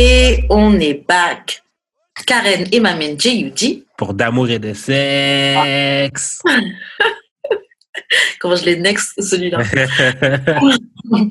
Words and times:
Et 0.00 0.44
on 0.48 0.78
est 0.78 1.04
back. 1.08 1.60
Karen 2.24 2.68
et 2.70 2.78
Mamen 2.78 3.18
J.U.G. 3.18 3.82
Pour 3.96 4.14
d'amour 4.14 4.48
et 4.48 4.60
de 4.60 4.72
sexe. 4.72 6.40
Comment 8.38 8.54
je 8.54 8.64
l'ai 8.64 8.76
next 8.76 9.20
celui-là? 9.20 9.58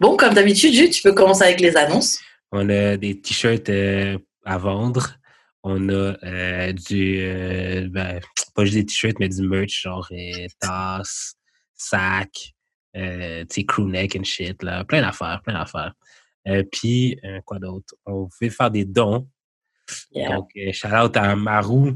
bon, 0.00 0.16
comme 0.16 0.34
d'habitude, 0.34 0.72
Jude, 0.72 0.92
tu 0.92 1.02
peux 1.02 1.12
commencer 1.12 1.42
avec 1.42 1.58
les 1.58 1.76
annonces. 1.76 2.20
On 2.52 2.70
a 2.70 2.96
des 2.96 3.20
t-shirts 3.20 3.68
euh, 3.70 4.16
à 4.44 4.56
vendre. 4.56 5.16
On 5.64 5.88
a 5.88 6.14
euh, 6.22 6.72
du, 6.72 7.16
euh, 7.18 7.88
ben, 7.90 8.20
pas 8.54 8.64
juste 8.64 8.76
des 8.76 8.86
t-shirts, 8.86 9.18
mais 9.18 9.30
du 9.30 9.42
merch, 9.42 9.82
genre 9.82 10.06
euh, 10.12 10.46
tasses, 10.60 11.34
sacs, 11.74 12.54
euh, 12.96 13.40
tu 13.50 13.54
sais, 13.54 13.64
crewneck 13.64 14.14
and 14.14 14.24
shit, 14.24 14.62
là. 14.62 14.84
Plein 14.84 15.00
d'affaires, 15.00 15.40
plein 15.42 15.54
d'affaires. 15.54 15.92
Euh, 16.48 16.62
puis, 16.70 17.18
euh, 17.24 17.40
quoi 17.44 17.58
d'autre? 17.58 17.94
On 18.06 18.26
pouvait 18.26 18.50
faire 18.50 18.70
des 18.70 18.84
dons. 18.84 19.26
Yeah. 20.12 20.36
Donc, 20.36 20.50
euh, 20.56 20.72
shout 20.72 20.88
out 20.88 21.16
à 21.16 21.36
Marou 21.36 21.92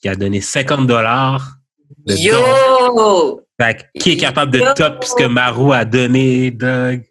qui 0.00 0.08
a 0.08 0.14
donné 0.16 0.40
50 0.40 0.86
dollars. 0.86 1.56
Yo! 2.06 3.42
Fait 3.60 3.74
que, 3.74 4.00
qui 4.00 4.12
est 4.12 4.16
capable 4.16 4.52
de 4.52 4.58
Yo! 4.58 4.74
top 4.74 5.04
ce 5.04 5.14
que 5.14 5.24
Marou 5.24 5.72
a 5.72 5.84
donné, 5.84 6.50
Doug? 6.50 7.04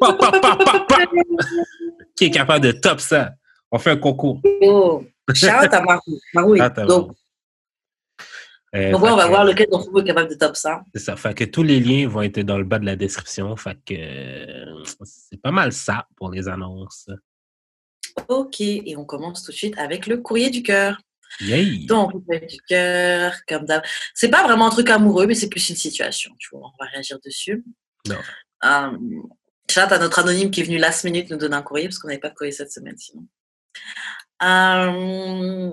Pa, 0.00 0.12
pa, 0.12 0.30
pa. 0.40 0.98
Qui 2.16 2.26
est 2.26 2.30
capable 2.30 2.64
de 2.66 2.72
top 2.72 3.00
ça? 3.00 3.32
On 3.72 3.78
fait 3.78 3.90
un 3.90 3.96
concours. 3.96 4.40
Yo! 4.60 5.04
Shout 5.34 5.46
out 5.46 5.72
à 5.72 5.80
Marou. 5.80 6.18
Marou 6.32 6.54
est 6.54 6.86
dope. 6.86 7.12
Euh, 8.74 8.90
Donc, 8.90 9.02
ouais, 9.02 9.10
on 9.10 9.16
va 9.16 9.24
que- 9.24 9.28
voir 9.28 9.44
lequel 9.44 9.68
d'entre 9.70 9.90
vous 9.90 9.98
est 10.00 10.04
capable 10.04 10.30
de 10.30 10.34
top 10.34 10.56
ça. 10.56 10.82
C'est 10.94 11.00
ça. 11.00 11.16
Fait 11.16 11.32
que 11.34 11.44
tous 11.44 11.62
les 11.62 11.78
liens 11.80 12.08
vont 12.08 12.22
être 12.22 12.40
dans 12.40 12.58
le 12.58 12.64
bas 12.64 12.78
de 12.78 12.84
la 12.86 12.96
description. 12.96 13.54
Fait 13.56 13.78
que 13.84 13.94
euh, 13.94 14.82
c'est 15.04 15.40
pas 15.40 15.52
mal 15.52 15.72
ça 15.72 16.08
pour 16.16 16.30
les 16.30 16.48
annonces. 16.48 17.08
Ok, 18.28 18.60
et 18.60 18.94
on 18.96 19.04
commence 19.04 19.42
tout 19.44 19.52
de 19.52 19.56
suite 19.56 19.78
avec 19.78 20.06
le 20.06 20.18
courrier 20.18 20.50
du 20.50 20.62
cœur. 20.62 20.98
Yay! 21.40 21.86
Donc, 21.86 22.14
le 22.14 22.20
courrier 22.20 22.46
du 22.46 22.58
cœur, 22.68 23.32
comme 23.48 23.64
d'hab. 23.64 23.82
C'est 24.14 24.28
pas 24.28 24.44
vraiment 24.44 24.66
un 24.66 24.70
truc 24.70 24.90
amoureux, 24.90 25.26
mais 25.26 25.34
c'est 25.34 25.48
plus 25.48 25.68
une 25.68 25.76
situation. 25.76 26.32
Tu 26.38 26.48
vois, 26.52 26.68
on 26.68 26.84
va 26.84 26.88
réagir 26.90 27.18
dessus. 27.24 27.64
Non. 28.08 28.16
Euh, 28.64 28.90
shout 29.70 29.80
out 29.80 29.92
à 29.92 29.98
notre 29.98 30.18
anonyme 30.20 30.50
qui 30.50 30.60
est 30.60 30.64
venu 30.64 30.78
last 30.78 31.04
minute 31.04 31.30
nous 31.30 31.36
donner 31.36 31.56
un 31.56 31.62
courrier 31.62 31.86
parce 31.88 31.98
qu'on 31.98 32.08
n'avait 32.08 32.20
pas 32.20 32.30
de 32.30 32.34
courrier 32.34 32.52
cette 32.52 32.70
semaine 32.72 32.96
sinon. 32.96 33.26
Euh, 34.42 35.72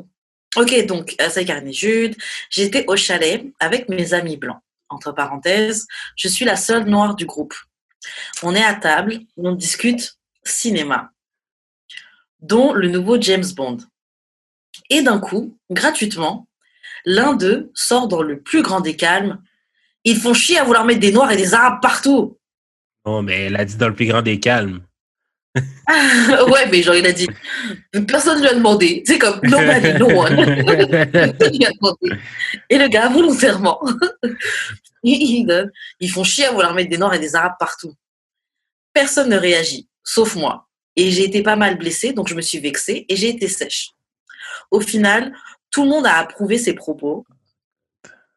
ok, 0.55 0.85
donc, 0.85 1.15
euh, 1.21 1.29
c'est 1.29 1.45
Karen 1.45 1.67
et 1.67 1.73
Jude. 1.73 2.15
J'étais 2.49 2.85
au 2.87 2.95
chalet 2.95 3.45
avec 3.59 3.89
mes 3.89 4.13
amis 4.13 4.37
blancs. 4.37 4.59
Entre 4.89 5.13
parenthèses, 5.13 5.87
je 6.17 6.27
suis 6.27 6.45
la 6.45 6.55
seule 6.55 6.85
noire 6.85 7.15
du 7.15 7.25
groupe. 7.25 7.55
On 8.43 8.55
est 8.55 8.63
à 8.63 8.73
table, 8.73 9.19
on 9.37 9.53
discute 9.53 10.17
cinéma, 10.43 11.11
dont 12.41 12.73
le 12.73 12.89
nouveau 12.89 13.19
James 13.21 13.45
Bond. 13.55 13.77
Et 14.89 15.01
d'un 15.01 15.19
coup, 15.19 15.57
gratuitement, 15.69 16.47
l'un 17.05 17.33
d'eux 17.33 17.71
sort 17.73 18.07
dans 18.07 18.21
le 18.21 18.41
plus 18.41 18.61
grand 18.61 18.81
des 18.81 18.95
calmes. 18.95 19.41
Ils 20.03 20.19
font 20.19 20.33
chier 20.33 20.57
à 20.57 20.63
vouloir 20.63 20.85
mettre 20.85 20.99
des 20.99 21.11
noirs 21.11 21.31
et 21.31 21.37
des 21.37 21.53
arabes 21.53 21.79
partout. 21.81 22.37
Non, 23.05 23.21
mais 23.21 23.45
elle 23.45 23.55
a 23.55 23.65
dit 23.65 23.77
dans 23.77 23.87
le 23.87 23.95
plus 23.95 24.07
grand 24.07 24.21
des 24.21 24.39
calmes. 24.39 24.81
ouais, 25.57 26.69
mais 26.71 26.81
genre, 26.81 26.95
il 26.95 27.05
a 27.05 27.11
dit, 27.11 27.27
personne 28.07 28.37
ne 28.37 28.43
lui 28.43 28.49
a 28.49 28.53
demandé. 28.53 29.03
C'est 29.05 29.19
comme, 29.19 29.39
nobody, 29.43 29.93
no 29.99 30.07
one. 30.07 30.35
Personne 31.11 31.57
lui 31.57 31.65
a 31.65 31.71
demandé. 31.71 32.21
Et 32.69 32.77
le 32.77 32.87
gars, 32.87 33.09
volontairement, 33.09 33.81
donne, 35.03 35.71
ils 35.99 36.11
font 36.11 36.23
chier 36.23 36.45
à 36.45 36.51
vouloir 36.51 36.73
mettre 36.73 36.89
des 36.89 36.97
noirs 36.97 37.13
et 37.13 37.19
des 37.19 37.35
arabes 37.35 37.55
partout. 37.59 37.93
Personne 38.93 39.29
ne 39.29 39.37
réagit, 39.37 39.87
sauf 40.03 40.35
moi. 40.35 40.67
Et 40.95 41.11
j'ai 41.11 41.25
été 41.25 41.41
pas 41.41 41.55
mal 41.55 41.77
blessée, 41.77 42.13
donc 42.13 42.27
je 42.27 42.35
me 42.35 42.41
suis 42.41 42.59
vexée 42.59 43.05
et 43.07 43.15
j'ai 43.15 43.29
été 43.29 43.47
sèche. 43.47 43.91
Au 44.69 44.79
final, 44.79 45.33
tout 45.69 45.83
le 45.83 45.89
monde 45.89 46.05
a 46.05 46.17
approuvé 46.17 46.57
ses 46.57 46.73
propos 46.73 47.25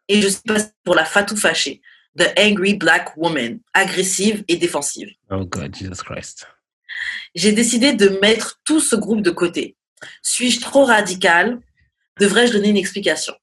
et 0.09 0.21
je 0.21 0.29
suis 0.29 0.43
passée 0.43 0.71
pour 0.85 0.95
la 0.95 1.05
fatou 1.05 1.37
fâchée, 1.37 1.81
the 2.17 2.27
angry 2.39 2.75
black 2.75 3.17
woman, 3.17 3.59
agressive 3.73 4.45
et 4.47 4.57
défensive. 4.57 5.11
Oh 5.31 5.45
God, 5.45 5.75
Jesus 5.75 6.03
Christ. 6.03 6.47
J'ai 7.35 7.53
décidé 7.53 7.93
de 7.93 8.09
mettre 8.21 8.61
tout 8.65 8.81
ce 8.81 8.97
groupe 8.97 9.23
de 9.23 9.31
côté. 9.31 9.77
Suis-je 10.23 10.61
trop 10.61 10.85
radical? 10.85 11.61
Devrais-je 12.21 12.53
donner 12.53 12.69
une 12.69 12.77
explication? 12.77 13.35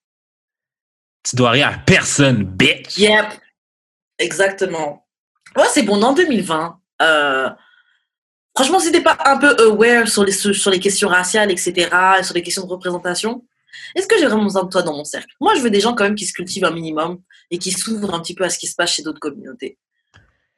Tu 1.24 1.35
dois 1.35 1.52
rien 1.52 1.69
à 1.69 1.78
personne, 1.78 2.44
bitch! 2.44 2.97
Yep, 2.97 3.25
exactement. 4.18 5.06
Ouais, 5.56 5.68
c'est 5.72 5.84
bon, 5.84 6.01
en 6.01 6.13
2020. 6.13 6.80
Euh, 7.01 7.50
franchement, 8.56 8.80
si 8.80 8.91
t'es 8.91 9.01
pas 9.01 9.18
un 9.25 9.38
peu 9.38 9.56
aware 9.59 10.07
sur 10.07 10.24
les, 10.24 10.31
sur 10.31 10.72
les 10.72 10.80
questions 10.80 11.09
raciales, 11.09 11.51
etc., 11.51 11.90
et 12.19 12.24
sur 12.24 12.34
les 12.34 12.41
questions 12.41 12.66
de 12.66 12.72
représentation, 12.72 13.46
est-ce 13.96 14.07
que 14.07 14.18
j'ai 14.18 14.25
vraiment 14.25 14.44
besoin 14.44 14.63
de 14.63 14.69
toi 14.69 14.84
dans 14.84 14.96
mon 14.96 15.03
cercle? 15.03 15.34
Moi, 15.40 15.56
je 15.56 15.62
veux 15.62 15.69
des 15.69 15.80
gens 15.80 15.94
quand 15.94 16.03
même 16.03 16.16
qui 16.16 16.25
se 16.25 16.34
cultivent 16.34 16.66
un 16.66 16.72
minimum 16.72 17.22
et 17.50 17.57
qui 17.57 17.72
s'ouvrent 17.72 18.13
un 18.13 18.19
petit 18.22 18.35
peu 18.35 18.44
à 18.44 18.50
ce 18.50 18.57
qui 18.57 18.68
se 18.68 18.75
passe 18.75 18.94
chez 18.94 19.03
d'autres 19.03 19.19
communautés. 19.19 19.78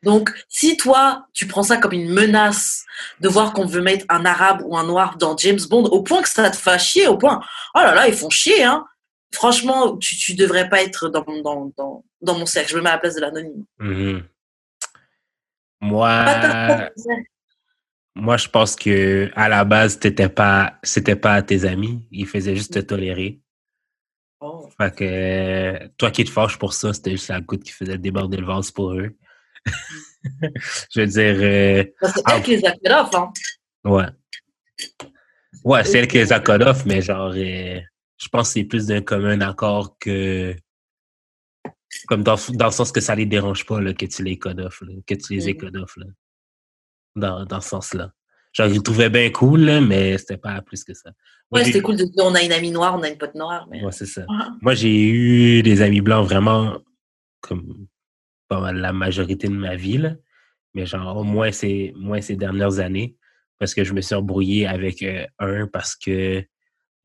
Donc, 0.03 0.31
si 0.49 0.77
toi, 0.77 1.25
tu 1.33 1.47
prends 1.47 1.63
ça 1.63 1.77
comme 1.77 1.93
une 1.93 2.09
menace 2.09 2.85
de 3.21 3.29
voir 3.29 3.53
qu'on 3.53 3.65
veut 3.65 3.81
mettre 3.81 4.05
un 4.09 4.25
arabe 4.25 4.61
ou 4.65 4.77
un 4.77 4.83
noir 4.83 5.17
dans 5.17 5.35
James 5.37 5.59
Bond, 5.69 5.85
au 5.85 6.03
point 6.03 6.21
que 6.21 6.29
ça 6.29 6.49
te 6.49 6.55
fasse 6.55 6.85
chier, 6.85 7.07
au 7.07 7.17
point, 7.17 7.41
oh 7.73 7.79
là 7.79 7.95
là, 7.95 8.07
ils 8.07 8.13
font 8.13 8.29
chier, 8.29 8.63
hein. 8.63 8.85
Franchement, 9.33 9.97
tu, 9.97 10.15
tu 10.15 10.35
devrais 10.35 10.69
pas 10.69 10.83
être 10.83 11.09
dans, 11.09 11.25
dans, 11.41 11.71
dans, 11.75 12.05
dans 12.21 12.37
mon 12.37 12.45
cercle. 12.45 12.69
Je 12.71 12.77
me 12.77 12.83
mets 12.83 12.89
à 12.89 12.93
la 12.93 12.99
place 12.99 13.15
de 13.15 13.21
l'anonyme. 13.21 13.65
Mhm. 13.79 14.23
Moi, 15.81 16.89
moi, 18.15 18.37
je 18.37 18.47
pense 18.47 18.75
que 18.75 19.31
à 19.35 19.49
la 19.49 19.65
base, 19.65 19.99
t'étais 19.99 20.29
pas, 20.29 20.75
c'était 20.83 21.15
pas 21.15 21.41
tes 21.41 21.65
amis. 21.65 22.07
Ils 22.11 22.27
faisaient 22.27 22.55
juste 22.55 22.75
te 22.75 22.79
tolérer. 22.79 23.39
Oh. 24.39 24.69
Fait 24.77 24.95
que 24.95 25.87
toi 25.97 26.11
qui 26.11 26.23
te 26.23 26.29
fâches 26.29 26.59
pour 26.59 26.73
ça, 26.73 26.93
c'était 26.93 27.11
juste 27.11 27.29
la 27.29 27.41
goutte 27.41 27.63
qui 27.63 27.71
faisait 27.71 27.97
déborder 27.97 28.37
le 28.37 28.45
vase 28.45 28.69
pour 28.69 28.93
eux. 28.93 29.15
je 30.91 30.99
veux 30.99 31.07
dire, 31.07 31.35
euh, 31.39 31.83
C'est 32.01 32.23
elle 32.31 32.43
qui 32.43 32.57
les 32.57 32.65
a 32.65 33.09
hein. 33.13 33.33
ouais. 33.85 34.05
Ouais, 35.63 35.83
c'est 35.83 35.99
elle 35.99 36.07
qui 36.07 36.17
les 36.17 36.33
a 36.33 36.41
mais 36.85 37.01
genre, 37.01 37.31
euh, 37.35 37.79
je 38.17 38.27
pense 38.29 38.49
que 38.49 38.53
c'est 38.53 38.63
plus 38.63 38.87
d'un 38.87 39.01
commun 39.01 39.41
accord 39.41 39.97
que. 39.99 40.55
Comme 42.07 42.23
dans, 42.23 42.35
dans 42.53 42.65
le 42.65 42.71
sens 42.71 42.91
que 42.91 43.01
ça 43.01 43.15
les 43.15 43.25
dérange 43.25 43.65
pas 43.65 43.79
là, 43.79 43.93
que 43.93 44.05
tu 44.05 44.23
les 44.23 44.37
cut 44.37 44.49
off, 44.59 44.81
là, 44.81 44.93
que 45.05 45.13
tu 45.13 45.33
les 45.35 45.55
cut 45.55 45.71
off. 45.75 45.95
Là, 45.97 46.07
dans, 47.15 47.45
dans 47.45 47.61
ce 47.61 47.69
sens-là. 47.69 48.11
Genre, 48.51 48.67
ils 48.67 48.75
le 48.75 48.81
trouvaient 48.81 49.09
bien 49.09 49.29
cool, 49.31 49.61
là, 49.61 49.81
mais 49.81 50.17
c'était 50.17 50.37
pas 50.37 50.61
plus 50.61 50.83
que 50.83 50.93
ça. 50.93 51.11
Moi, 51.51 51.61
Ouais, 51.61 51.65
c'était 51.65 51.81
cool 51.81 51.97
de 51.97 52.03
dire 52.03 52.23
on 52.23 52.35
a 52.35 52.41
une 52.41 52.51
amie 52.51 52.71
noire, 52.71 52.95
on 52.95 53.01
a 53.03 53.09
une 53.09 53.17
pote 53.17 53.35
noire. 53.35 53.67
Mais... 53.69 53.83
Ouais, 53.83 53.91
c'est 53.91 54.05
ça. 54.05 54.25
Moi, 54.61 54.73
j'ai 54.75 55.09
eu 55.09 55.63
des 55.63 55.81
amis 55.81 56.01
blancs 56.01 56.25
vraiment 56.25 56.79
comme 57.41 57.87
pas 58.53 58.61
mal 58.61 58.77
la 58.77 58.93
majorité 58.93 59.47
de 59.47 59.53
ma 59.53 59.75
vie, 59.75 59.97
là. 59.97 60.13
mais 60.73 60.85
genre 60.85 61.17
au 61.17 61.23
moins 61.23 61.51
ces, 61.51 61.93
moins 61.95 62.21
ces 62.21 62.35
dernières 62.35 62.79
années, 62.79 63.17
parce 63.57 63.73
que 63.73 63.83
je 63.83 63.93
me 63.93 64.01
suis 64.01 64.15
embrouillé 64.15 64.67
avec 64.67 65.01
euh, 65.01 65.25
un 65.39 65.67
parce 65.67 65.95
que 65.95 66.45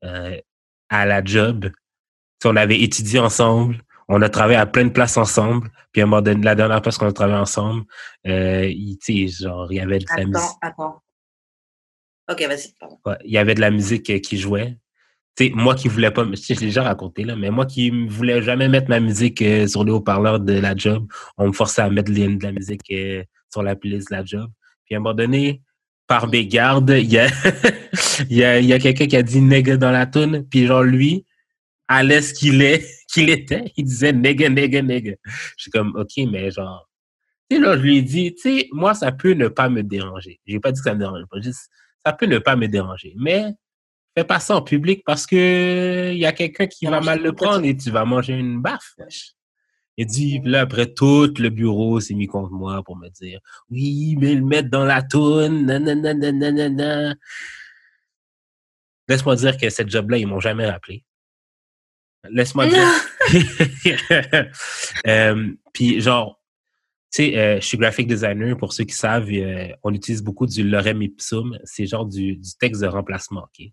euh, 0.03 0.37
à 0.89 1.05
la 1.05 1.23
job, 1.23 1.71
on 2.45 2.55
avait 2.55 2.79
étudié 2.79 3.19
ensemble, 3.19 3.81
on 4.07 4.21
a 4.21 4.29
travaillé 4.29 4.57
à 4.59 4.65
plein 4.65 4.85
de 4.85 4.91
places 4.91 5.17
ensemble, 5.17 5.69
puis 5.91 6.01
à 6.01 6.05
un 6.05 6.07
moment 6.07 6.21
donné, 6.21 6.43
la 6.43 6.55
dernière 6.55 6.81
place 6.81 6.97
qu'on 6.97 7.07
a 7.07 7.11
travaillé 7.11 7.39
ensemble, 7.39 7.83
euh, 8.27 8.67
il, 8.69 9.29
genre, 9.29 9.71
il 9.71 9.77
y 9.77 9.79
avait 9.79 9.99
de 9.99 10.05
la 10.15 10.25
musique. 10.25 10.35
Attends, 10.61 10.83
attends. 10.83 11.03
Ok, 12.31 12.41
vas-y, 12.47 12.73
pardon. 12.79 12.99
Ouais, 13.05 13.17
il 13.25 13.31
y 13.31 13.39
avait 13.39 13.55
de 13.55 13.61
la 13.61 13.71
musique 13.71 14.21
qui 14.21 14.37
jouait. 14.37 14.77
Moi 15.53 15.75
qui 15.75 15.87
voulais 15.87 16.11
pas, 16.11 16.25
je 16.25 16.53
l'ai 16.53 16.59
déjà 16.67 16.83
raconté, 16.83 17.23
là, 17.23 17.35
mais 17.35 17.49
moi 17.49 17.65
qui 17.65 17.89
voulais 18.07 18.41
jamais 18.41 18.67
mettre 18.67 18.89
ma 18.89 18.99
musique 18.99 19.41
euh, 19.41 19.67
sur 19.67 19.83
le 19.85 19.93
haut-parleur 19.93 20.39
de 20.39 20.53
la 20.53 20.75
job, 20.75 21.07
on 21.37 21.47
me 21.47 21.53
forçait 21.53 21.81
à 21.81 21.89
mettre 21.89 22.11
les- 22.11 22.27
de 22.35 22.43
la 22.43 22.51
musique 22.51 22.81
euh, 22.91 23.23
sur 23.51 23.63
la 23.63 23.75
playlist 23.75 24.09
de 24.11 24.15
la 24.17 24.25
job. 24.25 24.49
Puis 24.85 24.95
à 24.95 24.97
un 24.97 25.01
moment 25.01 25.15
donné, 25.15 25.61
par 26.07 26.27
mégarde, 26.27 26.89
il 26.89 27.09
y 27.11 27.19
a, 27.19 27.27
y 28.29 28.65
y 28.65 28.73
a 28.73 28.79
quelqu'un 28.79 29.07
qui 29.07 29.15
a 29.15 29.23
dit 29.23 29.41
nègre 29.41 29.77
dans 29.77 29.91
la 29.91 30.05
toune, 30.05 30.45
puis 30.49 30.65
genre 30.67 30.83
lui, 30.83 31.25
à 31.87 32.03
l'aise 32.03 32.33
qu'il 32.33 32.61
est, 32.61 32.85
qu'il 33.13 33.29
était, 33.29 33.71
il 33.77 33.85
disait 33.85 34.13
nègre, 34.13 34.49
nègre, 34.49 34.81
nègre. 34.83 35.13
Je 35.57 35.63
suis 35.63 35.71
comme, 35.71 35.95
OK, 35.95 36.11
mais 36.31 36.51
genre, 36.51 36.89
Tu 37.49 37.57
sais, 37.57 37.61
là, 37.63 37.77
je 37.77 37.81
lui 37.83 37.97
ai 37.97 38.01
dit, 38.03 38.33
tu 38.35 38.41
sais, 38.59 38.67
moi, 38.71 38.93
ça 38.93 39.11
peut 39.11 39.33
ne 39.33 39.47
pas 39.47 39.69
me 39.69 39.83
déranger. 39.83 40.39
J'ai 40.45 40.59
pas 40.59 40.71
dit 40.71 40.79
que 40.81 40.83
ça 40.85 40.93
me 40.95 40.99
dérange 40.99 41.23
pas, 41.31 41.39
juste, 41.41 41.69
ça 42.05 42.13
peut 42.13 42.27
ne 42.27 42.39
pas 42.39 42.55
me 42.55 42.67
déranger. 42.67 43.13
Mais, 43.17 43.45
fais 44.19 44.25
pas 44.25 44.39
ça 44.39 44.55
en 44.55 44.61
public 44.61 45.03
parce 45.05 45.25
que 45.25 46.11
il 46.11 46.17
y 46.17 46.25
a 46.25 46.31
quelqu'un 46.31 46.67
qui 46.67 46.85
va 46.85 47.01
mal 47.01 47.21
le 47.21 47.33
prendre 47.33 47.65
et 47.65 47.75
tu 47.75 47.89
vas 47.91 48.05
manger 48.05 48.33
une 48.33 48.61
baffe. 48.61 48.95
Il 49.97 50.05
dit, 50.05 50.39
là, 50.45 50.61
après, 50.61 50.93
tout 50.93 51.33
le 51.39 51.49
bureau 51.49 51.99
s'est 51.99 52.13
mis 52.13 52.27
contre 52.27 52.51
moi 52.51 52.81
pour 52.83 52.95
me 52.95 53.09
dire, 53.09 53.41
oui, 53.69 54.15
mais 54.17 54.33
le 54.33 54.45
mettre 54.45 54.69
dans 54.69 54.85
la 54.85 55.01
toune, 55.01 55.65
nanana, 55.65 57.15
Laisse-moi 59.09 59.35
dire 59.35 59.57
que 59.57 59.69
cette 59.69 59.89
job-là, 59.89 60.17
ils 60.17 60.27
m'ont 60.27 60.39
jamais 60.39 60.69
rappelé. 60.69 61.03
Laisse-moi 62.29 62.67
dire. 62.67 62.87
euh, 65.07 65.51
puis, 65.73 65.99
genre, 65.99 66.39
tu 67.11 67.23
sais, 67.23 67.37
euh, 67.37 67.59
je 67.59 67.65
suis 67.65 67.77
graphic 67.77 68.07
designer. 68.07 68.55
Pour 68.55 68.71
ceux 68.71 68.83
qui 68.83 68.93
savent, 68.93 69.29
euh, 69.31 69.67
on 69.83 69.93
utilise 69.93 70.21
beaucoup 70.21 70.45
du 70.45 70.63
lorem 70.63 71.01
ipsum. 71.01 71.57
C'est 71.63 71.87
genre 71.87 72.05
du, 72.05 72.37
du, 72.37 72.49
texte 72.59 72.81
de 72.81 72.87
remplacement, 72.87 73.41
OK? 73.43 73.67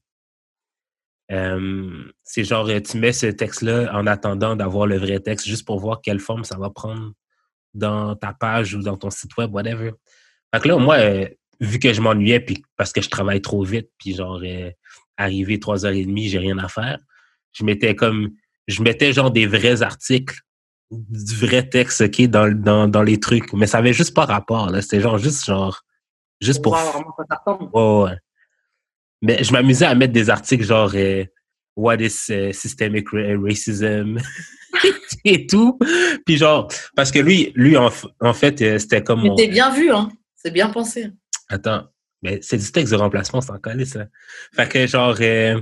Euh, 1.33 2.05
c'est 2.23 2.45
genre, 2.45 2.69
tu 2.85 2.99
mets 2.99 3.13
ce 3.13 3.27
texte-là 3.27 3.91
en 3.93 4.07
attendant 4.07 4.55
d'avoir 4.55 4.87
le 4.87 4.97
vrai 4.97 5.21
texte 5.21 5.47
juste 5.47 5.67
pour 5.67 5.81
voir 5.81 6.01
quelle 6.01 6.21
forme 6.21 6.45
ça 6.45 6.57
va 6.57 6.71
prendre 6.71 7.13
dans 7.75 8.15
ta 8.17 8.33
page 8.33 8.75
ou 8.75 8.83
dans 8.83 8.97
ton 8.97 9.11
site 9.11 9.37
web, 9.37 9.53
whatever. 9.53 9.93
Fait 10.55 10.63
que 10.63 10.69
là, 10.69 10.77
moi, 10.79 10.99
vu 11.61 11.79
que 11.79 11.93
je 11.93 12.01
m'ennuyais, 12.01 12.41
puis 12.41 12.63
parce 12.77 12.93
que 12.93 13.01
je 13.01 13.09
travaille 13.11 13.43
trop 13.43 13.65
vite, 13.65 13.91
puis 13.99 14.15
genre, 14.15 14.41
arrivé 15.17 15.59
trois 15.59 15.85
heures 15.85 15.93
et 15.93 16.05
demie, 16.05 16.29
j'ai 16.29 16.39
rien 16.39 16.59
à 16.59 16.69
faire, 16.69 16.99
je 17.53 17.65
mettais 17.65 17.95
comme, 17.95 18.31
je 18.69 18.83
mettais 18.83 19.13
genre 19.13 19.31
des 19.31 19.47
vrais 19.47 19.83
articles, 19.83 20.41
du 20.91 21.35
vrai 21.35 21.69
texte, 21.69 22.01
OK, 22.01 22.23
dans, 22.23 22.53
dans, 22.55 22.89
dans 22.89 23.03
les 23.03 23.19
trucs. 23.19 23.53
Mais 23.53 23.67
ça 23.67 23.79
avait 23.79 23.93
juste 23.93 24.15
pas 24.15 24.25
rapport, 24.25 24.71
là. 24.71 24.83
C'était 24.83 25.01
genre, 25.01 25.19
juste 25.19 25.45
genre, 25.45 25.83
juste 26.41 26.63
pour. 26.63 26.79
Oh, 27.73 28.07
ouais. 28.07 28.17
Mais 29.23 29.43
je 29.43 29.53
m'amusais 29.53 29.87
à 29.87 29.95
mettre 29.95 30.13
des 30.13 30.31
articles 30.31 30.65
genre, 30.65 30.93
euh, 30.95 31.25
What 31.77 31.97
is 31.97 32.31
uh, 32.31 32.55
systemic 32.55 33.09
racism? 33.11 34.19
et 35.25 35.47
tout. 35.47 35.79
Puis 36.25 36.37
genre, 36.37 36.69
parce 36.95 37.11
que 37.11 37.19
lui, 37.19 37.53
lui, 37.55 37.77
en, 37.77 37.91
en 38.21 38.35
fait, 38.35 38.61
euh, 38.63 38.79
c'était 38.79 39.03
comme. 39.03 39.23
C'était 39.37 39.49
bien 39.49 39.71
vu, 39.71 39.91
hein. 39.91 40.11
C'est 40.35 40.51
bien 40.51 40.69
pensé. 40.71 41.11
Attends, 41.49 41.89
mais 42.23 42.41
c'est 42.43 42.59
du 42.59 42.73
texte 42.73 42.93
de 42.93 42.99
remplacement, 42.99 43.41
c'est 43.41 43.53
encore 43.53 43.75
ça. 43.85 44.07
Fait 44.55 44.69
que 44.69 44.87
genre, 44.87 45.17
euh, 45.21 45.61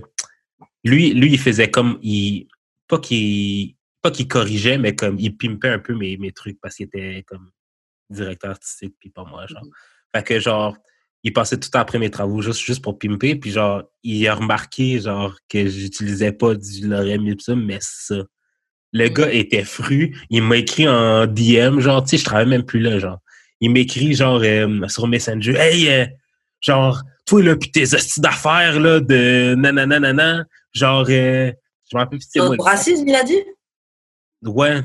lui, 0.84 1.12
lui, 1.14 1.32
il 1.32 1.38
faisait 1.38 1.70
comme, 1.70 1.98
il, 2.02 2.48
pas 2.88 2.98
qu'il, 2.98 3.74
pas 4.02 4.10
qu'il 4.10 4.28
corrigeait, 4.28 4.78
mais 4.78 4.94
comme 4.94 5.18
il 5.18 5.36
pimpait 5.36 5.68
un 5.68 5.78
peu 5.78 5.94
mes, 5.94 6.16
mes 6.16 6.32
trucs 6.32 6.60
parce 6.60 6.76
qu'il 6.76 6.86
était 6.86 7.24
comme 7.26 7.50
directeur 8.10 8.50
artistique 8.50 8.94
puis 9.00 9.10
pas 9.10 9.24
moi, 9.24 9.46
genre. 9.46 9.64
Fait 10.14 10.22
que 10.22 10.38
genre, 10.38 10.76
il 11.24 11.32
passait 11.32 11.56
tout 11.56 11.68
le 11.68 11.70
temps 11.70 11.80
après 11.80 11.98
mes 11.98 12.10
travaux 12.10 12.42
juste, 12.42 12.60
juste 12.60 12.82
pour 12.82 12.98
pimper, 12.98 13.34
puis 13.34 13.50
genre, 13.50 13.82
il 14.02 14.28
a 14.28 14.34
remarqué 14.34 15.00
genre 15.00 15.34
que 15.48 15.66
j'utilisais 15.66 16.32
pas 16.32 16.54
du 16.54 16.86
lorem 16.86 17.26
ipsum, 17.26 17.64
mais 17.64 17.78
ça. 17.80 18.16
Le 18.92 19.08
gars 19.08 19.32
était 19.32 19.64
fru, 19.64 20.16
il 20.30 20.42
m'a 20.42 20.58
écrit 20.58 20.86
en 20.86 21.26
DM, 21.26 21.80
genre, 21.80 22.04
tu 22.04 22.10
sais, 22.10 22.18
je 22.18 22.24
travaille 22.24 22.46
même 22.46 22.62
plus 22.62 22.78
là, 22.78 22.98
genre. 22.98 23.18
Il 23.60 23.70
m'écrit 23.70 24.14
genre 24.14 24.40
euh, 24.44 24.86
sur 24.88 25.08
Messenger, 25.08 25.56
hey, 25.56 25.88
euh, 25.88 26.06
genre, 26.60 27.02
toi, 27.26 27.42
là, 27.42 27.56
pis 27.56 27.72
tes 27.72 27.94
astuces 27.94 28.20
d'affaires, 28.20 28.78
là, 28.78 29.00
de 29.00 29.54
nanana, 29.56 30.44
genre, 30.72 31.06
euh, 31.08 31.50
je 31.90 31.96
m'en 31.96 32.02
rappelle 32.02 32.18
plus. 32.18 32.28
Le 32.34 32.62
racisme, 32.62 33.08
il 33.08 33.14
a 33.14 33.24
dit? 33.24 33.42
Ouais, 34.44 34.80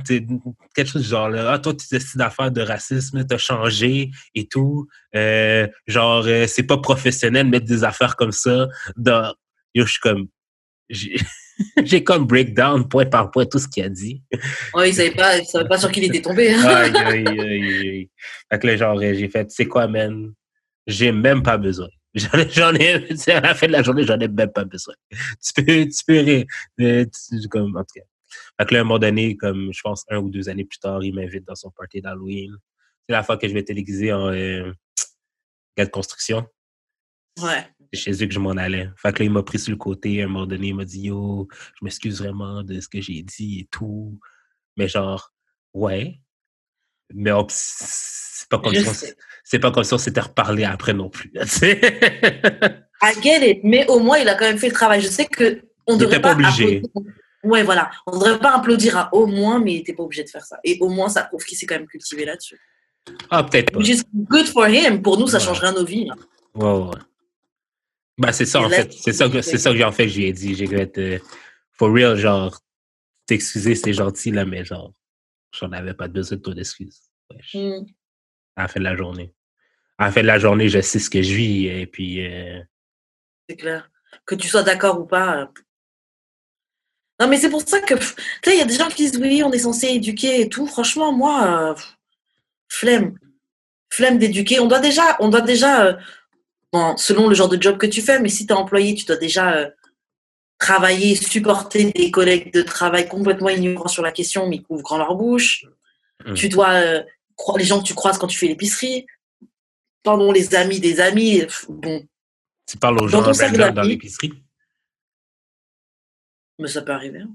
quelque 0.76 0.88
chose 0.90 1.02
du 1.02 1.08
genre, 1.08 1.30
là, 1.30 1.52
ah, 1.54 1.60
toi, 1.60 1.74
tes 1.74 1.96
astuces 1.96 2.18
d'affaires 2.18 2.52
de 2.52 2.62
racisme, 2.62 3.26
t'as 3.26 3.38
changé 3.38 4.12
et 4.36 4.48
tout. 4.48 4.88
Euh, 5.16 5.68
genre, 5.88 6.24
euh, 6.26 6.48
c'est 6.48 6.64
pas 6.64 6.78
professionnel 6.78 7.46
de 7.46 7.52
mettre 7.52 7.66
des 7.66 7.84
affaires 7.84 8.16
comme 8.16 8.32
ça 8.32 8.68
dans... 8.96 9.34
Yo, 9.74 9.86
je 9.86 9.92
suis 9.92 10.02
comme... 10.02 10.28
J'ai 11.84 12.06
comme 12.06 12.26
breakdown 12.26 12.88
point 12.88 13.06
par 13.06 13.32
point 13.32 13.46
tout 13.46 13.60
ce 13.60 13.68
qu'il 13.68 13.84
a 13.84 13.90
dit. 13.90 14.24
Ouais, 14.74 14.92
il 14.92 14.94
savait 14.94 15.12
pas, 15.12 15.38
il 15.38 15.46
savait 15.46 15.68
pas 15.68 15.78
sur 15.78 15.92
qui 15.92 16.00
il 16.00 16.06
était 16.06 16.22
tombé. 16.22 16.54
Hein. 16.54 16.64
aïe, 16.64 16.94
aïe, 16.96 17.28
aïe, 17.28 17.40
aïe. 17.40 18.10
Fait 18.50 18.60
que 18.60 18.68
là, 18.68 18.78
genre, 18.78 18.98
j'ai 19.02 19.28
fait, 19.28 19.52
c'est 19.52 19.66
quoi, 19.66 19.86
man? 19.88 20.32
j'ai 20.90 21.12
même 21.12 21.44
pas 21.44 21.58
besoin. 21.58 21.88
J'en 22.16 22.74
ai, 22.74 23.08
à 23.32 23.40
la 23.42 23.54
fin 23.54 23.68
de 23.68 23.72
la 23.72 23.84
journée, 23.84 24.04
j'en 24.04 24.20
ai 24.20 24.28
même 24.28 24.52
pas 24.52 24.64
besoin. 24.64 24.96
Tu 25.12 25.54
peux, 25.54 25.64
tu 25.64 26.04
peux 26.08 26.20
rire. 26.20 26.46
comme, 27.52 27.78
en 27.78 27.82
tout 27.82 27.94
cas. 27.96 28.02
Fait 28.60 28.66
que 28.66 28.74
là, 28.74 28.80
à 28.80 28.82
un 28.82 28.86
moment 28.86 29.00
donné, 29.00 29.38
comme, 29.38 29.72
je 29.72 29.82
pense, 29.82 30.04
un 30.10 30.18
ou 30.18 30.30
deux 30.30 30.50
années 30.50 30.66
plus 30.66 30.80
tard, 30.80 31.02
il 31.04 31.14
m'invite 31.14 31.46
dans 31.46 31.56
son 31.56 31.72
party 31.72 32.02
d'Halloween. 32.02 32.56
C'est 33.08 33.14
la 33.14 33.24
fois 33.24 33.38
que 33.38 33.48
je 33.48 33.54
vais 33.54 33.64
téléviser 33.64 34.12
en 34.12 34.28
euh, 34.28 34.72
gars 35.78 35.86
de 35.86 35.90
construction. 35.90 36.46
Ouais. 37.42 37.66
C'est 37.94 38.00
chez 38.00 38.24
eux 38.24 38.28
que 38.28 38.34
je 38.34 38.40
m'en 38.40 38.52
allais. 38.52 38.90
Fait 38.98 39.14
que 39.14 39.20
là, 39.20 39.26
il 39.26 39.32
m'a 39.32 39.44
pris 39.44 39.60
sur 39.60 39.72
le 39.72 39.78
côté. 39.78 40.22
À 40.22 40.26
un 40.26 40.28
moment 40.28 40.46
donné, 40.46 40.68
il 40.68 40.76
m'a 40.76 40.84
dit, 40.84 41.04
yo, 41.04 41.48
je 41.52 41.86
m'excuse 41.86 42.20
vraiment 42.22 42.64
de 42.64 42.82
ce 42.82 42.90
que 42.90 43.00
j'ai 43.00 43.22
dit 43.24 43.62
et 43.62 43.68
tout. 43.72 44.20
Mais 44.76 44.90
genre, 44.90 45.32
ouais. 45.74 46.20
Mais 47.14 47.32
c'est 47.48 48.50
pas 48.50 48.60
comme 48.60 48.76
ça 48.76 49.08
c'est 49.50 49.58
pas 49.58 49.72
comme 49.72 49.84
si 49.84 49.94
on 49.96 49.98
s'était 49.98 50.22
reparlé 50.22 50.64
après 50.64 50.94
non 50.94 51.10
plus. 51.10 51.32
I 51.34 53.14
get 53.20 53.50
it, 53.50 53.64
mais 53.64 53.88
au 53.88 54.00
moins 54.00 54.20
il 54.20 54.30
a 54.30 54.36
quand 54.36 54.46
même 54.46 54.60
fait 54.60 54.68
le 54.68 54.74
travail. 54.74 55.02
Je 55.02 55.08
sais 55.08 55.26
que 55.26 55.64
on 55.88 55.98
devrait 55.98 56.22
pas, 56.22 56.34
obligé. 56.34 56.84
Ouais, 57.44 57.64
voilà, 57.64 57.90
on 58.06 58.12
devrait 58.12 58.40
pas 58.40 58.56
applaudir 58.56 58.98
à 58.98 59.14
au 59.14 59.26
moins, 59.26 59.60
mais 59.60 59.76
il 59.76 59.80
était 59.80 59.94
pas 59.94 60.04
obligé 60.04 60.24
de 60.24 60.30
faire 60.30 60.46
ça. 60.46 60.60
Et 60.64 60.78
au 60.82 60.90
moins 60.90 61.10
ça 61.10 61.24
prouve 61.24 61.44
qu'il 61.44 61.58
s'est 61.58 61.66
quand 61.66 61.76
même 61.76 61.88
cultivé 61.88 62.26
là-dessus. 62.26 62.60
Ah 63.30 63.44
peut-être 63.44 63.72
pas. 63.72 63.80
Which 63.80 64.02
good 64.14 64.46
for 64.48 64.68
him. 64.68 65.02
Pour 65.02 65.18
nous, 65.18 65.28
ça 65.28 65.38
ouais. 65.38 65.44
changerait 65.44 65.72
nos 65.72 65.86
vies. 65.86 66.10
Ouais, 66.54 66.66
ouais. 66.66 66.92
Bah 68.18 68.34
c'est 68.34 68.46
ça 68.46 68.62
en 68.62 68.70
fait. 68.70 68.92
C'est 68.92 69.14
ça 69.14 69.30
que 69.30 69.42
c'est 69.42 69.58
ça 69.58 69.72
que 69.72 69.78
j'ai 69.78 69.84
en 69.84 69.92
fait. 69.92 70.10
J'ai 70.10 70.32
dit, 70.34 70.54
j'ai 70.54 70.66
être 70.76 70.98
euh, 70.98 71.20
for 71.72 71.94
real, 71.94 72.18
genre 72.18 72.60
t'excuser, 73.26 73.76
c'est 73.76 73.94
gentil 73.94 74.32
là, 74.32 74.44
mais 74.44 74.66
genre 74.66 74.94
j'en 75.58 75.72
avais 75.72 75.94
pas 75.94 76.08
besoin 76.08 76.38
de 76.38 76.42
ton 76.42 76.54
excuse. 76.54 77.00
Mm. 77.54 77.86
À 78.58 78.64
la 78.64 78.68
fin 78.68 78.80
de 78.80 78.86
la 78.86 78.98
journée 78.98 79.34
à 80.00 80.06
la 80.06 80.12
fin 80.12 80.22
de 80.22 80.28
la 80.28 80.40
journée, 80.40 80.70
je 80.70 80.80
sais 80.82 80.98
ce 80.98 81.10
que 81.10 81.22
je 81.22 81.34
vis. 81.34 81.68
Et 81.68 81.86
puis. 81.86 82.26
Euh... 82.26 82.62
C'est 83.48 83.58
clair. 83.58 83.92
Que 84.26 84.36
tu 84.36 84.48
sois 84.48 84.64
d'accord 84.64 85.00
ou 85.00 85.06
pas. 85.06 85.52
Euh, 87.20 87.26
non, 87.26 87.30
mais 87.30 87.38
c'est 87.38 87.50
pour 87.50 87.62
ça 87.62 87.80
que. 87.82 87.96
Tu 87.96 88.06
sais, 88.44 88.56
il 88.56 88.60
y 88.60 88.62
a 88.62 88.66
des 88.66 88.76
gens 88.76 88.88
qui 88.88 89.04
disent 89.04 89.20
oui, 89.20 89.44
on 89.44 89.52
est 89.52 89.60
censé 89.60 89.88
éduquer 89.88 90.42
et 90.42 90.50
tout. 90.50 90.66
Franchement, 90.66 91.12
moi, 91.12 91.46
euh, 91.46 91.76
flemme. 92.68 93.18
Flemme 93.92 94.18
d'éduquer. 94.18 94.60
On 94.60 94.68
doit 94.68 94.80
déjà. 94.80 95.18
On 95.20 95.30
doit 95.30 95.42
déjà 95.42 95.86
euh, 95.86 95.94
bon, 96.72 96.96
selon 96.98 97.28
le 97.28 97.36
genre 97.36 97.50
de 97.50 97.62
job 97.62 97.78
que 97.78 97.88
tu 97.88 98.02
fais, 98.02 98.20
mais 98.20 98.30
si 98.30 98.46
tu 98.46 98.54
es 98.54 98.56
employé, 98.56 98.96
tu 98.96 99.06
dois 99.06 99.18
déjà 99.18 99.70
travailler, 100.60 101.16
supporter 101.16 101.92
des 101.94 102.12
collègues 102.12 102.54
de 102.54 102.62
travail 102.62 103.08
complètement 103.08 103.50
ignorants 103.50 103.88
sur 103.88 104.04
la 104.04 104.12
question, 104.12 104.48
mais 104.48 104.60
qui 104.60 104.66
ouvrent 104.70 104.84
grand 104.84 104.98
leur 104.98 105.16
bouche. 105.16 105.66
Mmh. 106.26 106.34
Tu 106.34 106.50
dois. 106.50 106.82
les 107.58 107.64
gens 107.64 107.80
que 107.80 107.86
tu 107.86 107.94
croises 107.94 108.18
quand 108.18 108.28
tu 108.28 108.38
fais 108.38 108.48
l'épicerie, 108.48 109.06
pardon, 110.04 110.32
les 110.32 110.56
amis 110.56 110.80
des 110.80 111.00
amis. 111.00 111.44
Bon. 111.70 112.06
Tu 112.68 112.78
parles 112.78 113.02
aux 113.02 113.08
gens 113.08 113.22
dans 113.22 113.82
l'épicerie? 113.82 114.34
Mais 116.60 116.68
ça 116.68 116.82
peut 116.82 116.92
arriver. 116.92 117.22
Hein. 117.22 117.32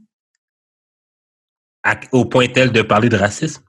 À, 1.82 1.98
au 2.12 2.26
point 2.26 2.46
tel 2.48 2.70
de 2.72 2.82
parler 2.82 3.08
de 3.08 3.16
racisme? 3.16 3.64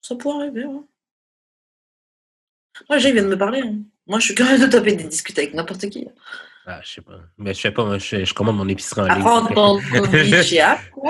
Ça 0.00 0.14
peut 0.16 0.30
arriver, 0.30 0.64
ouais. 0.64 0.80
Moi, 2.88 2.98
j'ai 2.98 3.12
vient 3.12 3.22
de 3.22 3.28
me 3.28 3.36
parler. 3.36 3.60
Hein. 3.60 3.80
Moi, 4.06 4.18
je 4.18 4.26
suis 4.26 4.34
quand 4.34 4.44
même 4.44 4.60
de 4.60 4.66
taper 4.66 4.94
des 4.96 5.04
discuter 5.04 5.42
avec 5.42 5.54
n'importe 5.54 5.88
qui. 5.90 6.08
Ah, 6.66 6.80
je 6.82 6.94
sais 6.94 7.00
pas. 7.00 7.20
Mais 7.36 7.52
je 7.52 7.60
sais 7.60 7.70
pas, 7.70 7.84
moi, 7.84 7.98
je, 7.98 8.24
je 8.24 8.34
commande 8.34 8.56
mon 8.56 8.68
épicerie 8.68 9.02
en 9.02 9.04
ligne. 9.04 9.22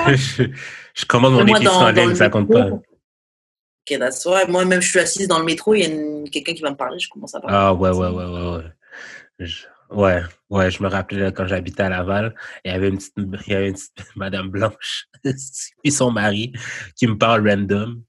Je, 0.08 0.44
je 0.94 1.04
commande 1.06 1.34
mon 1.34 1.46
épicerie 1.46 1.68
en 1.68 1.90
ligne, 1.90 2.14
ça 2.14 2.30
compte 2.30 2.50
pas. 2.50 2.66
Ok, 2.70 3.98
that's. 3.98 4.26
Moi-même, 4.48 4.80
je 4.80 4.88
suis 4.88 4.98
assise 4.98 5.28
dans 5.28 5.38
le 5.38 5.44
métro, 5.44 5.74
il 5.74 5.80
y 5.80 5.84
a 5.84 6.30
quelqu'un 6.30 6.54
qui 6.54 6.62
va 6.62 6.70
me 6.70 6.76
parler, 6.76 6.98
je 6.98 7.08
commence 7.08 7.34
à 7.34 7.40
parler. 7.40 7.56
Ah, 7.56 7.74
ouais, 7.74 7.90
ouais, 7.90 8.08
ouais, 8.08 8.24
ouais, 8.24 8.56
ouais. 8.56 8.64
Je... 9.38 9.66
Ouais, 9.90 10.22
ouais, 10.50 10.70
je 10.70 10.82
me 10.82 10.88
rappelais 10.88 11.32
quand 11.32 11.46
j'habitais 11.46 11.82
à 11.82 11.88
Laval, 11.88 12.34
il 12.64 12.70
y 12.70 12.74
avait 12.74 12.88
une 12.88 12.98
petite, 12.98 13.14
il 13.16 13.52
y 13.52 13.54
avait 13.54 13.68
une 13.68 13.74
petite 13.74 14.04
madame 14.16 14.48
blanche, 14.48 15.06
puis 15.82 15.92
son 15.92 16.12
mari, 16.12 16.52
qui 16.96 17.08
me 17.08 17.18
parle 17.18 17.48
random, 17.48 18.02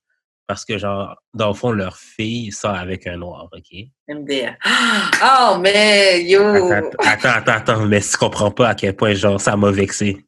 parce 0.46 0.64
que, 0.66 0.78
genre, 0.78 1.16
dans 1.34 1.48
le 1.48 1.54
fond, 1.54 1.72
leur 1.72 1.98
fille 1.98 2.52
sort 2.52 2.76
avec 2.76 3.08
un 3.08 3.18
noir, 3.18 3.48
OK? 3.52 3.88
MDR. 4.08 4.56
Oh, 5.24 5.58
mais 5.60 6.24
yo! 6.24 6.42
Attends, 6.72 6.98
attends, 7.00 7.30
attends, 7.30 7.52
attends, 7.52 7.86
mais 7.86 8.02
tu 8.02 8.18
comprends 8.18 8.52
pas 8.52 8.70
à 8.70 8.76
quel 8.76 8.96
point, 8.96 9.14
genre, 9.14 9.40
ça 9.40 9.56
m'a 9.56 9.72
vexé. 9.72 10.26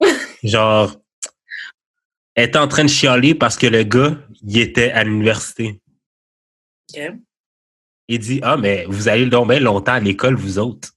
genre, 0.42 0.96
elle 2.34 2.48
était 2.48 2.58
en 2.58 2.68
train 2.68 2.84
de 2.84 2.88
chialer 2.88 3.34
parce 3.34 3.56
que 3.56 3.66
le 3.66 3.82
gars, 3.82 4.16
il 4.42 4.58
était 4.58 4.90
à 4.90 5.04
l'université. 5.04 5.80
OK. 6.92 7.00
Il 8.08 8.18
dit 8.18 8.40
Ah, 8.42 8.56
mais 8.56 8.84
vous 8.88 9.08
allez 9.08 9.26
donc 9.26 9.48
bien 9.48 9.60
longtemps 9.60 9.94
à 9.94 10.00
l'école, 10.00 10.34
vous 10.34 10.58
autres. 10.58 10.92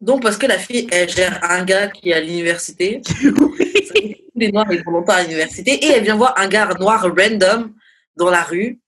Donc, 0.00 0.22
parce 0.22 0.36
que 0.36 0.46
la 0.46 0.58
fille, 0.58 0.86
elle 0.92 1.08
gère 1.08 1.42
un 1.42 1.64
gars 1.64 1.88
qui 1.88 2.10
est 2.10 2.14
à 2.14 2.20
l'université. 2.20 3.02
oui. 3.24 4.24
les 4.34 4.52
noirs 4.52 4.70
ils 4.70 4.84
vont 4.84 4.92
longtemps 4.92 5.14
à 5.14 5.22
l'université 5.22 5.72
et 5.72 5.86
elle 5.86 6.04
vient 6.04 6.16
voir 6.16 6.34
un 6.36 6.46
gars 6.46 6.68
noir 6.78 7.02
random 7.02 7.74
dans 8.16 8.30
la 8.30 8.42
rue. 8.42 8.78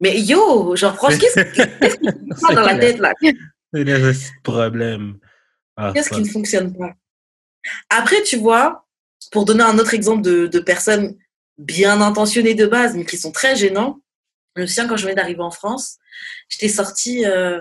Mais 0.00 0.20
yo, 0.20 0.74
genre, 0.76 0.94
franchement, 0.96 1.18
qu'est-ce 1.20 1.40
qui 1.52 1.60
se 2.36 2.40
passe 2.40 2.54
dans 2.54 2.62
la 2.62 2.78
tête 2.78 2.98
là? 2.98 3.12
C'est 3.72 3.88
un 3.88 4.12
problème. 4.42 5.18
Ah, 5.76 5.92
Qu'est-ce 5.94 6.10
qui 6.10 6.20
ne 6.20 6.28
fonctionne 6.28 6.76
pas? 6.76 6.94
Après, 7.90 8.22
tu 8.22 8.36
vois, 8.36 8.86
pour 9.32 9.44
donner 9.44 9.62
un 9.62 9.78
autre 9.78 9.94
exemple 9.94 10.22
de, 10.22 10.46
de 10.46 10.58
personnes 10.58 11.16
bien 11.58 12.00
intentionnées 12.00 12.54
de 12.54 12.66
base, 12.66 12.96
mais 12.96 13.04
qui 13.04 13.16
sont 13.16 13.32
très 13.32 13.56
gênants, 13.56 14.00
je 14.56 14.62
me 14.62 14.66
souviens 14.66 14.88
quand 14.88 14.96
je 14.96 15.04
venais 15.04 15.14
d'arriver 15.14 15.42
en 15.42 15.50
France, 15.50 15.96
j'étais 16.48 16.68
sortie, 16.68 17.26
euh, 17.26 17.60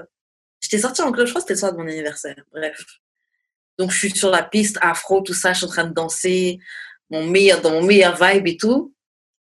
j'étais 0.61 0.79
sortie 0.79 1.01
en 1.01 1.11
club, 1.11 1.27
je 1.27 1.31
crois 1.31 1.41
que 1.41 1.47
c'était 1.47 1.53
le 1.53 1.59
soir 1.59 1.73
de 1.73 1.77
mon 1.77 1.87
anniversaire, 1.87 2.35
bref. 2.51 2.83
Donc, 3.77 3.91
je 3.91 3.97
suis 3.97 4.11
sur 4.11 4.31
la 4.31 4.41
piste 4.41 4.77
afro, 4.81 5.21
tout 5.21 5.33
ça, 5.33 5.51
je 5.53 5.59
suis 5.59 5.65
en 5.67 5.69
train 5.69 5.83
de 5.83 5.93
danser, 5.93 6.59
mon 7.09 7.25
meilleur, 7.25 7.61
dans 7.61 7.71
mon 7.71 7.83
meilleur 7.83 8.17
vibe 8.21 8.47
et 8.47 8.57
tout. 8.57 8.93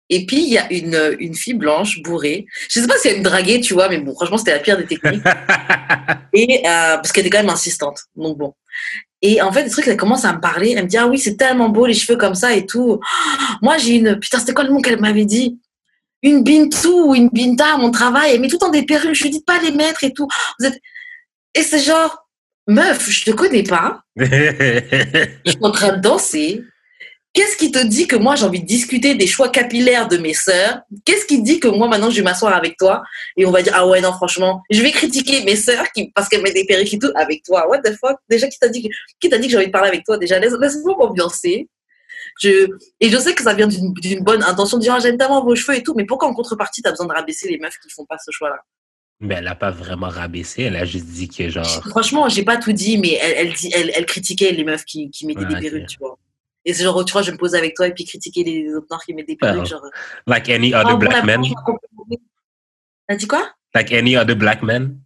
Et 0.10 0.26
puis, 0.26 0.44
il 0.44 0.50
y 0.50 0.58
a 0.58 0.72
une, 0.72 1.16
une 1.20 1.34
fille 1.34 1.54
blanche, 1.54 2.02
bourrée. 2.04 2.46
Je 2.70 2.82
sais 2.82 2.88
pas 2.88 2.98
si 2.98 3.08
elle 3.08 3.20
me 3.20 3.24
draguait, 3.24 3.62
tu 3.62 3.74
vois, 3.74 3.88
mais 3.88 3.98
bon, 3.98 4.14
franchement, 4.14 4.38
c'était 4.38 4.52
la 4.52 4.60
pire 4.60 4.78
des 4.78 4.86
techniques. 4.86 5.24
Et 6.34 6.60
euh, 6.60 6.96
parce 6.98 7.12
qu'elle 7.12 7.26
était 7.26 7.38
quand 7.38 7.44
même 7.44 7.50
insistante. 7.50 8.04
Donc 8.16 8.38
bon. 8.38 8.54
Et 9.22 9.42
en 9.42 9.52
fait, 9.52 9.64
le 9.64 9.70
truc, 9.70 9.88
elle 9.88 9.98
commence 9.98 10.26
à 10.26 10.34
me 10.34 10.42
parler. 10.42 10.74
Elle 10.76 10.84
me 10.84 10.90
dit 10.90 10.98
ah 10.98 11.08
oui, 11.08 11.18
c'est 11.18 11.38
tellement 11.38 11.70
beau 11.70 11.86
les 11.86 11.94
cheveux 11.94 12.18
comme 12.18 12.36
ça 12.36 12.54
et 12.54 12.66
tout. 12.66 13.00
Moi, 13.62 13.78
j'ai 13.78 13.96
une 13.96 14.20
putain, 14.20 14.40
c'était 14.40 14.54
quoi 14.54 14.64
le 14.64 14.72
mot 14.72 14.82
qu'elle 14.82 15.00
m'avait 15.00 15.26
dit? 15.26 15.60
Une 16.24 16.44
bintou 16.44 17.10
ou 17.10 17.16
une 17.16 17.30
binta 17.30 17.74
à 17.74 17.78
mon 17.78 17.92
travail. 17.92 18.32
Elle 18.34 18.42
met 18.42 18.48
tout 18.48 18.56
le 18.56 18.60
temps 18.60 18.70
des 18.70 18.84
perruques. 18.84 19.16
Je 19.16 19.24
lui 19.24 19.32
dis 19.32 19.44
pas 19.44 19.60
les 19.60 19.72
mettre 19.72 20.04
et 20.04 20.14
tout. 20.14 20.28
Vous 20.60 20.66
êtes 20.66 20.80
et 21.54 21.64
c'est 21.64 21.80
genre 21.80 22.28
meuf, 22.68 23.10
je 23.10 23.26
te 23.26 23.32
connais 23.32 23.64
pas. 23.64 24.02
Je 24.18 25.52
suis 25.52 25.60
en 25.62 25.72
train 25.72 25.98
de 25.98 26.02
danser. 26.02 26.64
Qu'est-ce 27.34 27.56
qui 27.56 27.72
te 27.72 27.82
dit 27.82 28.08
que 28.08 28.18
moi 28.18 28.36
j'ai 28.36 28.44
envie 28.44 28.60
de 28.60 28.66
discuter 28.66 29.16
des 29.16 29.26
choix 29.26 29.48
capillaires 29.48 30.10
de 30.10 30.18
mes 30.18 30.34
sœurs? 30.34 30.82
Qu'est-ce 31.06 31.26
qui 31.26 31.40
te 31.40 31.46
dit 31.46 31.62
que 31.62 31.70
moi 31.70 31.88
maintenant 31.88 32.10
je 32.10 32.18
vais 32.18 32.24
m'asseoir 32.24 32.54
avec 32.54 32.76
toi 32.78 33.04
et 33.38 33.46
on 33.46 33.52
va 33.52 33.62
dire 33.62 33.72
ah 33.74 33.88
ouais 33.88 34.02
non 34.02 34.12
franchement 34.12 34.62
je 34.70 34.82
vais 34.82 34.92
critiquer 34.92 35.42
mes 35.46 35.56
sœurs 35.56 35.90
qui 35.94 36.12
parce 36.12 36.28
qu'elles 36.28 36.42
mettent 36.42 36.56
des 36.56 36.66
perruques 36.66 36.94
et 36.94 37.00
tout 37.00 37.12
avec 37.16 37.44
toi 37.44 37.70
what 37.70 37.80
the 37.80 37.96
fuck? 37.98 38.18
Déjà 38.30 38.50
qui 38.50 38.60
t'a 38.60 38.68
dit 38.68 38.84
que, 38.84 38.90
qui 39.22 39.30
t'a 39.30 39.38
dit 39.38 39.48
que 39.48 39.52
j'ai 39.52 39.58
envie 39.58 39.68
de 39.68 39.72
parler 39.72 39.88
avec 39.88 40.04
toi? 40.04 40.18
Déjà 40.18 40.40
laisse 40.40 40.54
laisse-moi 40.60 40.96
m'ambiancer 40.98 41.70
je 42.42 42.68
et 43.00 43.10
je 43.10 43.18
sais 43.18 43.34
que 43.36 43.44
ça 43.44 43.54
vient 43.54 43.68
d'une 43.68 44.24
bonne 44.24 44.44
intention 44.44 44.78
de 44.78 44.82
dire 44.84 44.94
ah, 44.96 45.00
j'aime 45.00 45.18
tellement 45.18 45.44
vos 45.44 45.56
cheveux 45.56 45.78
et 45.78 45.84
tout 45.84 45.94
mais 45.96 46.06
pourquoi 46.06 46.28
en 46.30 46.34
contrepartie 46.34 46.82
t'as 46.82 46.92
besoin 46.92 47.06
de 47.08 47.14
rabaisser 47.14 47.50
les 47.50 47.58
meufs 47.60 47.78
qui 47.82 47.90
font 47.90 48.06
pas 48.06 48.18
ce 48.18 48.32
choix 48.32 48.50
là 48.50 48.58
Mais 49.20 49.36
elle 49.36 49.48
a 49.48 49.56
pas 49.56 49.72
vraiment 49.72 50.10
rabaissé, 50.10 50.64
elle 50.64 50.76
a 50.76 50.86
juste 50.86 51.06
dit 51.06 51.28
que 51.30 51.50
genre. 51.50 51.66
franchement 51.90 52.28
j'ai 52.30 52.44
pas 52.44 52.58
tout 52.58 52.72
dit 52.74 52.98
mais 52.98 53.14
elle 53.22 53.48
elle, 53.48 53.54
dit, 53.54 53.72
elle, 53.74 53.92
elle 53.96 54.06
critiquait 54.06 54.52
les 54.52 54.64
meufs 54.64 54.86
qui, 54.86 55.10
qui 55.12 55.26
mettaient 55.28 55.46
des 55.46 55.56
ok. 55.56 55.62
perruques 55.62 55.88
tu 55.88 55.98
vois 56.00 56.18
et 56.66 56.74
c'est 56.74 56.84
genre 56.84 57.04
tu 57.06 57.12
vois 57.14 57.22
je 57.22 57.28
vais 57.28 57.34
me 57.34 57.38
poser 57.40 57.58
avec 57.58 57.76
toi 57.76 57.88
et 57.88 57.94
puis 57.94 58.06
critiquer 58.06 58.44
les 58.44 58.74
autres 58.74 58.88
noirs 58.90 59.04
qui 59.04 59.14
mettent 59.14 59.28
des 59.28 59.36
perruques 59.36 59.66
genre 59.68 59.84
Like 60.28 60.50
any 60.50 60.74
Ah, 60.74 60.82
other 60.82 60.94
bon, 60.94 61.00
black 61.00 61.14
la 61.14 61.24
man? 61.24 61.42
T'as 63.08 63.16
dit 63.16 63.28
quoi? 63.28 63.52
Like 63.76 63.92
any 63.92 64.16
other 64.18 64.36
black 64.36 64.62
man? 64.64 64.98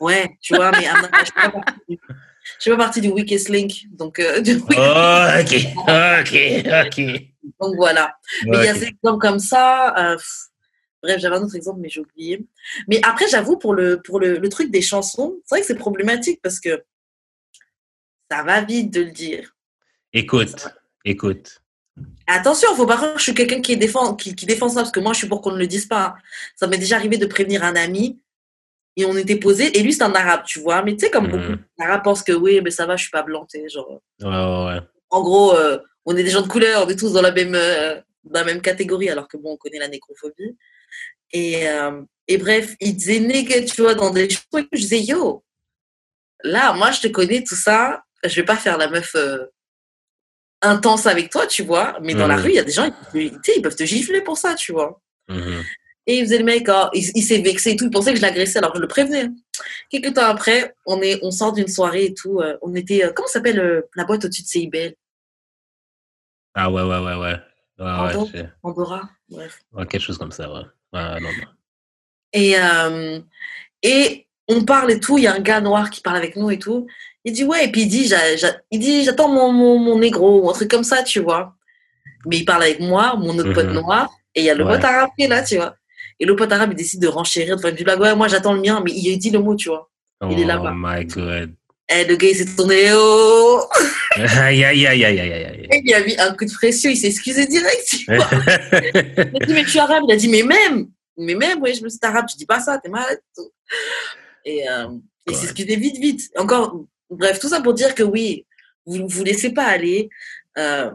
Ouais, 0.00 0.28
tu 0.42 0.54
vois, 0.54 0.70
mais 0.72 0.84
I'm 0.84 1.00
not- 1.00 1.98
je 2.58 2.62
suis 2.62 2.70
pas 2.70 2.76
partie 2.76 3.00
du, 3.00 3.08
je 3.08 3.12
suis 3.12 3.16
pas 3.16 3.16
partie 3.16 3.28
du 3.28 3.34
weakest 3.34 3.48
link, 3.48 3.84
donc, 3.90 4.18
euh, 4.18 4.40
du- 4.40 4.56
Oh, 4.56 5.26
ok, 5.40 5.52
ok, 6.20 6.86
ok. 6.86 7.52
donc 7.60 7.76
voilà. 7.76 8.16
Mais 8.46 8.58
il 8.58 8.64
y 8.64 8.68
a 8.68 8.74
des 8.74 8.84
exemples 8.84 9.18
comme 9.20 9.38
ça. 9.38 9.94
euh, 10.12 10.16
bref, 11.02 11.20
j'avais 11.20 11.36
un 11.36 11.42
autre 11.42 11.56
exemple, 11.56 11.80
mais 11.80 11.88
j'ai 11.88 12.00
oublié. 12.00 12.44
Mais 12.88 13.00
après, 13.04 13.28
j'avoue, 13.28 13.56
pour 13.58 13.74
le, 13.74 14.00
pour 14.02 14.20
le, 14.20 14.38
le 14.38 14.48
truc 14.48 14.70
des 14.70 14.82
chansons, 14.82 15.36
c'est 15.44 15.54
vrai 15.54 15.60
que 15.60 15.66
c'est 15.66 15.74
problématique 15.74 16.40
parce 16.42 16.60
que 16.60 16.84
ça 18.30 18.42
va 18.42 18.60
vite 18.62 18.90
de 18.92 19.02
le 19.02 19.10
dire. 19.10 19.54
Écoute, 20.12 20.66
écoute. 21.04 21.60
Attention, 22.26 22.74
faut 22.74 22.86
pas 22.86 22.96
croire 22.96 23.12
que 23.12 23.18
je 23.18 23.24
suis 23.24 23.34
quelqu'un 23.34 23.60
qui, 23.60 23.76
défend, 23.76 24.14
qui, 24.14 24.34
qui 24.34 24.46
défend 24.46 24.68
ça, 24.68 24.76
parce 24.76 24.90
que 24.90 25.00
moi, 25.00 25.12
je 25.12 25.18
suis 25.18 25.28
pour 25.28 25.42
qu'on 25.42 25.52
ne 25.52 25.58
le 25.58 25.66
dise 25.66 25.86
pas. 25.86 26.16
Ça 26.56 26.66
m'est 26.66 26.78
déjà 26.78 26.96
arrivé 26.96 27.18
de 27.18 27.26
prévenir 27.26 27.62
un 27.64 27.76
ami, 27.76 28.18
et 28.96 29.04
on 29.04 29.16
était 29.16 29.36
posé, 29.36 29.76
et 29.78 29.82
lui, 29.82 29.92
c'est 29.92 30.02
un 30.04 30.12
arabe, 30.14 30.42
tu 30.46 30.60
vois. 30.60 30.82
Mais 30.82 30.92
tu 30.96 31.04
sais, 31.04 31.10
comme 31.10 31.26
Mhm. 31.26 31.30
beaucoup 31.32 31.62
d'arabes 31.78 32.04
pensent 32.04 32.22
que 32.22 32.32
oui, 32.32 32.60
mais 32.62 32.70
ça 32.70 32.86
va, 32.86 32.96
je 32.96 33.02
suis 33.02 33.10
pas 33.10 33.22
blanc, 33.22 33.44
tu 33.46 33.58
sais, 33.60 33.68
genre. 33.68 34.00
Ouais, 34.20 34.28
ouais, 34.28 34.66
ouais. 34.74 34.80
En 35.10 35.22
gros, 35.22 35.54
euh, 35.56 35.78
on 36.04 36.16
est 36.16 36.22
des 36.22 36.30
gens 36.30 36.42
de 36.42 36.48
couleur, 36.48 36.84
on 36.86 36.88
est 36.88 36.96
tous 36.98 37.12
dans 37.12 37.22
la 37.22 37.32
même, 37.32 37.54
euh, 37.54 37.96
dans 38.24 38.40
la 38.40 38.44
même 38.44 38.60
catégorie, 38.62 39.08
alors 39.10 39.26
que 39.28 39.36
bon, 39.36 39.52
on 39.52 39.56
connaît 39.56 39.78
la 39.78 39.88
nécrophobie. 39.88 40.56
Et, 41.32 41.68
euh, 41.68 42.02
et 42.28 42.38
bref, 42.38 42.74
il 42.80 42.94
disait 42.96 43.20
nègre, 43.20 43.64
tu 43.64 43.82
vois, 43.82 43.94
dans 43.94 44.10
des 44.10 44.28
choses. 44.30 44.42
Je 44.72 44.78
disais, 44.78 45.00
yo, 45.00 45.44
là, 46.44 46.72
moi, 46.74 46.90
je 46.92 47.00
te 47.00 47.08
connais, 47.08 47.42
tout 47.42 47.56
ça, 47.56 48.02
je 48.22 48.34
vais 48.36 48.44
pas 48.44 48.56
faire 48.56 48.78
la 48.78 48.88
meuf 48.88 49.14
intense 50.62 51.06
avec 51.06 51.30
toi, 51.30 51.46
tu 51.46 51.62
vois. 51.62 51.98
Mais 52.02 52.14
dans 52.14 52.26
la 52.26 52.36
Mhm. 52.36 52.42
rue, 52.42 52.48
il 52.50 52.54
y 52.54 52.58
a 52.58 52.64
des 52.64 52.72
gens, 52.72 52.88
ils, 53.12 53.38
ils 53.56 53.62
peuvent 53.62 53.76
te 53.76 53.84
gifler 53.84 54.22
pour 54.22 54.38
ça, 54.38 54.54
tu 54.54 54.72
vois. 54.72 55.00
Mhm. 55.28 55.62
Et 56.06 56.18
il 56.18 56.24
faisait 56.24 56.38
le 56.38 56.44
mec, 56.44 56.66
oh, 56.68 56.88
il, 56.92 57.10
il 57.14 57.22
s'est 57.22 57.40
vexé 57.40 57.70
et 57.70 57.76
tout, 57.76 57.84
il 57.86 57.90
pensait 57.90 58.12
que 58.12 58.18
je 58.18 58.22
l'agressais, 58.22 58.58
alors 58.58 58.74
je 58.74 58.80
le 58.80 58.88
prévenais. 58.88 59.28
Quelques 59.88 60.14
temps 60.14 60.26
après, 60.26 60.74
on, 60.86 61.00
est, 61.00 61.18
on 61.22 61.30
sort 61.30 61.52
d'une 61.52 61.68
soirée 61.68 62.06
et 62.06 62.14
tout. 62.14 62.40
euh, 62.40 62.58
on 62.62 62.74
était, 62.74 63.04
euh, 63.04 63.12
comment 63.14 63.28
s'appelle 63.28 63.58
euh, 63.58 63.82
la 63.96 64.04
boîte 64.04 64.24
au-dessus 64.24 64.42
de 64.42 64.46
Seibel 64.48 64.94
Ah 66.54 66.70
ouais, 66.70 66.82
ouais, 66.82 66.98
ouais, 66.98 67.14
ouais. 67.16 67.36
Ouais, 67.76 67.86
ouais, 67.86 68.46
Andorra 68.62 69.08
Bref. 69.28 69.60
ouais, 69.72 69.86
quelque 69.86 70.00
chose 70.02 70.18
comme 70.18 70.30
ça, 70.30 70.48
ouais. 70.52 70.62
Ouais, 70.92 71.20
non, 71.20 71.28
non. 71.32 71.44
Et, 72.32 72.54
euh, 72.58 73.18
et 73.82 74.28
on 74.48 74.64
parle 74.64 74.92
et 74.92 75.00
tout, 75.00 75.18
il 75.18 75.24
y 75.24 75.26
a 75.26 75.34
un 75.34 75.40
gars 75.40 75.60
noir 75.60 75.90
qui 75.90 76.00
parle 76.00 76.16
avec 76.18 76.36
nous 76.36 76.50
et 76.50 76.58
tout. 76.58 76.86
Il 77.24 77.32
dit 77.32 77.42
ouais, 77.44 77.64
et 77.64 77.72
puis 77.72 77.82
il 77.82 77.88
dit, 77.88 78.06
j'attends 79.04 79.28
mon, 79.28 79.50
mon, 79.50 79.78
mon 79.78 79.98
négro, 79.98 80.42
ou 80.42 80.50
un 80.50 80.52
truc 80.52 80.70
comme 80.70 80.84
ça, 80.84 81.02
tu 81.02 81.18
vois. 81.20 81.56
Mais 82.26 82.36
il 82.38 82.44
parle 82.44 82.62
avec 82.64 82.78
moi, 82.80 83.16
mon 83.16 83.36
autre 83.38 83.52
pote 83.52 83.66
Mhm. 83.66 83.72
noir, 83.74 84.10
et 84.34 84.40
il 84.42 84.44
y 84.44 84.50
a 84.50 84.54
le 84.54 84.64
Ouais. 84.64 84.74
pote 84.74 84.84
arabe 84.84 85.10
là, 85.18 85.42
tu 85.42 85.56
vois. 85.56 85.74
Et 86.20 86.24
le 86.26 86.36
pote 86.36 86.52
arabe, 86.52 86.70
il 86.72 86.76
décide 86.76 87.00
de 87.02 87.08
renchérir, 87.08 87.56
de 87.56 87.60
faire 87.60 87.70
une 87.76 87.84
blague, 87.84 88.00
ouais, 88.00 88.14
moi 88.14 88.28
j'attends 88.28 88.52
le 88.54 88.60
mien, 88.60 88.80
mais 88.84 88.92
il 88.92 89.16
dit 89.18 89.30
le 89.30 89.38
mot, 89.40 89.54
tu 89.56 89.68
vois. 89.68 89.90
Il 90.30 90.38
est 90.38 90.44
Oh 90.44 90.48
là-bas. 90.48 90.72
my 90.74 91.04
god. 91.06 91.54
Et 91.88 92.04
le 92.04 92.16
gars, 92.16 92.28
il 92.28 92.36
s'est 92.36 92.56
tourné, 92.56 92.92
oh 92.94 93.60
Aïe, 94.16 94.64
aïe, 94.64 94.86
aïe, 94.86 95.04
aïe, 95.04 95.20
aïe, 95.20 95.32
aïe. 95.32 95.68
Et 95.70 95.82
il 95.84 95.92
a 95.94 96.00
mis 96.04 96.16
un 96.18 96.32
coup 96.34 96.44
de 96.46 96.52
pression, 96.52 96.88
il 96.88 96.96
s'est 96.96 97.08
excusé 97.08 97.46
direct, 97.46 97.86
tu 97.88 98.06
vois. 98.14 98.24
aïe. 98.26 98.92
Il 99.34 99.42
a 99.42 99.46
dit, 99.46 99.52
mais 99.54 99.64
tu 99.64 99.76
es 99.76 99.80
arabe. 99.80 100.04
Il 100.08 100.12
a 100.12 100.16
dit, 100.16 100.28
mais 100.28 100.42
même, 100.44 100.86
mais 101.18 101.34
même, 101.34 101.60
ouais, 101.60 101.74
je 101.74 101.82
me 101.82 101.88
suis 101.90 101.98
arabe, 102.02 102.26
tu 102.30 102.36
dis 102.38 102.46
pas 102.46 102.60
ça, 102.60 102.78
t'es 102.78 102.88
malade. 102.88 103.20
Et 104.44 104.68
euh, 104.68 104.86
il 105.26 105.32
Ouais. 105.32 105.38
s'est 105.38 105.44
excusé 105.44 105.76
vite, 105.76 105.96
vite. 105.98 106.30
Encore, 106.36 106.84
bref, 107.10 107.38
tout 107.38 107.48
ça 107.48 107.60
pour 107.60 107.74
dire 107.74 107.94
que 107.94 108.02
oui, 108.02 108.46
vous 108.86 109.06
vous 109.08 109.24
laissez 109.24 109.50
pas 109.50 109.64
aller. 109.64 110.08
Euh, 110.58 110.90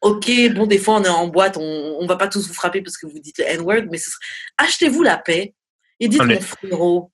ok, 0.00 0.30
bon, 0.54 0.66
des 0.66 0.78
fois, 0.78 0.94
on 0.96 1.04
est 1.04 1.08
en 1.08 1.26
boîte, 1.28 1.56
on, 1.56 1.96
on 2.00 2.06
va 2.06 2.16
pas 2.16 2.28
tous 2.28 2.46
vous 2.48 2.54
frapper 2.54 2.82
parce 2.82 2.96
que 2.96 3.06
vous 3.06 3.18
dites 3.18 3.38
le 3.38 3.44
N-word, 3.44 3.82
mais 3.90 3.98
serait- 3.98 4.16
achetez-vous 4.58 5.02
la 5.02 5.18
paix 5.18 5.54
et 5.98 6.08
dites 6.08 6.22
mon 6.24 6.40
frérot, 6.40 7.12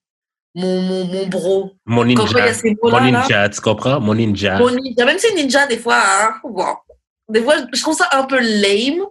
mon, 0.55 0.81
mon, 0.83 1.05
mon 1.05 1.27
bro. 1.27 1.73
Mon 1.85 2.03
Quand 2.15 2.27
il 2.27 2.31
y 2.31 2.35
ninja. 2.35 2.45
a 2.45 2.55
ces 2.55 2.77
Mon 2.83 3.01
ninja, 3.01 3.49
tu 3.49 3.61
comprends? 3.61 4.01
Mon 4.01 4.15
ninja. 4.15 4.59
mon 4.59 4.71
ninja, 4.71 5.05
même 5.05 5.19
si 5.19 5.35
ninja, 5.35 5.67
des 5.67 5.79
fois, 5.79 5.99
hein, 6.01 6.35
bon, 6.45 6.75
des 7.29 7.43
fois, 7.43 7.57
je 7.73 7.81
trouve 7.83 7.97
ça 7.97 8.09
un 8.13 8.23
peu 8.25 8.39
lame, 8.39 9.05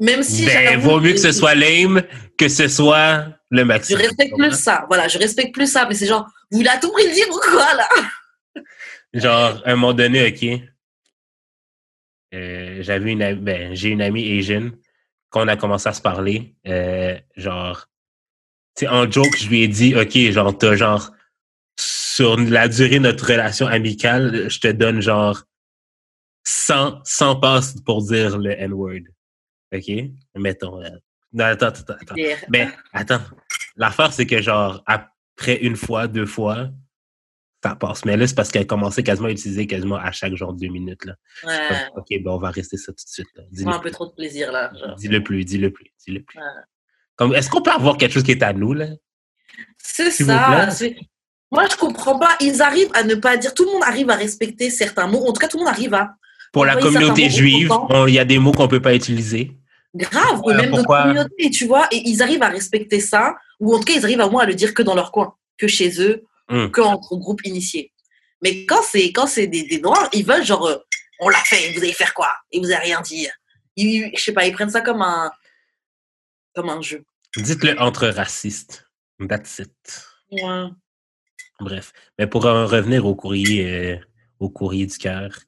même 0.00 0.22
si 0.22 0.46
Ben, 0.46 0.78
vaut 0.80 1.00
mieux 1.00 1.12
que 1.12 1.18
ce 1.20 1.28
je- 1.28 1.32
soit 1.32 1.54
lame 1.54 2.02
que 2.36 2.48
ce 2.48 2.66
soit 2.68 3.26
le 3.50 3.60
Je 3.60 3.64
maximum. 3.64 4.02
respecte 4.02 4.34
plus 4.36 4.52
ça. 4.52 4.84
Voilà, 4.88 5.06
je 5.08 5.18
respecte 5.18 5.54
plus 5.54 5.70
ça. 5.70 5.86
Mais 5.88 5.94
c'est 5.94 6.06
genre, 6.06 6.26
vous 6.50 6.58
voulez 6.58 6.68
à 6.70 6.78
tout 6.78 6.90
prix 6.90 7.06
le 7.06 7.12
dire 7.14 7.26
ou 7.30 7.38
quoi, 7.38 7.74
là? 7.74 7.88
Genre, 9.12 9.62
à 9.64 9.70
un 9.70 9.76
moment 9.76 9.92
donné, 9.92 10.26
OK, 10.28 10.60
euh, 12.34 12.82
j'avais 12.82 13.12
une 13.12 13.34
ben, 13.34 13.74
j'ai 13.74 13.90
une 13.90 14.02
amie 14.02 14.38
Asian, 14.38 14.70
quand 15.30 15.44
on 15.44 15.48
a 15.48 15.56
commencé 15.56 15.88
à 15.88 15.92
se 15.92 16.02
parler, 16.02 16.54
euh, 16.66 17.18
genre, 17.36 17.88
tu 18.76 18.86
en 18.88 19.10
joke, 19.10 19.36
je 19.36 19.48
lui 19.48 19.62
ai 19.62 19.68
dit, 19.68 19.94
OK, 19.94 20.16
genre, 20.32 20.56
t'as 20.56 20.76
genre, 20.76 21.12
sur 21.76 22.38
la 22.38 22.68
durée 22.68 22.98
de 22.98 23.04
notre 23.04 23.26
relation 23.26 23.66
amicale, 23.66 24.48
je 24.48 24.60
te 24.60 24.68
donne 24.68 25.00
genre 25.00 25.42
100, 26.44 27.00
100 27.04 27.36
passes 27.36 27.80
pour 27.84 28.02
dire 28.04 28.38
le 28.38 28.50
N-word. 28.50 29.00
OK? 29.72 29.90
Mettons. 30.36 30.82
euh, 30.82 30.88
non, 31.32 31.44
attends, 31.46 31.66
attends, 31.66 31.94
attends. 32.00 32.14
Mais 32.48 32.68
attends, 32.92 33.20
l'affaire, 33.76 34.12
c'est 34.12 34.26
que 34.26 34.40
genre, 34.40 34.82
après 34.86 35.56
une 35.56 35.76
fois, 35.76 36.06
deux 36.06 36.26
fois, 36.26 36.68
ça 37.64 37.74
passe. 37.74 38.04
Mais 38.04 38.16
là, 38.16 38.26
c'est 38.26 38.34
parce 38.34 38.50
qu'elle 38.50 38.62
a 38.62 38.66
commencé 38.66 39.02
quasiment 39.02 39.28
à 39.28 39.30
utiliser 39.30 39.66
quasiment 39.66 39.96
à 39.96 40.12
chaque 40.12 40.34
genre 40.34 40.52
deux 40.52 40.68
minutes. 40.68 41.04
Là. 41.06 41.14
Ouais, 41.44 41.86
Ok, 41.96 42.08
ben 42.10 42.30
on 42.30 42.38
va 42.38 42.50
rester 42.50 42.76
ça 42.76 42.92
tout 42.92 43.04
de 43.04 43.08
suite. 43.10 43.28
là. 43.34 43.42
Moi, 43.60 43.74
un 43.74 43.78
peu 43.78 43.90
trop 43.90 44.06
de 44.06 44.12
plaisir, 44.12 44.52
là. 44.52 44.70
Dis-le 44.98 45.22
plus, 45.22 45.44
dis-le 45.46 45.70
plus, 45.70 45.86
dis-le 46.06 46.22
plus. 46.22 46.38
Ouais. 46.38 46.44
Comme, 47.16 47.34
est-ce 47.34 47.48
qu'on 47.48 47.62
peut 47.62 47.70
avoir 47.70 47.96
quelque 47.96 48.12
chose 48.12 48.22
qui 48.22 48.32
est 48.32 48.42
à 48.42 48.52
nous, 48.52 48.74
là? 48.74 48.88
C'est 49.78 50.10
ça. 50.10 50.68
Moi, 51.50 51.64
je 51.70 51.76
comprends 51.76 52.18
pas. 52.18 52.36
Ils 52.40 52.60
arrivent 52.60 52.90
à 52.92 53.02
ne 53.02 53.14
pas 53.14 53.36
dire. 53.38 53.54
Tout 53.54 53.64
le 53.64 53.72
monde 53.72 53.84
arrive 53.84 54.10
à 54.10 54.16
respecter 54.16 54.68
certains 54.68 55.06
mots. 55.06 55.26
En 55.26 55.32
tout 55.32 55.40
cas, 55.40 55.48
tout 55.48 55.56
le 55.56 55.64
monde 55.64 55.72
arrive 55.72 55.94
à. 55.94 56.14
Pour 56.52 56.66
la 56.66 56.76
communauté 56.76 57.30
juive, 57.30 57.70
il 58.08 58.12
y 58.14 58.18
a 58.18 58.24
des 58.26 58.38
mots 58.38 58.52
qu'on 58.52 58.68
peut 58.68 58.82
pas 58.82 58.94
utiliser. 58.94 59.52
Grave, 59.94 60.40
ou 60.40 60.48
Ouais, 60.48 60.56
même 60.56 60.70
notre 60.70 60.86
communauté, 60.86 61.48
tu 61.50 61.66
vois. 61.66 61.86
Et 61.92 62.02
ils 62.08 62.22
arrivent 62.22 62.42
à 62.42 62.48
respecter 62.48 63.00
ça. 63.00 63.36
Ou 63.60 63.74
en 63.74 63.78
tout 63.78 63.84
cas, 63.84 63.94
ils 63.96 64.04
arrivent 64.04 64.20
à 64.20 64.28
moins 64.28 64.42
à 64.42 64.46
le 64.46 64.54
dire 64.54 64.74
que 64.74 64.82
dans 64.82 64.94
leur 64.94 65.12
coin, 65.12 65.34
que 65.56 65.66
chez 65.68 66.00
eux, 66.02 66.24
Hum. 66.48 66.70
que 66.70 66.80
entre 66.80 67.16
groupes 67.16 67.44
initiés. 67.44 67.92
Mais 68.42 68.66
quand 68.66 68.82
c'est 68.82 69.12
quand 69.12 69.26
c'est 69.26 69.46
des, 69.46 69.64
des 69.64 69.80
noirs, 69.80 70.08
ils 70.12 70.24
veulent 70.24 70.44
genre, 70.44 70.66
euh, 70.66 70.76
on 71.20 71.28
l'a 71.28 71.38
fait, 71.38 71.72
vous 71.72 71.82
allez 71.82 71.92
faire 71.92 72.12
quoi? 72.12 72.30
Et 72.52 72.60
vous 72.60 72.70
allez 72.70 72.86
rien 72.86 73.00
dire. 73.00 73.32
ils, 73.76 74.10
je 74.14 74.22
sais 74.22 74.32
pas, 74.32 74.46
ils 74.46 74.52
prennent 74.52 74.70
ça 74.70 74.82
comme 74.82 75.02
un, 75.02 75.30
comme 76.54 76.68
un 76.68 76.82
jeu. 76.82 77.04
Dites-le 77.36 77.80
entre 77.80 78.08
racistes. 78.08 78.86
That's 79.26 79.58
it. 79.58 80.06
Ouais. 80.30 80.68
Bref. 81.60 81.92
Mais 82.18 82.26
pour 82.26 82.46
en 82.46 82.66
revenir 82.66 83.06
au 83.06 83.14
courrier, 83.14 83.66
euh, 83.66 83.98
au 84.38 84.50
courrier 84.50 84.86
du 84.86 84.98
cœur, 84.98 85.38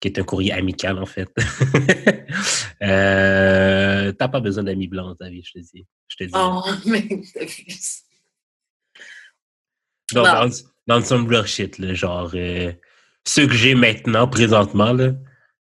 qui 0.00 0.08
est 0.08 0.18
un 0.18 0.24
courrier 0.24 0.52
amical 0.52 0.98
en 0.98 1.06
fait. 1.06 1.28
euh, 2.82 4.12
T'as 4.12 4.28
pas 4.28 4.40
besoin 4.40 4.64
d'amis 4.64 4.88
blancs 4.88 5.08
dans 5.08 5.26
ta 5.26 5.30
vie, 5.30 5.42
je 5.44 5.52
te 5.52 5.58
dis. 5.58 5.86
Je 6.08 6.16
te 6.16 6.24
dis. 6.24 6.32
Oh, 6.34 6.62
mais 6.86 7.06
Dans, 10.12 10.48
dans 10.86 11.02
some 11.04 11.28
real 11.28 11.46
shit, 11.46 11.78
là, 11.78 11.92
genre, 11.94 12.30
euh, 12.34 12.72
ceux 13.26 13.46
que 13.46 13.52
j'ai 13.54 13.74
maintenant, 13.74 14.26
présentement, 14.28 14.92
là, 14.92 15.12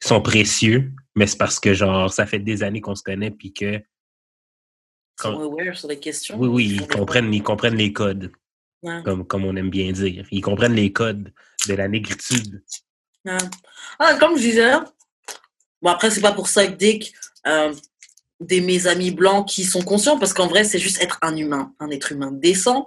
sont 0.04 0.22
précieux, 0.22 0.92
mais 1.16 1.26
c'est 1.26 1.38
parce 1.38 1.60
que, 1.60 1.74
genre, 1.74 2.12
ça 2.14 2.26
fait 2.28 2.40
des 2.40 2.62
années 2.64 2.82
qu'on 2.82 2.96
se 2.96 3.02
connaît, 3.04 3.32
puis 3.32 3.52
que, 3.54 3.76
Ils 3.76 3.84
sont 5.22 5.40
aware 5.40 5.76
sur 5.76 5.88
les 5.88 6.00
questions. 6.00 6.38
oui, 6.40 6.48
oui, 6.48 6.78
ils 6.80 6.88
comprennent, 6.88 7.34
ils 7.34 7.42
comprennent 7.44 7.78
les 7.78 7.92
codes, 7.94 8.32
Ouais. 8.84 9.02
comme, 9.04 9.26
comme 9.26 9.44
on 9.46 9.56
aime 9.56 9.72
bien 9.72 9.92
dire. 9.92 10.28
Ils 10.30 10.42
comprennent 10.42 10.76
les 10.76 10.94
codes 10.94 11.34
de 11.68 11.74
la 11.74 11.88
négritude. 11.88 12.62
Ouais. 13.26 13.38
Ah, 13.98 14.14
comme 14.20 14.38
je 14.38 14.42
disais, 14.44 14.72
bon 15.82 15.90
après 15.90 16.12
c'est 16.12 16.22
pas 16.22 16.32
pour 16.32 16.48
ça 16.48 16.68
que 16.68 16.74
Dick, 16.76 17.12
euh, 17.48 17.74
des 18.40 18.62
mes 18.62 18.86
amis 18.86 19.10
blancs 19.10 19.48
qui 19.48 19.64
sont 19.64 19.82
conscients, 19.82 20.20
parce 20.20 20.32
qu'en 20.32 20.46
vrai 20.48 20.64
c'est 20.64 20.78
juste 20.78 21.02
être 21.02 21.18
un 21.24 21.36
humain, 21.36 21.74
un 21.80 21.90
être 21.90 22.12
humain 22.12 22.32
décent. 22.32 22.86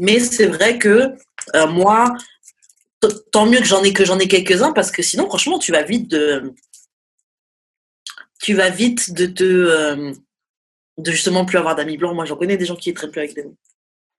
Mais 0.00 0.18
c'est 0.18 0.46
vrai 0.46 0.78
que 0.78 1.14
euh, 1.54 1.66
moi, 1.68 2.12
tant 3.32 3.46
mieux 3.46 3.58
que 3.58 3.64
j'en 3.66 3.82
ai 3.84 3.92
que 3.92 4.04
j'en 4.04 4.18
ai 4.18 4.26
quelques-uns, 4.28 4.72
parce 4.72 4.90
que 4.90 5.02
sinon 5.02 5.26
franchement 5.26 5.58
tu 5.58 5.72
vas 5.72 5.82
vite 5.82 6.08
de, 6.08 6.52
tu 8.40 8.54
vas 8.54 8.70
vite 8.70 9.12
de 9.12 9.26
te, 9.26 9.44
euh, 9.44 10.12
de 10.98 11.10
justement 11.10 11.44
plus 11.44 11.58
avoir 11.58 11.74
d'amis 11.76 11.96
blancs. 11.98 12.14
Moi 12.14 12.24
j'en 12.24 12.36
connais 12.36 12.56
des 12.56 12.64
gens 12.66 12.76
qui 12.76 12.90
ne 12.90 12.94
traînent 12.94 13.10
plus 13.10 13.20
avec 13.20 13.34
des, 13.34 13.44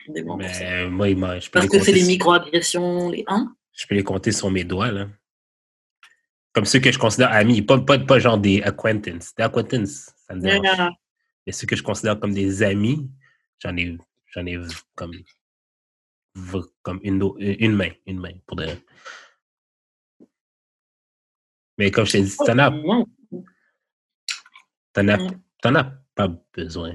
des 0.07 0.21
blancs. 0.21 0.39
Mais 0.39 0.87
moi, 0.87 1.09
il 1.09 1.17
m'a- 1.17 1.39
je 1.39 1.47
peux, 1.49 1.59
Parce 1.59 1.65
les 1.71 1.79
que 1.79 1.83
c'est 1.83 1.95
sur- 1.97 2.07
micro-agressions, 2.07 3.09
les 3.09 3.23
hein? 3.27 3.53
je 3.73 3.87
peux 3.87 3.95
les 3.95 4.03
compter 4.03 4.31
sur 4.31 4.51
mes 4.51 4.63
doigts, 4.63 4.91
là. 4.91 5.07
Comme 6.53 6.65
ceux 6.65 6.79
que 6.79 6.91
je 6.91 6.99
considère 6.99 7.31
amis, 7.31 7.61
pas, 7.61 7.79
pas, 7.79 7.97
pas 7.97 8.19
genre 8.19 8.37
des 8.37 8.61
acquaintances. 8.61 9.33
Des 9.37 9.43
acquaintances, 9.43 10.11
ça 10.27 10.35
me 10.35 10.41
dérange. 10.41 10.91
Mais 11.47 11.53
ceux 11.53 11.65
que 11.65 11.75
je 11.77 11.81
considère 11.83 12.19
comme 12.19 12.33
des 12.33 12.61
amis, 12.61 13.09
j'en 13.59 13.75
ai, 13.77 13.97
j'en 14.35 14.45
ai 14.45 14.59
comme, 14.95 15.13
comme 16.81 16.99
une, 17.03 17.21
au- 17.23 17.37
une 17.39 17.75
main, 17.75 17.89
une 18.05 18.19
main, 18.19 18.33
pour 18.45 18.57
de. 18.57 18.67
Mais 21.77 21.91
comme 21.91 22.05
je 22.05 22.11
t'ai 22.13 22.21
dit, 22.21 22.35
t'en 22.37 22.57
as, 22.59 22.71
t'en 24.93 25.07
as, 25.07 25.17
t'en 25.61 25.75
as 25.75 25.91
pas 26.15 26.29
besoin. 26.53 26.93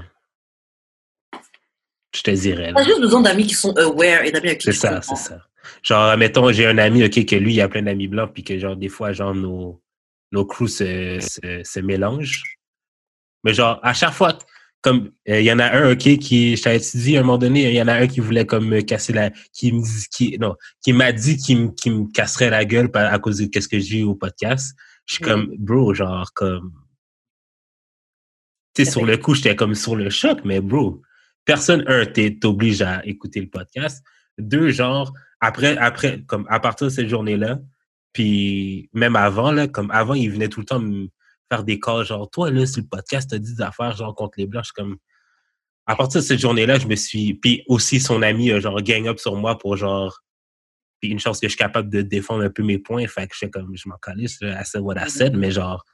Je 2.14 2.22
te 2.22 2.30
dirais. 2.30 2.72
T'as 2.74 2.84
juste 2.84 3.00
besoin 3.00 3.20
d'amis 3.20 3.46
qui 3.46 3.54
sont 3.54 3.76
aware 3.76 4.22
et 4.24 4.32
d'amis 4.32 4.48
avec 4.48 4.60
qui 4.60 4.66
C'est 4.66 4.78
ça, 4.78 5.02
c'est 5.02 5.16
ça. 5.16 5.46
Genre, 5.82 6.16
mettons, 6.16 6.50
j'ai 6.52 6.66
un 6.66 6.78
ami, 6.78 7.04
OK, 7.04 7.26
que 7.26 7.36
lui, 7.36 7.54
il 7.54 7.60
a 7.60 7.68
plein 7.68 7.82
d'amis 7.82 8.06
blancs, 8.08 8.32
puis 8.32 8.44
que, 8.44 8.56
genre, 8.58 8.76
des 8.76 8.88
fois, 8.88 9.12
genre, 9.12 9.34
nos, 9.34 9.82
nos 10.30 10.46
crews 10.46 10.68
se, 10.68 11.18
se, 11.20 11.62
se 11.64 11.80
mélangent. 11.80 12.42
Mais, 13.42 13.52
genre, 13.52 13.80
à 13.82 13.92
chaque 13.92 14.12
fois, 14.12 14.38
comme, 14.86 15.10
euh, 15.28 15.40
il 15.40 15.44
y 15.44 15.50
en 15.52 15.58
a 15.58 15.66
un, 15.76 15.90
OK, 15.90 15.98
qui, 15.98 16.56
je 16.56 16.62
t'avais 16.62 16.78
dit, 16.78 17.16
à 17.16 17.20
un 17.20 17.22
moment 17.24 17.38
donné, 17.38 17.68
il 17.68 17.74
y 17.74 17.82
en 17.82 17.88
a 17.88 17.94
un 17.94 18.06
qui 18.06 18.20
voulait, 18.20 18.46
comme, 18.46 18.68
me 18.68 18.82
casser 18.82 19.12
la, 19.12 19.30
qui 19.52 19.72
me 19.72 19.82
qui, 20.12 20.38
non, 20.38 20.54
qui 20.80 20.92
m'a 20.92 21.10
dit 21.10 21.36
qu'il 21.38 21.58
me, 21.58 21.68
qu'il 21.72 21.92
me 21.92 22.12
casserait 22.12 22.50
la 22.50 22.64
gueule 22.64 22.88
à 22.94 23.18
cause 23.18 23.38
de 23.38 23.46
qu'est-ce 23.46 23.66
que 23.66 23.80
j'ai 23.80 23.98
eu 23.98 24.02
au 24.04 24.14
podcast. 24.14 24.76
Je 25.04 25.14
suis 25.14 25.24
Mhm. 25.24 25.28
comme, 25.28 25.54
bro, 25.58 25.92
genre, 25.92 26.32
comme, 26.34 26.70
tu 28.76 28.84
sais, 28.84 28.90
sur 28.92 29.04
le 29.04 29.16
coup, 29.16 29.34
j'étais 29.34 29.56
comme 29.56 29.74
sur 29.74 29.96
le 29.96 30.08
choc, 30.08 30.38
mais 30.44 30.60
bro, 30.60 31.02
personne, 31.44 31.82
un, 31.88 32.06
t'oblige 32.40 32.80
à 32.80 33.04
écouter 33.04 33.40
le 33.40 33.48
podcast. 33.48 34.04
Deux, 34.38 34.68
genre, 34.70 35.12
après, 35.40 35.76
après, 35.78 36.22
comme 36.28 36.46
à 36.49 36.60
partir 36.60 36.86
de 36.86 36.92
cette 36.92 37.08
journée-là, 37.08 37.58
puis 38.12 38.88
même 38.92 39.16
avant, 39.16 39.50
là, 39.50 39.66
comme 39.66 39.90
avant, 39.90 40.14
il 40.14 40.30
venait 40.30 40.49
tout 40.49 40.60
le 40.60 40.66
temps 40.66 40.78
me 40.78 41.08
faire 41.50 41.65
des 41.65 41.78
calls, 41.78 42.04
genre, 42.04 42.28
toi, 42.30 42.50
là, 42.50 42.67
sur 42.67 42.82
le 42.82 42.89
podcast, 42.89 43.30
t'as 43.30 43.39
dit 43.39 43.54
des 43.54 43.63
affaires, 43.63 43.97
genre, 43.97 44.15
contre 44.15 44.35
les 44.39 44.47
Blancs. 44.47 44.65
Je 44.65 44.69
suis 44.69 44.75
comme, 44.75 44.97
à 45.87 45.95
partir 45.97 46.21
de 46.21 46.26
cette 46.26 46.41
journée-là, 46.41 46.78
je 46.78 46.87
me 46.87 46.97
suis, 46.97 47.35
puis 47.35 47.63
aussi 47.69 48.00
son 48.00 48.23
ami, 48.23 48.50
a, 48.50 48.61
genre, 48.61 48.80
gang 48.82 49.06
up 49.06 49.19
sur 49.19 49.37
moi 49.37 49.56
pour, 49.59 49.76
genre, 49.76 50.21
puis 51.00 51.11
une 51.11 51.19
chance 51.21 51.39
que 51.41 51.47
je 51.47 51.50
suis 51.50 51.59
capable 51.59 51.91
de 51.91 52.02
défendre 52.02 52.43
un 52.45 52.50
peu 52.50 52.63
mes 52.63 52.78
points, 52.78 53.06
fait 53.06 53.26
que 53.28 53.35
je 53.35 53.39
fais 53.41 53.50
comme, 53.50 53.71
je 53.76 53.89
m'en 53.89 53.97
calisse, 53.97 54.39
I 54.43 54.65
said 54.65 54.80
what 54.82 54.95
I 54.97 55.09
said, 55.11 55.37
mais 55.37 55.50
genre, 55.50 55.85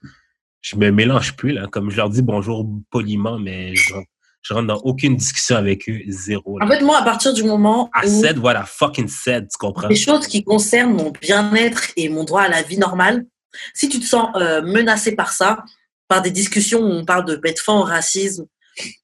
je 0.60 0.76
me 0.76 0.90
mélange 0.90 1.34
plus, 1.36 1.52
là, 1.52 1.66
comme 1.66 1.90
je 1.90 1.96
leur 1.96 2.08
dis 2.08 2.22
bonjour 2.22 2.66
poliment, 2.90 3.38
mais 3.38 3.74
je, 3.74 3.92
rentre- 3.94 4.08
je 4.42 4.54
rentre 4.54 4.66
dans 4.68 4.80
aucune 4.84 5.16
discussion 5.16 5.56
avec 5.56 5.88
eux, 5.88 5.98
zéro. 6.08 6.58
là. 6.58 6.64
En 6.64 6.68
fait, 6.68 6.80
moi, 6.82 6.98
à 6.98 7.02
partir 7.02 7.34
du 7.34 7.42
moment 7.42 7.90
I 8.00 8.06
où 8.06 8.20
said 8.22 8.38
what 8.38 8.54
I 8.54 8.62
fucking 8.64 9.08
said, 9.08 9.48
tu 9.50 9.58
comprends? 9.58 9.88
les 9.88 9.96
choses 9.96 10.26
qui 10.28 10.44
concernent 10.44 10.94
mon 10.94 11.10
bien-être 11.10 11.90
et 11.96 12.08
mon 12.08 12.22
droit 12.24 12.42
à 12.42 12.48
la 12.48 12.62
vie 12.62 12.78
normale, 12.78 13.26
si 13.74 13.88
tu 13.88 13.98
te 14.00 14.04
sens 14.04 14.28
euh, 14.36 14.62
menacé 14.62 15.14
par 15.14 15.32
ça, 15.32 15.64
par 16.08 16.22
des 16.22 16.30
discussions 16.30 16.80
où 16.80 16.90
on 16.90 17.04
parle 17.04 17.24
de 17.24 17.36
mettre 17.42 17.62
fin 17.62 17.74
au 17.74 17.82
racisme 17.82 18.46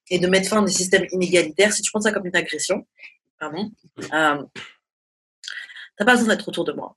et 0.09 0.19
de 0.19 0.27
mettre 0.27 0.49
fin 0.49 0.61
à 0.61 0.65
des 0.65 0.71
systèmes 0.71 1.05
inégalitaires, 1.11 1.73
si 1.73 1.81
tu 1.81 1.91
prends 1.91 2.01
ça 2.01 2.11
comme 2.11 2.25
une 2.25 2.35
agression, 2.35 2.85
pardon, 3.39 3.71
euh, 4.13 4.43
t'as 5.97 6.05
pas 6.05 6.15
besoin 6.15 6.29
d'être 6.35 6.47
autour 6.47 6.65
de 6.65 6.73
moi. 6.73 6.95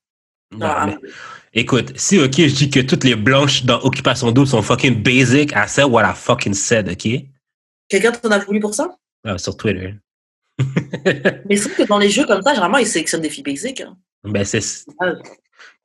Non, 0.53 0.67
Genre, 0.67 0.87
mais 0.87 0.95
euh, 1.09 1.13
écoute, 1.55 1.93
si, 1.97 2.19
OK, 2.19 2.35
je 2.37 2.55
dis 2.55 2.69
que 2.71 2.81
toutes 2.81 3.05
les 3.05 3.17
blanches 3.17 3.65
dans 3.65 3.81
Occupation 3.83 4.31
Double 4.33 4.47
sont 4.47 4.61
fucking 4.63 5.03
basic, 5.03 5.53
I 5.53 5.67
said 5.67 5.87
what 5.87 6.03
I 6.05 6.15
fucking 6.15 6.53
said, 6.55 6.89
OK? 6.91 7.09
Quelqu'un 7.89 8.13
t'en 8.13 8.31
a 8.31 8.39
voulu 8.39 8.61
pour 8.61 8.75
ça? 8.75 8.95
Ah, 9.25 9.39
sur 9.39 9.57
Twitter. 9.57 9.95
Mais 11.49 11.57
c'est 11.57 11.69
vrai 11.71 11.85
que 11.85 11.89
dans 11.89 11.99
les 11.99 12.11
jeux 12.11 12.27
comme 12.27 12.43
ça, 12.43 12.51
généralement, 12.51 12.79
ils 12.79 12.87
sélectionnent 12.87 13.23
des 13.23 13.31
filles 13.31 13.45
basiques. 13.45 13.81
hein. 13.81 13.97
ben, 14.25 14.45
c'est... 14.45 14.61
Ah, 15.01 15.13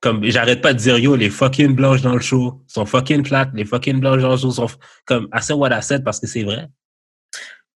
Comme, 0.00 0.24
j'arrête 0.24 0.60
pas 0.60 0.72
de 0.72 0.78
dire, 0.78 0.98
yo, 0.98 1.16
les 1.16 1.28
fucking 1.28 1.74
blanches 1.74 2.02
dans 2.02 2.14
le 2.14 2.20
show 2.20 2.62
sont 2.68 2.86
fucking 2.86 3.24
plates, 3.24 3.50
les 3.54 3.64
fucking 3.64 3.98
blanches 3.98 4.22
dans 4.22 4.30
le 4.30 4.36
show 4.36 4.50
sont... 4.52 4.68
Comme, 5.04 5.28
said 5.40 5.56
what 5.56 5.76
I 5.76 5.82
said 5.82 6.04
parce 6.04 6.20
que 6.20 6.28
c'est 6.28 6.44
vrai. 6.44 6.68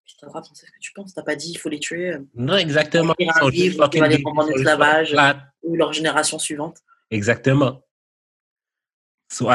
Putain, 0.05 0.27
grave, 0.27 0.43
c'est 0.53 0.65
ce 0.65 0.71
que 0.71 0.79
tu 0.79 0.93
penses. 0.93 1.13
T'as 1.13 1.23
pas 1.23 1.35
dit 1.35 1.51
il 1.51 1.57
faut 1.57 1.67
les 1.69 1.79
tuer 1.79 2.13
euh, 2.13 2.19
Non, 2.35 2.55
exactement. 2.55 3.13
Ils 3.19 3.29
sont 3.33 3.49
juste 3.49 3.77
va 3.77 3.87
les 3.87 4.17
fucking- 4.17 4.23
rendre 4.25 4.43
en 4.43 4.47
esclavage. 4.47 5.15
ou 5.63 5.75
leur 5.75 5.91
génération 5.91 6.39
suivante. 6.39 6.77
Exactement. 7.11 7.83
So, 9.29 9.49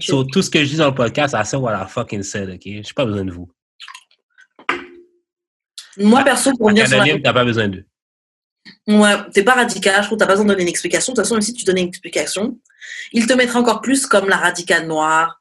so, 0.00 0.24
tout 0.24 0.42
ce 0.42 0.50
que 0.50 0.64
je 0.64 0.70
dis 0.70 0.76
dans 0.76 0.88
le 0.88 0.94
podcast, 0.94 1.34
I 1.38 1.46
said 1.46 1.60
what 1.60 1.72
I 1.72 1.88
fucking 1.88 2.22
said, 2.22 2.50
OK? 2.50 2.62
J'ai 2.64 2.82
pas 2.94 3.04
besoin 3.06 3.24
de 3.24 3.30
vous. 3.30 3.48
Moi, 5.96 6.22
perso, 6.24 6.50
pour 6.56 6.66
revenir 6.66 6.86
sur 6.86 6.98
la 6.98 7.18
t'as 7.18 7.32
pas 7.32 7.44
besoin 7.44 7.68
d'eux. 7.68 7.84
Ouais, 8.86 9.14
t'es 9.32 9.42
pas 9.42 9.54
radical, 9.54 10.02
je 10.02 10.06
trouve 10.06 10.18
que 10.18 10.20
t'as 10.20 10.26
pas 10.26 10.32
besoin 10.32 10.44
de 10.44 10.50
donner 10.50 10.62
une 10.62 10.68
explication. 10.68 11.12
De 11.12 11.16
toute 11.16 11.24
façon, 11.24 11.34
même 11.34 11.42
si 11.42 11.54
tu 11.54 11.64
donnais 11.64 11.80
une 11.82 11.88
explication, 11.88 12.58
il 13.12 13.26
te 13.26 13.32
mettra 13.32 13.58
encore 13.60 13.80
plus 13.80 14.06
comme 14.06 14.28
la 14.28 14.36
radicale 14.36 14.86
noire 14.86 15.40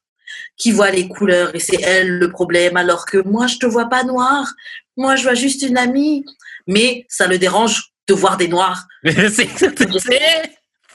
qui 0.57 0.71
voit 0.71 0.91
les 0.91 1.07
couleurs 1.07 1.55
et 1.55 1.59
c'est 1.59 1.81
elle 1.81 2.09
le 2.19 2.31
problème, 2.31 2.77
alors 2.77 3.05
que 3.05 3.17
moi, 3.17 3.47
je 3.47 3.57
te 3.57 3.65
vois 3.65 3.89
pas 3.89 4.03
noir. 4.03 4.53
Moi, 4.97 5.15
je 5.15 5.23
vois 5.23 5.33
juste 5.33 5.61
une 5.63 5.77
amie. 5.77 6.23
Mais 6.67 7.05
ça 7.09 7.25
le 7.27 7.37
dérange 7.39 7.91
de 8.07 8.13
voir 8.13 8.37
des 8.37 8.47
noirs. 8.47 8.85
c'est 9.03 9.47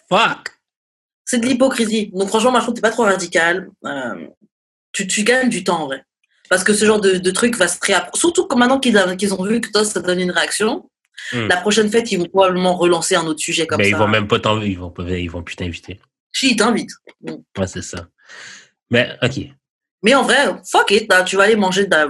Fuck! 0.09 0.51
C'est 1.25 1.39
de 1.39 1.47
l'hypocrisie. 1.47 2.11
Donc, 2.13 2.29
franchement, 2.29 2.53
moi, 2.53 2.61
je 2.61 2.65
trouve 2.67 2.75
que 2.75 2.81
t'es 2.81 2.87
pas 2.89 2.91
trop 2.93 3.05
radical. 3.05 3.69
Euh, 3.85 4.27
tu, 4.93 5.07
tu 5.09 5.25
gagnes 5.25 5.49
du 5.49 5.65
temps, 5.65 5.83
en 5.83 5.87
vrai. 5.87 6.05
Parce 6.51 6.63
que 6.63 6.75
ce 6.75 6.85
genre 6.85 7.01
de, 7.01 7.13
de 7.13 7.31
truc 7.31 7.57
va 7.57 7.67
se 7.67 7.79
réappro- 7.81 8.17
Surtout 8.17 8.47
que 8.47 8.55
maintenant 8.55 8.79
qu'ils 8.79 9.35
ont 9.35 9.43
vu 9.45 9.61
que 9.61 9.71
toi, 9.71 9.85
ça 9.85 10.01
donne 10.01 10.21
une 10.21 10.31
réaction, 10.31 10.89
Hmm. 11.33 11.47
la 11.49 11.57
prochaine 11.57 11.91
fête, 11.91 12.11
ils 12.13 12.19
vont 12.19 12.29
probablement 12.29 12.77
relancer 12.77 13.15
un 13.17 13.25
autre 13.27 13.41
sujet 13.41 13.67
comme 13.67 13.79
Mais 13.79 13.85
ça. 13.85 13.91
Ils 13.91 13.97
vont 13.97 14.09
même 14.09 14.29
pas 14.29 14.39
t'en... 14.41 14.61
Ils 14.61 14.79
vont, 14.79 14.93
ils 15.09 15.31
vont 15.31 15.43
plus 15.43 15.57
t'inviter. 15.57 16.01
Si, 16.33 16.51
ils 16.51 16.57
t'invitent. 16.57 16.91
Ouais, 17.23 17.67
c'est 17.67 17.83
ça. 17.83 18.09
Mais, 18.91 19.17
OK. 19.23 19.41
Mais 20.03 20.15
en 20.15 20.23
vrai, 20.23 20.47
fuck 20.71 20.91
it, 20.91 21.11
là, 21.11 21.23
tu 21.23 21.37
vas 21.37 21.45
aller 21.45 21.57
manger 21.57 21.87
de 21.87 21.91
la... 21.91 22.09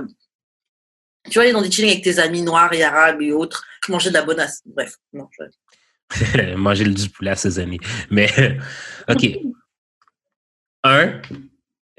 Tu 1.30 1.38
vas 1.38 1.42
aller 1.42 1.52
dans 1.52 1.62
des 1.62 1.70
chillings 1.70 1.90
avec 1.92 2.04
tes 2.04 2.18
amis 2.18 2.42
noirs 2.42 2.72
et 2.72 2.82
arabes 2.82 3.22
et 3.22 3.32
autres, 3.32 3.64
manger 3.88 4.10
de 4.10 4.14
la 4.14 4.22
bonasse. 4.22 4.62
Bref, 4.66 4.96
non. 5.12 5.28
je- 5.38 6.54
Manger 6.56 6.84
le 6.84 6.92
du 6.94 7.08
poulet 7.08 7.30
assaisonné. 7.30 7.78
Mais, 8.10 8.28
OK. 9.08 9.38
Un, 10.82 11.22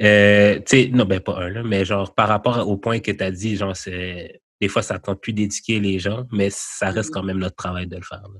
euh, 0.01 0.55
tu 0.57 0.63
sais, 0.67 0.89
non, 0.93 1.05
ben 1.05 1.19
pas 1.19 1.37
un, 1.39 1.49
là, 1.49 1.63
mais 1.63 1.85
genre, 1.85 2.13
par 2.13 2.27
rapport 2.27 2.67
au 2.67 2.77
point 2.77 2.99
que 2.99 3.11
tu 3.11 3.23
as 3.23 3.31
dit, 3.31 3.55
genre, 3.55 3.75
c'est. 3.75 4.41
Des 4.61 4.67
fois, 4.69 4.81
ça 4.81 4.99
tente 4.99 5.21
plus 5.21 5.33
d'éduquer 5.33 5.79
les 5.79 5.99
gens, 5.99 6.25
mais 6.31 6.49
ça 6.49 6.89
reste 6.89 7.13
quand 7.13 7.23
même 7.23 7.39
notre 7.39 7.55
travail 7.55 7.87
de 7.87 7.95
le 7.97 8.01
faire. 8.03 8.21
là. 8.21 8.39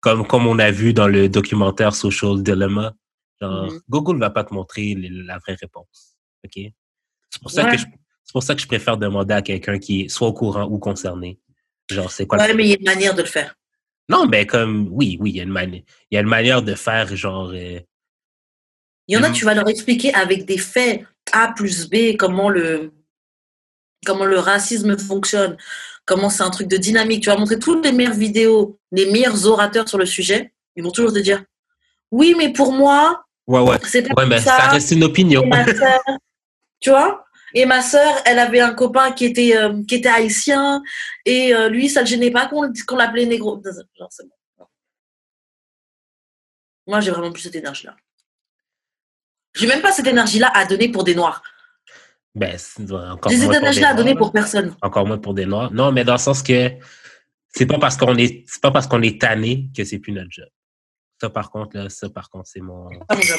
Comme, 0.00 0.26
comme 0.26 0.46
on 0.46 0.58
a 0.58 0.70
vu 0.70 0.92
dans 0.92 1.08
le 1.08 1.28
documentaire 1.28 1.94
Social 1.94 2.42
Dilemma, 2.42 2.92
genre, 3.40 3.72
Mhm. 3.72 3.80
Google 3.88 4.18
va 4.18 4.30
pas 4.30 4.44
te 4.44 4.52
montrer 4.52 4.94
la 4.98 5.38
vraie 5.38 5.54
réponse. 5.60 6.16
OK? 6.44 6.52
C'est 7.30 7.40
pour, 7.40 7.50
ça 7.50 7.64
Ouais. 7.64 7.70
que 7.72 7.78
je- 7.78 7.86
pour 8.32 8.42
ça 8.42 8.54
que 8.54 8.60
je 8.60 8.66
préfère 8.66 8.96
demander 8.98 9.32
à 9.34 9.42
quelqu'un 9.42 9.78
qui 9.78 10.02
est 10.02 10.08
soit 10.08 10.28
au 10.28 10.32
courant 10.32 10.64
ou 10.66 10.78
concerné. 10.78 11.38
Genre, 11.90 12.10
c'est 12.10 12.26
quoi 12.26 12.38
le 12.38 12.44
Ouais, 12.44 12.54
mais 12.54 12.64
il 12.64 12.68
y 12.70 12.72
a 12.74 12.76
une 12.78 12.84
manière 12.84 13.14
de 13.14 13.22
le 13.22 13.28
faire. 13.28 13.54
non, 14.08 14.26
mais 14.26 14.46
comme, 14.46 14.88
oui, 14.90 15.16
oui, 15.20 15.30
il 15.30 15.36
y 15.36 15.40
a 15.40 15.44
une 15.44 15.50
manière, 15.50 15.82
il 16.10 16.14
y 16.14 16.18
a 16.18 16.20
une 16.20 16.26
manière 16.28 16.62
de 16.62 16.74
faire, 16.74 17.14
genre, 17.16 17.50
euh, 17.54 17.78
Il 19.06 19.14
y 19.14 19.16
en 19.18 19.22
a, 19.22 19.30
tu 19.30 19.44
vas 19.44 19.54
leur 19.54 19.68
expliquer 19.68 20.12
avec 20.14 20.46
des 20.46 20.56
faits 20.58 21.02
A 21.32 21.52
plus 21.54 21.88
B 21.90 22.16
comment 22.18 22.48
le, 22.48 22.90
comment 24.04 24.24
le 24.24 24.38
racisme 24.38 24.96
fonctionne, 24.98 25.56
comment 26.04 26.30
c'est 26.30 26.42
un 26.42 26.50
truc 26.50 26.68
de 26.68 26.76
dynamique. 26.76 27.22
Tu 27.24 27.30
vas 27.30 27.36
montrer 27.36 27.58
toutes 27.58 27.84
les 27.84 27.92
meilleures 27.92 28.14
vidéos, 28.14 28.78
les 28.92 29.10
meilleurs 29.10 29.46
orateurs 29.46 29.88
sur 29.88 29.98
le 29.98 30.06
sujet. 30.06 30.52
Ils 30.76 30.84
vont 30.84 30.90
toujours 30.90 31.12
te 31.12 31.18
dire 31.18 31.42
Oui, 32.10 32.34
mais 32.36 32.52
pour 32.52 32.72
moi, 32.72 33.24
Ouais, 33.46 33.60
ouais. 33.60 33.76
c'est 33.84 34.06
Ouais, 34.16 34.26
mais 34.26 34.38
ça 34.40 34.56
reste 34.68 34.90
une 34.92 35.04
opinion. 35.04 35.42
et 35.42 35.46
ma 35.46 35.64
sœur, 35.66 36.00
tu 36.80 36.90
vois? 36.90 37.24
Et 37.56 37.66
ma 37.66 37.82
sœur, 37.82 38.12
elle 38.24 38.38
avait 38.38 38.60
un 38.60 38.74
copain 38.74 39.12
qui 39.12 39.26
était, 39.26 39.56
euh, 39.56 39.82
qui 39.86 39.96
était 39.96 40.08
haïtien, 40.08 40.82
et 41.24 41.54
euh, 41.54 41.68
lui, 41.68 41.88
ça 41.88 42.00
le 42.00 42.06
gênait 42.06 42.30
pas 42.32 42.46
qu'on 42.48 42.72
qu'on 42.86 42.96
l'appelait 42.96 43.26
négro. 43.26 43.62
Genre, 43.62 44.08
c'est 44.10 44.24
bon. 44.24 44.34
Non. 44.58 44.66
Moi, 46.88 47.00
j'ai 47.00 47.10
vraiment 47.12 47.30
plus 47.32 47.42
cette 47.42 47.54
énergie-là. 47.54 47.94
J'ai 49.54 49.66
même 49.68 49.82
pas 49.82 49.92
cette 49.92 50.06
énergie-là 50.08 50.50
à 50.52 50.64
donner 50.64 50.88
pour 50.88 51.04
des 51.04 51.14
noirs. 51.14 51.42
Ben, 52.34 52.58
encore 53.12 53.30
des 53.30 53.44
énergie-là 53.44 53.90
à 53.90 53.94
donner 53.94 54.14
là. 54.14 54.18
pour 54.18 54.32
personne. 54.32 54.74
Encore 54.82 55.06
moins 55.06 55.18
pour 55.18 55.34
des 55.34 55.46
Noirs. 55.46 55.72
Non, 55.72 55.92
mais 55.92 56.04
dans 56.04 56.14
le 56.14 56.18
sens 56.18 56.42
que 56.42 56.70
c'est 57.54 57.66
pas 57.66 57.78
parce 57.78 57.96
qu'on 57.96 58.16
est, 58.16 58.44
c'est 58.48 58.60
pas 58.60 58.72
parce 58.72 58.88
qu'on 58.88 59.02
est 59.02 59.20
tanné 59.20 59.70
que 59.76 59.84
c'est 59.84 59.98
plus 59.98 60.12
notre 60.12 60.30
job. 60.30 60.48
Ça, 61.20 61.30
par 61.30 61.50
contre, 61.50 61.76
là, 61.76 61.88
ça, 61.88 62.10
par 62.10 62.28
contre, 62.28 62.48
c'est 62.48 62.60
mon, 62.60 62.88
C'est 62.90 62.98
pas 63.06 63.14
mon 63.14 63.22
job. 63.22 63.38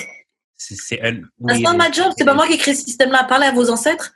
c'est 0.55 1.01
un, 1.01 1.21
oui, 1.39 1.61
pas 1.61 1.73
ma 1.73 1.91
job, 1.91 2.13
c'est 2.17 2.23
pas 2.23 2.33
moi 2.33 2.47
qui 2.47 2.53
ai 2.53 2.57
créé 2.57 2.73
ce 2.73 2.85
système-là. 2.85 3.25
Parlez 3.25 3.47
à 3.47 3.51
vos 3.51 3.69
ancêtres, 3.69 4.13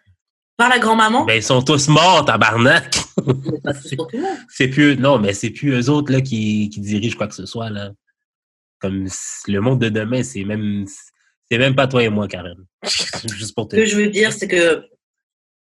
parlez 0.56 0.76
à 0.76 0.80
grand-maman. 0.80 1.26
Ben, 1.26 1.36
ils 1.36 1.44
sont 1.44 1.62
tous 1.62 1.90
morts, 1.90 2.24
tabarnak! 2.24 2.98
C'est 4.48 4.70
plus, 4.70 4.96
non, 4.96 5.20
mais 5.20 5.34
c'est 5.34 5.50
plus 5.50 5.72
eux 5.72 5.90
autres, 5.90 6.12
là, 6.12 6.22
qui, 6.22 6.70
qui 6.70 6.80
dirigent 6.80 7.18
quoi 7.18 7.28
que 7.28 7.36
ce 7.36 7.46
soit, 7.46 7.70
là. 7.70 7.92
Comme, 8.80 9.08
le 9.48 9.60
monde 9.60 9.82
de 9.82 9.90
demain, 9.90 10.24
c'est 10.24 10.46
même, 10.46 10.86
c'est 11.52 11.58
même 11.58 11.76
pas 11.76 11.88
toi 11.88 12.04
et 12.04 12.10
moi, 12.10 12.28
Karen. 12.28 12.58
Juste 12.84 13.56
pour 13.56 13.68
te 13.68 13.76
Ce 13.76 13.82
que 13.82 13.86
je 13.88 13.96
veux 13.96 14.08
dire, 14.08 14.32
c'est 14.34 14.48
que 14.48 14.86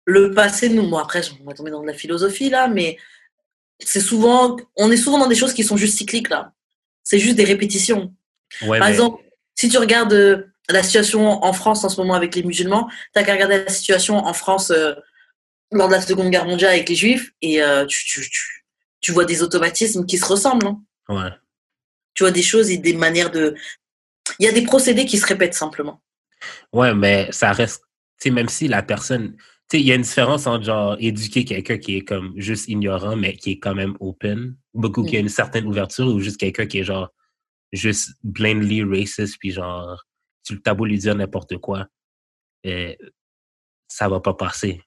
le 0.05 0.31
passé, 0.31 0.69
nous, 0.69 0.89
bon, 0.89 0.97
après, 0.97 1.21
on 1.41 1.45
va 1.45 1.53
tomber 1.53 1.71
dans 1.71 1.81
de 1.81 1.87
la 1.87 1.93
philosophie, 1.93 2.49
là, 2.49 2.67
mais 2.67 2.97
c'est 3.79 4.01
souvent, 4.01 4.57
on 4.75 4.91
est 4.91 4.97
souvent 4.97 5.17
dans 5.17 5.27
des 5.27 5.35
choses 5.35 5.53
qui 5.53 5.63
sont 5.63 5.77
juste 5.77 5.97
cycliques, 5.97 6.29
là. 6.29 6.53
C'est 7.03 7.19
juste 7.19 7.35
des 7.35 7.43
répétitions. 7.43 8.13
Ouais, 8.63 8.79
Par 8.79 8.87
mais- 8.87 8.93
exemple, 8.93 9.23
si 9.55 9.69
tu 9.69 9.77
regardes 9.77 10.13
euh, 10.13 10.43
la 10.69 10.83
situation 10.83 11.43
en 11.43 11.53
France 11.53 11.83
en 11.83 11.89
ce 11.89 11.99
moment 11.99 12.13
avec 12.15 12.35
les 12.35 12.43
musulmans, 12.43 12.89
t'as 13.13 13.23
qu'à 13.23 13.33
regarder 13.33 13.63
la 13.63 13.69
situation 13.69 14.17
en 14.17 14.33
France 14.33 14.71
euh, 14.71 14.93
lors 15.71 15.87
de 15.87 15.93
la 15.93 16.01
Seconde 16.01 16.29
Guerre 16.29 16.45
mondiale 16.45 16.71
avec 16.73 16.87
les 16.89 16.95
Juifs, 16.95 17.31
et 17.41 17.61
euh, 17.63 17.85
tu, 17.85 18.05
tu, 18.05 18.21
tu, 18.29 18.65
tu 19.01 19.11
vois 19.11 19.25
des 19.25 19.41
automatismes 19.43 20.05
qui 20.05 20.17
se 20.17 20.25
ressemblent. 20.25 20.67
hein. 20.67 20.81
ouais. 21.09 21.29
Tu 22.13 22.23
vois 22.23 22.31
des 22.31 22.43
choses 22.43 22.69
et 22.69 22.77
des 22.77 22.93
manières 22.93 23.31
de... 23.31 23.55
Il 24.39 24.45
y 24.45 24.49
a 24.49 24.51
des 24.51 24.63
procédés 24.63 25.05
qui 25.05 25.17
se 25.17 25.25
répètent 25.25 25.53
simplement. 25.53 26.01
Ouais, 26.71 26.93
mais 26.93 27.31
ça 27.31 27.51
reste, 27.51 27.83
tu 28.19 28.29
sais, 28.29 28.29
même 28.31 28.49
si 28.49 28.67
la 28.67 28.83
personne, 28.83 29.35
tu 29.69 29.77
sais, 29.77 29.79
il 29.79 29.87
y 29.87 29.91
a 29.91 29.95
une 29.95 30.01
différence 30.01 30.47
entre 30.47 30.65
genre 30.65 30.97
éduquer 30.99 31.45
quelqu'un 31.45 31.77
qui 31.77 31.97
est 31.97 32.01
comme 32.01 32.33
juste 32.35 32.67
ignorant, 32.67 33.15
mais 33.15 33.35
qui 33.35 33.51
est 33.51 33.59
quand 33.59 33.75
même 33.75 33.95
open, 33.99 34.55
beaucoup 34.73 35.03
qui 35.03 35.17
a 35.17 35.19
une 35.19 35.29
certaine 35.29 35.65
ouverture, 35.65 36.07
ou 36.07 36.19
juste 36.19 36.37
quelqu'un 36.37 36.65
qui 36.65 36.79
est 36.79 36.83
genre 36.83 37.09
juste 37.71 38.11
blindly 38.23 38.83
racist, 38.83 39.37
puis 39.39 39.51
genre, 39.51 40.03
tu 40.45 40.53
le 40.53 40.61
tabou 40.61 40.85
lui 40.85 40.97
dire 40.97 41.15
n'importe 41.15 41.57
quoi, 41.57 41.87
euh, 42.65 42.93
ça 43.87 44.07
va 44.07 44.19
pas 44.19 44.33
passer. 44.33 44.81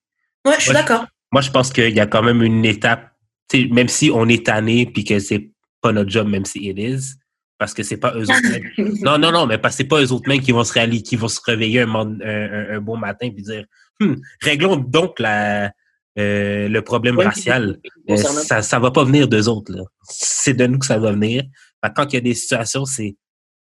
Ouais, 0.45 0.55
je 0.59 0.65
suis 0.65 0.73
d'accord. 0.73 1.07
Moi, 1.33 1.43
je 1.43 1.51
pense 1.51 1.73
qu'il 1.73 1.95
y 1.95 2.01
a 2.01 2.07
quand 2.07 2.23
même 2.23 2.43
une 2.43 2.65
étape, 2.65 3.13
tu 3.49 3.63
sais, 3.63 3.69
même 3.69 3.89
si 3.89 4.11
on 4.13 4.29
est 4.29 4.47
tanné, 4.47 4.87
puis 4.87 5.05
que 5.05 5.19
c'est 5.19 5.51
pas 5.81 5.93
notre 5.93 6.11
job, 6.11 6.29
même 6.29 6.45
si 6.45 6.69
it 6.69 6.79
is, 6.79 7.17
parce 7.59 7.73
que 7.75 7.83
c'est 7.83 7.97
pas 7.97 8.15
eux 8.17 8.23
autres 8.23 8.51
mêmes. 8.51 8.95
Non, 9.03 9.19
non, 9.19 9.33
non, 9.33 9.47
mais 9.47 9.59
parce 9.59 9.75
que 9.75 9.79
c'est 9.83 9.89
pas 9.89 10.03
eux 10.03 10.13
autres 10.13 10.29
mêmes 10.29 10.41
qui 10.41 10.53
vont 10.53 10.65
se 10.65 10.73
réaliser, 10.73 11.03
qui 11.03 11.17
vont 11.17 11.29
se 11.29 11.41
réveiller 11.45 11.81
un, 11.83 11.87
mon- 11.87 12.21
un, 12.21 12.53
un- 12.53 12.77
un 12.77 12.81
bon 12.81 12.97
matin 12.97 13.31
puis 13.31 13.43
dire 13.43 13.65
Hum, 14.01 14.21
réglons 14.43 14.77
donc 14.77 15.19
la, 15.21 15.73
euh, 16.19 16.69
le 16.69 16.83
problème 16.83 17.17
racial. 17.29 17.79
Euh, 18.11 18.17
ça, 18.45 18.61
ça 18.63 18.79
va 18.79 18.91
pas 18.91 19.05
venir 19.05 19.27
d'eux 19.27 19.49
autres. 19.49 19.73
là. 19.73 19.83
C'est 20.03 20.53
de 20.53 20.67
nous 20.67 20.79
que 20.79 20.85
ça 20.87 20.99
va 20.99 21.13
venir. 21.13 21.45
Fait 21.83 21.93
quand 21.95 22.13
il 22.13 22.17
y 22.17 22.19
a 22.19 22.21
des 22.21 22.35
situations, 22.35 22.85
c'est 22.85 23.17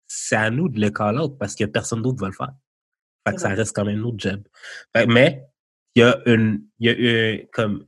c'est 0.07 0.35
à 0.37 0.49
nous 0.51 0.69
de 0.69 0.79
le 0.79 0.89
call 0.89 1.19
out 1.19 1.37
parce 1.39 1.55
que 1.55 1.65
personne 1.65 2.01
d'autre 2.01 2.19
va 2.21 2.27
le 2.27 2.33
faire. 2.33 2.51
Fait 3.27 3.35
que 3.35 3.41
ça 3.41 3.49
reste 3.49 3.75
quand 3.75 3.85
même 3.85 3.99
notre 3.99 4.17
job. 4.19 4.41
Fait 4.95 5.05
mais 5.05 5.43
il 5.95 5.99
y 5.99 6.03
a 6.03 6.17
une, 6.25 6.63
il 6.79 6.87
y 6.87 6.89
a 6.89 6.93
eu 6.97 7.47
comme 7.51 7.85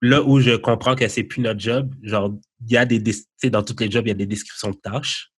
là 0.00 0.22
où 0.22 0.40
je 0.40 0.56
comprends 0.56 0.96
que 0.96 1.06
c'est 1.08 1.24
plus 1.24 1.40
notre 1.42 1.60
job. 1.60 1.94
Genre, 2.02 2.32
il 2.66 2.72
y 2.72 2.76
a 2.78 2.84
des, 2.86 2.98
des- 2.98 3.12
tu 3.14 3.24
sais, 3.36 3.50
dans 3.50 3.62
tous 3.62 3.76
les 3.80 3.90
jobs, 3.90 4.06
il 4.06 4.08
y 4.08 4.12
a 4.12 4.14
des 4.14 4.26
descriptions 4.26 4.70
de 4.70 4.76
tâches. 4.76 5.30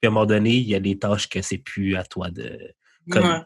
Puis 0.00 0.06
à 0.06 0.08
un 0.08 0.10
moment 0.12 0.26
donné, 0.26 0.50
il 0.54 0.68
y 0.68 0.74
a 0.74 0.80
des 0.80 0.98
tâches 0.98 1.28
que 1.28 1.42
c'est 1.42 1.58
plus 1.58 1.96
à 1.96 2.04
toi 2.04 2.30
de. 2.30 2.58
comme- 3.10 3.24
Ouais. 3.24 3.40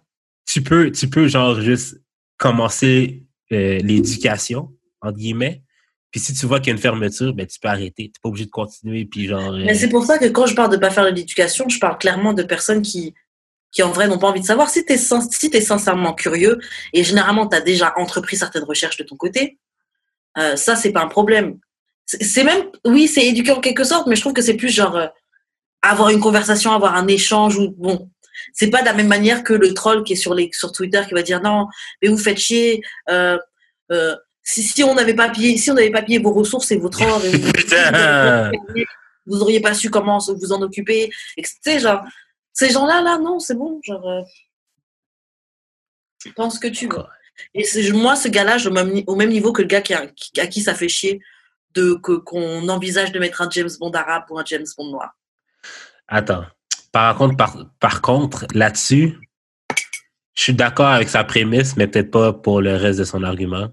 Tu 0.46 0.62
peux, 0.62 0.90
tu 0.90 1.08
peux 1.08 1.28
genre 1.28 1.60
juste 1.60 1.96
commencer 2.36 3.24
euh, 3.52 3.78
l'éducation 3.78 4.72
entre 5.00 5.16
guillemets. 5.16 5.62
Puis 6.10 6.20
si 6.20 6.34
tu 6.34 6.44
vois 6.46 6.58
qu'il 6.60 6.68
y 6.68 6.70
a 6.70 6.74
une 6.74 6.80
fermeture, 6.82 7.32
ben 7.32 7.46
tu 7.46 7.58
peux 7.58 7.68
arrêter. 7.68 8.04
Tu 8.04 8.08
n'es 8.10 8.12
pas 8.22 8.28
obligé 8.28 8.44
de 8.46 8.50
continuer. 8.50 9.04
Puis 9.06 9.26
genre. 9.28 9.52
euh, 9.54 9.64
Mais 9.64 9.74
c'est 9.74 9.88
pour 9.88 10.04
ça 10.04 10.18
que 10.18 10.26
quand 10.26 10.46
je 10.46 10.54
parle 10.54 10.70
de 10.70 10.76
pas 10.76 10.90
faire 10.90 11.04
de 11.04 11.10
l'éducation, 11.10 11.68
je 11.68 11.78
parle 11.78 11.96
clairement 11.98 12.34
de 12.34 12.42
personnes 12.42 12.82
qui, 12.82 13.14
qui 13.70 13.82
en 13.82 13.90
vrai 13.92 14.08
n'ont 14.08 14.18
pas 14.18 14.28
envie 14.28 14.40
de 14.40 14.44
savoir. 14.46 14.68
Si 14.68 14.84
tu 14.84 14.92
es, 14.92 14.98
si 14.98 15.48
t'es 15.50 15.60
sincèrement 15.62 16.12
curieux, 16.12 16.58
et 16.92 17.02
généralement 17.04 17.46
tu 17.46 17.56
as 17.56 17.60
déjà 17.62 17.94
entrepris 17.96 18.36
certaines 18.36 18.64
recherches 18.64 18.98
de 18.98 19.04
ton 19.04 19.16
côté, 19.16 19.58
euh, 20.38 20.56
ça, 20.56 20.76
c'est 20.76 20.92
pas 20.92 21.02
un 21.02 21.08
problème. 21.08 21.58
C'est 22.04 22.22
c'est 22.22 22.44
même, 22.44 22.64
oui, 22.84 23.08
c'est 23.08 23.24
éduquer 23.26 23.52
en 23.52 23.60
quelque 23.60 23.84
sorte, 23.84 24.06
mais 24.06 24.16
je 24.16 24.20
trouve 24.20 24.32
que 24.34 24.42
c'est 24.42 24.56
plus 24.56 24.70
genre 24.70 24.96
euh, 24.96 25.06
avoir 25.82 26.10
une 26.10 26.20
conversation, 26.20 26.72
avoir 26.72 26.94
un 26.94 27.06
échange, 27.08 27.58
ou 27.58 27.70
bon. 27.76 28.08
C'est 28.54 28.70
pas 28.70 28.80
de 28.80 28.86
la 28.86 28.92
même 28.94 29.08
manière 29.08 29.44
que 29.44 29.52
le 29.52 29.72
troll 29.74 30.04
qui 30.04 30.12
est 30.14 30.16
sur, 30.16 30.34
les, 30.34 30.50
sur 30.52 30.72
Twitter 30.72 31.00
qui 31.08 31.14
va 31.14 31.22
dire 31.22 31.40
non, 31.40 31.66
mais 32.00 32.08
vous 32.08 32.18
faites 32.18 32.38
chier. 32.38 32.82
Euh, 33.08 33.38
euh, 33.90 34.16
si, 34.42 34.62
si 34.62 34.82
on 34.82 34.94
n'avait 34.94 35.14
pas 35.14 35.28
pillé, 35.30 35.56
si 35.56 35.70
on 35.70 35.74
n'avait 35.74 35.90
pas 35.90 36.02
vos 36.18 36.32
ressources 36.32 36.70
et 36.72 36.76
votre 36.76 37.00
or, 37.02 37.24
et 37.24 37.30
vous, 39.26 39.40
auriez 39.40 39.60
pas 39.60 39.74
su 39.74 39.88
comment 39.90 40.18
vous 40.18 40.52
en 40.52 40.60
occuper. 40.62 41.10
Et 41.36 41.42
que, 41.42 41.78
genre, 41.78 42.02
ces 42.52 42.70
gens-là, 42.70 43.00
là, 43.02 43.18
non, 43.18 43.38
c'est 43.38 43.54
bon. 43.54 43.80
Genre, 43.82 44.06
euh, 44.08 44.22
pense 46.34 46.58
que 46.58 46.68
tu 46.68 46.88
veux. 46.88 47.02
Et 47.54 47.64
moi, 47.92 48.16
ce 48.16 48.28
gars-là, 48.28 48.58
je 48.58 48.68
au 48.68 48.72
même, 48.72 48.90
ni- 48.92 49.04
au 49.06 49.16
même 49.16 49.30
niveau 49.30 49.52
que 49.52 49.62
le 49.62 49.68
gars 49.68 49.80
qui 49.80 49.94
a- 49.94 50.06
qui- 50.08 50.38
à 50.40 50.46
qui 50.46 50.60
ça 50.60 50.74
fait 50.74 50.88
chier 50.88 51.20
de 51.74 51.94
qu'on 51.94 52.68
envisage 52.68 53.12
de 53.12 53.18
mettre 53.18 53.40
un 53.40 53.48
James 53.50 53.70
Bond 53.80 53.92
arabe 53.92 54.24
ou 54.30 54.38
un 54.38 54.44
James 54.44 54.66
Bond 54.76 54.90
noir. 54.90 55.14
Attends. 56.08 56.44
Par 56.92 57.16
contre, 57.16 57.36
par, 57.36 57.56
par 57.80 58.02
contre, 58.02 58.46
là-dessus, 58.54 59.18
je 60.34 60.42
suis 60.42 60.54
d'accord 60.54 60.88
avec 60.88 61.08
sa 61.08 61.24
prémisse, 61.24 61.76
mais 61.76 61.86
peut-être 61.86 62.10
pas 62.10 62.32
pour 62.32 62.60
le 62.60 62.76
reste 62.76 62.98
de 62.98 63.04
son 63.04 63.22
argument. 63.22 63.68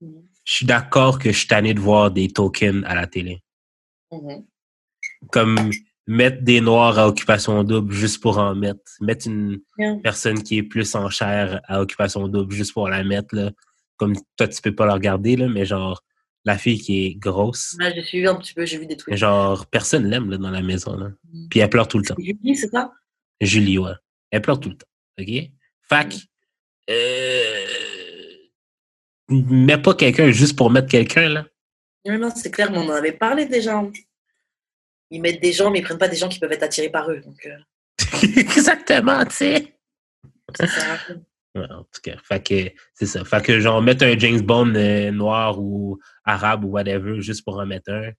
Je 0.00 0.52
suis 0.52 0.66
d'accord 0.66 1.18
que 1.18 1.32
je 1.32 1.38
suis 1.38 1.46
tanné 1.46 1.72
de 1.72 1.80
voir 1.80 2.10
des 2.10 2.28
tokens 2.28 2.84
à 2.86 2.94
la 2.94 3.06
télé. 3.06 3.42
Mhm. 4.12 4.44
Comme 5.30 5.70
mettre 6.06 6.42
des 6.42 6.60
noirs 6.60 6.98
à 6.98 7.08
occupation 7.08 7.64
double 7.64 7.92
juste 7.94 8.22
pour 8.22 8.38
en 8.38 8.54
mettre. 8.54 8.80
Mettre 9.00 9.26
une 9.26 9.60
personne 10.02 10.42
qui 10.42 10.58
est 10.58 10.62
plus 10.62 10.94
en 10.94 11.08
chair 11.08 11.60
à 11.64 11.80
occupation 11.80 12.28
double 12.28 12.54
juste 12.54 12.74
pour 12.74 12.88
la 12.88 13.02
mettre. 13.04 13.34
Là. 13.34 13.50
Comme 13.96 14.14
toi, 14.36 14.48
tu 14.48 14.60
peux 14.60 14.74
pas 14.74 14.86
la 14.86 14.94
regarder, 14.94 15.36
là, 15.36 15.48
mais 15.48 15.64
genre, 15.64 16.02
la 16.44 16.58
fille 16.58 16.78
qui 16.80 17.06
est 17.06 17.14
grosse, 17.14 17.76
Là, 17.78 17.92
j'ai 17.94 18.02
suivi 18.02 18.26
un 18.26 18.34
petit 18.36 18.52
peu, 18.54 18.66
j'ai 18.66 18.78
vu 18.78 18.86
des 18.86 18.96
trucs. 18.96 19.14
genre, 19.14 19.66
personne 19.66 20.08
l'aime 20.08 20.30
là, 20.30 20.36
dans 20.36 20.50
la 20.50 20.62
maison. 20.62 20.96
Là. 20.96 21.10
Mhm. 21.32 21.48
Puis 21.50 21.60
elle 21.60 21.70
pleure 21.70 21.88
tout 21.88 21.98
le 21.98 22.04
temps. 22.04 22.14
Julie, 22.18 22.56
c'est 22.56 22.70
ça? 22.70 22.92
Julie, 23.40 23.78
ouais. 23.78 23.92
Elle 24.30 24.42
pleure 24.42 24.60
tout 24.60 24.68
le 24.70 24.76
temps. 24.76 24.86
OK? 25.20 25.50
Fac, 25.82 26.14
euh, 26.90 27.64
mets 29.28 29.78
pas 29.78 29.94
quelqu'un 29.94 30.30
juste 30.30 30.56
pour 30.56 30.70
mettre 30.70 30.88
quelqu'un, 30.88 31.28
là. 31.28 31.46
Non, 32.06 32.18
non, 32.18 32.30
c'est 32.34 32.50
clair, 32.50 32.70
mais 32.70 32.78
on 32.78 32.86
en 32.88 32.90
avait 32.90 33.12
parlé 33.12 33.46
déjà. 33.46 33.82
Ils 35.10 35.20
mettent 35.20 35.40
des 35.40 35.52
gens, 35.52 35.70
mais 35.70 35.78
ils 35.78 35.82
prennent 35.82 35.98
pas 35.98 36.08
des 36.08 36.16
gens 36.16 36.28
qui 36.28 36.38
peuvent 36.38 36.52
être 36.52 36.62
attirés 36.62 36.90
par 36.90 37.10
eux. 37.10 37.20
Donc, 37.20 37.46
euh, 37.46 37.56
Exactement, 38.36 39.24
tu 39.26 39.36
sais. 39.36 39.74
ça. 40.54 40.66
Ouais, 41.54 41.70
en 41.70 41.84
tout 41.84 42.00
cas, 42.02 42.16
fait 42.22 42.42
que 42.42 42.80
c'est 42.94 43.06
ça. 43.06 43.24
Fait 43.24 43.40
que 43.42 43.60
genre 43.60 43.80
mettre 43.80 44.04
un 44.04 44.18
James 44.18 44.40
Bond 44.40 44.74
euh, 44.74 45.12
noir 45.12 45.60
ou 45.60 45.98
arabe 46.24 46.64
ou 46.64 46.68
whatever 46.70 47.20
juste 47.20 47.44
pour 47.44 47.58
en 47.58 47.66
mettre 47.66 47.92
un. 47.92 48.10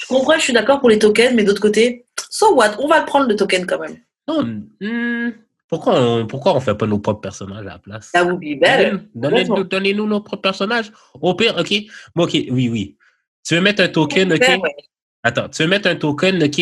Je 0.00 0.06
comprends, 0.08 0.34
je 0.34 0.40
suis 0.42 0.52
d'accord 0.52 0.80
pour 0.80 0.88
les 0.90 0.98
tokens, 0.98 1.34
mais 1.34 1.44
d'autre 1.44 1.60
côté, 1.60 2.06
so 2.30 2.54
what? 2.54 2.76
On 2.80 2.88
va 2.88 3.00
le 3.00 3.06
prendre 3.06 3.28
le 3.28 3.36
token 3.36 3.66
quand 3.66 3.78
même. 3.78 3.98
Non, 4.28 4.42
hmm, 4.80 5.32
pourquoi 5.68 6.00
on 6.00 6.26
pourquoi 6.26 6.54
on 6.56 6.60
fait 6.60 6.74
pas 6.74 6.86
nos 6.86 6.98
propres 6.98 7.20
personnages 7.20 7.66
à 7.66 7.70
la 7.70 7.78
place? 7.78 8.10
That 8.12 8.24
would 8.24 8.40
be 8.40 8.58
better. 8.58 8.98
Donnez- 9.14 9.64
Donnez-nous 9.64 10.06
nos 10.06 10.20
propres 10.20 10.42
personnages. 10.42 10.92
Au 11.14 11.34
pire, 11.34 11.56
OK. 11.56 11.72
Bon, 12.14 12.24
OK, 12.24 12.32
oui, 12.34 12.68
oui. 12.68 12.96
Tu 13.44 13.54
veux 13.54 13.60
mettre 13.60 13.82
un 13.82 13.88
token, 13.88 14.32
OK? 14.32 14.40
Ben 14.40 14.60
ouais. 14.60 14.74
Attends, 15.22 15.48
tu 15.48 15.62
veux 15.62 15.68
mettre 15.68 15.88
un 15.88 15.96
token, 15.96 16.42
OK? 16.42 16.56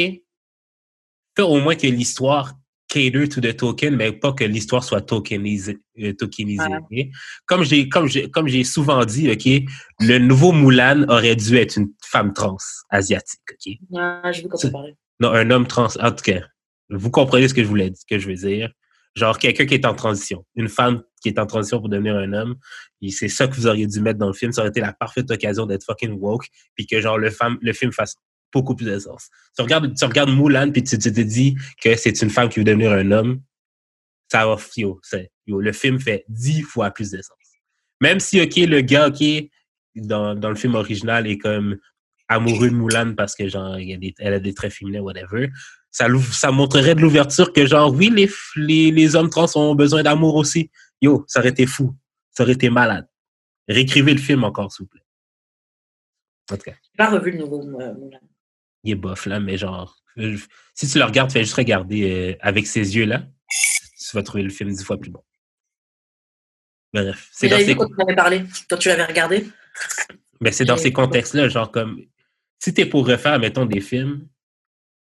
Fais 1.37 1.43
au 1.43 1.61
moins 1.61 1.75
que 1.77 1.87
l'histoire 1.87 2.53
cater 2.95 3.29
to 3.29 3.41
the 3.41 3.57
token, 3.57 3.97
mais 3.97 4.13
pas 4.13 4.33
que 4.33 4.45
l'histoire 4.45 4.85
soit 4.85 5.01
tokenisée. 5.01 5.79
euh, 5.99 6.13
tokenisée 6.13 6.63
ok? 6.65 7.07
Comme 7.47 7.65
j'ai 7.65 7.89
comme 7.89 8.07
j'ai 8.07 8.31
comme 8.31 8.47
j'ai 8.47 8.63
souvent 8.65 9.05
dit, 9.05 9.31
OK, 9.31 9.49
le 10.01 10.19
nouveau 10.19 10.53
Mulan 10.53 11.05
aurait 11.09 11.37
dû 11.37 11.57
être 11.57 11.77
une 11.77 11.89
femme 12.05 12.33
trans 12.33 12.57
asiatique, 12.91 13.41
OK? 13.51 13.75
Ah, 13.97 14.31
je 14.33 14.43
veux 14.43 14.71
parles. 14.71 14.95
Non, 15.21 15.31
un 15.33 15.51
homme 15.51 15.67
trans, 15.67 15.89
en 16.01 16.11
tout 16.11 16.25
cas. 16.25 16.41
vous 16.91 17.11
comprenez 17.11 17.49
ce 17.49 17.55
que 17.55 17.63
je 17.63 17.69
voulais 17.69 17.93
ce 17.95 18.05
que 18.09 18.19
je 18.19 18.29
veux 18.29 18.35
dire. 18.35 18.71
Genre 19.17 19.39
quelqu'un 19.39 19.67
qui 19.67 19.75
est 19.75 19.87
en 19.87 19.95
transition, 19.95 20.45
une 20.57 20.69
femme 20.69 21.03
qui 21.23 21.29
est 21.29 21.39
en 21.39 21.47
transition 21.47 21.79
pour 21.79 21.89
devenir 21.89 22.17
un 22.17 22.33
homme, 22.33 22.57
c'est 23.11 23.29
ça 23.29 23.47
que 23.47 23.55
vous 23.55 23.67
auriez 23.67 23.87
dû 23.87 24.01
mettre 24.01 24.19
dans 24.19 24.27
le 24.27 24.33
film. 24.33 24.53
Ça 24.53 24.63
aurait 24.63 24.71
été 24.71 24.81
la 24.81 24.93
parfaite 24.93 25.31
occasion 25.31 25.67
d'être 25.67 25.85
fucking 25.85 26.19
woke, 26.21 26.47
puis 26.75 26.87
que 26.87 27.01
genre 27.01 27.19
le, 27.19 27.31
femme, 27.31 27.59
le 27.61 27.73
film 27.73 27.93
fasse 27.93 28.17
beaucoup 28.55 28.75
plus 28.75 28.87
de 28.87 28.99
sens. 28.99 29.29
Tu 29.57 29.63
regardes, 29.63 29.95
tu 29.95 30.05
regardes 30.05 30.31
Moulin, 30.31 30.71
puis 30.71 30.83
tu, 30.83 30.99
te 30.99 31.09
dis 31.09 31.57
que 31.83 31.97
c'est 31.97 32.23
une 32.23 32.31
femme 32.31 32.49
qui 32.49 32.61
veut 32.61 32.65
devenir 32.65 32.93
un 32.93 33.11
homme, 33.11 33.43
ça 34.31 34.47
va, 34.47 34.57
yo, 34.77 35.01
yo, 35.47 35.61
le 35.61 35.73
film 35.73 36.01
fait 36.01 36.25
dix 36.29 36.63
fois 36.63 36.91
plus 36.91 37.11
de 37.11 37.21
sens. 37.21 37.37
Même 38.01 38.21
si, 38.21 38.41
OK, 38.41 38.57
le 38.57 38.81
gars, 38.81 39.09
OK, 39.09 39.23
dans, 39.97 40.35
dans 40.35 40.49
le 40.49 40.57
film 40.57 40.75
original 40.75 41.27
est 41.27 41.39
comme 41.39 41.79
amoureux 42.29 42.71
de 42.71 42.75
Moulin 42.75 43.13
parce 43.15 43.35
que, 43.35 43.49
genre, 43.49 43.79
il 43.79 43.93
a 43.93 43.97
des, 43.97 44.15
elle 44.19 44.35
a 44.35 44.41
des 44.41 44.55
traits 44.55 44.73
féminins, 44.73 45.01
whatever, 45.01 45.51
ça, 45.91 46.07
ça 46.33 46.51
montrerait 46.51 46.95
de 46.95 47.01
l'ouverture 47.01 47.53
que, 47.53 47.67
genre, 47.67 47.93
oui, 47.93 48.11
les, 48.11 48.29
les, 48.57 48.91
les 48.91 49.17
hommes 49.17 49.31
trans 49.31 49.47
ont 49.57 49.75
besoin 49.75 50.03
d'amour 50.03 50.35
aussi. 50.37 50.71
Yo, 51.01 51.25
ça 51.29 51.41
aurait 51.41 51.51
été 51.51 51.67
fou. 51.67 51.95
Ça 52.33 52.43
aurait 52.43 52.55
été 52.55 52.69
malade. 52.71 53.07
Réécrivez 53.69 54.13
le 54.13 54.21
film 54.21 54.43
encore, 54.45 54.73
s'il 54.73 54.85
vous 54.85 54.89
plaît. 54.89 55.05
En 56.51 56.57
tout 56.57 56.63
cas. 56.63 56.75
Pas 56.97 57.11
revu 57.11 57.31
le 57.31 57.39
nouveau 57.39 57.61
euh, 57.63 57.95
Moulin. 57.95 58.19
Il 58.85 58.93
est 58.93 58.97
bof, 58.97 59.27
là, 59.27 59.41
mais 59.41 59.57
genre, 59.57 59.97
si 60.75 60.89
tu 60.89 60.99
le 60.99 61.05
regardes, 61.05 61.33
fais 61.33 61.43
juste 61.43 61.57
regarder 61.57 62.11
euh, 62.11 62.37
avec 62.41 62.67
ces 62.67 62.97
yeux-là, 62.97 63.27
tu 63.49 64.17
vas 64.17 64.23
trouver 64.23 64.45
le 64.45 64.51
film 64.51 64.71
dix 64.71 64.85
fois 64.85 64.99
plus 64.99 65.11
bon. 65.11 65.23
Bref. 66.93 67.29
C'est 67.33 67.49
dans 67.49 67.59
ces... 67.59 67.75
quand 67.75 67.89
tu 67.89 68.15
parlé, 68.15 68.45
quand 68.71 68.77
tu 68.77 68.89
l'avais 68.89 69.05
regardé. 69.05 69.47
Mais 70.41 70.53
c'est 70.53 70.65
dans 70.65 70.77
ces 70.77 70.93
contextes-là, 70.93 71.49
genre 71.49 71.71
comme 71.71 72.05
si 72.59 72.73
tu 72.73 72.83
es 72.83 72.87
pour 72.87 73.07
refaire, 73.07 73.39
mettons, 73.39 73.67
des 73.67 73.81
films, 73.81 74.29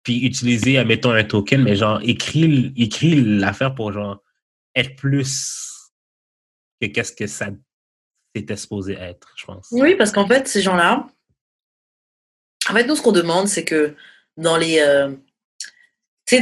puis 0.02 0.24
utiliser, 0.24 0.84
mettons, 0.84 1.12
un 1.12 1.24
token, 1.24 1.62
mais 1.62 1.76
genre, 1.76 2.00
écris, 2.02 2.72
écris 2.76 3.20
l'affaire 3.20 3.74
pour 3.74 3.92
genre 3.92 4.22
être 4.74 4.96
plus 4.96 5.90
que 6.80 6.86
qu'est-ce 6.86 7.12
que 7.12 7.26
ça 7.26 7.48
c'était 8.36 8.56
supposé 8.56 8.92
être, 8.94 9.32
je 9.36 9.46
pense. 9.46 9.68
Oui, 9.72 9.96
parce 9.96 10.12
qu'en 10.12 10.26
fait, 10.26 10.46
ces 10.46 10.62
gens-là, 10.62 11.08
en 12.68 12.74
fait, 12.74 12.84
nous, 12.84 12.96
ce 12.96 13.02
qu'on 13.02 13.12
demande, 13.12 13.48
c'est 13.48 13.64
que 13.64 13.94
dans 14.36 14.56
les, 14.56 14.80
euh, 14.80 15.10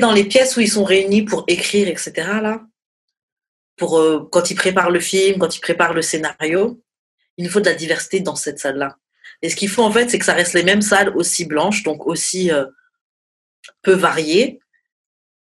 dans 0.01 0.13
les 0.13 0.25
pièces 0.25 0.57
où 0.57 0.61
ils 0.61 0.71
sont 0.71 0.85
réunis 0.85 1.23
pour 1.23 1.45
écrire, 1.49 1.89
etc., 1.89 2.13
là, 2.43 2.63
pour, 3.77 3.99
euh, 3.99 4.29
quand 4.33 4.51
ils 4.51 4.55
préparent 4.55 4.91
le 4.91 5.01
film, 5.01 5.39
quand 5.39 5.55
ils 5.55 5.61
préparent 5.61 5.95
le 5.95 6.03
scénario, 6.03 6.83
il 7.37 7.45
nous 7.45 7.51
faut 7.51 7.61
de 7.61 7.67
la 7.67 7.75
diversité 7.75 8.21
dans 8.21 8.37
cette 8.37 8.59
salle-là. 8.59 8.97
Et 9.43 9.51
ce 9.51 9.57
qu'il 9.57 9.69
faut, 9.69 9.83
en 9.83 9.91
fait, 9.91 10.09
c'est 10.11 10.19
que 10.19 10.25
ça 10.25 10.35
reste 10.35 10.55
les 10.55 10.63
mêmes 10.63 10.83
salles 10.83 11.11
aussi 11.15 11.45
blanches, 11.45 11.83
donc 11.83 12.07
aussi 12.07 12.51
euh, 12.51 12.65
peu 13.83 13.93
variées, 13.93 14.61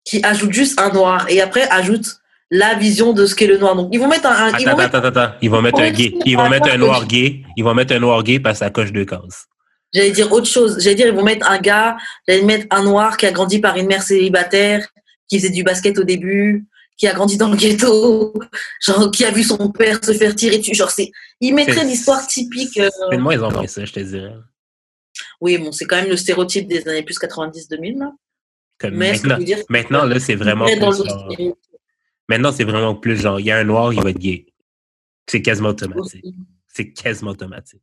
qui 0.04 0.24
ajoutent 0.24 0.54
juste 0.54 0.80
un 0.80 0.90
noir. 0.92 1.30
Et 1.30 1.42
après, 1.42 1.70
ajoutent 1.70 2.18
la 2.50 2.76
vision 2.76 3.14
de 3.14 3.26
ce 3.26 3.36
qu'est 3.36 3.48
le 3.48 3.58
noir. 3.58 3.76
Donc, 3.76 3.90
ils 3.92 4.00
vont 4.00 4.08
mettre 4.08 4.28
un. 4.28 4.58
ils 4.58 4.68
vont 4.68 4.76
mettre, 4.76 4.96
attends, 4.96 5.08
attends. 5.08 5.34
Ils 5.42 5.50
vont 5.50 5.62
mettre 5.62 5.80
un 5.80 5.92
gay. 5.92 6.14
Ils 6.26 6.36
vont 6.36 6.50
mettre 6.50 6.70
un 6.70 6.78
noir 6.78 7.06
gay. 7.06 7.44
Ils 7.56 7.64
vont 7.64 7.74
mettre 7.74 7.94
un 7.96 8.00
noir 8.00 8.24
gay 8.24 8.40
parce 8.40 8.60
que 8.60 8.66
ça 8.66 8.72
coche 8.72 8.92
deux 8.92 9.06
cases. 9.06 9.48
J'allais 9.94 10.12
dire 10.12 10.32
autre 10.32 10.48
chose. 10.48 10.78
J'allais 10.80 10.96
dire, 10.96 11.08
ils 11.08 11.14
vont 11.14 11.24
mettre 11.24 11.50
un 11.50 11.60
gars, 11.60 11.98
j'allais 12.28 12.44
mettre 12.44 12.68
un 12.72 12.84
noir 12.84 13.18
qui 13.18 13.26
a 13.26 13.32
grandi 13.32 13.60
par 13.60 13.78
une 13.78 13.88
mère 13.88 14.02
célibataire, 14.02 14.88
qui 15.28 15.40
faisait 15.40 15.52
du 15.52 15.64
basket 15.64 15.98
au 16.00 16.04
début, 16.04 16.66
qui 16.98 17.08
a 17.08 17.14
grandi 17.14 17.38
dans 17.38 17.50
le 17.50 17.58
ghetto, 17.58 18.34
genre 18.82 19.12
qui 19.12 19.26
a 19.26 19.32
vu 19.32 19.44
son 19.44 19.72
père 19.72 20.04
se 20.04 20.14
faire 20.14 20.36
tirer 20.36 20.58
dessus. 20.58 20.74
Genre, 20.74 20.90
c'est, 20.90 21.12
il 21.40 21.54
mettrait 21.54 21.86
l'histoire 21.86 22.26
typique. 22.28 22.78
Euh... 22.78 22.90
moi, 23.20 23.36
ils 23.36 23.44
ont 23.44 23.50
pris 23.50 23.68
ça, 23.68 23.86
je 23.86 23.94
te 23.94 24.00
dirais. 24.00 24.36
Oui, 25.42 25.58
bon, 25.58 25.72
c'est 25.72 25.86
quand 25.86 25.98
même 25.98 26.10
le 26.10 26.18
stéréotype 26.18 26.68
des 26.68 26.88
années 26.88 27.04
plus 27.04 27.20
90-2000, 27.20 28.00
là. 28.00 28.12
Mais 28.84 29.12
maintenant, 29.12 29.38
dire, 29.38 29.60
maintenant, 29.70 30.04
là, 30.04 30.20
c'est 30.20 30.36
vraiment. 30.36 30.66
Plus 30.66 30.80
genre... 30.80 31.30
Maintenant, 32.28 32.52
c'est 32.52 32.64
vraiment 32.64 32.96
plus 32.96 33.22
genre, 33.22 33.40
il 33.40 33.46
y 33.46 33.52
a 33.52 33.58
un 33.58 33.64
noir, 33.64 33.94
il 33.94 34.02
va 34.02 34.10
être 34.10 34.20
gay. 34.20 34.46
C'est 35.28 35.42
quasiment 35.42 35.70
automatique. 35.70 36.26
C'est 36.68 36.92
quasiment 36.92 37.32
automatique. 37.32 37.82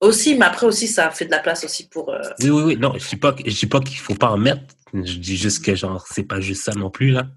Aussi, 0.00 0.34
mais 0.34 0.46
après 0.46 0.66
aussi, 0.66 0.88
ça 0.88 1.10
fait 1.10 1.26
de 1.26 1.30
la 1.30 1.40
place 1.40 1.64
aussi 1.64 1.88
pour. 1.88 2.10
Euh... 2.10 2.20
Oui, 2.40 2.50
oui, 2.50 2.62
oui. 2.62 2.76
Non, 2.76 2.92
je 2.96 3.04
ne 3.04 3.10
dis 3.50 3.66
pas 3.66 3.80
qu'il 3.80 3.96
ne 3.96 4.02
faut 4.02 4.14
pas 4.14 4.30
en 4.30 4.38
mettre. 4.38 4.62
Je 4.94 5.16
dis 5.16 5.36
juste 5.36 5.64
que, 5.64 5.74
genre, 5.74 6.06
c'est 6.10 6.24
pas 6.24 6.40
juste 6.40 6.64
ça 6.64 6.72
non 6.72 6.90
plus, 6.90 7.10
là. 7.10 7.28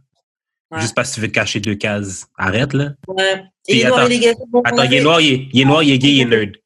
Juste 0.80 0.95
parce 0.95 1.10
que 1.12 1.15
tu 1.15 1.21
veux 1.21 1.28
cacher 1.28 1.60
deux 1.60 1.76
cases. 1.76 2.26
Arrête, 2.36 2.73
là. 2.73 2.93
Ouais. 3.08 3.43
Et 3.67 3.78
il 3.78 3.86
attends, 3.86 4.08
est 4.08 4.28
attends, 4.65 4.84
il 4.84 4.93
est 4.93 5.02
noir, 5.02 5.21
il 5.21 5.34
est, 5.34 5.49
il 5.54 5.62
est 5.62 5.65
noir, 5.65 5.84
il 5.84 5.91
est 5.91 5.99
gay, 5.99 6.13
il 6.13 6.21
est 6.21 6.26
nerd. 6.26 6.58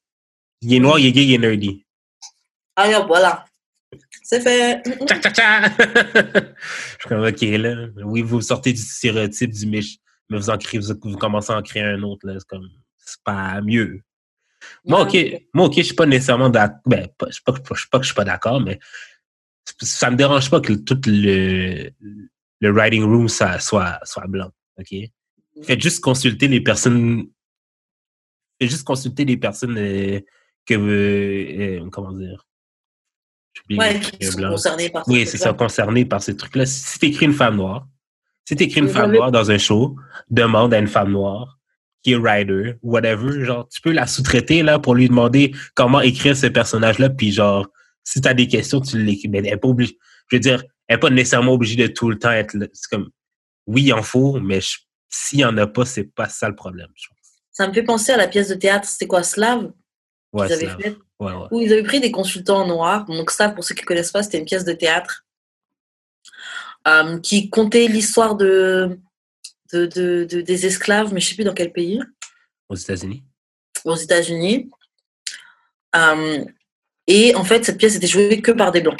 Il 0.61 0.73
est 0.73 0.79
noir, 0.79 0.99
il 0.99 1.07
est 1.07 1.11
gay, 1.11 1.25
il 1.25 1.33
est 1.33 1.37
nerdy. 1.37 1.83
Alors, 2.75 3.05
voilà. 3.07 3.45
C'est 4.23 4.39
fait. 4.39 4.81
Tcha, 5.05 5.19
tcha, 5.19 5.31
tcha. 5.31 5.61
je 5.69 6.99
suis 6.99 7.09
comme, 7.09 7.25
OK, 7.25 7.41
là. 7.41 7.87
Oui, 8.05 8.21
vous 8.21 8.41
sortez 8.41 8.71
du 8.71 8.81
stéréotype 8.81 9.51
du 9.51 9.65
Mich, 9.65 9.99
mais 10.29 10.37
vous, 10.37 10.49
en 10.49 10.57
créez, 10.57 10.79
vous, 10.79 10.93
vous 11.03 11.17
commencez 11.17 11.51
à 11.51 11.57
en 11.57 11.61
créer 11.61 11.83
un 11.83 12.01
autre, 12.03 12.25
là. 12.25 12.35
C'est 12.39 12.47
comme, 12.47 12.69
c'est 12.97 13.21
pas 13.23 13.59
mieux. 13.61 14.01
Moi, 14.87 15.01
OK, 15.01 15.17
moi, 15.53 15.65
OK, 15.65 15.75
je 15.77 15.81
suis 15.83 15.95
pas 15.95 16.05
nécessairement 16.05 16.49
d'accord. 16.49 16.79
Ben, 16.85 17.07
je 17.27 17.33
suis 17.33 17.43
pas, 17.43 17.53
pas 17.53 17.59
que 17.99 18.03
je 18.03 18.07
suis 18.07 18.15
pas 18.15 18.23
d'accord, 18.23 18.61
mais 18.61 18.79
ça 19.81 20.09
me 20.09 20.15
dérange 20.15 20.49
pas 20.49 20.61
que 20.61 20.73
tout 20.73 20.99
le, 21.05 21.89
le 22.61 22.71
writing 22.71 23.03
room 23.03 23.27
ça, 23.27 23.59
soit, 23.59 23.99
soit 24.03 24.27
blanc. 24.27 24.51
OK? 24.79 24.95
Faites 25.63 25.81
juste 25.81 26.01
consulter 26.01 26.47
les 26.47 26.61
personnes. 26.61 27.27
Faites 28.59 28.69
juste 28.69 28.83
consulter 28.83 29.25
les 29.25 29.37
personnes 29.37 29.77
euh, 29.77 30.19
que. 30.65 30.73
Euh, 30.75 31.89
comment 31.91 32.11
dire? 32.11 32.45
Ouais, 33.71 33.99
qui 33.99 34.25
sont 34.25 34.49
concernées 34.49 34.89
par 34.89 35.07
Oui, 35.07 35.25
c'est 35.25 35.37
ça, 35.37 35.53
concernées 35.53 36.05
par 36.05 36.21
ces 36.21 36.37
trucs-là. 36.37 36.65
Si 36.65 36.99
tu 36.99 37.07
écris 37.07 37.25
une 37.25 37.33
femme 37.33 37.55
noire, 37.55 37.87
si 38.45 38.55
tu 38.55 38.63
écris 38.63 38.81
une 38.81 38.89
femme 38.89 39.11
noire 39.11 39.31
dans 39.31 39.49
un 39.49 39.57
show, 39.57 39.95
demande 40.29 40.73
à 40.73 40.79
une 40.79 40.87
femme 40.87 41.11
noire 41.11 41.56
qui 42.07 42.13
est 42.13 42.15
writer, 42.15 42.75
whatever, 42.83 43.43
genre, 43.43 43.67
tu 43.67 43.81
peux 43.81 43.91
la 43.91 44.07
sous-traiter 44.07 44.63
là 44.63 44.79
pour 44.79 44.95
lui 44.95 45.09
demander 45.09 45.53
comment 45.75 45.99
écrire 45.99 46.37
ce 46.37 46.47
personnage-là, 46.47 47.09
puis 47.09 47.33
genre, 47.33 47.67
si 48.05 48.21
tu 48.21 48.29
as 48.29 48.33
des 48.33 48.47
questions, 48.47 48.79
tu 48.79 48.97
l'écris. 49.03 49.27
Mais 49.27 49.39
elle 49.39 49.43
n'est 49.43 49.57
pas 49.57 49.67
obligée. 49.67 49.97
Je 50.31 50.37
veux 50.37 50.39
dire, 50.39 50.63
elle 50.87 50.95
n'est 50.95 50.99
pas 51.01 51.09
nécessairement 51.09 51.51
obligée 51.51 51.75
de 51.75 51.87
tout 51.87 52.09
le 52.09 52.17
temps 52.17 52.31
être 52.31 52.53
là. 52.53 52.67
C'est 52.71 52.89
comme, 52.89 53.09
oui, 53.65 53.83
il 53.83 53.93
en 53.93 54.03
faut, 54.03 54.39
mais 54.39 54.59
s'il 55.09 55.39
n'y 55.39 55.43
en 55.43 55.57
a 55.57 55.67
pas, 55.67 55.83
c'est 55.83 56.05
pas 56.05 56.29
ça 56.29 56.47
le 56.47 56.55
problème, 56.55 56.87
je 56.95 57.07
pense. 57.09 57.17
Ça 57.51 57.67
me 57.67 57.73
fait 57.73 57.83
penser 57.83 58.13
à 58.13 58.17
la 58.17 58.29
pièce 58.29 58.47
de 58.47 58.55
théâtre, 58.55 58.87
c'était 58.87 59.07
quoi, 59.07 59.23
Slave 59.23 59.73
Ouais, 60.31 60.47
Slave. 60.47 60.77
Fait, 60.79 60.97
ouais, 61.19 61.33
ouais. 61.33 61.47
Où 61.51 61.59
ils 61.59 61.73
avaient 61.73 61.83
pris 61.83 61.99
des 61.99 62.11
consultants 62.11 62.61
en 62.61 62.67
noir. 62.67 63.03
Donc, 63.05 63.31
Slave, 63.31 63.53
pour 63.53 63.65
ceux 63.65 63.75
qui 63.75 63.81
ne 63.81 63.87
connaissent 63.87 64.13
pas, 64.13 64.23
c'était 64.23 64.39
une 64.39 64.45
pièce 64.45 64.63
de 64.63 64.71
théâtre 64.71 65.25
euh, 66.87 67.19
qui 67.19 67.49
comptait 67.49 67.87
l'histoire 67.87 68.35
de, 68.35 68.97
de, 69.71 69.85
de, 69.85 70.27
de, 70.29 70.41
des 70.41 70.65
esclaves, 70.65 71.13
mais 71.13 71.19
je 71.19 71.25
ne 71.25 71.29
sais 71.29 71.35
plus 71.35 71.43
dans 71.43 71.53
quel 71.53 71.71
pays. 71.71 71.99
Aux 72.69 72.75
États-Unis. 72.75 73.23
Aux 73.85 73.95
États-Unis. 73.95 74.69
Euh, 75.95 76.43
et 77.07 77.35
en 77.35 77.43
fait, 77.43 77.63
cette 77.63 77.77
pièce 77.77 77.95
était 77.95 78.07
jouée 78.07 78.41
que 78.41 78.51
par 78.51 78.71
des 78.71 78.81
blancs. 78.81 78.99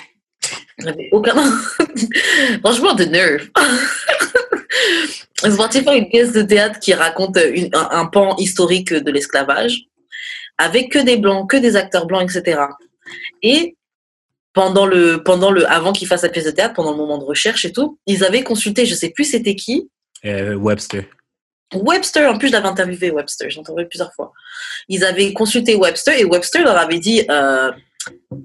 J'avais 0.80 1.10
aucun. 1.12 1.36
Franchement, 2.64 2.94
de 2.94 3.06
nerfs. 3.06 3.48
C'est 5.40 5.56
parti 5.56 5.84
faire 5.84 5.94
une 5.94 6.10
pièce 6.10 6.32
de 6.32 6.42
théâtre 6.42 6.80
qui 6.80 6.94
raconte 6.94 7.38
une, 7.54 7.70
un, 7.74 8.06
pan 8.06 8.36
historique 8.38 8.94
de 8.94 9.12
l'esclavage, 9.12 9.86
avec 10.58 10.92
que 10.92 11.00
des 11.00 11.18
blancs, 11.18 11.50
que 11.50 11.58
des 11.58 11.76
acteurs 11.76 12.08
blancs, 12.08 12.30
etc. 12.36 12.62
Et 13.44 13.76
pendant 14.54 14.88
le, 14.88 15.22
pendant 15.24 15.52
le, 15.52 15.70
avant 15.70 15.94
qu'ils 15.94 16.08
fassent 16.08 16.24
la 16.24 16.30
pièce 16.30 16.46
de 16.46 16.52
théâtre, 16.52 16.74
pendant 16.74 16.92
le 16.92 16.98
moment 16.98 17.20
de 17.20 17.24
recherche 17.24 17.66
et 17.66 17.72
tout, 17.72 18.00
ils 18.08 18.24
avaient 18.24 18.44
consulté, 18.44 18.86
je 18.86 18.96
sais 18.96 19.10
plus 19.10 19.26
c'était 19.26 19.56
qui. 19.56 19.90
Euh, 20.26 20.56
Webster. 20.56 21.06
Webster, 21.74 22.32
en 22.32 22.38
plus 22.38 22.48
je 22.48 22.54
l'avais 22.54 22.68
interviewé 22.68 23.12
Webster, 23.12 23.50
j'ai 23.50 23.60
entendu 23.60 23.86
plusieurs 23.88 24.14
fois. 24.14 24.32
Ils 24.88 25.04
avaient 25.04 25.34
consulté 25.34 25.76
Webster 25.76 26.18
et 26.18 26.24
Webster 26.24 26.64
leur 26.64 26.78
avait 26.78 27.00
dit, 27.00 27.26
euh, 27.30 27.72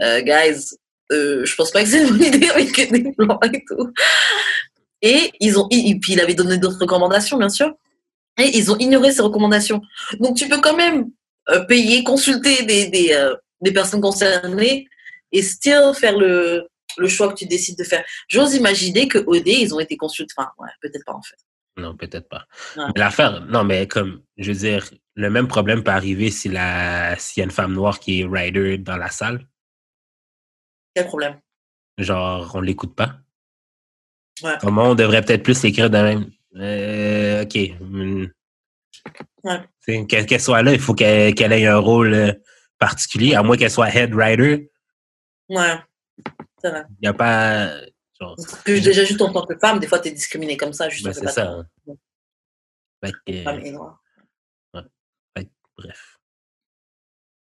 euh, 0.03 0.21
guys, 0.23 0.77
je 1.11 1.55
pense 1.55 1.71
pas 1.71 1.83
que 1.83 1.89
c'est 1.89 2.03
une 2.03 2.09
bonne 2.09 2.23
idée 2.23 2.49
avec 2.51 2.91
des 2.91 3.13
blancs 3.17 3.39
et 3.53 3.65
tout. 3.67 3.93
Et 5.03 5.31
ils 5.41 5.59
ont, 5.59 5.69
puis 5.69 6.13
il 6.13 6.21
avait 6.21 6.35
donné 6.35 6.59
d'autres 6.59 6.81
recommandations, 6.81 7.37
bien 7.37 7.49
sûr. 7.49 7.73
Et 8.39 8.57
ils 8.57 8.73
ont 8.73 8.79
ignoré 8.79 9.13
ces 9.13 9.23
recommandations. 9.23 9.81
Donc 10.19 10.37
tu 10.37 10.49
peux 10.49 10.61
quand 10.61 10.77
même 10.77 11.11
payer, 11.69 12.03
consulter 12.03 12.65
des, 12.65 13.73
personnes 13.73 14.01
concernées 14.01 14.89
et 15.31 15.43
still 15.43 15.93
faire 15.95 16.19
le, 16.19 16.67
choix 17.07 17.29
que 17.29 17.35
tu 17.35 17.47
décides 17.47 17.79
de 17.79 17.85
faire. 17.85 18.05
J'ose 18.29 18.55
imaginer 18.55 19.07
que 19.07 19.19
OD, 19.19 19.47
ils 19.47 19.75
ont 19.75 19.81
été 19.81 19.97
consultés. 19.97 20.35
Enfin, 20.37 20.51
peut-être 20.81 21.05
pas 21.05 21.15
en 21.15 21.23
fait. 21.23 21.37
Non, 21.77 21.97
peut-être 21.97 22.29
pas. 22.29 22.47
L'affaire, 22.97 23.45
non, 23.47 23.65
mais 23.65 23.87
comme, 23.89 24.23
je 24.37 24.53
veux 24.53 24.59
dire, 24.59 24.91
le 25.15 25.31
même 25.31 25.49
problème 25.49 25.83
peut 25.83 25.91
arriver 25.91 26.31
si 26.31 26.49
la, 26.49 27.17
s'il 27.19 27.41
y 27.41 27.43
a 27.43 27.45
une 27.45 27.51
femme 27.51 27.73
noire 27.73 27.99
qui 27.99 28.21
est 28.21 28.27
rider 28.27 28.79
dans 28.79 28.97
la 28.97 29.09
salle. 29.09 29.47
Quel 30.95 31.07
problème? 31.07 31.41
Genre, 31.99 32.51
on 32.55 32.61
l'écoute 32.61 32.95
pas? 32.95 33.17
Ouais. 34.43 34.57
Comment 34.61 34.91
on 34.91 34.95
devrait 34.95 35.23
peut-être 35.23 35.43
plus 35.43 35.63
l'écrire 35.63 35.89
de 35.89 35.99
même. 35.99 36.31
Euh, 36.57 37.45
OK. 37.45 37.57
Hmm. 37.81 38.27
Ouais. 39.45 40.07
Qu'elle 40.07 40.41
soit 40.41 40.63
là, 40.63 40.73
il 40.73 40.81
faut 40.81 40.95
qu'elle 40.95 41.53
ait 41.53 41.67
un 41.67 41.79
rôle 41.79 42.15
euh, 42.15 42.33
particulier, 42.79 43.35
à 43.35 43.43
moins 43.43 43.57
qu'elle 43.57 43.71
soit 43.71 43.95
head 43.95 44.15
writer. 44.15 44.71
Ouais. 45.49 45.79
Il 46.65 46.85
n'y 47.03 47.09
a 47.09 47.15
pas. 47.15 47.71
Genre, 48.23 48.37
Parce 48.37 48.63
que 48.63 48.73
déjà, 48.79 49.05
juste 49.05 49.21
en 49.21 49.33
tant 49.33 49.45
que 49.47 49.59
femme, 49.59 49.81
des 49.81 49.87
fois, 49.89 49.99
tu 49.99 50.09
es 50.09 50.13
discriminée 50.13 50.57
comme 50.57 50.73
ça. 50.73 50.89
Juste 50.89 51.05
ben, 51.05 51.11
en 51.11 51.15
c'est 51.15 51.27
ça. 51.29 51.49
hein. 51.51 51.67
Fait 53.05 53.13
que, 53.27 53.43
femme 53.43 53.61
et 53.61 53.73
noire. 53.73 54.01
bref. 55.77 56.19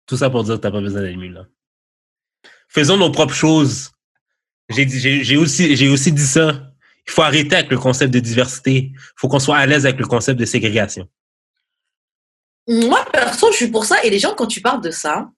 Tout 0.06 0.16
ça 0.16 0.28
pour 0.30 0.44
dire 0.44 0.56
que 0.56 0.60
t'as 0.60 0.70
pas 0.70 0.80
besoin 0.80 1.02
mieux, 1.16 1.28
là. 1.28 1.46
Faisons 2.68 2.96
nos 2.98 3.10
propres 3.10 3.34
choses. 3.34 3.90
J'ai 4.68 5.36
aussi, 5.38 5.74
j'ai 5.76 5.88
aussi 5.88 6.12
dit 6.12 6.26
ça. 6.26 6.70
Il 7.06 7.10
faut 7.12 7.22
arrêter 7.22 7.56
avec 7.56 7.70
le 7.70 7.78
concept 7.78 8.12
de 8.12 8.20
diversité. 8.20 8.92
Il 8.92 8.98
faut 9.16 9.28
qu'on 9.28 9.38
soit 9.38 9.56
à 9.56 9.64
l'aise 9.64 9.86
avec 9.86 9.98
le 9.98 10.06
concept 10.06 10.38
de 10.38 10.44
ségrégation. 10.44 11.08
Moi, 12.66 13.02
perso, 13.10 13.50
je 13.52 13.56
suis 13.56 13.70
pour 13.70 13.86
ça. 13.86 14.02
Et 14.04 14.10
les 14.10 14.18
gens, 14.18 14.34
quand 14.34 14.46
tu 14.46 14.60
parles 14.60 14.82
de 14.82 14.90
ça, 14.90 15.30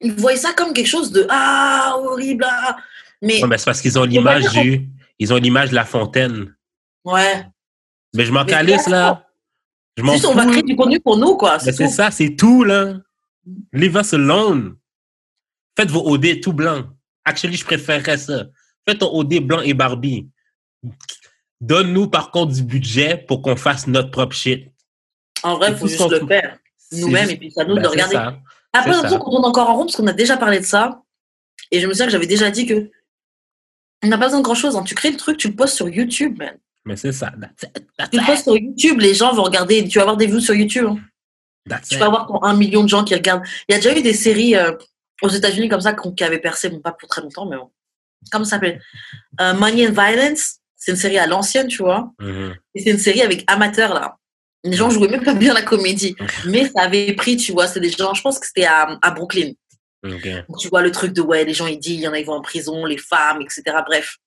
ils 0.00 0.12
voient 0.12 0.36
ça 0.36 0.52
comme 0.52 0.72
quelque 0.72 0.86
chose 0.86 1.10
de 1.10 1.26
Ah, 1.28 1.94
horrible. 1.98 2.46
ah. 2.48 2.76
Mais, 3.24 3.40
Ouais, 3.42 3.48
mais 3.48 3.58
c'est 3.58 3.64
parce 3.64 3.80
qu'ils 3.80 3.98
ont 3.98 4.04
l'image 4.04 4.44
du, 4.52 4.88
ils 5.18 5.32
ont 5.32 5.36
l'image 5.36 5.70
de 5.70 5.74
la 5.74 5.84
fontaine. 5.84 6.54
ouais. 7.04 7.46
Mais 8.16 8.24
je 8.24 8.32
m'en 8.32 8.44
calisse, 8.44 8.86
là. 8.86 9.26
Je 9.96 10.02
m'en 10.04 10.12
Juste, 10.12 10.26
on 10.26 10.34
va 10.34 10.46
créer 10.46 10.62
du 10.62 10.76
contenu 10.76 11.00
pour 11.00 11.16
nous, 11.16 11.36
quoi. 11.36 11.58
Mais 11.64 11.72
C'est 11.72 11.88
ça, 11.88 12.12
c'est 12.12 12.36
tout, 12.36 12.62
là. 12.62 12.94
Leave 13.72 13.96
us 13.96 14.14
alone. 14.14 14.76
Faites 15.76 15.90
vos 15.90 16.08
OD 16.08 16.40
tout 16.40 16.52
blanc. 16.52 16.84
Actually, 17.24 17.56
je 17.56 17.64
préférerais 17.64 18.18
ça. 18.18 18.44
Faites 18.86 18.98
ton 18.98 19.12
OD 19.12 19.40
blanc 19.40 19.60
et 19.62 19.74
Barbie. 19.74 20.28
Donne-nous, 21.60 22.08
par 22.08 22.30
contre, 22.30 22.52
du 22.52 22.62
budget 22.62 23.16
pour 23.26 23.42
qu'on 23.42 23.56
fasse 23.56 23.86
notre 23.86 24.10
propre 24.10 24.34
shit. 24.36 24.70
En 25.42 25.56
vrai, 25.56 25.70
il 25.70 25.76
faut 25.76 25.88
juste 25.88 26.08
le 26.10 26.26
faire 26.26 26.58
nous-mêmes. 26.92 27.30
Et 27.30 27.36
puis, 27.36 27.52
à 27.56 27.64
nous 27.64 27.74
Ben, 27.74 27.82
de 27.82 27.86
c'est 27.88 27.92
regarder. 27.92 28.14
ça. 28.14 28.38
Après, 28.72 28.92
ça. 28.92 29.18
qu'on 29.18 29.30
tourne 29.30 29.44
encore 29.44 29.70
en 29.70 29.74
rond 29.76 29.84
parce 29.86 29.96
qu'on 29.96 30.06
a 30.06 30.12
déjà 30.12 30.36
parlé 30.36 30.60
de 30.60 30.64
ça. 30.64 31.02
Et 31.70 31.80
je 31.80 31.86
me 31.86 31.92
souviens 31.92 32.06
que 32.06 32.12
j'avais 32.12 32.26
déjà 32.26 32.50
dit 32.50 32.66
que 32.66 32.90
on 34.04 34.08
n'a 34.08 34.18
pas 34.18 34.26
besoin 34.26 34.40
de 34.40 34.44
grand-chose. 34.44 34.76
hein. 34.76 34.82
Tu 34.84 34.94
crées 34.94 35.10
le 35.10 35.16
truc, 35.16 35.36
tu 35.38 35.48
le 35.48 35.54
postes 35.54 35.76
sur 35.76 35.88
YouTube, 35.88 36.38
man. 36.38 36.56
Mais 36.84 36.96
c'est 36.96 37.12
ça. 37.12 37.32
That's 37.40 37.62
it. 37.76 37.86
That's 37.98 38.10
Tu 38.10 38.18
le 38.20 38.26
postes 38.26 38.42
sur 38.44 38.56
YouTube, 38.56 39.00
les 39.00 39.14
gens 39.14 39.32
vont 39.32 39.42
regarder. 39.44 39.86
Tu 39.88 39.98
vas 39.98 40.02
avoir 40.02 40.16
des 40.16 40.26
views 40.26 40.40
sur 40.40 40.54
YouTube. 40.54 40.86
hein. 40.88 40.98
That's 41.68 41.88
Tu 41.88 41.96
vas 41.98 42.06
avoir 42.06 42.26
ton 42.26 42.42
un 42.42 42.54
million 42.54 42.82
de 42.82 42.88
gens 42.88 43.04
qui 43.04 43.14
regardent. 43.14 43.42
Il 43.68 43.72
y 43.72 43.74
a 43.74 43.78
déjà 43.78 43.96
eu 43.96 44.02
des 44.02 44.12
séries 44.12 44.54
euh, 44.54 44.72
aux 45.22 45.28
États-Unis 45.30 45.68
comme 45.68 45.80
ça 45.80 45.94
qui 45.94 46.24
avaient 46.24 46.38
percé, 46.38 46.68
bon, 46.68 46.80
pas 46.80 46.92
pour 46.92 47.08
très 47.08 47.22
longtemps, 47.22 47.46
mais 47.46 47.56
bon. 47.56 47.70
Comment 48.30 48.44
ça 48.44 48.52
s'appelle? 48.52 48.80
Euh, 49.40 49.54
Money 49.54 49.88
and 49.88 49.92
Violence. 49.92 50.56
C'est 50.76 50.92
une 50.92 50.98
série 50.98 51.18
à 51.18 51.26
l'ancienne, 51.26 51.68
tu 51.68 51.78
vois. 51.82 52.12
Mhm. 52.20 52.54
Et 52.74 52.82
c'est 52.82 52.90
une 52.90 52.98
série 52.98 53.22
avec 53.22 53.44
amateurs, 53.50 53.94
là. 53.94 54.18
Les 54.64 54.76
gens 54.76 54.90
jouaient 54.90 55.08
même 55.08 55.24
pas 55.24 55.34
bien 55.34 55.54
la 55.54 55.62
comédie. 55.62 56.14
Mais 56.46 56.66
ça 56.68 56.82
avait 56.82 57.12
pris, 57.14 57.36
tu 57.38 57.52
vois, 57.52 57.66
c'est 57.66 57.80
des 57.80 57.90
gens, 57.90 58.12
je 58.12 58.20
pense 58.20 58.38
que 58.38 58.46
c'était 58.46 58.66
à, 58.66 58.98
à 59.00 59.10
Brooklyn. 59.10 59.52
Donc, 60.04 60.58
tu 60.58 60.68
vois 60.68 60.82
le 60.82 60.90
truc 60.90 61.12
de, 61.12 61.22
ouais, 61.22 61.44
les 61.44 61.54
gens, 61.54 61.66
ils 61.66 61.78
disent, 61.78 61.94
il 61.94 62.00
y 62.00 62.08
en 62.08 62.12
a, 62.12 62.18
ils 62.18 62.26
vont 62.26 62.34
en 62.34 62.42
prison, 62.42 62.84
les 62.84 62.98
femmes, 62.98 63.40
etc. 63.40 63.62
Bref. 63.86 64.18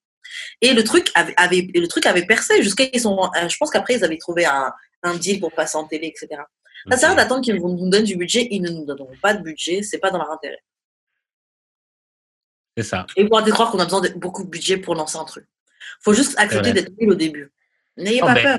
Et 0.60 0.74
le 0.74 0.84
truc 0.84 1.10
avait, 1.14 1.68
le 1.74 1.86
truc 1.86 2.04
avait 2.06 2.26
percé 2.26 2.62
jusqu'à 2.62 2.84
ils 2.92 3.00
sont, 3.00 3.30
euh, 3.36 3.48
je 3.48 3.56
pense 3.56 3.70
qu'après, 3.70 3.94
ils 3.94 4.04
avaient 4.04 4.18
trouvé 4.18 4.44
un, 4.44 4.72
un 5.02 5.16
deal 5.16 5.40
pour 5.40 5.52
passer 5.52 5.78
en 5.78 5.84
télé, 5.84 6.08
etc. 6.08 6.42
Ça 6.90 6.96
sert 6.96 7.10
à 7.10 7.12
rien 7.12 7.22
d'attendre 7.22 7.42
qu'ils 7.42 7.56
nous 7.56 7.90
donnent 7.90 8.04
du 8.04 8.16
budget. 8.16 8.48
Ils 8.50 8.62
ne 8.62 8.70
nous 8.70 8.84
donneront 8.84 9.16
pas 9.20 9.34
de 9.34 9.42
budget. 9.42 9.82
C'est 9.82 9.98
pas 9.98 10.10
dans 10.10 10.18
leur 10.18 10.30
intérêt. 10.30 10.62
C'est 12.76 12.84
ça. 12.84 13.06
Et 13.16 13.24
vous 13.24 13.34
arrêtez 13.34 13.50
de 13.50 13.54
croire 13.54 13.70
qu'on 13.70 13.78
a 13.80 13.84
besoin 13.84 14.00
de 14.00 14.08
beaucoup 14.10 14.44
de 14.44 14.48
budget 14.48 14.76
pour 14.76 14.94
lancer 14.94 15.18
un 15.18 15.24
truc. 15.24 15.46
Faut 16.00 16.12
juste 16.12 16.38
accepter 16.38 16.72
d'être 16.72 16.92
nul 16.98 17.10
au 17.10 17.14
début. 17.14 17.52
N'ayez 17.96 18.20
Oh, 18.22 18.26
pas 18.26 18.34
ben, 18.34 18.42
peur. 18.42 18.58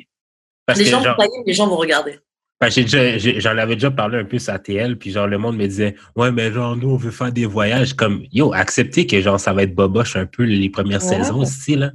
Parce 0.66 0.80
Les 0.80 0.86
que, 0.86 0.92
gens, 0.92 1.02
genre, 1.02 1.18
les 1.46 1.54
gens 1.54 1.68
vont 1.68 1.78
regarder. 1.78 2.20
Ben, 2.62 2.70
j'ai 2.70 2.84
déjà- 2.84 3.18
j'ai- 3.18 3.40
j'en 3.40 3.58
avais 3.58 3.76
déjà 3.76 3.90
parlé 3.90 4.18
un 4.18 4.26
peu 4.26 4.38
sur 4.38 4.54
ATL, 4.54 4.98
puis 4.98 5.12
genre, 5.12 5.28
le 5.28 5.38
monde 5.38 5.56
me 5.56 5.66
disait, 5.66 5.96
ouais, 6.18 6.30
mais 6.32 6.52
genre, 6.52 6.76
nous, 6.76 6.90
on 6.90 6.98
veut 6.98 7.12
faire 7.12 7.32
des 7.32 7.46
voyages 7.46 7.94
comme, 7.94 8.24
yo, 8.34 8.54
acceptez 8.54 9.08
que 9.08 9.22
genre, 9.22 9.40
ça 9.40 9.54
va 9.54 9.64
être 9.64 9.74
boboche 9.74 10.16
un 10.18 10.26
peu 10.26 10.44
les 10.44 10.70
premières 10.70 11.02
Ouais. 11.06 11.16
saisons 11.18 11.40
aussi, 11.40 11.76
là. 11.78 11.92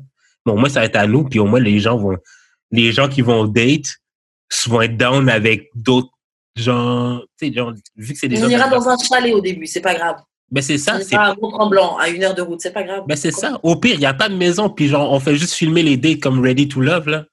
Mais 0.46 0.52
au 0.52 0.56
moins, 0.56 0.68
ça 0.70 0.80
va 0.80 0.86
être 0.86 0.96
à 0.96 1.06
nous, 1.06 1.24
puis 1.24 1.38
au 1.38 1.46
moins, 1.46 1.60
les 1.60 1.80
gens 1.80 1.98
vont, 1.98 2.16
les 2.70 2.92
gens 2.92 3.08
qui 3.08 3.20
vont 3.20 3.44
date 3.44 3.84
vont 4.66 4.80
être 4.82 4.96
down 4.96 5.28
avec 5.28 5.68
d'autres 5.74 6.08
gens, 6.56 7.20
tu 7.38 7.48
sais, 7.48 7.52
genre, 7.52 7.72
vu 7.96 8.12
que 8.14 8.18
c'est 8.18 8.28
des 8.28 8.42
On 8.42 8.48
ira 8.48 8.68
dans 8.68 8.88
un 8.88 8.96
chalet 8.96 9.34
au 9.34 9.40
début, 9.40 9.66
c'est 9.66 9.80
pas 9.82 9.94
grave. 9.94 10.16
Ben, 10.50 10.62
c'est 10.62 10.78
ça, 10.78 11.00
c'est, 11.00 11.14
ira 11.14 11.30
à 11.32 11.34
Mont-Tremblant, 11.34 11.96
à 11.98 12.08
une 12.08 12.22
heure 12.24 12.34
de 12.34 12.42
route, 12.42 12.60
c'est 12.60 12.72
pas 12.72 12.84
grave. 12.84 13.02
ben, 13.06 13.16
c'est 13.16 13.32
ça. 13.32 13.58
Au 13.62 13.76
pire, 13.76 13.94
il 13.94 14.00
n'y 14.00 14.06
a 14.06 14.14
pas 14.14 14.28
de 14.30 14.36
maison, 14.36 14.70
puis 14.70 14.88
genre, 14.88 15.12
on 15.12 15.20
fait 15.20 15.36
juste 15.36 15.54
filmer 15.54 15.82
les 15.82 15.96
dates 15.98 16.20
comme 16.20 16.40
Ready 16.40 16.68
to 16.68 16.80
Love, 16.80 17.08
là. 17.08 17.24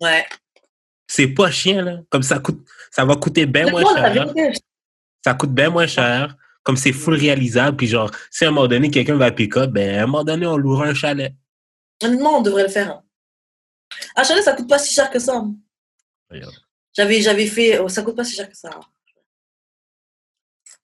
Ouais. 0.00 0.24
C'est 1.06 1.28
pas 1.28 1.50
chien, 1.50 1.82
là. 1.82 1.98
Comme 2.10 2.22
ça 2.22 2.38
coûte, 2.38 2.66
ça 2.90 3.04
va 3.04 3.16
coûter 3.16 3.46
bien 3.46 3.70
moins 3.70 3.82
cher. 3.94 4.32
ça 5.24 5.34
coûte 5.34 5.52
bien 5.52 5.70
moins 5.70 5.86
cher, 5.86 6.36
comme 6.62 6.76
c'est 6.76 6.92
full 6.92 7.14
réalisable, 7.14 7.76
puis 7.76 7.86
genre, 7.86 8.10
si 8.30 8.44
à 8.44 8.48
un 8.48 8.50
moment 8.50 8.66
donné, 8.66 8.90
quelqu'un 8.90 9.16
va 9.16 9.30
pick 9.30 9.56
up, 9.56 9.70
ben, 9.70 9.98
à 9.98 10.02
un 10.02 10.06
moment 10.06 10.24
donné, 10.24 10.46
on 10.46 10.56
louera 10.56 10.86
un 10.86 10.94
chalet. 10.94 11.34
Honnêtement, 12.02 12.38
on 12.38 12.42
devrait 12.42 12.64
le 12.64 12.68
faire. 12.68 13.02
Un 14.16 14.24
chalet, 14.24 14.42
ça 14.42 14.52
coûte 14.54 14.68
pas 14.68 14.78
si 14.78 14.92
cher 14.92 15.10
que 15.10 15.18
ça. 15.18 15.44
J'avais, 16.92 17.20
j'avais 17.20 17.46
fait. 17.46 17.78
oh, 17.78 17.88
ça 17.88 18.02
coûte 18.02 18.16
pas 18.16 18.24
si 18.24 18.34
cher 18.34 18.48
que 18.48 18.56
ça. 18.56 18.70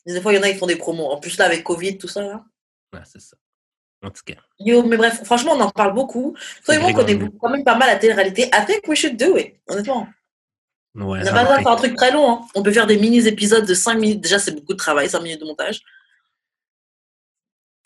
Des 0.07 0.21
fois, 0.21 0.33
il 0.33 0.37
y 0.37 0.39
en 0.39 0.43
a 0.43 0.51
qui 0.51 0.59
font 0.59 0.67
des 0.67 0.77
promos. 0.77 1.11
En 1.11 1.19
plus, 1.19 1.37
là, 1.39 1.47
avec 1.47 1.63
Covid, 1.63 1.99
tout 1.99 2.09
ça. 2.09 2.23
Là. 2.23 2.45
Ouais, 2.93 3.01
c'est 3.05 3.21
ça. 3.21 3.37
En 4.03 4.11
tout 4.11 4.23
cas. 4.25 4.35
Yo, 4.59 4.83
mais 4.85 4.97
bref, 4.97 5.23
franchement, 5.25 5.53
on 5.53 5.61
en 5.61 5.71
parle 5.71 5.95
beaucoup. 5.95 6.37
Toi 6.65 6.75
et 6.75 6.79
moi, 6.79 6.91
on 6.91 6.95
connaît 6.95 7.19
quand 7.41 7.51
même 7.51 7.65
pas 7.65 7.77
mal 7.77 7.89
la 7.89 7.97
télé-réalité. 7.97 8.51
I 8.53 8.65
think 8.67 8.87
we 8.89 8.99
should 8.99 9.17
do 9.17 9.37
it, 9.37 9.55
honnêtement. 9.69 10.09
Ouais, 10.95 11.21
On 11.21 11.25
n'a 11.25 11.33
pas 11.33 11.43
besoin 11.45 11.59
de 11.59 11.63
faire 11.63 11.73
un 11.73 11.77
truc 11.77 11.97
très 11.97 12.11
long. 12.11 12.31
hein. 12.31 12.41
On 12.55 12.63
peut 12.63 12.73
faire 12.73 12.87
des 12.87 12.99
mini-épisodes 12.99 13.65
de 13.67 13.75
5 13.75 13.95
minutes. 13.95 14.21
Déjà, 14.21 14.39
c'est 14.39 14.53
beaucoup 14.53 14.73
de 14.73 14.79
travail, 14.79 15.09
5 15.09 15.21
minutes 15.21 15.41
de 15.41 15.47
montage. 15.47 15.81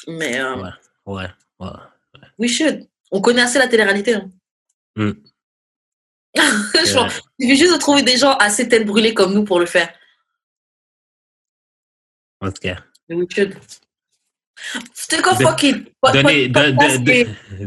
Mais 0.09 0.40
euh, 0.40 0.57
Ouais, 0.57 0.70
ouais, 1.07 1.26
ouais. 1.61 1.68
we 2.38 2.50
should. 2.50 2.88
On 3.12 3.20
connaît 3.20 3.42
assez 3.42 3.59
la 3.59 3.68
télé-réalité. 3.68 4.14
hein. 4.14 4.31
Mm. 4.96 5.12
Il 6.74 6.87
suffit 6.87 7.57
juste 7.57 7.72
de 7.74 7.79
trouver 7.79 8.02
des 8.02 8.16
gens 8.16 8.33
assez 8.37 8.68
tête 8.68 8.85
brûlée 8.87 9.14
comme 9.14 9.33
nous 9.35 9.44
pour 9.44 9.59
le 9.61 9.66
faire. 9.66 9.90
En 12.40 12.50
tout 12.50 12.61
cas. 12.61 12.79
We 13.09 13.26
should. 13.31 13.57
C'était 14.95 15.21
quoi, 15.23 15.35
De- 15.35 15.42
fuck 15.42 15.62
it? 15.62 15.85
Po- 16.01 16.09
po- 16.09 16.12
Donnez, 16.12 16.49
don- 16.49 16.77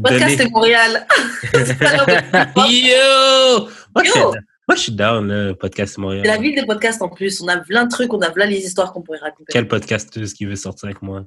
podcast, 0.04 0.50
Montréal. 0.52 1.08
C'est 1.54 1.80
Yo! 2.58 3.70
Moi, 3.96 4.04
je 4.04 4.10
suis- 4.12 4.20
Yo! 4.20 4.32
moi, 4.68 4.76
je 4.76 4.82
suis 4.82 4.92
down, 4.92 5.28
là, 5.28 5.54
podcast 5.54 5.98
Montréal. 5.98 6.24
C'est 6.26 6.32
la 6.32 6.38
ville 6.38 6.56
des 6.56 6.66
podcasts 6.66 7.02
en 7.02 7.10
plus. 7.10 7.42
On 7.42 7.48
a 7.48 7.58
plein 7.58 7.86
de 7.86 7.90
trucs, 7.92 8.14
on 8.14 8.22
a 8.22 8.32
plein 8.32 8.46
les 8.46 8.58
histoires 8.60 8.92
qu'on 8.92 9.02
pourrait 9.02 9.20
raconter. 9.20 9.46
Quel 9.52 9.68
podcasteuse 9.68 10.34
qui 10.34 10.46
veut 10.46 10.56
sortir 10.56 10.86
avec 10.88 11.02
moi? 11.02 11.26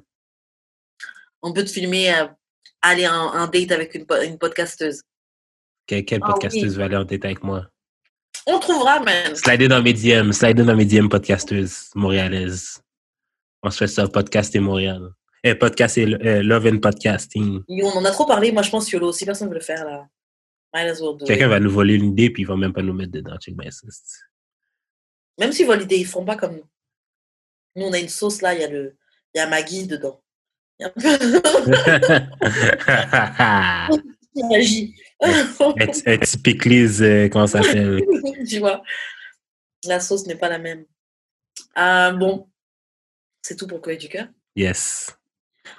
On 1.41 1.53
peut 1.53 1.63
te 1.65 1.71
filmer, 1.71 2.13
euh, 2.13 2.25
aller 2.81 3.05
un, 3.05 3.13
un 3.33 3.47
date 3.47 3.71
avec 3.71 3.95
une, 3.95 4.05
une 4.25 4.37
podcasteuse. 4.37 5.01
Quel, 5.87 6.05
quel 6.05 6.19
Ah 6.23 6.27
podcasteuse 6.31 6.71
oui. 6.71 6.77
veut 6.77 6.83
aller 6.83 6.95
en 6.97 7.05
tête 7.05 7.25
avec 7.25 7.43
moi? 7.43 7.65
On 8.45 8.59
trouvera, 8.59 8.99
man. 8.99 9.35
Slidez 9.35 9.67
dans 9.69 9.81
mes 9.81 9.93
DM, 9.93 10.31
slidez 10.31 10.63
dans 10.63 10.75
mes 10.75 10.85
DM 10.85 11.07
podcasteuse 11.07 11.89
montréalaise. 11.95 12.81
On 13.61 13.69
se 13.69 13.77
fait 13.77 13.87
ça, 13.87 14.07
podcast 14.07 14.53
et 14.55 14.59
Montréal. 14.59 15.09
Eh, 15.43 15.55
podcast 15.55 15.97
et 15.97 16.05
euh, 16.05 16.41
Love 16.41 16.67
and 16.67 16.79
Podcasting. 16.79 17.63
Yo, 17.67 17.87
on 17.87 17.97
en 17.97 18.05
a 18.05 18.11
trop 18.11 18.25
parlé. 18.25 18.51
Moi, 18.51 18.61
je 18.61 18.69
pense 18.69 18.89
YOLO. 18.89 19.11
Si 19.11 19.25
personne 19.25 19.49
veut 19.49 19.55
le 19.55 19.59
faire, 19.59 19.83
là, 19.85 20.07
Quelqu'un 21.25 21.47
va 21.49 21.59
nous 21.59 21.69
voler 21.69 21.93
une 21.95 22.11
idée, 22.11 22.31
puis 22.31 22.43
il 22.43 22.45
va 22.47 22.55
même 22.55 22.73
pas 22.73 22.81
nous 22.81 22.93
mettre 22.93 23.11
dedans. 23.11 23.37
Check 23.37 23.53
ça. 23.69 23.87
Même 25.39 25.51
s'ils 25.51 25.67
volent 25.67 25.81
l'idée, 25.81 25.97
ils 25.97 26.05
font 26.05 26.25
pas 26.25 26.35
comme 26.35 26.55
nous. 26.55 26.67
Nous, 27.75 27.85
on 27.85 27.93
a 27.93 27.99
une 27.99 28.09
sauce 28.09 28.41
là, 28.41 28.55
il 28.55 28.61
y 28.61 28.63
a 28.63 28.69
le, 28.69 28.97
il 29.33 29.37
y 29.37 29.41
a 29.41 29.47
Maggie 29.47 29.87
dedans. 29.87 30.23
Il 30.79 30.87
y 30.87 30.87
a 30.87 30.93
magie. 34.49 34.95
pickles, 36.43 37.03
euh, 37.03 37.29
comment 37.29 37.45
ça 37.45 37.61
s'appelle? 37.61 38.01
tu 38.47 38.59
vois. 38.59 38.81
La 39.85 39.99
sauce 39.99 40.25
n'est 40.25 40.37
pas 40.37 40.49
la 40.49 40.57
même. 40.57 40.85
Euh, 41.77 42.11
bon, 42.13 42.49
c'est 43.43 43.55
tout 43.55 43.67
pour 43.67 43.79
Courrier 43.79 43.99
du 43.99 44.09
cœur. 44.09 44.27
Yes. 44.55 45.15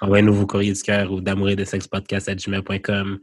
Envoyez-nous 0.01 0.33
vos 0.33 0.47
courriers 0.47 0.73
du 0.73 0.81
cœur 0.81 1.11
ou 1.11 1.21
d'amour 1.21 1.49
et 1.49 1.55
de 1.55 1.63
sexe 1.63 1.87
podcast 1.87 2.27
à 2.29 2.35
gmail.com, 2.35 3.19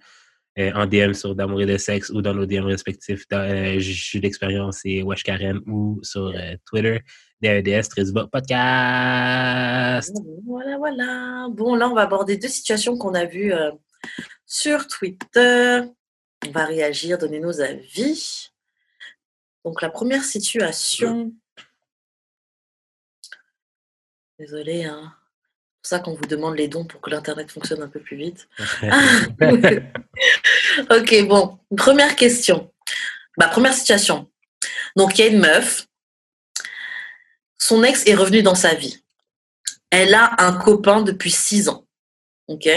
euh, 0.59 0.73
en 0.75 0.87
DM 0.87 1.13
sur 1.13 1.35
d'amour 1.35 1.63
et 1.63 1.67
de 1.67 1.77
sexe 1.77 2.11
ou 2.11 2.23
dans 2.23 2.35
nos 2.35 2.47
DM 2.47 2.65
respectifs, 2.65 3.27
dans, 3.29 3.39
euh, 3.39 3.79
Jus 3.79 4.21
d'expérience 4.21 4.81
et 4.85 5.03
Wesh 5.03 5.23
Karen 5.23 5.61
ou 5.67 5.99
sur 6.03 6.27
euh, 6.27 6.57
Twitter, 6.67 7.01
DAEDS, 7.43 7.89
Trisba 7.89 8.29
Podcast. 8.29 10.13
Voilà, 10.47 10.79
voilà. 10.79 11.49
Bon, 11.51 11.75
là, 11.75 11.89
on 11.89 11.95
va 11.95 12.03
aborder 12.03 12.37
deux 12.37 12.49
situations 12.49 12.97
qu'on 12.97 13.15
a 13.15 13.25
vues 13.25 13.53
euh, 13.53 13.73
sur 14.47 14.87
Twitter. 14.87 15.83
On 16.47 16.51
va 16.51 16.65
réagir, 16.65 17.19
donner 17.19 17.41
nos 17.41 17.61
avis. 17.61 18.51
Donc, 19.65 19.83
la 19.83 19.91
première 19.91 20.25
situation. 20.25 21.33
Désolée, 24.39 24.85
hein. 24.85 25.13
C'est 25.83 25.97
pour 25.97 25.99
ça 25.99 26.05
qu'on 26.05 26.15
vous 26.15 26.27
demande 26.27 26.57
les 26.57 26.69
dons 26.69 26.85
pour 26.85 27.01
que 27.01 27.11
l'Internet 27.11 27.51
fonctionne 27.51 27.83
un 27.83 27.89
peu 27.89 27.99
plus 27.99 28.17
vite. 28.17 28.49
ok, 30.91 31.27
bon. 31.27 31.59
Première 31.77 32.15
question. 32.15 32.73
Bah, 33.37 33.49
première 33.49 33.75
situation. 33.75 34.31
Donc, 34.95 35.19
il 35.19 35.23
y 35.23 35.25
a 35.25 35.31
une 35.31 35.41
meuf. 35.41 35.89
Son 37.59 37.83
ex 37.83 38.07
est 38.07 38.15
revenu 38.15 38.43
dans 38.43 38.55
sa 38.55 38.75
vie. 38.75 39.03
Elle 39.91 40.15
a 40.15 40.37
un 40.39 40.53
copain 40.53 41.03
depuis 41.03 41.33
six 41.33 41.69
ans. 41.69 41.85
Ok 42.47 42.69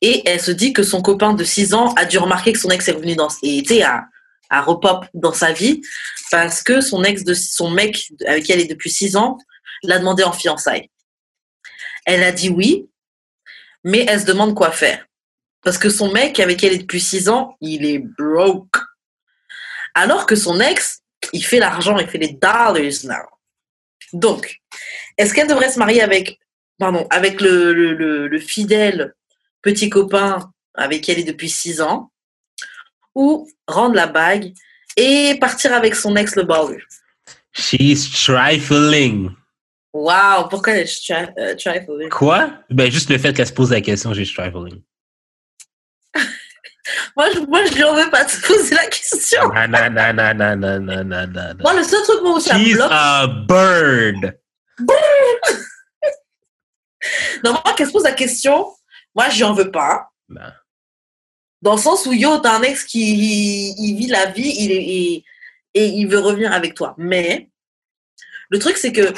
Et 0.00 0.22
elle 0.24 0.40
se 0.40 0.52
dit 0.52 0.72
que 0.72 0.82
son 0.82 1.02
copain 1.02 1.32
de 1.32 1.44
6 1.44 1.74
ans 1.74 1.94
a 1.94 2.04
dû 2.04 2.18
remarquer 2.18 2.52
que 2.52 2.58
son 2.58 2.70
ex 2.70 2.88
est 2.88 2.92
revenu 2.92 3.14
dans, 3.14 3.28
et 3.42 3.58
était 3.58 3.82
à, 3.82 4.06
à 4.50 4.62
repop 4.62 5.06
dans 5.14 5.32
sa 5.32 5.52
vie 5.52 5.80
parce 6.30 6.62
que 6.62 6.80
son 6.80 7.04
ex 7.04 7.24
de 7.24 7.34
son 7.34 7.70
mec 7.70 8.10
avec 8.26 8.44
qui 8.44 8.52
elle 8.52 8.60
est 8.60 8.66
depuis 8.66 8.90
6 8.90 9.16
ans 9.16 9.38
l'a 9.82 9.98
demandé 9.98 10.22
en 10.22 10.32
fiançailles. 10.32 10.90
Elle 12.06 12.22
a 12.22 12.32
dit 12.32 12.48
oui, 12.48 12.88
mais 13.84 14.04
elle 14.08 14.20
se 14.20 14.26
demande 14.26 14.54
quoi 14.54 14.70
faire. 14.70 15.06
Parce 15.62 15.78
que 15.78 15.90
son 15.90 16.10
mec 16.12 16.40
avec 16.40 16.64
elle 16.64 16.72
est 16.72 16.78
depuis 16.78 17.00
6 17.00 17.28
ans, 17.28 17.56
il 17.60 17.84
est 17.84 17.98
broke. 17.98 18.76
Alors 19.94 20.26
que 20.26 20.36
son 20.36 20.60
ex, 20.60 21.00
il 21.32 21.44
fait 21.44 21.58
l'argent, 21.58 21.98
il 21.98 22.08
fait 22.08 22.18
les 22.18 22.32
dollars 22.32 22.74
now. 23.04 23.26
Donc, 24.12 24.60
est-ce 25.18 25.34
qu'elle 25.34 25.48
devrait 25.48 25.70
se 25.70 25.78
marier 25.78 26.02
avec, 26.02 26.40
pardon, 26.78 27.06
avec 27.10 27.40
le, 27.40 27.72
le, 27.72 28.28
le, 28.28 28.38
fidèle 28.38 29.14
petit 29.62 29.90
copain 29.90 30.50
avec 30.74 31.02
qui 31.02 31.12
elle 31.12 31.18
est 31.18 31.24
depuis 31.24 31.50
6 31.50 31.80
ans 31.82 32.10
ou 33.14 33.48
rendre 33.66 33.94
la 33.94 34.06
bague 34.06 34.52
et 34.96 35.36
partir 35.40 35.72
avec 35.74 35.94
son 35.94 36.16
ex 36.16 36.36
le 36.36 36.44
baller? 36.44 36.82
She's 37.52 38.10
trifling. 38.10 39.30
Wow, 39.92 40.48
pourquoi 40.48 40.74
elle 40.74 40.86
est 40.86 41.10
euh, 41.38 41.54
trifling? 41.56 42.08
Quoi? 42.10 42.50
Ben, 42.70 42.90
juste 42.90 43.10
le 43.10 43.18
fait 43.18 43.32
qu'elle 43.32 43.46
se 43.46 43.52
pose 43.52 43.70
la 43.70 43.80
question, 43.80 44.14
j'ai 44.14 44.24
trifling. 44.24 44.82
moi, 47.16 47.26
je, 47.34 47.40
moi, 47.40 47.64
je 47.64 47.74
lui 47.74 47.82
en 47.82 47.94
veux 47.94 48.08
pas 48.08 48.24
te 48.24 48.40
poser 48.46 48.76
la 48.76 48.86
question. 48.86 49.48
Non, 49.48 49.66
non, 49.68 49.90
non, 49.90 50.12
non, 50.14 50.34
non, 50.34 50.56
non, 50.56 50.80
non, 50.80 51.04
non, 51.04 51.26
non. 51.26 51.54
Moi, 51.60 51.74
le 51.74 51.82
seul 51.82 52.02
truc 52.04 52.20
où 52.22 52.38
ça 52.38 52.56
She's 52.56 52.74
bloque. 52.74 52.90
a 52.92 53.26
bird. 53.26 54.38
non, 57.44 57.52
moi, 57.52 57.74
qu'elle 57.76 57.88
se 57.88 57.92
pose 57.92 58.04
la 58.04 58.12
question, 58.12 58.72
moi, 59.14 59.28
je 59.28 59.36
lui 59.38 59.44
en 59.44 59.54
veux 59.54 59.72
pas. 59.72 60.08
Dans 61.62 61.74
le 61.74 61.80
sens 61.80 62.06
où, 62.06 62.12
yo, 62.12 62.38
t'as 62.38 62.56
un 62.56 62.62
ex 62.62 62.84
qui 62.84 63.12
il, 63.12 63.74
il 63.76 63.96
vit 63.96 64.06
la 64.06 64.26
vie 64.26 64.54
il 64.56 65.24
et 65.74 65.86
il 65.86 66.06
veut 66.06 66.20
revenir 66.20 66.52
avec 66.52 66.74
toi. 66.74 66.94
Mais, 66.96 67.50
le 68.50 68.58
truc, 68.58 68.76
c'est 68.76 68.92
que, 68.92 69.12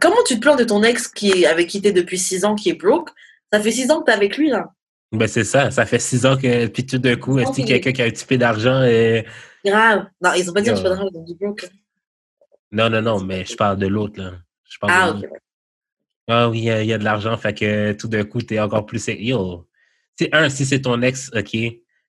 comment 0.00 0.16
tu 0.26 0.34
te 0.36 0.40
plains 0.40 0.56
de 0.56 0.64
ton 0.64 0.82
ex 0.82 1.08
qui 1.08 1.30
est 1.42 1.46
avec 1.46 1.68
qui 1.68 1.80
t'es 1.82 1.92
depuis 1.92 2.18
6 2.18 2.44
ans, 2.44 2.54
qui 2.54 2.70
est 2.70 2.74
broke? 2.74 3.10
Ça 3.52 3.60
fait 3.60 3.70
6 3.70 3.90
ans 3.90 4.00
que 4.00 4.06
t'es 4.06 4.12
avec 4.12 4.36
lui, 4.36 4.48
là. 4.50 4.72
ben 5.12 5.26
c'est 5.28 5.44
ça. 5.44 5.70
Ça 5.70 5.84
fait 5.86 5.98
six 5.98 6.24
ans 6.24 6.36
que, 6.36 6.66
puis 6.68 6.86
tout 6.86 6.98
d'un 6.98 7.16
coup, 7.16 7.38
est-ce 7.38 7.52
qu'il 7.52 7.68
y 7.68 7.72
a 7.72 7.78
quelqu'un 7.78 7.92
qui 7.92 8.02
a 8.02 8.04
un 8.06 8.10
petit 8.10 8.24
peu 8.24 8.36
d'argent 8.38 8.82
et... 8.82 9.26
Grave. 9.64 10.06
Non, 10.20 10.30
ils 10.36 10.48
ont 10.50 10.52
pas 10.54 10.60
dit 10.62 10.68
Yo. 10.70 10.74
que 10.74 10.78
tu 10.80 10.84
peux 10.84 10.94
ils 10.94 11.16
ont 11.18 11.22
dit 11.24 11.34
broke. 11.40 11.68
Non, 12.72 12.88
non, 12.88 13.02
non, 13.02 13.20
mais 13.22 13.44
je 13.44 13.54
parle 13.54 13.76
de 13.78 13.86
l'autre, 13.86 14.20
là. 14.20 14.32
Je 14.68 14.78
parle 14.78 14.92
Ah, 14.94 15.12
de 15.12 15.16
ok. 15.18 15.22
l'autre. 15.24 15.36
Ah 16.28 16.48
oui, 16.48 16.58
il 16.60 16.64
y 16.64 16.70
a- 16.70 16.82
il 16.82 16.88
y, 16.88 16.92
a 16.92 16.98
de 16.98 17.04
l'argent, 17.04 17.36
fait 17.36 17.52
que 17.52 17.92
tout 17.92 18.08
d'un 18.08 18.24
coup, 18.24 18.40
t'es 18.40 18.58
encore 18.60 18.86
plus... 18.86 19.06
Yo! 19.08 19.68
C'est 20.18 20.34
un, 20.34 20.48
si 20.48 20.64
c'est 20.64 20.80
ton 20.80 21.00
ex, 21.02 21.30
OK, 21.34 21.56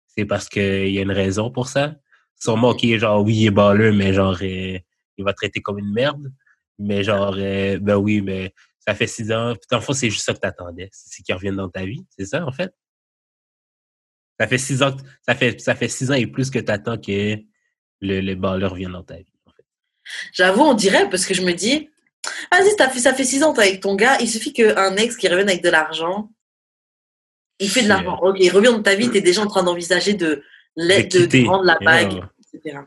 c'est 0.07 0.25
parce 0.25 0.47
qu'il 0.47 0.89
y 0.89 0.99
a 0.99 1.01
une 1.01 1.11
raison 1.11 1.49
pour 1.51 1.67
ça. 1.67 1.95
Sûrement, 2.39 2.69
OK, 2.69 2.85
genre, 2.97 3.21
oui, 3.23 3.35
il 3.35 3.45
est 3.47 3.51
balleux, 3.51 3.91
mais 3.91 4.13
genre, 4.13 4.37
euh, 4.41 4.77
il 5.17 5.23
va 5.25 5.31
te 5.33 5.37
traiter 5.37 5.61
comme 5.61 5.79
une 5.79 5.91
merde. 5.91 6.31
Mais 6.79 7.03
genre, 7.03 7.35
euh, 7.37 7.77
ben 7.79 7.95
oui, 7.97 8.21
mais 8.21 8.53
ça 8.79 8.95
fait 8.95 9.07
six 9.07 9.31
ans. 9.31 9.53
Puis, 9.53 9.67
dans 9.69 9.77
le 9.77 9.83
fond, 9.83 9.93
c'est 9.93 10.09
juste 10.09 10.25
ça 10.25 10.33
que 10.33 10.39
t'attendais. 10.39 10.89
C'est 10.91 11.23
qu'il 11.23 11.35
revienne 11.35 11.55
dans 11.55 11.69
ta 11.69 11.85
vie. 11.85 12.05
C'est 12.17 12.25
ça, 12.25 12.45
en 12.45 12.51
fait? 12.51 12.73
Ça 14.39 14.47
fait 14.47 14.57
six 14.57 14.81
ans, 14.81 14.95
ça 15.25 15.35
fait, 15.35 15.61
ça 15.61 15.75
fait 15.75 15.87
six 15.87 16.09
ans 16.11 16.15
et 16.15 16.25
plus 16.27 16.49
que 16.49 16.59
t'attends 16.59 16.97
que 16.97 17.35
le, 18.01 18.19
le 18.19 18.35
balleur 18.35 18.71
revienne 18.71 18.91
dans 18.93 19.03
ta 19.03 19.17
vie, 19.17 19.31
en 19.45 19.51
fait. 19.51 19.63
J'avoue, 20.33 20.63
on 20.63 20.73
dirait, 20.73 21.09
parce 21.09 21.25
que 21.25 21.33
je 21.35 21.43
me 21.43 21.53
dis, 21.53 21.89
vas-y, 22.51 22.75
t'as 22.75 22.89
fait, 22.89 22.99
ça 22.99 23.13
fait 23.13 23.23
6 23.23 23.43
ans, 23.43 23.53
t'es 23.53 23.61
avec 23.61 23.79
ton 23.79 23.95
gars, 23.95 24.17
il 24.19 24.27
suffit 24.27 24.51
qu'un 24.51 24.95
ex 24.97 25.15
qui 25.15 25.27
revienne 25.27 25.49
avec 25.49 25.63
de 25.63 25.69
l'argent, 25.69 26.31
il 27.59 27.69
fait 27.69 27.83
de 27.83 27.87
l'argent. 27.89 28.17
Ok, 28.21 28.37
il 28.39 28.49
revient 28.49 28.67
dans 28.69 28.81
ta 28.81 28.95
vie, 28.95 29.09
t'es 29.11 29.21
déjà 29.21 29.41
en 29.41 29.47
train 29.47 29.63
d'envisager 29.63 30.13
de, 30.15 30.43
de, 30.77 31.01
quitter. 31.03 31.43
de 31.43 31.47
rendre 31.47 31.63
la 31.65 31.77
bague, 31.79 32.13
Yeah. 32.13 32.29
etc. 32.53 32.79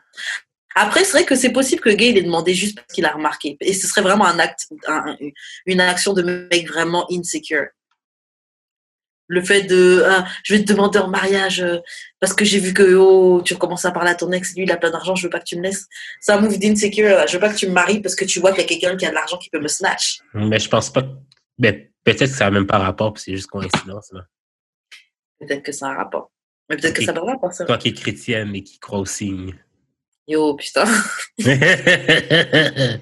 Après, 0.79 1.05
c'est 1.05 1.13
vrai 1.13 1.25
que 1.25 1.35
c'est 1.35 1.53
possible 1.53 1.81
que 1.81 1.89
le 1.89 1.95
gars, 1.95 2.07
il 2.07 2.19
ait 2.19 2.23
demandé 2.23 2.53
juste 2.55 2.77
parce 2.77 2.93
qu'il 2.93 3.05
a 3.07 3.11
remarqué. 3.13 3.57
Et 3.61 3.73
ce 3.73 3.87
serait 3.89 4.03
vraiment 4.03 4.27
un 4.27 4.39
acte, 4.39 4.67
un- 4.87 5.17
une 5.65 5.81
action 5.81 6.13
de 6.13 6.23
mec 6.23 6.69
vraiment 6.69 7.07
insecure. 7.11 7.67
Le 9.29 9.43
fait 9.43 9.63
de, 9.63 10.05
ah, 10.07 10.25
je 10.45 10.55
vais 10.55 10.63
te 10.65 10.71
demander 10.73 11.01
en 11.01 11.09
mariage 11.09 11.61
euh, 11.61 11.79
parce 12.21 12.33
que 12.33 12.45
j'ai 12.45 12.61
vu 12.61 12.73
que 12.73 12.95
oh, 12.95 13.43
tu 13.45 13.57
commences 13.57 13.85
à 13.85 13.91
parler 13.91 14.11
à 14.11 14.15
ton 14.15 14.31
ex, 14.31 14.55
lui 14.55 14.63
il 14.63 14.71
a 14.71 14.77
plein 14.77 14.91
d'argent, 14.91 15.17
je 15.17 15.25
veux 15.25 15.31
pas 15.31 15.41
que 15.41 15.45
tu 15.47 15.57
me 15.57 15.63
laisses. 15.63 15.87
C'est 16.21 16.31
un 16.33 16.41
move 16.41 16.59
d'insecure. 16.59 17.27
Je 17.27 17.33
veux 17.33 17.41
pas 17.41 17.49
que 17.53 17.57
tu 17.59 17.67
me 17.67 17.73
maries 17.73 18.01
parce 18.01 18.15
que 18.15 18.25
tu 18.25 18.39
vois 18.39 18.53
qu'il 18.53 18.61
y 18.61 18.65
a 18.65 18.69
quelqu'un 18.69 18.97
qui 18.97 19.05
a 19.07 19.09
de 19.11 19.15
l'argent 19.15 19.39
qui 19.39 19.51
peut 19.51 19.59
me 19.59 19.67
snatch. 19.67 20.21
Mais 20.35 20.61
je 20.61 20.69
pense 20.69 20.91
pas. 20.93 21.03
que- 21.03 21.09
Ben, 21.59 21.89
peut-être 22.05 22.19
que 22.21 22.27
ça 22.27 22.45
n'a 22.45 22.51
même 22.53 22.67
pas 22.69 22.79
rapport, 22.79 23.19
c'est 23.19 23.33
juste 23.33 23.49
coïncidence. 23.49 24.13
Là. 24.13 24.27
Peut-être 25.41 25.63
que 25.65 25.73
ça 25.73 25.89
a 25.89 25.91
un 25.91 25.97
rapport. 25.97 26.31
Mais 26.69 26.77
peut-être 26.77 26.95
que 26.95 27.05
ça 27.05 27.13
n'a 27.13 27.21
pas 27.21 27.27
rapport, 27.27 27.53
ça. 27.53 27.65
Toi 27.65 27.79
qui 27.79 27.89
es 27.89 27.93
chrétienne 27.95 28.55
et 28.55 28.63
qui 28.63 28.79
crois 28.79 28.99
au 29.01 29.07
signe. 29.07 29.55
Yo, 30.29 30.57
putain. 30.57 30.85
peut-être 31.39 32.99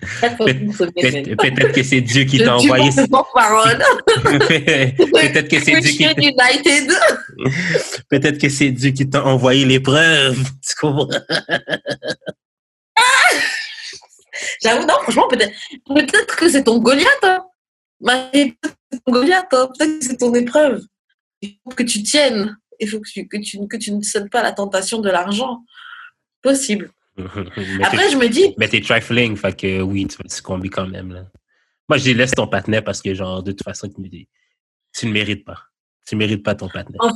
que 1.73 1.83
c'est 1.83 2.03
Dieu 2.03 2.25
qui 2.25 2.37
t'a 2.37 2.57
envoyé. 2.57 2.91
peut-être 2.95 3.09
que 5.49 5.59
c'est 5.59 5.81
Dieu 5.81 5.91
qui 5.91 6.05
peut-être 8.11 8.39
que 8.39 8.51
c'est 8.51 8.71
Dieu 8.71 8.91
qui 8.91 9.09
t'a 9.09 9.25
envoyé 9.25 9.65
l'épreuve. 9.65 10.37
Tu 10.37 10.75
comprends? 10.79 11.09
J'avoue, 14.63 14.87
non, 14.87 14.95
franchement, 15.03 15.27
peut-être 15.29 15.55
peut-être 15.87 16.37
que 16.37 16.51
c'est 16.51 16.65
ton 16.65 16.79
Goliath. 16.79 17.09
Hein. 17.23 17.47
Marie, 18.01 18.53
peut-être 18.61 18.75
que 18.75 18.81
c'est 18.93 19.01
ton 19.07 19.13
Goliath. 19.13 19.47
Hein. 19.53 19.71
Peut-être 19.79 19.99
que 19.99 20.05
c'est 20.05 20.19
ton 20.19 20.35
épreuve. 20.35 20.83
Il 21.41 21.57
faut 21.65 21.71
que 21.71 21.85
tu 21.85 22.03
tiennes. 22.03 22.55
Il 22.81 22.91
faut 22.91 23.01
que 23.01 23.09
tu, 23.09 23.27
que 23.27 23.39
tu, 23.39 23.67
que 23.67 23.79
tu 23.79 23.93
ne 23.93 24.03
cèdes 24.03 24.29
pas 24.29 24.41
à 24.41 24.43
la 24.43 24.53
tentation 24.53 25.01
de 25.01 25.09
l'argent. 25.09 25.65
Possible. 26.43 26.93
Après, 27.83 28.11
je 28.11 28.17
me 28.17 28.29
dis, 28.29 28.55
mais 28.59 28.69
t'es 28.69 28.81
trifling, 28.81 29.37
fait 29.37 29.57
que 29.59 29.81
oui, 29.83 30.07
tu 30.07 30.17
vas 30.17 30.25
te 30.29 30.33
succomber 30.35 30.69
quand 30.69 30.87
même. 30.87 31.13
Là. 31.13 31.25
Moi, 31.89 31.99
je 31.99 32.03
dis 32.05 32.15
laisse 32.15 32.33
ton 32.33 32.47
partenaire 32.47 32.83
parce 32.83 33.01
que, 33.03 33.15
genre, 33.15 33.43
de 33.43 33.53
toute 33.53 33.63
façon, 33.63 33.89
tu, 33.89 34.01
me 34.01 34.09
dis- 34.09 34.29
tu 34.93 35.07
ne 35.07 35.13
mérites 35.13 35.45
pas. 35.45 35.59
Tu 36.07 36.15
ne 36.17 36.19
mérites 36.19 36.43
pas 36.43 36.55
ton 36.55 36.69
partenaire. 36.69 37.01
en, 37.03 37.13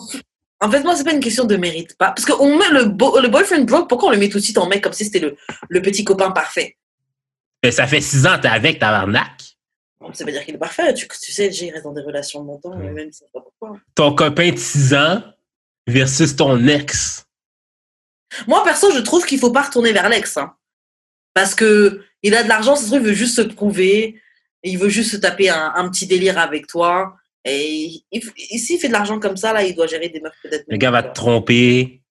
en 0.60 0.70
fait, 0.70 0.82
moi, 0.82 0.94
c'est 0.96 1.04
pas 1.04 1.12
une 1.12 1.20
question 1.20 1.44
de 1.44 1.56
mérite 1.56 1.96
pas. 1.96 2.12
Parce 2.12 2.24
qu'on 2.26 2.56
met 2.58 2.68
le, 2.70 2.84
bo- 2.86 3.20
le 3.20 3.28
boyfriend 3.28 3.64
broke, 3.64 3.88
pourquoi 3.88 4.08
on 4.08 4.12
le 4.12 4.18
met 4.18 4.28
tout 4.28 4.38
de 4.38 4.42
suite 4.44 4.58
en 4.58 4.68
mec 4.68 4.82
comme 4.82 4.92
si 4.92 5.04
c'était 5.04 5.20
le, 5.20 5.36
le 5.68 5.82
petit 5.82 6.04
copain 6.04 6.30
parfait? 6.32 6.76
Mais 7.64 7.70
ça 7.72 7.86
fait 7.86 8.00
six 8.00 8.26
ans 8.26 8.36
que 8.36 8.42
t'es 8.42 8.48
avec 8.48 8.78
ta 8.78 8.88
arnaque. 8.90 9.42
Bon, 10.00 10.12
Ça 10.12 10.24
veut 10.24 10.30
dire 10.32 10.44
qu'il 10.44 10.54
est 10.54 10.58
parfait. 10.58 10.94
Tu, 10.94 11.08
tu 11.08 11.32
sais, 11.32 11.50
j'ai 11.50 11.70
reste 11.70 11.84
dans 11.84 11.92
des 11.92 12.02
relations 12.02 12.42
longtemps, 12.44 12.76
mais 12.76 12.90
même 12.90 13.10
si 13.12 13.24
pas 13.32 13.40
pourquoi. 13.40 13.78
Ton 13.96 14.14
copain 14.14 14.50
de 14.52 14.56
6 14.56 14.94
ans 14.94 15.22
versus 15.88 16.36
ton 16.36 16.66
ex. 16.68 17.24
Moi, 18.46 18.62
perso, 18.64 18.90
je 18.92 18.98
trouve 19.00 19.24
qu'il 19.26 19.38
faut 19.38 19.52
pas 19.52 19.62
retourner 19.62 19.92
vers 19.92 20.08
l'ex. 20.08 20.36
hein. 20.36 20.54
Parce 21.34 21.54
que 21.54 22.02
il 22.22 22.34
a 22.34 22.42
de 22.42 22.48
l'argent, 22.48 22.74
se 22.76 22.86
trouve, 22.86 22.98
il 23.00 23.04
veut 23.06 23.12
juste 23.14 23.36
se 23.36 23.42
prouver. 23.42 24.20
Il 24.64 24.76
veut 24.78 24.88
juste 24.88 25.12
se 25.12 25.16
taper 25.16 25.50
un, 25.50 25.72
un 25.76 25.88
petit 25.88 26.06
délire 26.06 26.38
avec 26.38 26.66
toi. 26.66 27.16
Et 27.44 27.84
il, 27.86 28.22
il- 28.36 28.58
s'il 28.58 28.78
fait 28.80 28.88
de 28.88 28.92
l'argent 28.92 29.20
comme 29.20 29.36
ça, 29.36 29.52
là, 29.52 29.62
il 29.62 29.74
doit 29.74 29.86
gérer 29.86 30.08
des 30.08 30.20
meufs 30.20 30.34
peut-être. 30.42 30.64
Le 30.68 30.76
gars 30.76 30.90
va 30.90 31.02
te 31.02 31.14
tromper. 31.14 32.02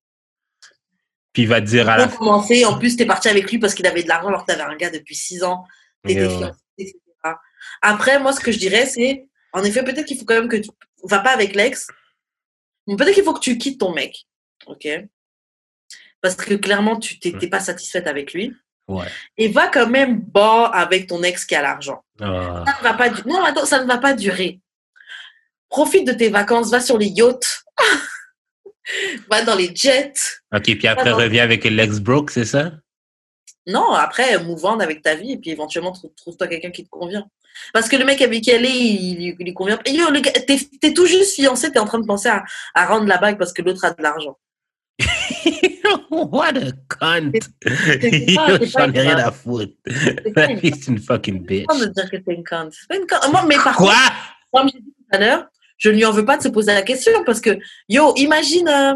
Puis 1.34 1.43
il 1.43 1.47
va 1.49 1.61
te 1.61 1.65
dire 1.68 1.89
à 1.89 1.97
la 1.97 2.07
Pour 2.07 2.20
commencer, 2.20 2.65
en 2.65 2.80
plus, 2.80 2.95
t'es 2.95 3.05
parti 3.05 3.28
avec 3.28 3.51
lui 3.51 3.59
parce 3.59 3.74
qu'il 3.76 3.86
avait 3.86 4.01
de 4.03 4.07
l'argent 4.07 4.30
alors 4.30 4.45
que 4.45 4.51
t'avais 4.51 4.63
un 4.63 4.76
gars 4.76 4.89
depuis 4.89 5.13
6 5.15 5.43
ans. 5.43 5.65
T'étais 6.05 6.22
Yo. 6.24 6.30
fiancé, 6.30 6.53
etc. 6.78 6.95
Après, 7.82 8.20
moi, 8.20 8.32
ce 8.34 8.39
que 8.39 8.51
je 8.51 8.57
dirais, 8.57 8.86
c'est, 8.86 9.28
en 9.53 9.63
effet, 9.63 9.84
peut-être 9.84 10.05
qu'il 10.05 10.18
faut 10.18 10.26
quand 10.26 10.36
même 10.36 10.47
que 10.49 10.55
tu 10.57 10.70
va 11.03 11.20
pas 11.20 11.32
avec 11.32 11.53
l'ex, 11.53 11.88
mais 12.88 12.95
peut-être 12.95 13.13
qu'il 13.13 13.24
faut 13.24 13.34
que 13.34 13.39
tu 13.39 13.57
quittes 13.57 13.80
ton 13.80 13.93
mec, 13.93 14.26
ok? 14.65 14.88
Parce 16.22 16.36
que 16.36 16.55
clairement, 16.55 16.97
tu 16.97 17.20
t'es 17.20 17.47
pas 17.47 17.59
satisfaite 17.59 18.07
avec 18.07 18.34
lui. 18.34 18.53
Ouais. 18.88 19.05
Et 19.38 19.49
va 19.49 19.68
quand 19.68 19.88
même 19.88 20.20
bas 20.22 20.65
avec 20.68 21.07
ton 21.07 21.22
ex 21.22 21.45
qui 21.45 21.55
a 21.55 21.61
l'argent. 21.61 22.03
Ah. 22.22 22.63
Ça 22.65 22.78
ne 22.80 22.84
va 22.84 22.93
pas, 22.93 23.09
du- 23.09 23.28
non, 23.28 23.43
attends, 23.43 23.65
ça 23.65 23.82
ne 23.84 23.88
va 23.88 23.97
pas 23.97 24.13
durer. 24.13 24.59
Profite 25.70 26.07
de 26.07 26.13
tes 26.13 26.30
vacances, 26.30 26.72
va 26.72 26.80
sur 26.80 26.97
les 26.97 27.07
yachts, 27.07 27.63
va 29.30 29.41
dans 29.43 29.55
les 29.55 29.76
jets. 29.76 30.13
OK, 30.55 30.63
puis 30.63 30.88
après, 30.88 31.11
reviens 31.11 31.43
avec 31.43 31.65
l'ex 31.65 31.99
broke, 31.99 32.32
c'est 32.32 32.45
ça? 32.45 32.72
Non, 33.65 33.91
après, 33.91 34.38
on 34.38 34.80
avec 34.80 35.01
ta 35.01 35.15
vie 35.15 35.34
et 35.34 35.38
puis 35.38 35.49
éventuellement, 35.51 35.91
trou- 35.91 36.13
trouve-toi 36.15 36.47
quelqu'un 36.47 36.72
qui 36.72 36.86
te 36.86 36.89
convient. 36.89 37.28
Parce 37.74 37.89
que 37.89 37.97
le 37.97 38.05
mec 38.05 38.22
avec 38.22 38.41
qui 38.41 38.51
elle 38.51 38.65
est, 38.65 38.72
il, 38.72 39.36
lui 39.38 39.53
convient. 39.53 39.80
Et 39.84 39.91
yo, 39.91 40.05
t'es, 40.22 40.57
t'es 40.80 40.93
tout 40.93 41.05
juste 41.05 41.36
fiancé, 41.36 41.72
t'es 41.72 41.80
en 41.80 41.86
train 41.86 41.99
de 41.99 42.05
penser 42.05 42.30
à, 42.30 42.43
à 42.74 42.86
rendre 42.86 43.07
la 43.07 43.18
bague 43.18 43.38
parce 43.38 43.51
que 43.51 43.61
l'autre 43.61 43.84
a 43.84 43.91
de 43.91 44.01
l'argent. 44.01 44.38
What 46.11 46.57
a 46.57 46.71
cunt! 46.89 47.31
J'en 47.65 48.91
ai 48.93 48.99
rien 49.01 49.17
à 49.17 49.31
foutre. 49.31 49.73
c'est 49.85 50.88
une 50.88 50.99
fucking 50.99 51.45
bitch. 51.45 51.65
Pas 51.67 51.75
me 51.75 51.88
dire 51.88 52.09
que 52.09 52.17
t'es 52.17 52.33
une 52.33 52.43
pas 52.43 52.65
une 52.95 53.05
conne. 53.07 53.31
Moi, 53.31 53.45
mais 53.47 53.55
par 53.55 53.75
Quoi? 53.75 53.93
contre, 53.93 54.13
comme 54.51 54.69
j'ai 54.73 54.79
dit 54.79 54.93
tout 54.97 55.05
à 55.15 55.17
l'heure, 55.19 55.47
je 55.77 55.89
ne 55.89 55.95
lui 55.95 56.05
en 56.05 56.11
veux 56.11 56.25
pas 56.25 56.38
de 56.38 56.43
se 56.43 56.47
poser 56.49 56.73
la 56.73 56.81
question 56.81 57.23
parce 57.25 57.39
que, 57.41 57.57
yo, 57.89 58.13
imagine, 58.15 58.67
euh, 58.67 58.93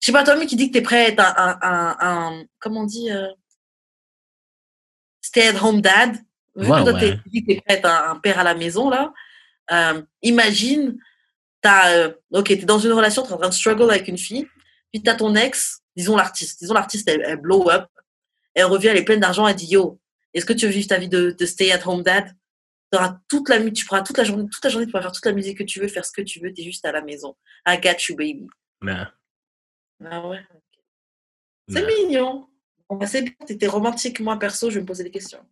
je 0.00 0.06
sais 0.06 0.12
pas, 0.12 0.24
toi, 0.24 0.36
mais 0.36 0.46
qui 0.46 0.56
dit 0.56 0.68
que 0.68 0.72
t'es 0.78 0.82
prêt 0.82 1.04
à 1.04 1.08
être 1.08 1.20
un, 1.20 1.96
un, 2.00 2.44
comment 2.58 2.80
on 2.80 2.84
dit, 2.84 3.10
euh, 3.10 3.26
stay 5.20 5.48
at 5.48 5.62
home 5.62 5.80
dad. 5.80 6.16
Vu 6.56 6.68
Ouais, 6.68 6.78
que 6.78 6.82
toi, 6.84 6.92
ouais. 6.94 7.00
t'es- 7.00 7.16
tu 7.22 7.28
dis 7.30 7.42
que 7.44 7.52
t'es 7.52 7.60
prêt 7.60 7.74
à 7.74 7.78
être 7.78 7.86
un, 7.86 8.10
un 8.12 8.16
père 8.16 8.38
à 8.38 8.44
la 8.44 8.54
maison, 8.54 8.90
là, 8.90 9.12
euh, 9.72 10.02
imagine 10.22 10.96
t'as, 11.62 11.90
euh, 11.92 12.12
ok, 12.32 12.46
t'es 12.48 12.56
dans 12.64 12.78
une 12.78 12.92
relation, 12.92 13.22
t'es 13.22 13.32
en 13.32 13.38
train 13.38 13.48
de 13.50 13.54
struggle 13.54 13.90
avec 13.90 14.08
une 14.08 14.16
fille, 14.18 14.48
puis 14.92 15.02
t'as 15.02 15.14
ton 15.14 15.34
ex, 15.34 15.80
disons 15.96 16.16
l'artiste, 16.16 16.60
disons 16.60 16.74
l'artiste, 16.74 17.08
elle, 17.08 17.22
elle 17.24 17.36
blow 17.36 17.70
up, 17.70 17.88
elle 18.54 18.64
revient, 18.64 18.88
elle 18.88 18.98
est 18.98 19.04
pleine 19.04 19.20
d'argent, 19.20 19.46
elle 19.46 19.56
dit 19.56 19.68
yo, 19.68 20.00
est-ce 20.34 20.44
que 20.44 20.52
tu 20.52 20.66
veux 20.66 20.72
vivre 20.72 20.88
ta 20.88 20.98
vie 20.98 21.08
de, 21.08 21.30
de 21.30 21.46
stay 21.46 21.72
at 21.72 21.86
home 21.86 22.02
dad? 22.02 22.34
Toute 23.28 23.48
la, 23.48 23.70
tu 23.70 23.84
pourras 23.84 24.02
toute 24.02 24.18
la 24.18 24.24
journée, 24.24 24.48
toute 24.50 24.64
la 24.64 24.70
journée, 24.70 24.86
tu 24.86 24.90
pourras 24.90 25.02
faire 25.02 25.12
toute 25.12 25.24
la 25.24 25.32
musique 25.32 25.58
que 25.58 25.62
tu 25.62 25.78
veux, 25.78 25.86
faire 25.86 26.04
ce 26.04 26.10
que 26.10 26.22
tu 26.22 26.40
veux, 26.40 26.52
t'es 26.52 26.64
juste 26.64 26.84
à 26.84 26.92
la 26.92 27.02
maison. 27.02 27.36
I 27.66 27.78
got 27.80 27.96
you, 28.08 28.16
baby. 28.16 28.48
Non. 28.82 29.06
Ah 30.04 30.26
ouais. 30.26 30.40
C'est 31.68 31.82
non. 31.82 31.86
mignon. 31.86 32.48
Bah, 32.88 33.06
c'est 33.06 33.22
bien, 33.22 33.32
t'étais 33.46 33.68
romantique. 33.68 34.18
Moi, 34.18 34.36
perso, 34.38 34.70
je 34.70 34.76
vais 34.76 34.80
me 34.80 34.86
poser 34.86 35.04
des 35.04 35.10
questions. 35.12 35.44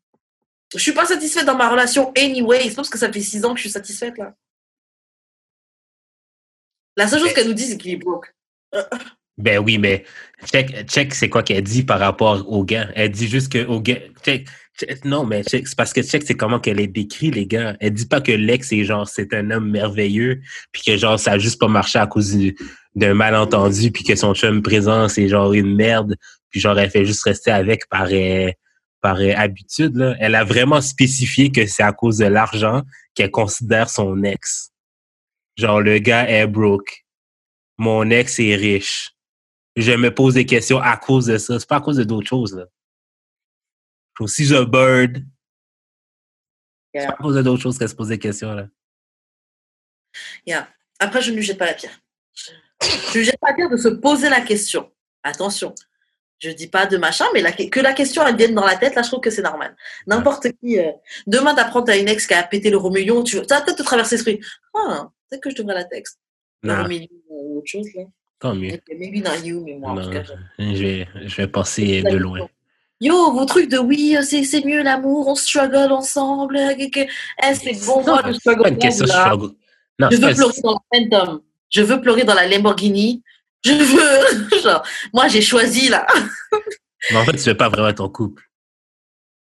Je 0.72 0.78
suis 0.78 0.93
pas 0.93 1.07
satisfaite 1.07 1.47
dans 1.47 1.57
ma 1.57 1.70
relation 1.70 2.12
anyway. 2.16 2.62
C'est 2.64 2.70
pas 2.70 2.76
parce 2.76 2.91
que 2.91 2.99
ça 2.99 3.12
fait 3.12 3.20
six 3.20 3.45
ans 3.45 3.51
que 3.51 3.59
je 3.59 3.62
suis 3.62 3.70
satisfaite, 3.70 4.18
là. 4.18 4.34
La 6.97 7.07
seule 7.07 7.20
chose 7.20 7.32
qu'elle 7.32 7.47
nous 7.47 7.55
dit, 7.55 7.66
c'est 7.66 7.78
qu'il 7.78 7.93
est 7.93 7.97
broke. 7.97 8.34
Ben 9.39 9.59
oui, 9.59 9.78
mais 9.78 10.05
check, 10.47 10.86
check 10.89 11.14
c'est 11.14 11.28
quoi 11.28 11.43
qu'elle 11.45 11.62
dit 11.62 11.84
par 11.84 12.01
rapport 12.01 12.45
au 12.51 12.64
gars. 12.64 12.89
Elle 12.97 13.12
dit 13.12 13.28
juste 13.28 13.53
que 13.53 13.64
au 13.66 13.80
gars. 13.80 13.99
Check, 14.24 14.49
check- 14.78 15.05
non, 15.05 15.24
mais 15.24 15.45
check, 15.45 15.68
c'est 15.68 15.76
parce 15.76 15.93
que 15.93 16.03
check, 16.03 16.24
c'est 16.26 16.34
comment 16.34 16.59
qu'elle 16.59 16.80
est 16.80 16.89
décrit, 16.89 17.30
les 17.30 17.47
gars. 17.47 17.76
Elle 17.80 17.93
dit 17.95 18.07
pas 18.07 18.20
que 18.20 18.32
l'ex 18.32 18.72
est 18.72 18.84
genre 18.84 19.09
c'est 19.09 19.32
un 19.34 19.51
homme 19.53 19.70
merveilleux, 19.70 20.41
puis 20.72 20.82
que 20.84 20.97
genre 20.97 21.20
ça 21.20 21.32
a 21.32 21.39
juste 21.39 21.61
pas 21.61 21.68
marché 21.68 22.01
à 22.01 22.07
cause 22.09 22.34
du- 22.36 22.57
d'un 22.97 23.14
malentendu, 23.14 23.93
puis 23.93 24.03
que 24.03 24.16
son 24.16 24.34
chum 24.34 24.61
présent 24.61 25.09
c'est 25.09 25.28
genre 25.28 25.53
une 25.53 25.74
merde, 25.76 26.16
puis 26.51 26.59
genre 26.61 26.76
elle 26.78 26.91
fait 26.91 27.05
juste 27.05 27.22
rester 27.22 27.53
avec 27.53 27.89
par 27.89 28.09
euh, 28.11 28.51
par 29.01 29.18
euh, 29.20 29.32
habitude. 29.36 29.95
Là. 29.97 30.16
Elle 30.18 30.34
a 30.34 30.43
vraiment 30.43 30.80
spécifié 30.80 31.53
que 31.53 31.64
c'est 31.66 31.84
à 31.84 31.93
cause 31.93 32.18
de 32.18 32.26
l'argent 32.26 32.82
qu'elle 33.14 33.30
considère 33.30 33.89
son 33.89 34.20
ex. 34.24 34.70
Genre 35.57 35.80
le 35.80 35.99
gars 36.01 36.28
est 36.28 36.47
broke. 36.49 37.05
Mon 37.78 38.11
ex 38.11 38.41
est 38.41 38.57
riche 38.57 39.11
je 39.81 39.93
me 39.93 40.12
pose 40.14 40.35
des 40.35 40.47
questions 40.47 40.79
à 40.81 40.97
cause 40.97 41.26
de 41.26 41.39
ça. 41.39 41.59
C'est 41.59 41.68
pas 41.68 41.76
à 41.76 41.81
cause 41.81 41.97
de 41.97 42.05
d'autres 42.05 42.26
choses. 42.29 42.55
Là. 42.57 42.66
Si 44.26 44.45
je 44.45 44.64
bird, 44.64 45.24
c'est 46.95 47.07
pas 47.07 47.12
à 47.12 47.16
cause 47.16 47.37
de 47.37 47.43
d'autres 47.43 47.62
choses 47.62 47.79
qu'elle 47.79 47.89
se 47.89 47.95
pose 47.95 48.09
des 48.09 48.18
questions. 48.18 48.53
Là. 48.53 48.68
Yeah. 50.47 50.68
Après, 50.99 51.22
je 51.22 51.31
ne 51.31 51.37
lui 51.37 51.43
jette 51.43 51.59
pas 51.59 51.66
la 51.66 51.74
pierre. 51.74 51.99
Je 52.35 52.51
ne 52.91 53.14
lui 53.18 53.24
jette 53.24 53.39
pas 53.41 53.51
la 53.51 53.55
pierre 53.55 53.70
de 53.70 53.76
se 53.76 53.89
poser 53.89 54.29
la 54.29 54.41
question. 54.41 54.91
Attention. 55.22 55.74
Je 56.41 56.51
dis 56.51 56.68
pas 56.68 56.87
de 56.87 56.97
machin, 56.97 57.24
mais 57.35 57.41
la- 57.43 57.53
que 57.53 57.81
la 57.81 57.93
question 57.93 58.24
elle 58.24 58.37
vienne 58.37 58.55
dans 58.55 58.64
la 58.64 58.76
tête, 58.76 58.95
là, 58.95 59.03
je 59.03 59.09
trouve 59.09 59.20
que 59.20 59.31
c'est 59.31 59.43
normal. 59.43 59.76
N'importe 60.07 60.47
qui. 60.61 60.79
euh, 60.79 60.93
demain, 61.26 61.55
t'apprends 61.55 61.83
t'as 61.83 61.99
une 61.99 62.09
ex 62.09 62.26
qui 62.29 62.35
a 62.35 62.43
pété 62.45 62.70
le 62.70 62.79
million, 62.91 63.24
tu 63.24 63.37
ça 63.39 63.59
va 63.59 63.61
peut-être 63.62 63.79
te 63.79 63.83
traverser 63.83 64.14
l'esprit. 64.16 64.41
Ah, 64.74 65.11
peut-être 65.29 65.43
que 65.43 65.51
je 65.51 65.57
devrais 65.57 65.74
la 65.74 65.85
texte. 65.85 66.20
Le 66.62 66.72
Non, 66.74 66.87
million 66.89 67.09
ou 67.29 67.59
autre 67.59 67.66
chose, 67.66 67.89
là. 67.95 68.05
Tant 68.39 68.55
mieux. 68.55 68.80
Maybe 68.89 69.22
not 69.24 69.45
you, 69.45 69.62
mais 69.64 69.74
moi, 69.76 69.91
en 69.91 69.95
tout 69.97 70.03
Non, 70.03 70.11
cas. 70.11 70.22
je 70.59 70.64
vais, 70.82 71.09
je 71.24 71.36
vais 71.36 71.49
passer 71.49 72.03
de 72.03 72.16
loin. 72.16 72.49
Yo, 73.01 73.32
vos 73.32 73.45
trucs 73.45 73.70
de 73.70 73.78
oui, 73.78 74.16
c'est 74.22 74.64
mieux 74.64 74.82
l'amour, 74.82 75.28
on 75.28 75.34
struggle 75.36 75.93
ensemble. 75.93 76.59
Eh, 76.78 77.09
c'est 77.55 77.86
bon, 77.86 78.03
moi, 78.05 78.22
le 78.22 78.34
struggle. 78.34 78.62
pas 78.62 78.68
une 78.70 78.78
question 78.78 79.05
de 79.05 79.11
là. 79.11 79.24
struggle. 79.26 79.55
Non, 80.01 80.09
Je 80.11 80.16
veux 80.16 80.34
pleurer 80.34 80.61
dans 80.62 80.72
la 80.72 80.78
Phantom. 80.99 81.41
Je 81.70 81.82
veux 81.82 82.01
pleurer 82.01 82.24
dans 82.24 82.34
la 82.34 82.49
Lamborghini. 82.49 83.22
Je 83.64 83.72
veux. 83.72 84.61
Genre, 84.62 84.82
moi, 85.12 85.28
j'ai 85.28 85.43
choisi 85.43 85.89
là. 85.89 86.07
mais 87.11 87.16
en 87.18 87.24
fait, 87.24 87.32
tu 87.36 87.49
veux 87.51 87.57
pas 87.57 87.68
vraiment 87.68 87.89
être 87.89 88.01
en 88.01 88.09
couple. 88.09 88.45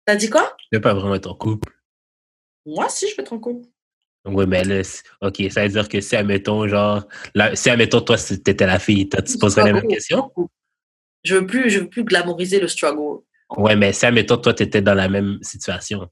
T'as 0.05 0.15
dit 0.15 0.29
quoi? 0.29 0.55
Tu 0.59 0.67
veux 0.77 0.81
pas 0.81 0.93
vraiment 0.93 1.15
être 1.15 1.27
en 1.29 1.35
couple. 1.35 1.73
Moi, 2.65 2.87
si, 2.89 3.09
je 3.09 3.15
peux 3.15 3.21
être 3.23 3.33
en 3.33 3.39
couple. 3.39 3.67
Oui, 4.27 4.45
mais 4.47 4.63
là, 4.63 4.81
OK, 5.21 5.41
ça 5.49 5.63
veut 5.63 5.69
dire 5.69 5.87
que 5.87 6.01
si, 6.01 6.15
admettons, 6.15 6.67
genre, 6.67 7.07
là, 7.33 7.55
si, 7.55 7.69
admettons, 7.69 8.01
toi, 8.01 8.17
t'étais 8.17 8.65
la 8.65 8.79
fille, 8.79 9.07
tu 9.07 9.21
te 9.21 9.37
poserais 9.39 9.65
la 9.65 9.73
même 9.73 9.87
question? 9.87 10.31
Je 11.23 11.35
veux 11.35 11.45
plus, 11.45 11.69
je 11.69 11.79
veux 11.79 11.89
plus 11.89 12.03
glamouriser 12.03 12.59
le 12.59 12.67
struggle. 12.67 13.21
Ouais, 13.55 13.75
mais 13.75 13.93
si, 13.93 14.05
admettons, 14.05 14.37
toi, 14.37 14.53
tu 14.53 14.63
étais 14.63 14.81
dans 14.81 14.93
la 14.93 15.07
même 15.07 15.37
situation. 15.41 16.07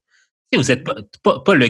Si 0.52 0.58
vous 0.58 0.70
êtes 0.70 0.84
pas, 0.84 0.94
pas, 1.22 1.40
pas 1.40 1.54
le. 1.54 1.68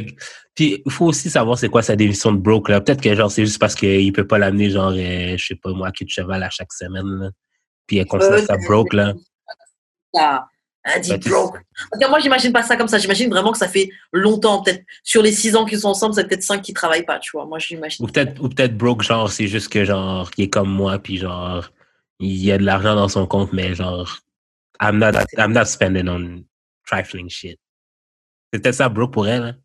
Puis, 0.55 0.82
il 0.84 0.92
faut 0.92 1.07
aussi 1.07 1.30
savoir 1.30 1.59
c'est 1.59 1.68
quoi 1.68 1.82
sa 1.82 1.97
définition 1.97 2.32
de 2.32 2.38
broke, 2.38 2.68
là. 2.68 2.80
Peut-être 2.80 3.03
que, 3.03 3.14
genre, 3.14 3.30
c'est 3.30 3.44
juste 3.44 3.59
parce 3.59 3.74
qu'il 3.74 4.12
peut 4.12 4.26
pas 4.26 4.38
l'amener, 4.38 4.70
genre, 4.70 4.92
euh, 4.92 5.36
je 5.36 5.47
sais 5.47 5.57
pas, 5.57 5.72
moi, 5.72 5.88
à 5.88 5.92
queue 5.92 6.05
de 6.05 6.11
cheval 6.11 6.42
à 6.42 6.51
chaque 6.51 6.72
semaine, 6.72 7.07
là. 7.07 7.30
Puis, 7.86 7.99
elle 7.99 8.07
considère 8.07 8.38
Euh, 8.38 8.47
ça 8.47 8.57
broke, 8.68 8.92
là. 8.92 9.14
Ça, 10.14 10.47
elle 10.87 11.01
dit 11.01 11.11
Bah, 11.11 11.18
broke. 11.18 11.59
Moi, 12.09 12.20
j'imagine 12.20 12.53
pas 12.53 12.62
ça 12.62 12.76
comme 12.76 12.89
ça. 12.89 12.99
J'imagine 12.99 13.28
vraiment 13.28 13.53
que 13.53 13.59
ça 13.59 13.68
fait 13.68 13.91
longtemps, 14.12 14.62
peut-être 14.62 14.84
sur 15.03 15.22
les 15.22 15.32
six 15.32 15.57
ans 15.57 15.64
qu'ils 15.64 15.80
sont 15.80 15.89
ensemble, 15.89 16.14
c'est 16.14 16.26
peut-être 16.26 16.43
cinq 16.43 16.62
qui 16.62 16.72
travaillent 16.72 17.05
pas, 17.05 17.18
tu 17.18 17.32
vois. 17.32 17.47
Moi, 17.47 17.59
j'imagine. 17.59 18.05
Ou 18.05 18.09
peut-être, 18.09 18.41
ou 18.43 18.49
peut-être 18.49 18.76
broke, 18.76 19.03
genre, 19.03 19.30
c'est 19.30 19.49
juste 19.49 19.68
que, 19.68 19.84
genre, 19.84 20.30
il 20.37 20.45
est 20.45 20.49
comme 20.49 20.70
moi, 20.70 20.99
puis, 20.99 21.18
genre, 21.18 21.70
il 22.20 22.37
y 22.37 22.53
a 22.53 22.59
de 22.59 22.64
l'argent 22.64 22.95
dans 22.95 23.09
son 23.09 23.26
compte, 23.26 23.53
mais, 23.53 23.74
genre, 23.74 24.18
I'm 24.80 24.99
not, 24.99 25.12
I'm 25.37 25.53
not 25.53 25.66
spending 25.66 26.09
on 26.09 26.45
trifling 26.87 27.28
shit. 27.28 27.59
C'est 28.53 28.62
peut-être 28.62 28.76
ça, 28.76 28.89
broke 28.89 29.12
pour 29.12 29.26
elle, 29.26 29.43
hein? 29.43 29.57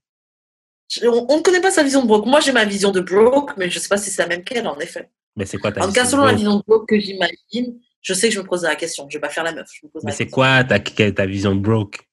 On, 1.03 1.37
ne 1.37 1.41
connaît 1.41 1.61
pas 1.61 1.71
sa 1.71 1.83
vision 1.83 2.01
de 2.01 2.07
broke. 2.07 2.25
Moi, 2.25 2.41
j'ai 2.41 2.51
ma 2.51 2.65
vision 2.65 2.91
de 2.91 2.99
broke, 2.99 3.55
mais 3.55 3.69
je 3.69 3.79
sais 3.79 3.87
pas 3.87 3.95
si 3.95 4.09
c'est 4.09 4.23
la 4.23 4.27
même 4.27 4.43
qu'elle, 4.43 4.67
en 4.67 4.77
effet. 4.79 5.09
Mais 5.37 5.45
c'est 5.45 5.57
quoi 5.57 5.71
ta 5.71 5.81
En 5.81 5.87
tout 5.87 5.93
cas, 5.93 6.03
vision 6.03 6.17
selon 6.17 6.25
la 6.25 6.33
vision 6.33 6.57
de 6.57 6.63
broke 6.67 6.89
que 6.89 6.99
j'imagine, 6.99 7.79
je 8.01 8.13
sais 8.13 8.29
que 8.29 8.35
je 8.35 8.39
me 8.39 8.45
pose 8.45 8.63
la 8.63 8.75
question. 8.75 9.07
Je 9.09 9.17
vais 9.17 9.21
pas 9.21 9.29
faire 9.29 9.43
la 9.43 9.53
meuf. 9.53 9.69
Je 9.73 9.85
me 9.85 9.91
pose 9.91 10.03
Mais 10.03 10.11
c'est 10.11 10.27
quoi 10.29 10.63
ta, 10.63 10.79
ta 10.79 11.25
vision 11.25 11.55
de 11.55 11.59
broke? 11.59 12.07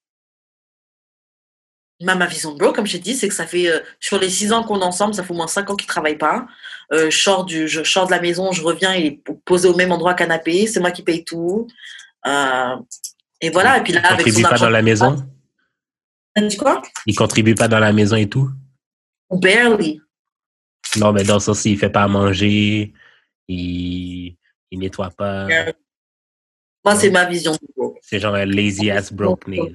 Ma, 2.00 2.14
ma 2.14 2.26
vision 2.26 2.52
de 2.52 2.58
broke, 2.58 2.76
comme 2.76 2.86
j'ai 2.86 3.00
dit, 3.00 3.14
c'est 3.14 3.28
que 3.28 3.34
ça 3.34 3.46
fait, 3.46 3.68
euh, 3.68 3.80
sur 3.98 4.20
les 4.20 4.30
six 4.30 4.52
ans 4.52 4.62
qu'on 4.62 4.80
est 4.80 4.84
ensemble, 4.84 5.14
ça 5.14 5.24
fait 5.24 5.32
au 5.32 5.36
moins 5.36 5.48
cinq 5.48 5.68
ans 5.68 5.74
qu'il 5.74 5.88
travaille 5.88 6.16
pas. 6.16 6.46
Euh, 6.92 7.10
je, 7.10 7.18
sors 7.18 7.44
du, 7.44 7.66
je 7.66 7.82
sors 7.82 8.06
de 8.06 8.12
la 8.12 8.20
maison, 8.20 8.52
je 8.52 8.62
reviens, 8.62 8.94
il 8.94 9.06
est 9.06 9.20
posé 9.44 9.68
au 9.68 9.74
même 9.74 9.90
endroit 9.90 10.14
canapé, 10.14 10.68
c'est 10.68 10.78
moi 10.78 10.92
qui 10.92 11.02
paye 11.02 11.24
tout. 11.24 11.66
Euh, 12.26 12.76
et 13.40 13.50
voilà, 13.50 13.78
et 13.78 13.82
puis 13.82 13.92
là, 13.92 14.00
Il 14.02 14.06
avec 14.06 14.18
contribue 14.18 14.36
son 14.36 14.42
pas 14.42 14.48
argent. 14.50 14.64
dans 14.66 14.70
la 14.70 14.82
maison? 14.82 15.26
T'as 16.34 16.42
dit 16.42 16.56
quoi? 16.56 16.82
Il 17.06 17.16
contribue 17.16 17.56
pas 17.56 17.66
dans 17.66 17.80
la 17.80 17.92
maison 17.92 18.14
et 18.14 18.28
tout? 18.28 18.48
Barely. 19.30 20.00
Non, 20.96 21.12
mais 21.12 21.24
dans 21.24 21.40
sens, 21.40 21.64
il 21.64 21.76
fait 21.76 21.90
pas 21.90 22.04
à 22.04 22.08
manger, 22.08 22.92
il, 23.48 24.37
il 24.70 24.78
nettoie 24.80 25.10
pas. 25.10 25.46
Yeah. 25.48 25.72
Moi, 26.84 26.96
c'est 26.96 27.10
ma 27.10 27.24
vision 27.24 27.56
broke. 27.76 27.98
C'est 28.02 28.20
genre 28.20 28.34
un 28.34 28.44
lazy 28.44 28.90
ass 28.90 29.12
brokenness. 29.12 29.72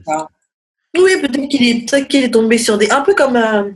Oui, 0.96 1.12
peut-être 1.22 1.48
qu'il 1.50 1.68
est, 1.68 1.89
peut 1.89 2.06
qu'il 2.06 2.24
est 2.24 2.32
tombé 2.32 2.58
sur 2.58 2.78
des. 2.78 2.89
Un 2.91 3.02
peu 3.02 3.16
comme 3.16 3.36
euh, 3.36 3.72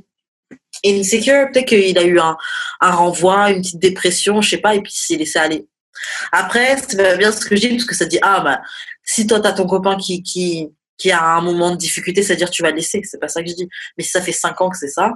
Insecure, 0.85 1.49
peut-être 1.51 1.67
qu'il 1.67 1.97
a 1.97 2.03
eu 2.03 2.19
un, 2.19 2.37
un 2.79 2.91
renvoi, 2.91 3.51
une 3.51 3.61
petite 3.61 3.79
dépression, 3.79 4.41
je 4.41 4.49
sais 4.51 4.57
pas, 4.57 4.75
et 4.75 4.81
puis 4.81 4.93
il 4.93 4.99
s'est 4.99 5.15
laissé 5.15 5.39
aller. 5.39 5.67
Après, 6.31 6.77
c'est 6.77 7.17
bien 7.17 7.31
ce 7.31 7.43
que 7.43 7.55
je 7.55 7.61
dis, 7.61 7.69
parce 7.69 7.85
que 7.85 7.95
ça 7.95 8.05
dit, 8.05 8.19
ah, 8.21 8.41
bah, 8.41 8.61
si 9.03 9.25
toi, 9.25 9.39
t'as 9.39 9.53
ton 9.53 9.65
copain 9.65 9.97
qui, 9.97 10.21
qui, 10.21 10.69
qui 10.97 11.11
a 11.11 11.23
un 11.23 11.41
moment 11.41 11.71
de 11.71 11.75
difficulté, 11.77 12.21
c'est-à-dire 12.21 12.51
tu 12.51 12.61
vas 12.61 12.71
laisser, 12.71 13.01
c'est 13.03 13.19
pas 13.19 13.27
ça 13.27 13.41
que 13.41 13.49
je 13.49 13.55
dis. 13.55 13.67
Mais 13.97 14.03
si 14.03 14.11
ça 14.11 14.21
fait 14.21 14.31
cinq 14.31 14.61
ans 14.61 14.69
que 14.69 14.77
c'est 14.77 14.87
ça, 14.89 15.13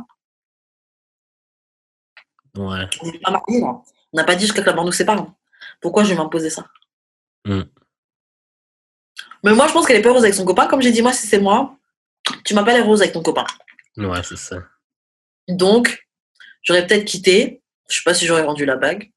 Ouais. 2.58 2.86
on 3.02 3.12
n'est 3.12 3.20
pas 3.20 3.32
mariés, 3.32 3.62
là. 3.62 3.82
On 4.14 4.18
n'a 4.18 4.24
pas 4.26 4.36
dit 4.36 4.42
jusqu'à 4.46 4.62
que 4.62 4.68
la 4.68 4.74
mort 4.76 4.84
nous 4.84 4.92
sépare. 4.92 5.26
Pourquoi 5.82 6.04
je 6.04 6.10
vais 6.10 6.16
m'imposer 6.16 6.50
ça? 6.50 6.66
Mm. 7.46 7.62
Mais 9.44 9.54
moi, 9.54 9.68
je 9.68 9.74
pense 9.74 9.86
qu'elle 9.88 9.98
est 9.98 10.02
pas 10.02 10.10
heureuse 10.10 10.24
avec 10.24 10.36
son 10.36 10.46
copain. 10.46 10.68
Comme 10.68 10.82
j'ai 10.82 10.92
dit, 10.92 11.02
moi, 11.02 11.14
si 11.14 11.26
c'est 11.28 11.40
moi, 11.40 11.76
tu 12.46 12.54
m'as 12.54 12.64
pas 12.64 12.74
l'air 12.74 12.86
heureuse 12.86 13.02
avec 13.02 13.14
ton 13.14 13.24
copain. 13.24 13.46
Ouais, 13.98 14.22
c'est 14.24 14.38
ça. 14.38 14.58
Donc, 15.50 16.08
j'aurais 16.62 16.86
peut-être 16.86 17.06
quitté. 17.06 17.62
Je 17.90 17.98
sais 17.98 18.04
pas 18.06 18.14
si 18.14 18.26
j'aurais 18.26 18.44
rendu 18.44 18.66
la 18.66 18.76
bague. 18.76 19.12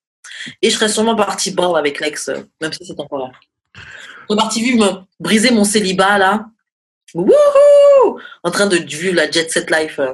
Et 0.63 0.71
je 0.71 0.75
serais 0.75 0.89
sûrement 0.89 1.15
partie 1.15 1.51
ball 1.53 1.77
avec 1.77 2.01
l'ex, 2.01 2.29
euh, 2.29 2.43
même 2.61 2.73
si 2.73 2.85
c'est 2.85 2.95
temporaire. 2.97 3.39
Je 3.75 3.81
serais 4.29 4.37
partie 4.41 4.63
vivre, 4.63 4.85
me 4.85 5.01
briser 5.21 5.51
mon 5.51 5.65
célibat, 5.65 6.19
là. 6.19 6.47
Wouhou 7.15 8.19
En 8.43 8.51
train 8.51 8.67
de 8.67 8.77
vivre 8.77 9.15
la 9.15 9.31
jet 9.31 9.49
set 9.51 9.71
life. 9.71 9.99
euh. 9.99 10.13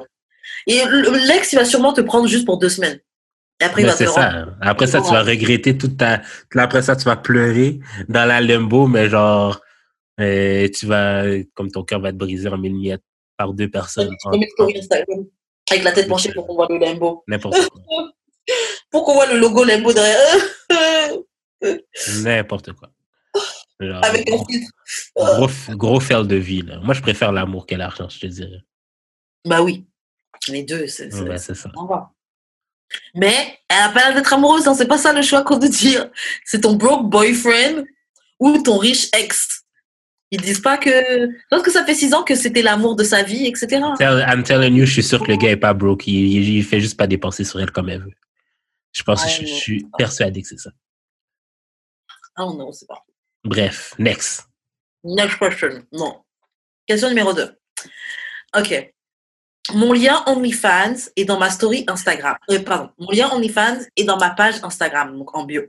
Et 0.67 0.83
le- 0.85 1.27
l'ex, 1.27 1.53
il 1.53 1.55
va 1.55 1.65
sûrement 1.65 1.93
te 1.93 2.01
prendre 2.01 2.27
juste 2.27 2.45
pour 2.45 2.57
deux 2.59 2.69
semaines. 2.69 2.99
Après, 3.61 3.83
te 3.83 3.89
c'est 3.89 4.07
ça. 4.07 4.45
Après 4.59 4.87
ça, 4.87 5.01
tu 5.01 5.11
vas 5.11 5.23
regretter 5.23 5.77
toute 5.77 5.97
ta. 5.97 6.21
Après 6.55 6.81
ça, 6.81 6.95
tu 6.95 7.05
vas 7.05 7.15
pleurer 7.15 7.79
dans 8.09 8.25
la 8.25 8.41
limbo, 8.41 8.87
mais 8.87 9.09
genre, 9.09 9.61
euh, 10.19 10.67
tu 10.69 10.85
vas. 10.85 11.23
Comme 11.53 11.71
ton 11.71 11.83
cœur 11.83 11.99
va 11.99 12.09
être 12.09 12.17
brisé 12.17 12.49
en 12.49 12.57
mille 12.57 12.75
miettes 12.75 13.03
par 13.37 13.53
deux 13.53 13.69
personnes. 13.69 14.13
Avec 15.69 15.83
la 15.83 15.91
tête 15.91 16.07
penchée 16.07 16.31
pour 16.33 16.47
qu'on 16.47 16.55
voit 16.55 16.67
le 16.69 16.77
limbo. 16.77 17.23
N'importe 17.27 17.67
quoi. 17.69 17.81
Pour 18.89 19.05
qu'on 19.05 19.13
voit 19.13 19.27
le 19.27 19.39
logo 19.39 19.63
limbo 19.63 19.93
derrière. 19.93 20.17
N'importe 22.23 22.73
quoi. 22.73 22.89
Genre, 23.79 24.03
avec 24.03 24.29
un 24.29 24.37
filtre. 24.45 24.71
gros, 25.15 25.47
gros 25.75 25.99
fail 25.99 26.27
de 26.27 26.35
vie. 26.35 26.61
Là. 26.61 26.79
Moi, 26.83 26.93
je 26.93 27.01
préfère 27.01 27.31
l'amour 27.31 27.65
que 27.65 27.75
l'argent, 27.75 28.09
je 28.09 28.19
te 28.19 28.25
dirais. 28.25 28.63
Bah 29.45 29.61
oui. 29.61 29.85
Les 30.49 30.63
deux, 30.63 30.87
c'est 30.87 31.13
Ouais, 31.13 31.37
c'est 31.37 31.55
ça. 31.55 31.71
On 31.75 31.85
va. 31.85 32.11
Mais 33.15 33.59
elle 33.69 33.83
a 33.83 33.89
pas 33.89 34.07
l'air 34.07 34.15
d'être 34.15 34.33
amoureuse, 34.33 34.67
hein, 34.67 34.73
c'est 34.73 34.87
pas 34.87 34.97
ça 34.97 35.13
le 35.13 35.21
choix 35.21 35.43
qu'on 35.43 35.57
doit 35.57 35.69
dire. 35.69 36.09
C'est 36.45 36.61
ton 36.61 36.73
broke 36.73 37.09
boyfriend 37.09 37.83
ou 38.39 38.61
ton 38.61 38.77
riche 38.77 39.09
ex. 39.17 39.63
Ils 40.31 40.41
disent 40.41 40.61
pas 40.61 40.77
que. 40.77 41.27
Pense 41.49 41.61
que 41.61 41.71
ça 41.71 41.85
fait 41.85 41.93
six 41.93 42.13
ans 42.13 42.23
que 42.23 42.35
c'était 42.35 42.61
l'amour 42.61 42.95
de 42.95 43.03
sa 43.03 43.21
vie, 43.21 43.45
etc. 43.45 43.81
I'm 43.99 44.43
telling 44.43 44.75
you, 44.75 44.85
je 44.85 44.93
suis 44.93 45.03
sûr 45.03 45.21
que 45.21 45.31
le 45.31 45.37
gars 45.37 45.51
est 45.51 45.57
pas 45.57 45.73
broke. 45.73 46.07
Il, 46.07 46.49
il, 46.49 46.63
fait 46.63 46.79
juste 46.79 46.97
pas 46.97 47.07
dépenser 47.07 47.43
sur 47.43 47.59
elle 47.59 47.71
comme 47.71 47.89
elle 47.89 48.03
veut. 48.03 48.13
Je 48.93 49.03
pense 49.03 49.23
je, 49.29 49.45
je 49.45 49.53
suis 49.53 49.87
persuadé 49.97 50.41
que 50.41 50.47
c'est 50.47 50.59
ça. 50.59 50.71
Ah 52.35 52.45
non, 52.45 52.71
c'est 52.71 52.87
pas. 52.87 53.03
Bref, 53.43 53.93
next. 53.99 54.47
Next 55.03 55.37
question. 55.37 55.85
Non. 55.91 56.21
Question 56.85 57.09
numéro 57.09 57.33
2. 57.33 57.51
Ok. 58.57 58.93
Mon 59.73 59.93
lien 59.93 60.23
OnlyFans 60.25 61.09
est 61.15 61.25
dans 61.25 61.37
ma 61.37 61.49
story 61.49 61.85
Instagram. 61.87 62.35
Euh, 62.49 62.59
pardon. 62.59 62.89
Mon 62.97 63.11
lien 63.11 63.29
OnlyFans 63.31 63.79
est 63.95 64.03
dans 64.03 64.17
ma 64.17 64.31
page 64.31 64.55
Instagram, 64.63 65.17
donc 65.17 65.35
en 65.35 65.45
bio. 65.45 65.63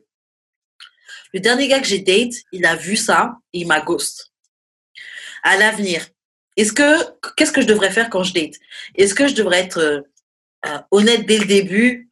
Le 1.35 1.41
dernier 1.41 1.69
gars 1.69 1.81
que 1.81 1.87
j'ai 1.87 2.01
date, 2.01 2.35
il 2.53 2.65
a 2.67 2.75
vu 2.75 2.97
ça 2.97 3.37
et 3.53 3.61
il 3.61 3.67
m'a 3.67 3.81
ghost. 3.81 4.33
À 5.43 5.57
l'avenir, 5.57 6.07
est-ce 6.57 6.73
que 6.73 7.33
qu'est-ce 7.37 7.53
que 7.53 7.61
je 7.61 7.67
devrais 7.67 7.91
faire 7.91 8.11
quand 8.11 8.23
je 8.23 8.33
date? 8.33 8.55
Est-ce 8.95 9.15
que 9.15 9.29
je 9.29 9.35
devrais 9.35 9.61
être 9.61 9.79
euh, 9.79 10.01
euh, 10.67 10.79
honnête 10.91 11.27
dès 11.27 11.39
le 11.39 11.47
début 11.47 12.09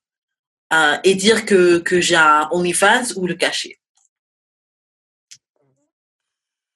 et 1.03 1.16
dire 1.16 1.47
que, 1.47 1.78
que 1.78 2.01
j'ai 2.01 2.14
un 2.14 2.49
OnlyFans 2.53 3.16
ou 3.16 3.26
le 3.26 3.35
cacher? 3.35 3.81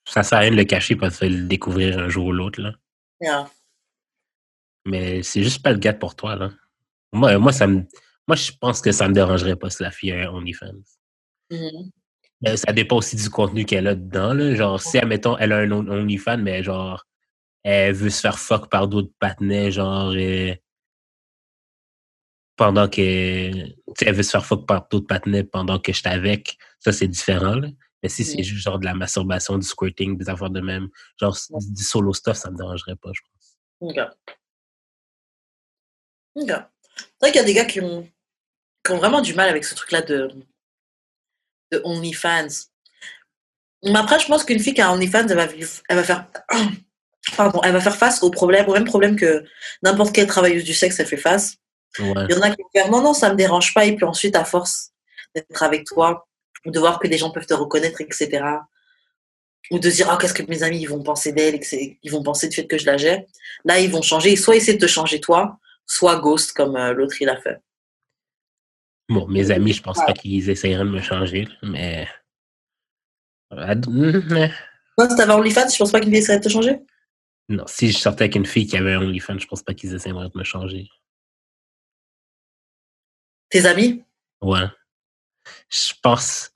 Ça 0.08 0.22
sert 0.22 0.38
à 0.38 0.40
rien 0.42 0.50
de 0.50 0.56
le 0.56 0.64
cacher 0.64 0.96
parce 0.96 1.18
que 1.18 1.26
le 1.26 1.42
découvrir 1.42 1.98
un 1.98 2.08
jour 2.08 2.26
ou 2.26 2.32
l'autre. 2.32 2.60
là. 2.60 2.72
Yeah. 3.20 3.48
Mais 4.86 5.22
c'est 5.22 5.42
juste 5.42 5.62
pas 5.62 5.72
le 5.72 5.78
gars 5.78 5.92
pour 5.94 6.14
toi. 6.14 6.36
Là. 6.36 6.50
Moi, 7.12 7.38
moi, 7.38 7.52
ça 7.52 7.66
me, 7.66 7.84
moi, 8.28 8.36
je 8.36 8.52
pense 8.60 8.80
que 8.80 8.92
ça 8.92 9.08
me 9.08 9.14
dérangerait 9.14 9.56
pas 9.56 9.70
si 9.70 9.82
la 9.82 9.90
fille 9.90 10.12
a 10.12 10.28
un 10.30 10.34
OnlyFans. 10.34 10.72
Ben, 12.40 12.56
ça 12.56 12.72
dépend 12.72 12.96
aussi 12.96 13.16
du 13.16 13.30
contenu 13.30 13.64
qu'elle 13.64 13.86
a 13.86 13.94
dedans. 13.94 14.34
Là. 14.34 14.54
Genre, 14.54 14.80
si, 14.80 14.98
admettons, 14.98 15.38
elle 15.38 15.52
a 15.52 15.58
un 15.58 15.70
on- 15.72 15.88
OnlyFans, 15.88 16.38
mais 16.38 16.62
genre, 16.62 17.06
elle 17.62 17.94
veut 17.94 18.10
se 18.10 18.20
faire 18.20 18.38
fuck 18.38 18.68
par 18.70 18.88
d'autres 18.88 19.12
patinets, 19.18 19.70
genre, 19.70 20.12
euh, 20.14 20.54
pendant 22.56 22.88
que. 22.88 23.50
Tu 23.96 24.04
elle 24.06 24.14
veut 24.14 24.22
se 24.22 24.30
faire 24.30 24.44
fuck 24.44 24.66
par 24.66 24.86
d'autres 24.88 25.06
patinets 25.06 25.44
pendant 25.44 25.78
que 25.78 25.92
je 25.92 25.98
suis 25.98 26.08
avec, 26.08 26.56
ça, 26.80 26.92
c'est 26.92 27.08
différent. 27.08 27.54
Là. 27.54 27.68
Mais 28.02 28.08
si 28.10 28.22
c'est 28.24 28.38
Mhm. 28.38 28.44
juste 28.44 28.62
genre 28.64 28.78
de 28.78 28.84
la 28.84 28.94
masturbation, 28.94 29.56
du 29.56 29.66
squirting, 29.66 30.18
des 30.18 30.28
affaires 30.28 30.50
de 30.50 30.60
même, 30.60 30.88
genre 31.18 31.36
du 31.50 31.82
solo 31.82 32.12
stuff, 32.12 32.36
ça 32.36 32.50
me 32.50 32.56
dérangerait 32.56 32.96
pas, 32.96 33.10
je 33.14 33.20
pense. 33.32 33.56
C'est 36.36 36.46
vrai 37.20 37.32
qu'il 37.32 37.36
y 37.36 37.38
a 37.38 37.44
des 37.44 37.54
gars 37.54 37.64
qui 37.64 37.80
ont, 37.80 38.08
qui 38.84 38.92
ont 38.92 38.98
vraiment 38.98 39.20
du 39.20 39.34
mal 39.34 39.48
avec 39.48 39.64
ce 39.64 39.74
truc-là 39.74 40.02
de, 40.02 40.30
de 41.72 41.80
OnlyFans. 41.84 42.48
Mais 43.84 43.98
après, 43.98 44.18
je 44.18 44.26
pense 44.26 44.44
qu'une 44.44 44.60
fille 44.60 44.74
qui 44.74 44.80
a 44.80 44.92
OnlyFans, 44.92 45.28
elle 45.28 45.36
va, 45.36 45.46
elle 45.88 45.96
va 45.96 46.04
faire. 46.04 46.26
Pardon, 47.36 47.60
elle 47.64 47.72
va 47.72 47.80
faire 47.80 47.96
face 47.96 48.22
au 48.22 48.30
problème, 48.30 48.68
au 48.68 48.74
même 48.74 48.84
problème 48.84 49.16
que 49.16 49.44
n'importe 49.82 50.14
quelle 50.14 50.26
travailleuse 50.26 50.64
du 50.64 50.74
sexe, 50.74 51.00
elle 51.00 51.06
fait 51.06 51.16
face. 51.16 51.56
Ouais. 51.98 52.26
Il 52.28 52.34
y 52.34 52.38
en 52.38 52.42
a 52.42 52.50
qui 52.50 52.60
vont 52.60 52.68
faire 52.74 52.90
non, 52.90 53.00
non, 53.00 53.14
ça 53.14 53.30
me 53.30 53.36
dérange 53.36 53.72
pas. 53.72 53.86
Et 53.86 53.96
puis 53.96 54.04
ensuite, 54.04 54.36
à 54.36 54.44
force 54.44 54.90
d'être 55.34 55.62
avec 55.62 55.84
toi, 55.84 56.26
de 56.66 56.78
voir 56.78 56.98
que 56.98 57.06
les 57.06 57.18
gens 57.18 57.30
peuvent 57.30 57.46
te 57.46 57.54
reconnaître, 57.54 58.00
etc. 58.00 58.42
Ou 59.70 59.78
de 59.78 59.90
dire, 59.90 60.10
oh, 60.12 60.18
qu'est-ce 60.18 60.34
que 60.34 60.42
mes 60.48 60.62
amis 60.62 60.80
ils 60.80 60.88
vont 60.88 61.02
penser 61.02 61.32
d'elle, 61.32 61.58
ils 62.02 62.10
vont 62.10 62.22
penser 62.22 62.48
du 62.48 62.56
fait 62.56 62.66
que 62.66 62.76
je 62.76 62.84
la 62.84 62.98
gère. 62.98 63.22
Là, 63.64 63.80
ils 63.80 63.90
vont 63.90 64.02
changer. 64.02 64.36
Soit 64.36 64.56
essayer 64.56 64.74
de 64.74 64.86
te 64.86 64.90
changer 64.90 65.20
toi, 65.20 65.58
soit 65.86 66.18
ghost 66.20 66.52
comme 66.52 66.76
euh, 66.76 66.92
l'autre 66.92 67.16
il 67.20 67.28
a 67.28 67.36
fait. 67.40 67.60
Bon, 69.08 69.26
mes 69.28 69.50
amis, 69.50 69.72
je 69.74 69.82
pense 69.82 69.98
Ouais. 69.98 70.06
pas 70.06 70.12
qu'ils 70.14 70.48
essaieraient 70.48 70.84
de 70.84 70.88
me 70.90 71.00
changer, 71.00 71.46
mais. 71.62 72.08
Ah, 73.50 73.74
mm, 73.74 74.50
Toi, 74.96 75.08
si 75.10 75.16
t'avais 75.16 75.32
OnlyFans, 75.32 75.68
je 75.68 75.76
pense 75.78 75.92
pas 75.92 76.00
qu'ils 76.00 76.14
essaieraient 76.14 76.38
de 76.38 76.44
te 76.44 76.48
changer? 76.48 76.78
Non, 77.50 77.66
si 77.66 77.92
je 77.92 77.98
sortais 77.98 78.24
avec 78.24 78.36
une 78.36 78.46
fille 78.46 78.66
qui 78.66 78.76
avait 78.78 78.94
un 78.94 79.02
OnlyFans, 79.02 79.38
je 79.38 79.46
pense 79.46 79.62
pas 79.62 79.74
qu'ils 79.74 79.92
essaieraient 79.94 80.30
de 80.30 80.38
me 80.38 80.44
changer. 80.44 80.88
Tes 83.50 83.66
amis? 83.66 84.02
Ouais. 84.40 84.66
Je 85.68 85.92
pense. 86.02 86.50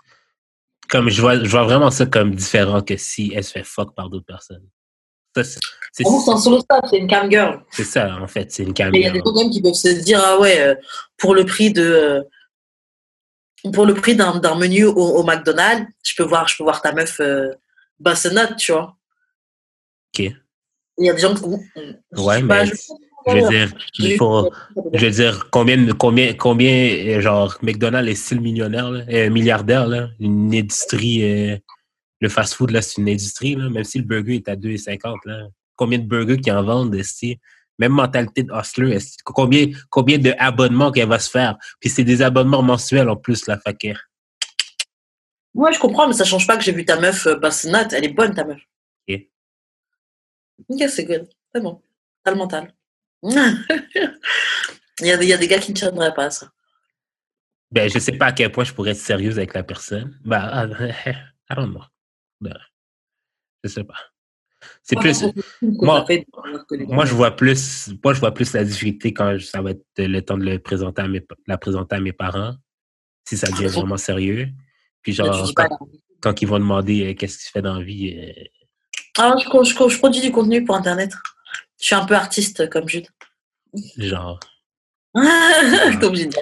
Comme 0.88 1.10
je 1.10 1.20
vois, 1.20 1.38
je 1.44 1.48
vois 1.50 1.64
vraiment 1.64 1.90
ça 1.90 2.06
comme 2.06 2.34
différent 2.34 2.80
que 2.82 2.96
si 2.96 3.30
elle 3.34 3.44
se 3.44 3.52
fait 3.52 3.64
fuck 3.64 3.94
par 3.94 4.08
d'autres 4.08 4.24
personnes. 4.24 4.66
C'est- 5.44 6.06
un 6.06 6.36
solo 6.36 6.60
stop, 6.60 6.84
c'est 6.90 6.98
une 6.98 7.06
cam 7.08 7.30
girl. 7.30 7.60
c'est 7.70 7.84
ça, 7.84 8.18
en 8.20 8.26
fait. 8.26 8.52
C'est 8.52 8.62
une 8.62 8.74
Mais 8.92 9.00
il 9.00 9.02
y 9.02 9.06
a 9.06 9.10
des 9.10 9.20
gens 9.24 9.32
même 9.32 9.50
qui 9.50 9.60
peuvent 9.62 9.72
se 9.74 9.88
dire, 9.88 10.20
ah 10.24 10.38
ouais, 10.38 10.60
euh, 10.60 10.74
pour 11.16 11.34
le 11.34 11.44
prix 11.44 11.72
de. 11.72 11.82
euh, 11.82 12.22
pour 13.72 13.86
le 13.86 13.94
prix 13.94 14.14
d'un 14.14 14.38
d'un 14.38 14.54
menu 14.54 14.84
au, 14.84 14.92
au 14.94 15.24
McDonald's, 15.24 15.86
je 16.04 16.14
peux 16.16 16.22
voir, 16.22 16.46
je 16.46 16.56
peux 16.56 16.62
voir 16.64 16.80
ta 16.80 16.92
meuf 16.92 17.18
euh, 17.20 17.50
tu 18.58 18.72
vois. 18.72 18.96
Ok. 20.14 20.32
Il 21.00 21.06
y 21.06 21.10
a 21.10 21.14
des 21.14 21.20
gens 21.20 21.34
qui. 21.34 21.42
Ouais, 22.16 22.42
mais 22.42 22.66
je- 22.66 22.74
je 23.26 23.34
veux 23.34 23.48
dire, 23.48 23.72
il 23.98 24.16
faut. 24.16 24.48
Je 24.94 25.04
veux 25.06 25.10
dire, 25.10 25.48
combien, 25.50 25.92
combien, 25.94 26.34
combien, 26.34 26.72
euh, 26.72 27.20
genre, 27.20 27.58
McDonald's 27.62 28.10
est 28.10 28.14
style 28.14 28.40
millionnaire, 28.40 28.90
là, 28.90 29.04
euh, 29.08 29.30
milliardaire, 29.30 29.86
là, 29.86 30.08
une 30.20 30.54
industrie, 30.54 31.22
euh, 31.24 31.56
le 32.20 32.28
fast-food, 32.28 32.70
là, 32.70 32.82
c'est 32.82 33.00
une 33.00 33.08
industrie, 33.08 33.54
là, 33.54 33.68
même 33.68 33.84
si 33.84 33.98
le 33.98 34.04
burger 34.04 34.36
est 34.36 34.48
à 34.48 34.56
2,50, 34.56 35.16
là. 35.24 35.46
Combien 35.76 35.98
de 35.98 36.04
burgers 36.04 36.40
qu'ils 36.40 36.52
en 36.52 36.64
vendent, 36.64 36.94
esti? 36.96 37.38
Même 37.78 37.92
mentalité 37.92 38.42
de 38.42 38.52
hustler. 38.52 38.98
Combien, 39.24 39.66
combien 39.90 40.18
de 40.18 40.34
abonnements 40.38 40.90
qu'elle 40.90 41.08
va 41.08 41.20
se 41.20 41.30
faire? 41.30 41.56
Puis 41.78 41.88
c'est 41.90 42.02
des 42.02 42.22
abonnements 42.22 42.62
mensuels 42.62 43.08
en 43.08 43.14
plus, 43.16 43.46
la 43.46 43.58
fac. 43.58 43.86
Ouais, 45.54 45.72
je 45.72 45.78
comprends, 45.78 46.08
mais 46.08 46.14
ça 46.14 46.24
change 46.24 46.46
pas 46.46 46.56
que 46.56 46.64
j'ai 46.64 46.72
vu 46.72 46.84
ta 46.84 46.98
meuf 46.98 47.26
euh, 47.26 47.36
bassenote. 47.36 47.92
Elle 47.92 48.04
est 48.04 48.12
bonne, 48.12 48.34
ta 48.34 48.44
meuf. 48.44 48.60
Ok. 49.08 49.20
Ok, 50.68 50.88
c'est 50.88 51.04
good. 51.04 51.28
C'est 51.54 51.60
bon. 51.62 51.80
T'as 52.24 52.32
le 52.32 52.36
mental. 52.36 52.74
il, 53.22 53.32
y 55.02 55.10
a, 55.12 55.16
des- 55.16 55.24
il 55.26 55.28
y 55.28 55.32
a 55.32 55.36
des 55.38 55.48
gars 55.48 55.58
qui 55.58 55.70
ne 55.70 55.76
tiendraient 55.76 56.14
pas 56.14 56.24
à 56.24 56.30
ça. 56.30 56.50
Ben, 57.70 57.88
je 57.88 57.98
sais 57.98 58.12
pas 58.12 58.26
à 58.26 58.32
quel 58.32 58.50
point 58.50 58.64
je 58.64 58.72
pourrais 58.72 58.92
être 58.92 58.96
sérieuse 58.98 59.38
avec 59.38 59.54
la 59.54 59.62
personne. 59.62 60.18
Ben, 60.24 60.68
I 61.50 61.54
don't 61.54 61.70
know. 61.70 61.82
Je 63.64 63.68
sais 63.68 63.84
pas. 63.84 63.94
C'est 64.82 64.96
plus, 64.96 65.22
moi- 65.62 66.04
Moi, 66.88 67.04
je 67.06 67.14
vois 67.14 67.30
plus, 67.36 67.90
moi, 68.02 68.12
je 68.14 68.20
vois 68.20 68.32
plus 68.34 68.52
la 68.54 68.64
difficulté 68.64 69.12
quand 69.14 69.38
ça 69.40 69.62
va 69.62 69.70
être 69.70 69.84
le 69.98 70.20
temps 70.20 70.36
de 70.36 70.44
le 70.44 70.58
présenter 70.58 71.02
à 71.02 71.08
mes, 71.08 71.24
la 71.46 71.58
présenter 71.58 71.96
à 71.96 72.00
mes 72.00 72.12
parents, 72.12 72.54
si 73.28 73.36
ça 73.36 73.48
devient 73.50 73.66
vraiment 73.86 73.96
sérieux. 73.96 74.48
Puis 75.02 75.12
genre, 75.12 75.52
quand, 75.54 75.78
quand 76.20 76.42
ils 76.42 76.48
vont 76.48 76.58
demander 76.58 77.06
euh, 77.10 77.14
qu'est-ce 77.14 77.38
que 77.38 77.42
tu 77.44 77.50
fais 77.52 77.62
dans 77.62 77.74
la 77.78 77.84
vie, 77.84 78.16
euh, 78.18 78.44
Ah, 79.18 79.36
je, 79.38 79.44
je, 79.44 79.88
je 79.88 79.98
produis 79.98 80.20
du 80.20 80.32
contenu 80.32 80.64
pour 80.64 80.74
Internet. 80.74 81.12
Je 81.80 81.86
suis 81.86 81.94
un 81.94 82.04
peu 82.04 82.14
artiste 82.14 82.68
comme 82.68 82.88
Jude. 82.88 83.06
genre, 83.96 84.40
comme 86.00 86.16
Jude. 86.16 86.34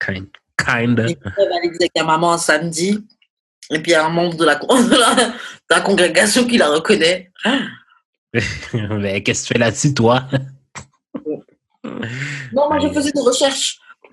kind, 0.00 0.26
kind. 0.58 0.98
Et 1.08 1.14
puis, 1.14 1.32
elle 1.38 1.48
va 1.48 1.56
aller 1.56 1.70
dire 1.70 1.88
avec 1.94 2.06
maman 2.06 2.32
un 2.32 2.38
samedi. 2.38 3.06
Et 3.70 3.80
puis, 3.80 3.92
il 3.92 3.94
y 3.94 3.96
a 3.96 4.06
un 4.06 4.10
membre 4.10 4.36
de 4.36 4.44
la, 4.44 4.56
con- 4.56 4.82
de 4.88 4.96
la, 4.96 5.14
de 5.14 5.32
la 5.70 5.80
congrégation 5.80 6.46
qui 6.46 6.56
la 6.58 6.68
reconnaît. 6.70 7.32
Mais 8.72 9.22
qu'est-ce 9.22 9.42
que 9.42 9.48
tu 9.48 9.52
fais 9.54 9.58
là-dessus, 9.58 9.94
toi? 9.94 10.26
Non, 11.84 12.68
moi, 12.68 12.78
je 12.80 12.88
faisais 12.92 13.12
des 13.12 13.20
recherches. 13.20 13.78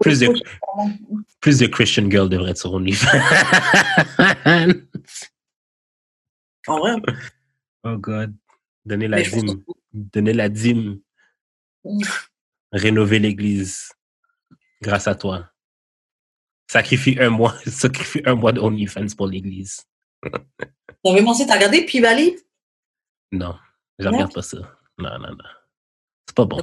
plus, 0.00 0.20
de, 0.20 0.32
plus 1.40 1.58
de 1.58 1.66
Christian 1.66 2.10
Girl 2.10 2.28
devrait 2.28 2.50
être 2.52 2.58
sur 2.58 2.72
OnlyFans? 2.72 3.08
En 6.66 6.78
vrai. 6.78 6.92
oh 7.84 7.96
God. 7.96 8.34
Donner 8.84 9.08
la 9.08 9.22
dîme. 9.22 9.62
Donner 9.92 10.32
la 10.32 10.48
dîme. 10.48 11.00
Rénover 12.72 13.18
l'église. 13.18 13.90
Grâce 14.82 15.08
à 15.08 15.14
toi. 15.14 15.50
Sacrifie 16.68 17.16
un 17.20 17.30
mois, 17.30 17.54
sacrifie 17.66 18.22
un 18.24 18.34
mois 18.34 18.52
de 18.52 18.60
OnlyFans 18.60 19.14
pour 19.16 19.28
l'église. 19.28 19.84
T'avais 21.04 21.22
pensé, 21.22 21.46
t'as 21.46 21.54
regardé 21.54 21.86
P-Valley 21.86 22.36
Non, 23.30 23.54
je 23.98 24.08
regarde 24.08 24.32
pas 24.32 24.42
ça. 24.42 24.58
Non, 24.98 25.18
non, 25.18 25.30
non. 25.30 25.44
C'est 26.26 26.34
pas 26.34 26.44
bon. 26.44 26.60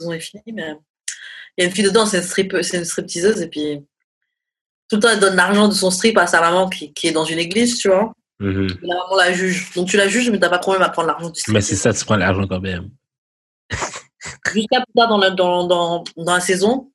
Ils 0.00 0.06
ont 0.06 0.20
fini, 0.20 0.42
mais 0.46 0.76
il 1.58 1.62
y 1.62 1.64
a 1.64 1.66
une 1.66 1.74
fille 1.74 1.84
dedans, 1.84 2.06
c'est 2.06 2.18
une, 2.18 2.22
strip, 2.22 2.56
c'est 2.62 2.78
une 2.78 2.84
stripteaseuse, 2.84 3.42
et 3.42 3.48
puis 3.48 3.84
tout 4.88 4.96
le 4.96 5.02
temps, 5.02 5.10
elle 5.10 5.20
donne 5.20 5.36
l'argent 5.36 5.68
de 5.68 5.74
son 5.74 5.90
strip 5.90 6.16
à 6.16 6.26
sa 6.26 6.40
maman 6.40 6.68
qui, 6.68 6.92
qui 6.92 7.08
est 7.08 7.12
dans 7.12 7.24
une 7.24 7.38
église, 7.38 7.78
tu 7.78 7.88
vois. 7.88 8.14
Mhm. 8.40 8.78
Et 8.82 8.86
la 8.86 8.94
maman 8.96 9.16
la 9.16 9.32
juge. 9.32 9.70
Donc 9.74 9.88
tu 9.88 9.96
la 9.96 10.08
juges, 10.08 10.30
mais 10.30 10.38
t'as 10.38 10.48
pas 10.48 10.56
de 10.56 10.62
problème 10.62 10.82
à 10.82 10.88
prendre 10.88 11.08
l'argent 11.08 11.28
du 11.28 11.38
strip. 11.38 11.54
Mais 11.54 11.60
c'est 11.60 11.76
ça, 11.76 11.92
tu 11.92 12.04
prends 12.04 12.16
l'argent 12.16 12.46
quand 12.48 12.60
même. 12.60 12.90
Jusqu'à 14.52 14.80
plus 14.80 14.92
tard 14.96 15.08
dans 15.08 15.18
la, 15.18 15.30
dans, 15.30 15.66
dans, 15.66 16.04
dans 16.16 16.34
la 16.34 16.40
saison, 16.40 16.90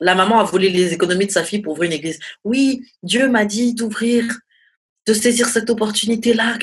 la 0.00 0.14
maman 0.14 0.40
a 0.40 0.44
volé 0.44 0.70
les 0.70 0.92
économies 0.92 1.26
de 1.26 1.32
sa 1.32 1.44
fille 1.44 1.60
pour 1.60 1.72
ouvrir 1.72 1.90
une 1.90 1.96
église. 1.96 2.18
Oui, 2.44 2.82
Dieu 3.02 3.28
m'a 3.28 3.44
dit 3.44 3.74
d'ouvrir, 3.74 4.24
de 5.06 5.14
saisir 5.14 5.48
cette 5.48 5.68
opportunité-là. 5.70 6.58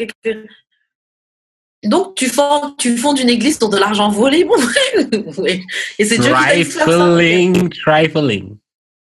Donc, 1.84 2.15
tu 2.15 2.28
fondes, 2.28 2.78
tu 2.78 2.97
fondes 2.97 3.19
une 3.19 3.30
église 3.30 3.57
sur 3.57 3.69
de 3.69 3.78
l'argent 3.78 4.09
volé, 4.09 4.43
mon 4.45 4.57
frère. 4.57 5.07
Et 5.99 6.05
c'est 6.05 6.17
Dieu 6.17 6.34
qui 6.34 6.63
dit. 6.63 6.69
Trifling, 6.69 7.69
trifling. 7.69 8.57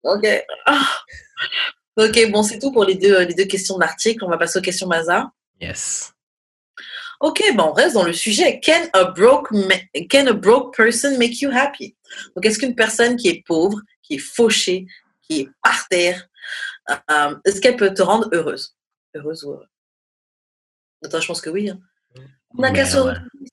Ok. 0.03 0.27
Ah. 0.65 0.87
Ok, 1.97 2.31
bon, 2.31 2.43
c'est 2.43 2.59
tout 2.59 2.71
pour 2.71 2.85
les 2.85 2.95
deux, 2.95 3.25
les 3.25 3.33
deux 3.33 3.45
questions 3.45 3.75
de 3.75 3.81
l'article. 3.81 4.23
On 4.23 4.29
va 4.29 4.37
passer 4.37 4.59
aux 4.59 4.61
questions 4.61 4.87
Maza. 4.87 5.31
Yes. 5.59 6.13
Ok, 7.19 7.43
bon, 7.55 7.63
on 7.63 7.73
reste 7.73 7.95
dans 7.95 8.05
le 8.05 8.13
sujet. 8.13 8.61
Can 8.63 8.87
a 8.93 9.05
broke, 9.05 9.49
can 10.09 10.27
a 10.27 10.33
broke 10.33 10.75
person 10.75 11.17
make 11.17 11.41
you 11.41 11.51
happy? 11.51 11.97
Donc, 12.35 12.45
est-ce 12.45 12.57
qu'une 12.57 12.75
personne 12.75 13.17
qui 13.17 13.27
est 13.27 13.43
pauvre, 13.45 13.81
qui 14.09 14.15
est 14.15 14.19
fauchée, 14.19 14.87
qui 15.21 15.41
est 15.41 15.49
par 15.61 15.87
terre, 15.87 16.27
euh, 16.89 17.35
est-ce 17.45 17.61
qu'elle 17.61 17.75
peut 17.75 17.93
te 17.93 18.01
rendre 18.01 18.29
heureuse? 18.33 18.75
Heureuse 19.13 19.43
ou 19.43 19.51
heureuse? 19.51 19.67
Attends, 21.05 21.21
je 21.21 21.27
pense 21.27 21.41
que 21.41 21.49
oui. 21.49 21.69
Hein. 21.69 21.79
On 22.57 22.61
n'a 22.61 22.71
qu'à 22.71 22.85
se 22.85 22.97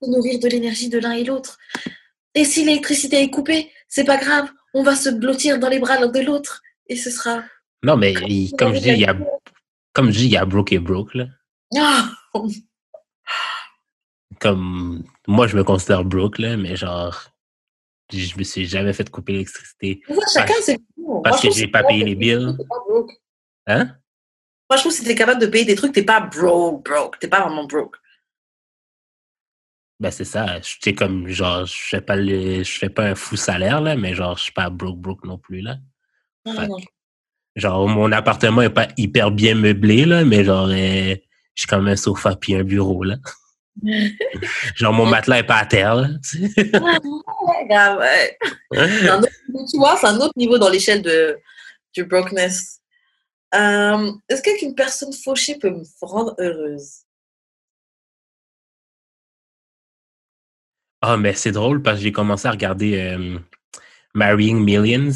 nourrir 0.06 0.40
de 0.40 0.48
l'énergie 0.48 0.88
de 0.88 0.98
l'un 0.98 1.12
et 1.12 1.24
l'autre. 1.24 1.58
Et 2.34 2.44
si 2.44 2.64
l'électricité 2.64 3.22
est 3.22 3.30
coupée, 3.30 3.70
c'est 3.88 4.04
pas 4.04 4.16
grave. 4.16 4.48
On 4.74 4.82
va 4.82 4.96
se 4.96 5.10
blottir 5.10 5.58
dans 5.58 5.68
les 5.68 5.78
bras 5.78 6.00
l'un 6.00 6.08
de 6.08 6.20
l'autre 6.20 6.62
et 6.86 6.96
ce 6.96 7.10
sera. 7.10 7.44
Non, 7.82 7.96
mais 7.96 8.14
comme 8.58 8.74
je 8.74 8.80
dis, 8.80 8.88
il 8.88 9.00
y 9.00 9.04
a, 9.04 9.16
comme 9.92 10.10
je 10.10 10.18
dis, 10.18 10.26
il 10.26 10.32
y 10.32 10.36
a 10.36 10.44
broke 10.44 10.72
et 10.72 10.78
broke 10.78 11.14
là. 11.14 11.26
Ah! 11.76 12.10
Comme 14.40 15.04
moi, 15.26 15.46
je 15.46 15.56
me 15.56 15.64
considère 15.64 16.04
broke 16.04 16.38
là, 16.38 16.56
mais 16.56 16.76
genre, 16.76 17.30
je 18.12 18.38
me 18.38 18.44
suis 18.44 18.66
jamais 18.66 18.92
fait 18.92 19.08
couper 19.10 19.32
l'électricité. 19.32 20.02
Chacun, 20.32 20.54
c'est 20.62 20.78
Parce 21.24 21.40
que 21.40 21.50
j'ai 21.50 21.68
pas 21.68 21.82
payé 21.82 22.04
les 22.04 22.14
billes. 22.14 22.56
Hein? 23.66 23.96
Moi, 24.68 24.76
je 24.76 24.80
trouve 24.80 24.92
que 24.92 24.98
si 24.98 25.04
t'es 25.04 25.14
capable 25.14 25.40
de 25.40 25.46
payer 25.46 25.64
des 25.64 25.74
trucs, 25.74 25.92
t'es 25.92 26.02
pas 26.02 26.20
broke, 26.20 26.84
broke. 26.84 27.18
T'es 27.18 27.28
pas 27.28 27.40
vraiment 27.40 27.64
broke. 27.64 27.96
Ben, 29.98 30.10
c'est 30.10 30.24
ça. 30.24 30.60
Je 30.60 30.90
comme, 30.90 31.28
genre, 31.28 31.64
je 31.64 31.74
fais 31.74 32.00
pas 32.00 32.16
je 32.20 32.62
fais 32.64 32.90
pas 32.90 33.04
un 33.04 33.14
fou 33.14 33.36
salaire, 33.36 33.80
là, 33.80 33.96
mais 33.96 34.14
genre, 34.14 34.36
je 34.36 34.44
suis 34.44 34.52
pas 34.52 34.68
broke, 34.70 34.98
broke 34.98 35.24
non 35.24 35.38
plus, 35.38 35.60
là. 35.60 35.76
Genre, 37.54 37.88
mon 37.88 38.12
appartement 38.12 38.62
est 38.62 38.70
pas 38.70 38.88
hyper 38.98 39.30
bien 39.30 39.54
meublé, 39.54 40.04
là, 40.04 40.24
mais 40.24 40.44
genre, 40.44 40.68
euh, 40.68 41.16
j'ai 41.54 41.66
quand 41.66 41.78
même 41.78 41.94
un 41.94 41.96
sofa 41.96 42.36
puis 42.36 42.54
un 42.54 42.64
bureau, 42.64 43.02
là. 43.02 43.16
Genre, 44.74 44.92
mon 44.92 45.06
matelas 45.06 45.38
est 45.38 45.46
pas 45.46 45.58
à 45.58 45.66
terre, 45.66 45.94
là. 45.94 46.08
ouais, 47.70 48.38
tu 49.70 49.76
vois, 49.76 49.96
c'est 49.96 50.06
un 50.06 50.16
autre 50.16 50.32
niveau 50.36 50.58
dans 50.58 50.68
l'échelle 50.68 51.02
de, 51.02 51.38
du 51.94 52.04
brokenness. 52.04 52.80
Euh, 53.54 54.12
est-ce 54.28 54.42
qu'une 54.42 54.74
personne 54.74 55.12
fauchée 55.12 55.58
peut 55.58 55.70
me 55.70 55.82
rendre 56.00 56.34
heureuse? 56.38 57.02
Ah, 61.00 61.16
mais 61.16 61.34
c'est 61.34 61.52
drôle 61.52 61.82
parce 61.82 61.98
que 61.98 62.04
j'ai 62.04 62.12
commencé 62.12 62.48
à 62.48 62.50
regarder 62.50 62.98
euh, 62.98 63.38
Marrying 64.14 64.64
Millions. 64.64 65.12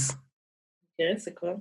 C'est 0.99 1.35
quoi? 1.35 1.57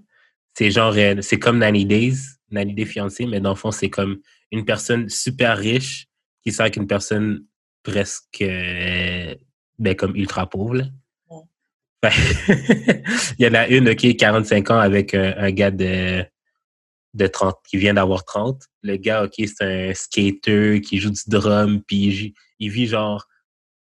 C'est 0.53 0.71
genre, 0.71 0.93
euh, 0.97 1.21
c'est 1.21 1.39
comme 1.39 1.59
Nanny 1.59 1.85
Days, 1.85 2.17
Nanny 2.51 2.73
Day 2.73 2.85
fiancée, 2.85 3.25
mais 3.25 3.39
dans 3.39 3.51
le 3.51 3.55
fond, 3.55 3.71
c'est 3.71 3.89
comme 3.89 4.19
une 4.51 4.65
personne 4.65 5.07
super 5.07 5.57
riche 5.57 6.08
qui 6.43 6.51
sort 6.51 6.63
avec 6.63 6.77
une 6.77 6.87
personne 6.87 7.45
presque, 7.83 8.39
ben, 8.39 9.95
comme 9.95 10.15
ultra 10.15 10.49
pauvre. 10.49 10.81
Il 12.03 13.03
y 13.39 13.47
en 13.47 13.53
a 13.53 13.67
une, 13.67 13.95
qui 13.95 14.09
est 14.09 14.15
45 14.15 14.71
ans 14.71 14.79
avec 14.79 15.13
un 15.13 15.51
gars 15.51 15.71
de 15.71 16.25
de 17.13 17.27
30, 17.27 17.55
qui 17.67 17.77
vient 17.77 17.93
d'avoir 17.93 18.23
30. 18.23 18.61
Le 18.83 18.97
gars, 18.97 19.23
OK, 19.23 19.33
c'est 19.37 19.61
un 19.61 19.93
skater 19.93 20.81
qui 20.81 20.99
joue 20.99 21.11
du 21.11 21.21
drum, 21.27 21.81
puis 21.85 22.33
il 22.59 22.69
vit 22.69 22.87
genre, 22.87 23.25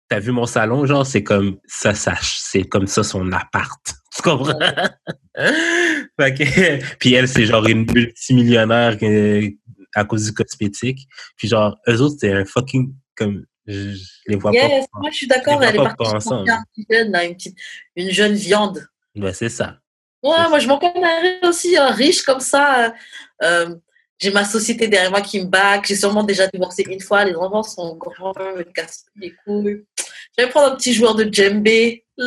t'as 0.09 0.21
vu 0.21 0.33
mon 0.33 0.47
salon, 0.47 0.87
genre, 0.87 1.07
c'est 1.07 1.23
comme 1.23 1.59
ça, 1.67 1.95
ça 1.95 2.15
c'est 2.23 2.65
comme 2.65 2.87
ça 2.87 3.03
son 3.03 3.31
appart. 3.33 3.81
Tu 4.13 4.23
comprends? 4.23 4.59
puis 6.99 7.15
elle, 7.15 7.29
c'est 7.29 7.47
genre 7.47 7.65
une 7.69 7.87
multimillionnaire 7.93 8.97
euh, 9.03 9.49
à 9.95 10.05
cause 10.05 10.25
du 10.25 10.33
cosmétique. 10.33 11.09
Puis 11.37 11.49
genre, 11.49 11.79
eux 11.89 12.01
autres, 12.01 12.17
c'est 12.21 12.33
un 12.33 12.45
fucking, 12.45 12.93
comme, 13.17 13.45
je, 13.67 13.97
les 14.27 14.37
vois 14.37 14.53
pas. 14.53 14.69
Moi, 14.95 15.11
je 15.11 15.17
suis 15.17 15.27
d'accord, 15.27 15.63
elle 15.63 15.75
est 15.75 15.79
partie 15.79 16.15
ensemble. 16.15 16.51
Une, 16.89 17.15
une, 17.15 17.37
une 17.97 18.11
jeune 18.11 18.35
viande. 18.35 18.87
Ouais, 19.17 19.33
c'est 19.33 19.49
ça. 19.49 19.81
Ouais, 20.23 20.49
moi 20.49 20.59
je 20.59 20.69
m'en 20.69 20.79
connais 20.79 21.41
aussi, 21.45 21.77
hein, 21.77 21.91
riche 21.91 22.23
comme 22.23 22.41
ça. 22.41 22.85
Euh, 22.85 22.91
euh, 23.43 23.75
j'ai 24.19 24.31
ma 24.31 24.45
société 24.45 24.87
derrière 24.87 25.11
moi 25.11 25.23
qui 25.23 25.41
me 25.41 25.47
back. 25.47 25.87
J'ai 25.87 25.97
sûrement 25.97 26.23
déjà 26.23 26.47
divorcé 26.47 26.85
une 26.87 27.01
fois. 27.01 27.25
Les 27.25 27.35
enfants 27.35 27.63
sont 27.63 27.97
grands, 27.97 28.35
me 28.37 28.63
cassent 28.65 29.07
les 29.17 29.35
couilles. 29.45 29.83
Je 30.37 30.45
vais 30.45 30.51
prendre 30.51 30.73
un 30.73 30.77
petit 30.77 30.93
joueur 30.93 31.15
de 31.15 31.25
djembé. 31.25 32.05
Tu, 32.21 32.27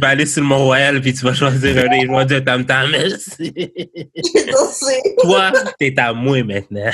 vas 0.00 0.08
aller 0.08 0.26
sur 0.26 0.42
le 0.42 0.48
Mont-Royal 0.48 1.00
puis 1.00 1.14
tu 1.14 1.24
vas 1.24 1.32
choisir 1.32 1.84
un 1.84 1.88
des 1.88 2.04
joueurs 2.04 2.26
de 2.26 2.38
Tam 2.40 2.66
Tam. 2.66 2.90
Merci. 2.90 3.54
Toi, 5.22 5.52
t'es 5.78 5.98
à 5.98 6.12
moi 6.12 6.42
maintenant. 6.42 6.90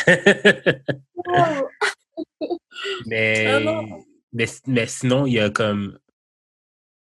mais, 3.07 3.47
ah 3.47 3.82
mais, 4.32 4.47
mais 4.66 4.86
sinon, 4.86 5.26
il 5.26 5.32
y 5.32 5.41
a 5.41 5.51
comme 5.51 5.99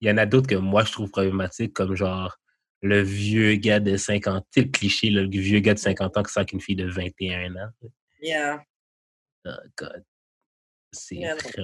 il 0.00 0.08
y 0.08 0.10
en 0.10 0.18
a 0.18 0.26
d'autres 0.26 0.48
que 0.48 0.56
moi, 0.56 0.82
je 0.82 0.90
trouve 0.90 1.08
problématiques, 1.10 1.72
comme 1.72 1.94
genre 1.94 2.36
le 2.82 3.00
vieux 3.00 3.54
gars 3.54 3.78
de 3.78 3.96
50 3.96 4.44
tu 4.50 4.60
sais, 4.60 4.66
le 4.66 4.72
cliché, 4.72 5.10
le 5.10 5.28
vieux 5.28 5.60
gars 5.60 5.74
de 5.74 5.78
50 5.78 6.16
ans 6.16 6.24
qui 6.24 6.32
sort 6.32 6.40
avec 6.40 6.52
une 6.52 6.60
fille 6.60 6.74
de 6.74 6.88
21 6.88 7.54
ans. 7.54 7.70
Yeah. 8.20 8.64
Oh 9.46 9.50
God. 9.76 10.02
C'est 10.92 11.22
très... 11.38 11.62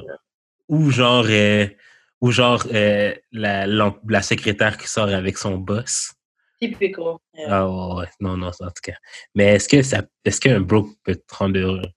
Ou 0.69 0.91
genre, 0.91 1.27
euh, 1.29 1.67
ou 2.21 2.31
genre 2.31 2.67
euh, 2.73 3.15
la, 3.33 3.67
la, 3.67 4.23
secrétaire 4.23 4.77
qui 4.77 4.89
sort 4.89 5.09
avec 5.09 5.39
son 5.39 5.57
boss. 5.57 6.13
Typical. 6.61 7.17
Ah 7.47 7.69
ouais, 7.69 8.09
non, 8.21 8.37
non, 8.37 8.49
en 8.49 8.67
tout 8.67 8.83
cas. 8.83 8.97
Mais 9.35 9.55
est-ce 9.55 9.69
que 9.69 9.83
ça 9.83 10.03
est-ce 10.25 10.41
qu'un 10.41 10.61
broke 10.61 10.97
peut 11.05 11.15
te 11.15 11.35
rendre 11.35 11.59
heureux? 11.59 11.91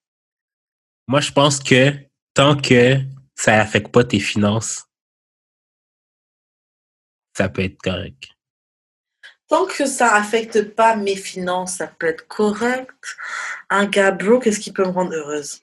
Moi, 1.08 1.20
je 1.20 1.32
pense 1.32 1.60
que 1.60 1.94
tant 2.34 2.56
que 2.56 3.00
ça 3.36 3.60
affecte 3.60 3.92
pas 3.92 4.04
tes 4.04 4.20
finances, 4.20 4.86
ça 7.36 7.50
peut 7.50 7.64
être 7.64 7.82
correct. 7.82 8.30
Tant 9.48 9.66
que 9.66 9.86
ça 9.86 10.16
affecte 10.16 10.76
pas 10.76 10.96
mes 10.96 11.16
finances, 11.16 11.78
ça 11.78 11.88
peut 11.88 12.08
être 12.08 12.28
correct. 12.28 13.18
Un 13.70 13.86
gars 13.86 14.12
broke, 14.12 14.48
est-ce 14.48 14.60
qu'il 14.60 14.74
peut 14.74 14.86
me 14.86 14.92
rendre 14.92 15.14
heureuse? 15.14 15.62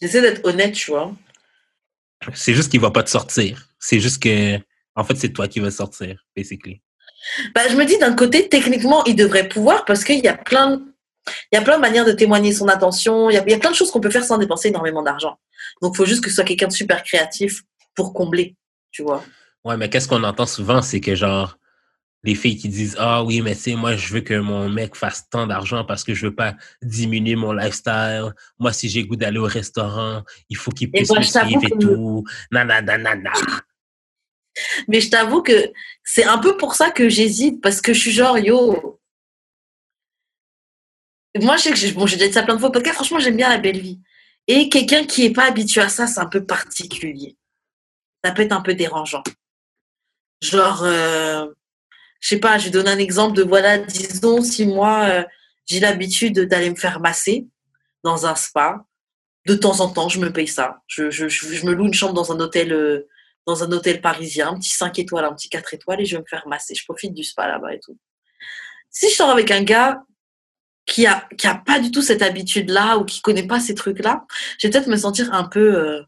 J'essaie 0.00 0.20
d'être 0.20 0.44
honnête, 0.44 0.74
tu 0.74 0.90
vois. 0.90 1.12
C'est 2.34 2.54
juste 2.54 2.70
qu'il 2.70 2.80
va 2.80 2.90
pas 2.90 3.02
te 3.02 3.10
sortir. 3.10 3.68
C'est 3.78 4.00
juste 4.00 4.22
que, 4.22 4.58
en 4.94 5.04
fait, 5.04 5.16
c'est 5.16 5.32
toi 5.32 5.48
qui 5.48 5.60
vas 5.60 5.70
sortir, 5.70 6.24
basically. 6.34 6.82
Bah, 7.54 7.62
je 7.68 7.76
me 7.76 7.84
dis 7.84 7.98
d'un 7.98 8.14
côté, 8.14 8.48
techniquement, 8.48 9.04
il 9.04 9.16
devrait 9.16 9.48
pouvoir 9.48 9.84
parce 9.84 10.04
qu'il 10.04 10.20
y 10.20 10.28
a 10.28 10.36
plein, 10.36 10.82
il 11.52 11.56
y 11.56 11.58
a 11.58 11.62
plein 11.62 11.76
de 11.76 11.80
manières 11.80 12.04
de 12.04 12.12
témoigner 12.12 12.52
son 12.52 12.68
attention. 12.68 13.30
Il 13.30 13.34
y 13.34 13.38
a, 13.38 13.44
il 13.44 13.50
y 13.50 13.54
a 13.54 13.58
plein 13.58 13.70
de 13.70 13.76
choses 13.76 13.90
qu'on 13.90 14.00
peut 14.00 14.10
faire 14.10 14.24
sans 14.24 14.38
dépenser 14.38 14.68
énormément 14.68 15.02
d'argent. 15.02 15.38
Donc, 15.82 15.94
il 15.94 15.96
faut 15.96 16.06
juste 16.06 16.22
que 16.22 16.30
ce 16.30 16.36
soit 16.36 16.44
quelqu'un 16.44 16.68
de 16.68 16.72
super 16.72 17.02
créatif 17.02 17.62
pour 17.94 18.12
combler, 18.12 18.56
tu 18.90 19.02
vois. 19.02 19.24
Ouais, 19.64 19.76
mais 19.76 19.90
qu'est-ce 19.90 20.08
qu'on 20.08 20.22
entend 20.22 20.46
souvent, 20.46 20.82
c'est 20.82 21.00
que 21.00 21.14
genre, 21.14 21.58
les 22.26 22.34
filles 22.34 22.56
qui 22.56 22.68
disent 22.68 22.96
Ah 22.98 23.22
oui, 23.22 23.40
mais 23.40 23.54
tu 23.54 23.62
sais, 23.62 23.74
moi, 23.76 23.96
je 23.96 24.12
veux 24.12 24.20
que 24.20 24.34
mon 24.34 24.68
mec 24.68 24.96
fasse 24.96 25.28
tant 25.30 25.46
d'argent 25.46 25.84
parce 25.84 26.02
que 26.04 26.12
je 26.12 26.26
veux 26.26 26.34
pas 26.34 26.54
diminuer 26.82 27.36
mon 27.36 27.52
lifestyle. 27.52 28.34
Moi, 28.58 28.72
si 28.72 28.88
j'ai 28.88 29.04
goût 29.04 29.16
d'aller 29.16 29.38
au 29.38 29.44
restaurant, 29.44 30.22
il 30.50 30.56
faut 30.56 30.72
qu'il 30.72 30.90
puisse 30.90 31.10
me 31.10 31.22
suivre 31.22 31.64
et 31.64 31.78
tout. 31.78 32.24
Nanana. 32.50 33.32
Mais 34.88 35.00
je 35.00 35.10
t'avoue 35.10 35.42
que 35.42 35.72
c'est 36.02 36.24
un 36.24 36.38
peu 36.38 36.56
pour 36.56 36.74
ça 36.74 36.90
que 36.90 37.08
j'hésite 37.08 37.60
parce 37.60 37.80
que 37.80 37.94
je 37.94 38.00
suis 38.00 38.12
genre, 38.12 38.38
yo. 38.38 39.00
Moi, 41.40 41.56
je 41.56 41.62
sais 41.62 41.72
que 41.72 41.94
bon, 41.94 42.06
j'ai 42.06 42.16
déjà 42.16 42.28
dit 42.28 42.34
ça 42.34 42.42
plein 42.42 42.54
de 42.54 42.60
fois 42.60 42.72
parce 42.72 42.84
que 42.84 42.92
franchement, 42.92 43.20
j'aime 43.20 43.36
bien 43.36 43.48
la 43.48 43.58
belle 43.58 43.80
vie. 43.80 44.00
Et 44.48 44.68
quelqu'un 44.68 45.04
qui 45.04 45.22
n'est 45.22 45.32
pas 45.32 45.44
habitué 45.44 45.80
à 45.80 45.88
ça, 45.88 46.06
c'est 46.06 46.20
un 46.20 46.26
peu 46.26 46.44
particulier. 46.44 47.36
Ça 48.24 48.32
peut 48.32 48.42
être 48.42 48.52
un 48.52 48.62
peu 48.62 48.74
dérangeant. 48.74 49.22
Genre, 50.40 50.82
euh, 50.82 51.46
je 52.20 52.28
sais 52.28 52.38
pas, 52.38 52.58
je 52.58 52.66
vais 52.66 52.70
donner 52.70 52.90
un 52.90 52.98
exemple 52.98 53.36
de, 53.36 53.42
voilà, 53.42 53.78
disons, 53.78 54.42
si 54.42 54.66
moi, 54.66 55.04
euh, 55.04 55.24
j'ai 55.66 55.80
l'habitude 55.80 56.40
d'aller 56.40 56.70
me 56.70 56.76
faire 56.76 57.00
masser 57.00 57.46
dans 58.02 58.26
un 58.26 58.34
spa, 58.34 58.84
de 59.46 59.54
temps 59.54 59.80
en 59.80 59.88
temps, 59.88 60.08
je 60.08 60.18
me 60.18 60.32
paye 60.32 60.48
ça. 60.48 60.82
Je, 60.86 61.04
me 61.64 61.72
loue 61.72 61.86
une 61.86 61.94
chambre 61.94 62.14
dans 62.14 62.32
un 62.32 62.40
hôtel, 62.40 62.72
euh, 62.72 63.06
parisien, 64.02 64.48
un 64.48 64.58
petit 64.58 64.70
5 64.70 64.98
étoiles, 64.98 65.24
un 65.24 65.34
petit 65.34 65.48
4 65.48 65.74
étoiles, 65.74 66.00
et 66.00 66.04
je 66.04 66.16
vais 66.16 66.22
me 66.22 66.26
faire 66.28 66.46
masser. 66.48 66.74
Je 66.74 66.84
profite 66.84 67.14
du 67.14 67.22
spa 67.22 67.46
là-bas 67.46 67.74
et 67.74 67.80
tout. 67.80 67.96
Si 68.90 69.08
je 69.08 69.14
sors 69.14 69.30
avec 69.30 69.50
un 69.50 69.62
gars 69.62 70.02
qui 70.84 71.06
a, 71.06 71.28
qui 71.36 71.46
a 71.46 71.54
pas 71.54 71.78
du 71.78 71.90
tout 71.90 72.02
cette 72.02 72.22
habitude-là 72.22 72.98
ou 72.98 73.04
qui 73.04 73.20
connaît 73.20 73.46
pas 73.46 73.60
ces 73.60 73.74
trucs-là, 73.74 74.24
je 74.58 74.66
vais 74.66 74.72
peut-être 74.72 74.88
me 74.88 74.96
sentir 74.96 75.32
un 75.32 75.44
peu, 75.44 75.76
euh, 75.76 76.02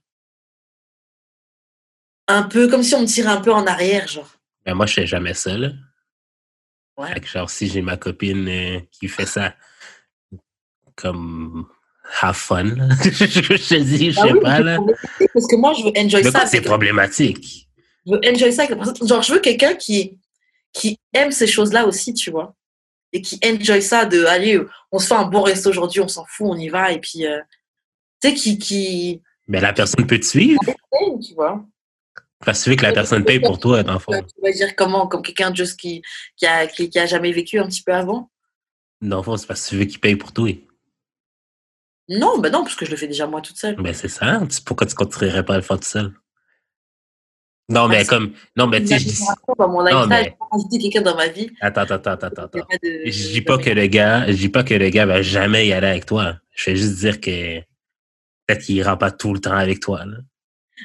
un 2.26 2.42
peu 2.42 2.68
comme 2.68 2.82
si 2.82 2.94
on 2.94 3.02
me 3.02 3.06
tirait 3.06 3.28
un 3.28 3.40
peu 3.40 3.52
en 3.52 3.66
arrière, 3.66 4.09
genre. 4.09 4.30
Ben 4.64 4.74
moi, 4.74 4.86
je 4.86 4.94
fais 4.94 5.06
jamais 5.06 5.34
seul. 5.34 5.76
Ouais. 6.99 7.14
genre, 7.24 7.49
si 7.49 7.68
j'ai 7.68 7.80
ma 7.80 7.96
copine 7.96 8.49
euh, 8.49 8.80
qui 8.90 9.07
fait 9.09 9.24
ça 9.24 9.55
comme 10.96 11.66
have 12.20 12.34
fun, 12.34 12.64
je 13.05 13.57
te 13.57 13.74
dis, 13.80 14.11
je 14.11 14.18
ah 14.20 14.26
sais 14.26 14.40
pas, 14.40 14.59
là. 14.61 14.78
Parce 15.32 15.46
que 15.46 15.57
moi, 15.57 15.72
je 15.74 15.84
veux 15.84 15.92
enjoy 15.96 16.24
ça. 16.24 16.44
C'est 16.46 16.61
problématique. 16.61 17.68
Je 18.05 18.12
veux 18.12 18.20
enjoy 18.26 18.53
ça 18.53 18.64
avec 18.64 18.76
la 18.76 18.84
personne. 18.84 19.07
Genre, 19.07 19.22
je 19.22 19.32
veux 19.32 19.38
quelqu'un 19.38 19.74
qui, 19.74 20.18
qui 20.72 20.99
aime 21.14 21.30
ces 21.30 21.46
choses-là 21.46 21.86
aussi, 21.86 22.14
tu 22.14 22.32
vois. 22.32 22.57
et 23.12 23.22
qui 23.22 23.38
enjoy 23.44 23.80
ça 23.80 24.05
de 24.05 24.24
aller, 24.24 24.61
on 24.90 24.99
se 24.99 25.07
fait 25.07 25.14
un 25.14 25.26
bon 25.26 25.42
resto 25.42 25.70
aujourd'hui, 25.70 26.01
on 26.01 26.09
s'en 26.09 26.24
fout, 26.26 26.49
on 26.51 26.57
y 26.57 26.68
va 26.68 26.92
et 26.92 27.01
puis 27.01 27.26
euh, 27.26 27.38
tu 28.20 28.28
sais 28.28 28.34
qui 28.34 28.59
qui. 28.59 29.22
Mais 29.46 29.61
la 29.61 29.72
personne 29.72 30.07
peut 30.07 30.18
te 30.18 30.26
suivre. 30.26 30.61
Tu 31.24 31.34
vois. 31.34 31.64
Parce 32.45 32.61
que 32.61 32.64
tu 32.64 32.70
veux 32.70 32.76
que 32.76 32.82
la 32.82 32.93
personne 32.93 33.24
paye 33.24 33.41
pour 33.41 33.59
toi, 33.59 33.82
dans 33.82 33.95
le 33.95 33.99
fond. 33.99 34.12
Tu 34.12 34.41
vas 34.43 34.53
dire 34.53 34.76
comment, 34.76 35.07
comme 35.07 35.22
quelqu'un 35.22 35.53
juste 35.53 35.78
qui 35.78 36.03
qui 36.36 36.47
a 36.47 36.66
qui, 36.66 36.89
qui 36.89 36.99
a 36.99 37.07
jamais 37.07 37.32
vécu 37.32 37.59
un 37.59 37.66
petit 37.66 37.82
peu 37.82 37.93
avant? 37.93 38.30
Dans 39.01 39.18
le 39.18 39.22
fond, 39.22 39.36
c'est 39.36 39.47
parce 39.47 39.64
que 39.64 39.70
tu 39.70 39.76
veux 39.76 39.84
qu'il 39.84 40.01
paye 40.01 40.16
pour 40.16 40.32
toi. 40.32 40.51
Non, 42.09 42.39
ben 42.39 42.51
non, 42.51 42.62
parce 42.62 42.74
que 42.74 42.86
je 42.86 42.91
le 42.91 42.97
fais 42.97 43.07
déjà 43.07 43.26
moi 43.26 43.41
toute 43.41 43.57
seule. 43.57 43.76
Ben 43.76 43.93
c'est 43.93 44.09
ça. 44.09 44.41
Pourquoi 44.64 44.86
tu 44.86 44.95
continuerais 44.95 45.45
pas 45.45 45.55
à 45.55 45.57
le 45.59 45.62
faire 45.62 45.78
tout 45.78 45.89
seul? 45.89 46.12
Non, 47.68 47.86
mais 47.86 48.05
comme. 48.07 48.32
Non, 48.57 48.66
mais 48.66 48.80
tu 48.80 48.86
sais. 48.86 48.99
Je 48.99 49.05
dis... 49.05 49.22
Mon 49.59 49.82
lifestyle, 49.82 50.09
mais... 50.09 50.78
quelqu'un 50.78 51.03
dans 51.03 51.16
ma 51.16 51.28
vie. 51.28 51.51
Attends, 51.61 51.82
attends, 51.82 51.95
attends, 51.97 52.26
attends. 52.28 52.43
attends. 52.45 52.66
De... 52.82 53.03
Je 53.05 53.28
dis 53.28 53.43
pas 53.43 53.59
que 53.59 53.68
le 53.68 53.86
gars, 53.89 54.26
je 54.26 54.36
dis 54.36 54.49
pas 54.49 54.64
que 54.64 54.74
le 54.74 54.89
gars 54.89 55.05
va 55.05 55.20
jamais 55.20 55.66
y 55.66 55.72
aller 55.72 55.86
avec 55.86 56.07
toi. 56.07 56.36
Je 56.55 56.70
vais 56.70 56.76
juste 56.76 56.97
dire 56.97 57.20
que 57.20 57.61
peut-être 58.47 58.64
qu'il 58.64 58.76
ira 58.76 58.99
pas 58.99 59.11
tout 59.11 59.34
le 59.34 59.41
temps 59.41 59.57
avec 59.57 59.80
toi. 59.80 60.07
Là. 60.07 60.16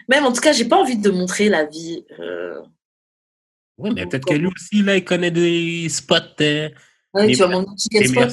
Même 0.10 0.26
en 0.26 0.32
tout 0.32 0.42
cas, 0.42 0.54
j'ai 0.54 0.66
pas 0.66 0.78
envie 0.78 0.98
de 0.98 1.10
montrer 1.10 1.50
la 1.50 1.66
vie. 1.66 2.06
Euh... 2.20 2.60
Oui, 3.78 3.92
mais 3.96 4.06
peut-être 4.06 4.26
que 4.26 4.36
lui 4.36 4.48
aussi, 4.48 4.82
là, 4.84 4.96
il 4.98 5.04
connaît 5.04 5.32
des 5.32 5.88
spots. 5.90 6.16
Euh, 6.42 6.70
ouais, 7.14 7.28
les, 7.28 7.34
tu 7.34 7.40
vas 7.40 7.48
mon 7.48 7.66
les, 7.92 8.08
meilleurs, 8.08 8.32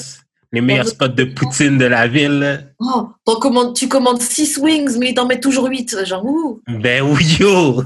les 0.53 0.61
meilleurs 0.61 0.89
spots 0.89 1.09
de 1.09 1.25
poutine 1.25 1.79
de 1.79 1.87
la 1.87 2.07
ville. 2.07 2.75
Oh, 2.79 3.09
commandes, 3.41 3.75
tu 3.75 3.89
commandes 3.89 4.21
6 4.21 4.59
wings, 4.59 4.99
mais 4.99 5.15
t'en 5.15 5.27
mets 5.27 5.41
toujours 5.41 5.67
8. 5.67 6.05
Genre, 6.05 6.25
ouh. 6.25 6.61
Ben 6.69 7.03
oui, 7.03 7.37
yo! 7.41 7.83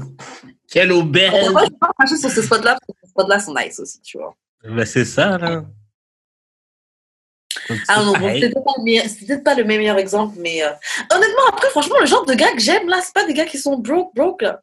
Quelle 0.69 0.91
auberge! 0.91 1.51
Moi, 1.51 1.61
je 1.61 1.67
suis 1.67 1.77
pas 1.79 1.93
sur 2.07 2.29
ces 2.29 2.41
spots-là, 2.41 2.77
parce 2.77 2.87
que 2.87 2.93
ces 3.03 3.09
spots-là 3.09 3.39
sont 3.39 3.53
nice 3.53 3.79
aussi, 3.79 4.01
tu 4.01 4.17
vois. 4.17 4.35
Ben 4.63 4.85
c'est 4.85 5.05
ça, 5.05 5.37
là. 5.37 5.63
Ah 7.87 8.03
bon, 8.03 8.13
c'est 8.13 8.51
peut-être 9.25 9.43
pas, 9.43 9.55
le 9.55 9.63
meilleur 9.63 9.97
exemple, 9.97 10.37
mais 10.39 10.63
euh... 10.63 10.71
honnêtement, 11.11 11.47
après, 11.49 11.69
franchement, 11.69 11.99
le 11.99 12.05
genre 12.05 12.25
de 12.25 12.33
gars 12.33 12.51
que 12.51 12.59
j'aime, 12.59 12.87
là, 12.87 13.01
c'est 13.01 13.13
pas 13.13 13.25
des 13.25 13.33
gars 13.33 13.45
qui 13.45 13.57
sont 13.57 13.77
broke, 13.77 14.13
broke, 14.15 14.41
là. 14.41 14.61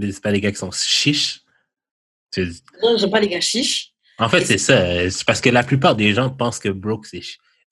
C'est 0.00 0.22
pas 0.22 0.32
des 0.32 0.40
gars 0.40 0.50
qui 0.50 0.58
sont 0.58 0.70
chiches. 0.70 1.42
Non, 2.82 2.96
j'aime 2.96 3.10
pas 3.10 3.20
les 3.20 3.28
gars 3.28 3.40
chiches. 3.40 3.92
En 4.18 4.28
fait, 4.28 4.44
c'est 4.44 4.58
ça. 4.58 5.10
C'est 5.10 5.24
parce 5.24 5.40
que 5.40 5.50
la 5.50 5.62
plupart 5.62 5.96
des 5.96 6.14
gens 6.14 6.30
pensent 6.30 6.58
que 6.58 6.68
broke, 6.68 7.06
c'est 7.06 7.22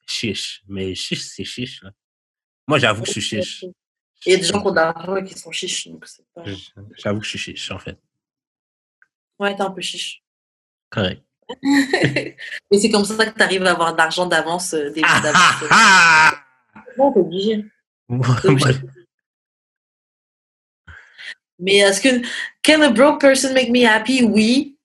chiche. 0.07 0.63
Mais 0.69 0.95
chiche, 0.95 1.23
c'est 1.23 1.45
chiche, 1.45 1.83
là. 1.83 1.91
Moi, 2.67 2.79
j'avoue 2.79 3.03
que 3.03 3.09
je 3.09 3.21
suis 3.21 3.43
chiche. 3.43 3.65
Il 4.25 4.33
y 4.33 4.35
a 4.35 4.39
des 4.39 4.45
gens 4.45 4.61
qui 4.61 4.67
ont 4.69 4.71
de 4.71 4.77
l'argent 4.77 5.17
et 5.17 5.25
qui 5.25 5.37
sont 5.37 5.51
chiches, 5.51 5.89
pas... 6.33 6.45
J'avoue 6.97 7.19
que 7.19 7.25
je 7.25 7.31
suis 7.31 7.39
chiche, 7.39 7.71
en 7.73 7.79
fait. 7.79 7.99
Ouais, 9.39 9.57
t'es 9.57 9.63
un 9.63 9.71
peu 9.71 9.81
chiche. 9.81 10.23
Correct. 10.91 11.23
Mais 11.63 12.37
c'est 12.81 12.91
comme 12.91 13.05
ça 13.05 13.27
que 13.27 13.37
tu 13.37 13.43
arrives 13.43 13.65
à 13.65 13.73
avoir 13.73 13.93
de 13.93 13.99
l'argent 13.99 14.27
d'avance, 14.27 14.75
euh, 14.75 14.91
des 14.91 15.03
ah, 15.05 15.21
d'avance. 15.21 15.65
ah, 15.71 16.33
Non, 16.99 17.13
t'es 17.13 17.21
obligé. 17.21 17.65
Mais 21.59 21.77
est-ce 21.77 22.01
que 22.01 22.23
can 22.63 22.83
a 22.83 22.89
broke 22.89 23.21
person 23.21 23.53
make 23.53 23.71
me 23.71 23.87
happy? 23.87 24.25
Oui. 24.25 24.77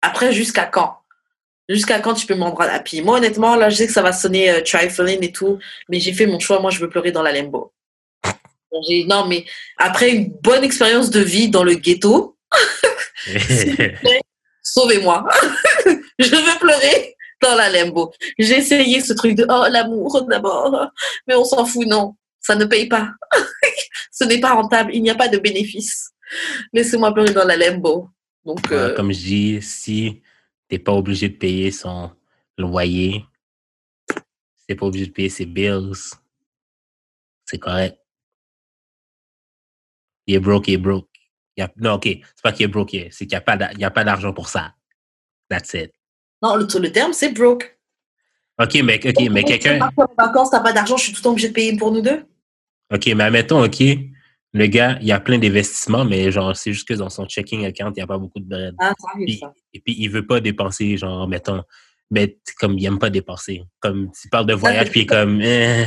Après, 0.00 0.32
jusqu'à 0.32 0.64
quand? 0.64 0.98
Jusqu'à 1.68 2.00
quand 2.00 2.14
tu 2.14 2.26
peux 2.26 2.34
me 2.34 2.42
rendre 2.42 2.62
happy? 2.62 3.02
Moi, 3.02 3.18
honnêtement, 3.18 3.54
là, 3.54 3.70
je 3.70 3.76
sais 3.76 3.86
que 3.86 3.92
ça 3.92 4.02
va 4.02 4.12
sonner 4.12 4.50
euh, 4.50 4.62
trifling 4.62 5.22
et 5.22 5.32
tout, 5.32 5.58
mais 5.88 6.00
j'ai 6.00 6.12
fait 6.12 6.26
mon 6.26 6.38
choix. 6.38 6.60
Moi, 6.60 6.70
je 6.70 6.80
veux 6.80 6.88
pleurer 6.88 7.12
dans 7.12 7.22
la 7.22 7.32
limbo. 7.32 7.72
Non, 9.06 9.26
mais 9.26 9.44
après 9.76 10.10
une 10.10 10.30
bonne 10.42 10.64
expérience 10.64 11.10
de 11.10 11.20
vie 11.20 11.50
dans 11.50 11.62
le 11.62 11.74
ghetto, 11.74 12.36
sauvez-moi. 14.62 15.28
je 16.30 16.36
veux 16.36 16.58
pleurer 16.58 17.16
dans 17.40 17.56
la 17.56 17.68
limbo. 17.68 18.12
J'ai 18.38 18.58
essayé 18.58 19.00
ce 19.00 19.12
truc 19.12 19.34
de 19.34 19.44
oh 19.48 19.66
l'amour 19.68 20.24
d'abord, 20.28 20.90
mais 21.26 21.34
on 21.34 21.44
s'en 21.44 21.64
fout, 21.64 21.86
non, 21.86 22.16
ça 22.40 22.54
ne 22.54 22.64
paye 22.64 22.86
pas. 22.86 23.10
ce 24.12 24.24
n'est 24.24 24.40
pas 24.40 24.54
rentable, 24.54 24.94
il 24.94 25.02
n'y 25.02 25.10
a 25.10 25.14
pas 25.14 25.28
de 25.28 25.38
bénéfice. 25.38 26.12
Laissez-moi 26.72 27.12
pleurer 27.12 27.32
dans 27.32 27.44
la 27.44 27.56
limbo. 27.56 28.08
Donc, 28.44 28.70
euh... 28.70 28.94
comme 28.94 29.12
je 29.12 29.18
dis, 29.18 29.62
si 29.62 30.22
t'es 30.68 30.78
pas 30.78 30.92
obligé 30.92 31.28
de 31.28 31.36
payer 31.36 31.70
son 31.70 32.10
loyer, 32.56 33.24
si 34.08 34.66
t'es 34.68 34.74
pas 34.76 34.86
obligé 34.86 35.06
de 35.06 35.12
payer 35.12 35.28
ses 35.28 35.46
bills, 35.46 36.14
c'est 37.44 37.58
correct. 37.58 37.98
Il 40.26 40.36
est 40.36 40.40
broke, 40.40 40.68
il 40.68 40.74
est 40.74 40.78
broke. 40.78 41.08
Il 41.56 41.64
a... 41.64 41.70
Non, 41.76 41.94
ok, 41.94 42.04
c'est 42.04 42.42
pas 42.42 42.52
qu'il 42.52 42.64
est 42.64 42.68
broke, 42.68 42.96
c'est 43.10 43.26
qu'il 43.26 43.42
n'y 43.76 43.84
a 43.84 43.90
pas 43.90 44.04
d'argent 44.04 44.32
pour 44.32 44.48
ça. 44.48 44.74
That's 45.50 45.74
it. 45.74 45.92
Non, 46.42 46.56
le, 46.56 46.66
le 46.78 46.92
terme, 46.92 47.12
c'est 47.12 47.32
broke. 47.32 47.78
OK, 48.60 48.74
mais, 48.82 49.00
okay, 49.06 49.28
mais 49.28 49.44
quelqu'un. 49.44 49.78
En 49.80 50.06
vacances, 50.18 50.50
t'as 50.50 50.60
pas 50.60 50.72
d'argent, 50.72 50.96
je 50.96 51.04
suis 51.04 51.12
tout 51.12 51.20
le 51.20 51.22
temps 51.22 51.30
obligé 51.30 51.48
de 51.48 51.54
payer 51.54 51.76
pour 51.76 51.90
nous 51.92 52.02
deux. 52.02 52.24
OK, 52.92 53.06
mais 53.06 53.24
admettons, 53.24 53.64
OK, 53.64 53.82
le 54.52 54.66
gars, 54.66 54.98
il 55.00 55.10
a 55.10 55.20
plein 55.20 55.38
d'investissements, 55.38 56.04
mais 56.04 56.30
genre, 56.30 56.54
c'est 56.54 56.72
juste 56.72 56.86
que 56.86 56.94
dans 56.94 57.08
son 57.08 57.26
checking 57.26 57.64
account, 57.64 57.90
il 57.90 58.00
n'y 58.00 58.02
a 58.02 58.06
pas 58.06 58.18
beaucoup 58.18 58.40
de 58.40 58.44
bread. 58.44 58.74
Ah, 58.78 58.92
ça 58.98 59.08
arrive, 59.14 59.26
puis, 59.26 59.38
ça. 59.38 59.52
Et 59.72 59.80
puis, 59.80 59.96
il 59.98 60.08
veut 60.10 60.26
pas 60.26 60.40
dépenser, 60.40 60.96
genre, 60.96 61.26
mettons, 61.26 61.62
mais 62.10 62.38
comme 62.60 62.78
il 62.78 62.84
aime 62.84 62.98
pas 62.98 63.08
dépenser. 63.08 63.62
Comme, 63.80 64.10
tu 64.12 64.28
parles 64.28 64.46
de 64.46 64.54
voyage, 64.54 64.90
puis 64.90 65.06
comme, 65.06 65.40
eh. 65.40 65.86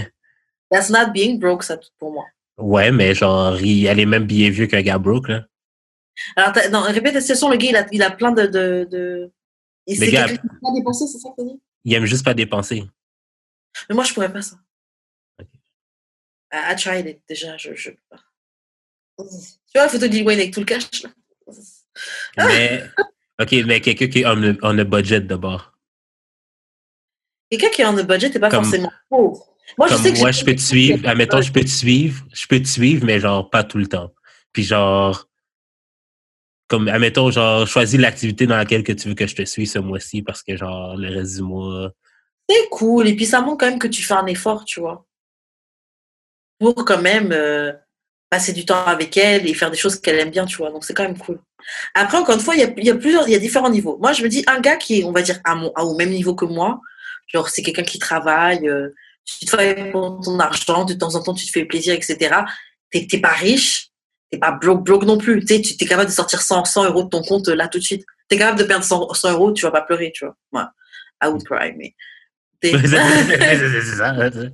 That's 0.72 0.90
not 0.90 1.12
being 1.14 1.38
broke, 1.38 1.64
ça, 1.64 1.78
pour 2.00 2.12
moi. 2.12 2.26
Ouais, 2.58 2.92
mais 2.92 3.14
genre, 3.14 3.60
il 3.62 3.88
a 3.88 3.94
les 3.94 4.06
mêmes 4.06 4.26
billets 4.26 4.50
vieux 4.50 4.66
qu'un 4.66 4.82
gars 4.82 4.98
broke, 4.98 5.30
là. 5.30 5.46
Alors, 6.36 6.54
non, 6.72 6.82
répète 6.82 7.14
la 7.14 7.22
situation, 7.22 7.50
le 7.50 7.58
gars, 7.58 7.68
il 7.70 7.76
a, 7.76 7.86
il 7.92 8.02
a 8.02 8.10
plein 8.10 8.32
de. 8.32 8.48
de, 8.48 8.88
de... 8.90 9.32
Il 9.88 10.00
Le 10.00 10.12
gars- 10.12 10.28
pas 10.28 10.72
dépenser, 10.74 11.06
c'est 11.08 11.20
ça 11.20 11.30
que 11.38 11.42
tu 11.42 11.48
dis 11.48 11.62
Il 11.84 11.94
aime 11.94 12.06
juste 12.06 12.26
pas 12.26 12.34
dépenser. 12.34 12.84
Mais 13.90 13.96
moi, 13.96 14.04
je 14.04 14.14
pourrais 14.14 14.32
pas 14.32 14.42
ça. 14.42 14.58
I, 16.54 16.72
I 16.72 16.76
tried 16.76 17.08
it, 17.08 17.22
déjà, 17.28 17.58
je, 17.58 17.76
je 17.76 17.92
peux 17.92 17.98
pas. 18.10 18.20
Tu 19.18 19.26
vois 19.76 19.84
la 19.84 19.90
photo 19.90 20.06
Wayne 20.08 20.40
avec 20.40 20.54
tout 20.54 20.60
le 20.62 20.66
cash, 20.66 21.04
là? 21.04 21.10
Mais, 22.38 22.84
OK, 23.40 23.52
mais 23.66 23.82
quelqu'un 23.82 24.08
qui 24.08 24.20
est 24.22 24.26
on 24.26 24.42
a, 24.44 24.54
on 24.64 24.78
a 24.78 24.84
budget 24.84 25.22
d'abord. 25.22 25.74
Quelqu'un 27.50 27.70
qui 27.70 27.82
est 27.82 27.86
en 27.86 27.94
budget 28.04 28.30
n'est 28.30 28.40
pas 28.40 28.50
Comme- 28.50 28.64
forcément 28.64 28.92
pauvre. 29.10 29.56
Moi, 29.78 29.88
je 29.88 29.96
sais 29.96 30.14
que 30.14 30.20
moi, 30.20 30.32
je 30.32 30.46
peux 30.46 30.56
te 30.56 30.62
suivre. 30.62 31.08
Admettons, 31.08 31.42
je 31.42 31.52
peux 31.52 31.62
te 31.62 31.70
suivre. 31.70 32.24
Je 32.34 32.46
peux 32.48 32.62
te 32.62 32.68
suivre, 32.68 33.04
mais 33.06 33.20
genre, 33.20 33.50
pas 33.50 33.64
tout 33.64 33.78
le 33.80 33.88
temps. 33.88 34.14
Puis 34.54 34.64
genre, 34.64 35.28
comme, 36.68 36.88
admettons, 36.88 37.30
genre, 37.32 37.68
choisis 37.68 38.00
l'activité 38.00 38.48
dans 38.48 38.58
laquelle 38.58 38.84
que 38.84 38.92
tu 38.92 39.08
veux 39.08 39.16
que 39.16 39.28
je 39.28 39.36
te 39.36 39.46
suive 39.46 39.68
ce 39.68 39.80
mois-ci 39.80 40.22
parce 40.22 40.42
que 40.42 40.56
genre, 40.56 40.96
le 40.98 41.10
reste 41.10 41.36
du 41.36 41.44
mois. 41.44 41.92
C'est 42.50 42.70
cool. 42.70 43.08
Et 43.08 43.16
puis, 43.16 43.26
ça 43.26 43.42
montre 43.42 43.58
quand 43.60 43.70
même 43.70 43.80
que 43.80 43.88
tu 43.88 44.04
fais 44.04 44.14
un 44.14 44.26
effort, 44.26 44.66
tu 44.66 44.80
vois. 44.80 45.06
Pour 46.60 46.74
quand 46.86 47.02
même 47.02 47.32
euh, 47.32 47.74
passer 48.30 48.54
du 48.54 48.66
temps 48.66 48.86
avec 48.86 49.16
elle 49.18 49.48
et 49.48 49.54
faire 49.54 49.72
des 49.72 49.78
choses 49.78 50.00
qu'elle 50.00 50.20
aime 50.20 50.32
bien, 50.32 50.46
tu 50.46 50.58
vois. 50.58 50.72
Donc, 50.72 50.86
c'est 50.86 50.94
quand 50.94 51.04
même 51.04 51.18
cool. 51.18 51.40
Après, 51.94 52.18
encore 52.18 52.36
une 52.36 52.42
fois, 52.42 52.56
il 52.56 52.62
y 52.62 52.90
a, 52.90 52.96
plusieurs, 52.96 53.28
il 53.28 53.32
y 53.32 53.36
a 53.36 53.40
différents 53.40 53.70
niveaux. 53.70 53.98
Moi, 54.00 54.14
je 54.14 54.24
me 54.24 54.30
dis, 54.30 54.44
un 54.48 54.60
gars 54.60 54.78
qui 54.78 55.00
est, 55.00 55.04
on 55.04 55.12
va 55.12 55.22
dire, 55.22 55.40
à 55.44 55.56
mon, 55.56 55.72
au 55.78 55.96
même 55.96 56.10
niveau 56.12 56.36
que 56.36 56.46
moi, 56.46 56.82
genre, 57.28 57.50
c'est 57.50 57.64
quelqu'un 57.64 57.84
qui 57.84 58.00
travaille, 58.00 58.68
euh, 58.68 58.90
tu 59.26 59.46
travailles 59.46 59.92
pour 59.92 60.22
ton 60.22 60.40
argent, 60.40 60.86
de 60.86 60.94
temps 60.94 61.16
en 61.16 61.24
temps, 61.24 61.34
tu 61.34 61.46
te 61.46 61.52
fais 61.52 61.66
plaisir, 61.66 61.94
etc. 61.94 62.36
T'es 62.92 63.20
pas 63.20 63.30
riche, 63.30 63.90
t'es 64.32 64.38
pas 64.38 64.52
broke, 64.52 64.84
broke 64.84 65.04
non 65.06 65.18
plus. 65.18 65.44
Tu 65.46 65.64
sais, 65.64 65.76
es 65.80 65.86
capable 65.86 66.10
de 66.10 66.14
sortir 66.16 66.42
100, 66.42 66.66
100 66.66 66.86
euros 66.86 67.04
de 67.04 67.10
ton 67.10 67.22
compte 67.22 67.48
euh, 67.50 67.56
là 67.56 67.68
tout 67.68 67.80
de 67.80 67.84
suite. 67.84 68.06
T'es 68.28 68.38
capable 68.38 68.60
de 68.60 68.64
perdre 68.64 68.84
100, 68.84 69.14
100 69.14 69.32
euros, 69.34 69.54
tu 69.54 69.64
vas 69.64 69.72
pas 69.72 69.82
pleurer, 69.82 70.12
tu 70.14 70.26
vois. 70.26 70.36
Moi, 70.52 70.72
I 71.24 71.28
would 71.28 71.44
cry, 71.44 71.74
mais. 71.78 71.96
c'est 72.64 72.88
ça. 72.88 74.14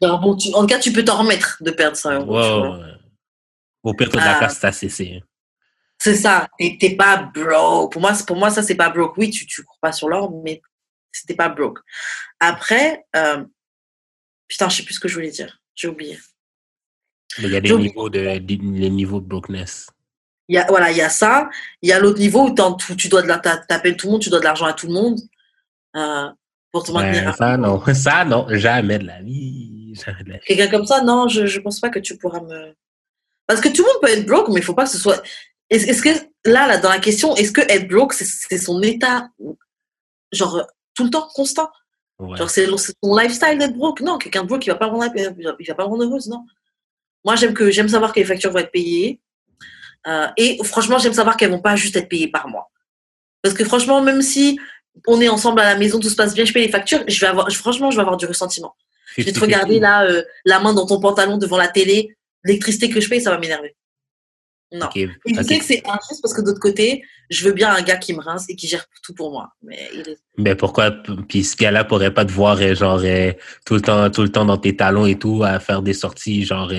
Bon, 0.00 0.36
tu- 0.36 0.52
en 0.54 0.62
tout 0.62 0.66
cas, 0.66 0.80
tu 0.80 0.92
peux 0.92 1.04
t'en 1.04 1.18
remettre 1.18 1.58
de 1.60 1.70
perdre 1.70 1.96
100 1.96 2.12
euros. 2.14 2.34
Wow. 2.36 2.82
Au 3.84 3.94
pire, 3.94 4.08
de 4.10 4.16
la 4.16 4.34
place, 4.34 4.58
c'est 4.60 4.66
assez, 4.66 4.88
c'est. 4.88 5.20
Ça. 5.98 6.48
T'es 6.58 6.96
pas 6.96 7.30
broke. 7.32 7.92
Pour 7.92 8.00
moi, 8.02 8.12
pour 8.26 8.36
moi, 8.36 8.50
ça, 8.50 8.62
c'est 8.64 8.74
pas 8.74 8.90
broke. 8.90 9.16
Oui, 9.16 9.30
tu, 9.30 9.46
tu 9.46 9.62
cours 9.62 9.78
pas 9.80 9.92
sur 9.92 10.08
l'or, 10.08 10.42
mais 10.44 10.60
c'était 11.12 11.34
pas 11.36 11.48
broke. 11.48 11.78
Après, 12.40 13.04
euh, 13.14 13.44
putain, 14.48 14.68
je 14.68 14.76
sais 14.78 14.82
plus 14.82 14.94
ce 14.94 15.00
que 15.00 15.06
je 15.08 15.14
voulais 15.14 15.30
dire. 15.30 15.60
J'ai 15.76 15.86
oublié. 15.88 16.18
Il 17.38 17.50
y 17.50 17.56
a 17.56 17.60
des 17.60 17.74
niveaux 17.74 18.08
de, 18.10 18.20
les 18.20 18.90
niveaux 18.90 19.20
de 19.20 19.26
brokenness. 19.26 19.88
Il 20.48 20.56
y 20.56 20.58
a, 20.58 20.66
voilà, 20.68 20.90
il 20.90 20.96
y 20.96 21.02
a 21.02 21.08
ça. 21.08 21.48
Il 21.80 21.88
y 21.88 21.92
a 21.92 21.98
l'autre 21.98 22.18
niveau 22.18 22.48
où 22.48 22.94
tu, 22.96 23.08
dois 23.08 23.22
de 23.22 23.28
la, 23.28 23.38
tout 23.38 24.06
le 24.06 24.12
monde, 24.12 24.20
tu 24.20 24.28
dois 24.28 24.40
de 24.40 24.44
l'argent 24.44 24.66
à 24.66 24.72
tout 24.72 24.86
le 24.86 24.92
monde 24.92 25.18
euh, 25.96 26.28
pour 26.70 26.84
te 26.84 26.92
maintenir. 26.92 27.34
Ça, 27.36 27.56
non. 27.56 27.82
Ça, 27.94 28.24
non. 28.24 28.46
Jamais 28.50 28.98
de 28.98 29.06
la 29.06 29.22
vie. 29.22 29.94
Quelqu'un 30.46 30.68
comme 30.68 30.86
ça, 30.86 31.02
non, 31.02 31.28
je, 31.28 31.46
je 31.46 31.60
pense 31.60 31.80
pas 31.80 31.90
que 31.90 31.98
tu 31.98 32.16
pourras 32.16 32.40
me. 32.40 32.74
Parce 33.46 33.60
que 33.60 33.68
tout 33.68 33.82
le 33.82 33.88
monde 33.88 34.00
peut 34.00 34.08
être 34.08 34.26
broke, 34.26 34.48
mais 34.48 34.60
il 34.60 34.62
faut 34.62 34.74
pas 34.74 34.84
que 34.84 34.90
ce 34.90 34.98
soit. 34.98 35.22
Est-ce 35.70 35.86
est-ce 35.86 36.02
que 36.02 36.08
là, 36.44 36.66
là, 36.66 36.78
dans 36.78 36.88
la 36.88 36.98
question, 36.98 37.34
est-ce 37.36 37.52
que 37.52 37.60
être 37.60 37.88
broke, 37.88 38.14
c'est 38.14 38.58
son 38.58 38.80
état, 38.82 39.28
genre 40.32 40.66
tout 40.94 41.04
le 41.04 41.10
temps 41.10 41.28
constant? 41.34 41.70
Ouais. 42.18 42.36
Genre, 42.38 42.50
c'est 42.50 42.66
son 42.66 43.16
lifestyle 43.16 43.58
d'être 43.58 43.76
broke? 43.76 44.00
Non, 44.00 44.18
quelqu'un 44.18 44.42
de 44.42 44.48
broke, 44.48 44.66
il 44.66 44.70
va 44.70 44.76
pas 44.76 44.86
rendre, 44.86 45.06
il 45.14 45.66
va 45.66 45.74
pas 45.74 45.84
rendre 45.84 46.04
heureuse, 46.04 46.28
non. 46.28 46.44
Moi, 47.24 47.36
j'aime 47.36 47.54
que 47.54 47.70
j'aime 47.70 47.88
savoir 47.88 48.12
que 48.12 48.20
les 48.20 48.26
factures 48.26 48.50
vont 48.50 48.58
être 48.58 48.72
payées. 48.72 49.20
Euh, 50.06 50.26
et 50.36 50.58
franchement, 50.64 50.98
j'aime 50.98 51.12
savoir 51.12 51.36
qu'elles 51.36 51.50
vont 51.50 51.60
pas 51.60 51.76
juste 51.76 51.96
être 51.96 52.08
payées 52.08 52.28
par 52.28 52.48
mois. 52.48 52.70
Parce 53.42 53.54
que 53.54 53.64
franchement, 53.64 54.00
même 54.02 54.22
si 54.22 54.58
on 55.06 55.20
est 55.20 55.28
ensemble 55.28 55.60
à 55.60 55.64
la 55.64 55.76
maison, 55.76 55.98
tout 56.00 56.08
se 56.08 56.16
passe 56.16 56.34
bien, 56.34 56.44
je 56.44 56.52
paye 56.52 56.66
les 56.66 56.70
factures, 56.70 57.02
je 57.06 57.20
vais 57.20 57.26
avoir, 57.26 57.50
franchement, 57.52 57.90
je 57.90 57.96
vais 57.96 58.02
avoir 58.02 58.16
du 58.16 58.26
ressentiment. 58.26 58.74
Je 59.16 59.24
vais 59.24 59.32
te 59.32 59.40
regarder 59.40 59.78
là, 59.78 60.04
euh, 60.04 60.22
la 60.44 60.58
main 60.60 60.72
dans 60.72 60.86
ton 60.86 61.00
pantalon 61.00 61.38
devant 61.38 61.58
la 61.58 61.68
télé, 61.68 62.16
l'électricité 62.44 62.88
que 62.88 63.00
je 63.00 63.08
paye, 63.08 63.20
ça 63.20 63.30
va 63.30 63.38
m'énerver. 63.38 63.76
Non. 64.72 64.88
Et 64.94 65.08
je 65.26 65.42
sais 65.42 65.58
que 65.58 65.64
c'est 65.64 65.82
injuste 65.84 66.22
parce 66.22 66.32
que 66.32 66.40
d'autre 66.40 66.60
côté, 66.60 67.04
je 67.28 67.44
veux 67.44 67.52
bien 67.52 67.74
un 67.74 67.82
gars 67.82 67.98
qui 67.98 68.14
me 68.14 68.22
rince 68.22 68.48
et 68.48 68.56
qui 68.56 68.68
gère 68.68 68.86
tout 69.02 69.12
pour 69.12 69.30
moi. 69.30 69.50
Mais, 69.62 69.90
mais 70.38 70.54
pourquoi, 70.54 70.90
puis 71.28 71.44
ce 71.44 71.56
gars-là 71.56 71.84
pourrait 71.84 72.14
pas 72.14 72.24
te 72.24 72.32
voir, 72.32 72.58
euh, 72.58 72.74
genre, 72.74 73.02
tout 73.66 73.74
le 73.74 73.82
temps, 73.82 74.10
tout 74.10 74.22
le 74.22 74.30
temps 74.30 74.46
dans 74.46 74.56
tes 74.56 74.74
talons 74.74 75.04
et 75.04 75.18
tout, 75.18 75.42
à 75.44 75.60
faire 75.60 75.82
des 75.82 75.92
sorties, 75.92 76.44
genre, 76.44 76.72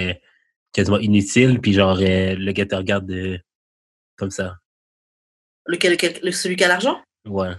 quasiment 0.74 0.98
inutiles, 0.98 1.62
puis 1.62 1.74
genre, 1.74 1.98
le 1.98 2.52
gars 2.52 2.66
te 2.66 2.76
regarde 2.76 3.42
comme 4.18 4.32
ça. 4.32 4.58
Lequel, 5.66 5.98
celui 6.34 6.56
qui 6.56 6.64
a 6.64 6.68
l'argent? 6.68 7.02
Ouais. 7.26 7.54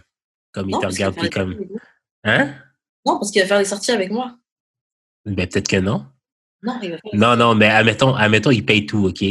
Comme 0.52 0.68
il 0.68 0.78
te 0.78 0.86
regarde, 0.86 1.16
puis 1.16 1.30
comme. 1.30 1.56
Hein? 2.24 2.54
Non, 3.06 3.18
parce 3.18 3.30
qu'il 3.30 3.40
va 3.42 3.48
faire 3.48 3.58
les 3.58 3.64
sorties 3.64 3.92
avec 3.92 4.10
moi. 4.10 4.36
Ben, 5.24 5.48
peut-être 5.48 5.68
que 5.68 5.76
non. 5.76 6.06
Non, 6.62 6.78
il 6.82 6.90
va 6.90 6.98
faire 6.98 7.10
Non, 7.14 7.36
non, 7.36 7.54
mais 7.54 7.66
admettons, 7.66 8.14
admettons, 8.14 8.50
il 8.50 8.64
paye 8.64 8.86
tout, 8.86 9.06
OK? 9.06 9.24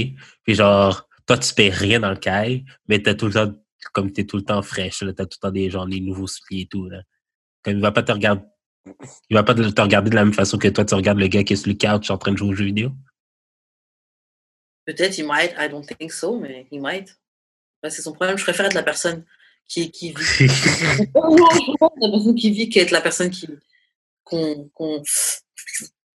Puis 0.43 0.55
genre, 0.55 1.07
toi, 1.25 1.37
tu 1.37 1.53
payes 1.53 1.69
rien 1.69 1.99
dans 1.99 2.09
le 2.09 2.17
caille, 2.17 2.65
mais 2.87 3.01
t'as 3.01 3.13
tout 3.13 3.27
le 3.27 3.33
temps, 3.33 3.53
comme 3.93 4.11
t'es 4.11 4.25
tout 4.25 4.37
le 4.37 4.43
temps 4.43 4.61
fraîche, 4.61 5.01
là, 5.01 5.13
t'as 5.13 5.25
tout 5.25 5.37
le 5.41 5.47
temps 5.47 5.51
des, 5.51 5.69
genre, 5.69 5.87
des 5.87 5.99
nouveaux 5.99 6.27
souliers 6.27 6.61
et 6.61 6.67
tout, 6.67 6.89
là. 6.89 7.01
Comme 7.63 7.75
il 7.75 7.81
va 7.81 7.91
pas 7.91 8.03
te 8.03 8.11
regarder, 8.11 8.43
il 9.29 9.35
va 9.35 9.43
pas 9.43 9.55
te 9.55 9.81
regarder 9.81 10.09
de 10.09 10.15
la 10.15 10.25
même 10.25 10.33
façon 10.33 10.57
que 10.57 10.67
toi, 10.67 10.83
tu 10.83 10.95
regardes 10.95 11.19
le 11.19 11.27
gars 11.27 11.43
qui 11.43 11.53
est 11.53 11.55
sur 11.55 11.69
le 11.69 11.75
couch 11.75 12.11
en 12.11 12.17
train 12.17 12.33
de 12.33 12.37
jouer 12.37 12.49
aux 12.49 12.55
jeux 12.55 12.65
vidéo. 12.65 12.91
Peut-être, 14.85 15.17
il 15.17 15.25
might, 15.25 15.53
I 15.57 15.69
don't 15.69 15.85
think 15.85 16.11
so, 16.11 16.37
mais 16.37 16.67
il 16.71 16.81
might. 16.81 17.15
c'est 17.83 18.01
son 18.01 18.13
problème, 18.13 18.37
je 18.37 18.43
préfère 18.43 18.65
être 18.65 18.73
la 18.73 18.83
personne 18.83 19.23
qui, 19.67 19.91
qui 19.91 20.09
vit. 20.09 20.47
la 21.15 22.09
personne 22.11 22.35
qui 22.35 22.51
vit 22.51 22.69
qu'être 22.69 22.91
la 22.91 23.01
personne 23.01 23.29
qui 23.29 23.47
qu'on 24.23 24.69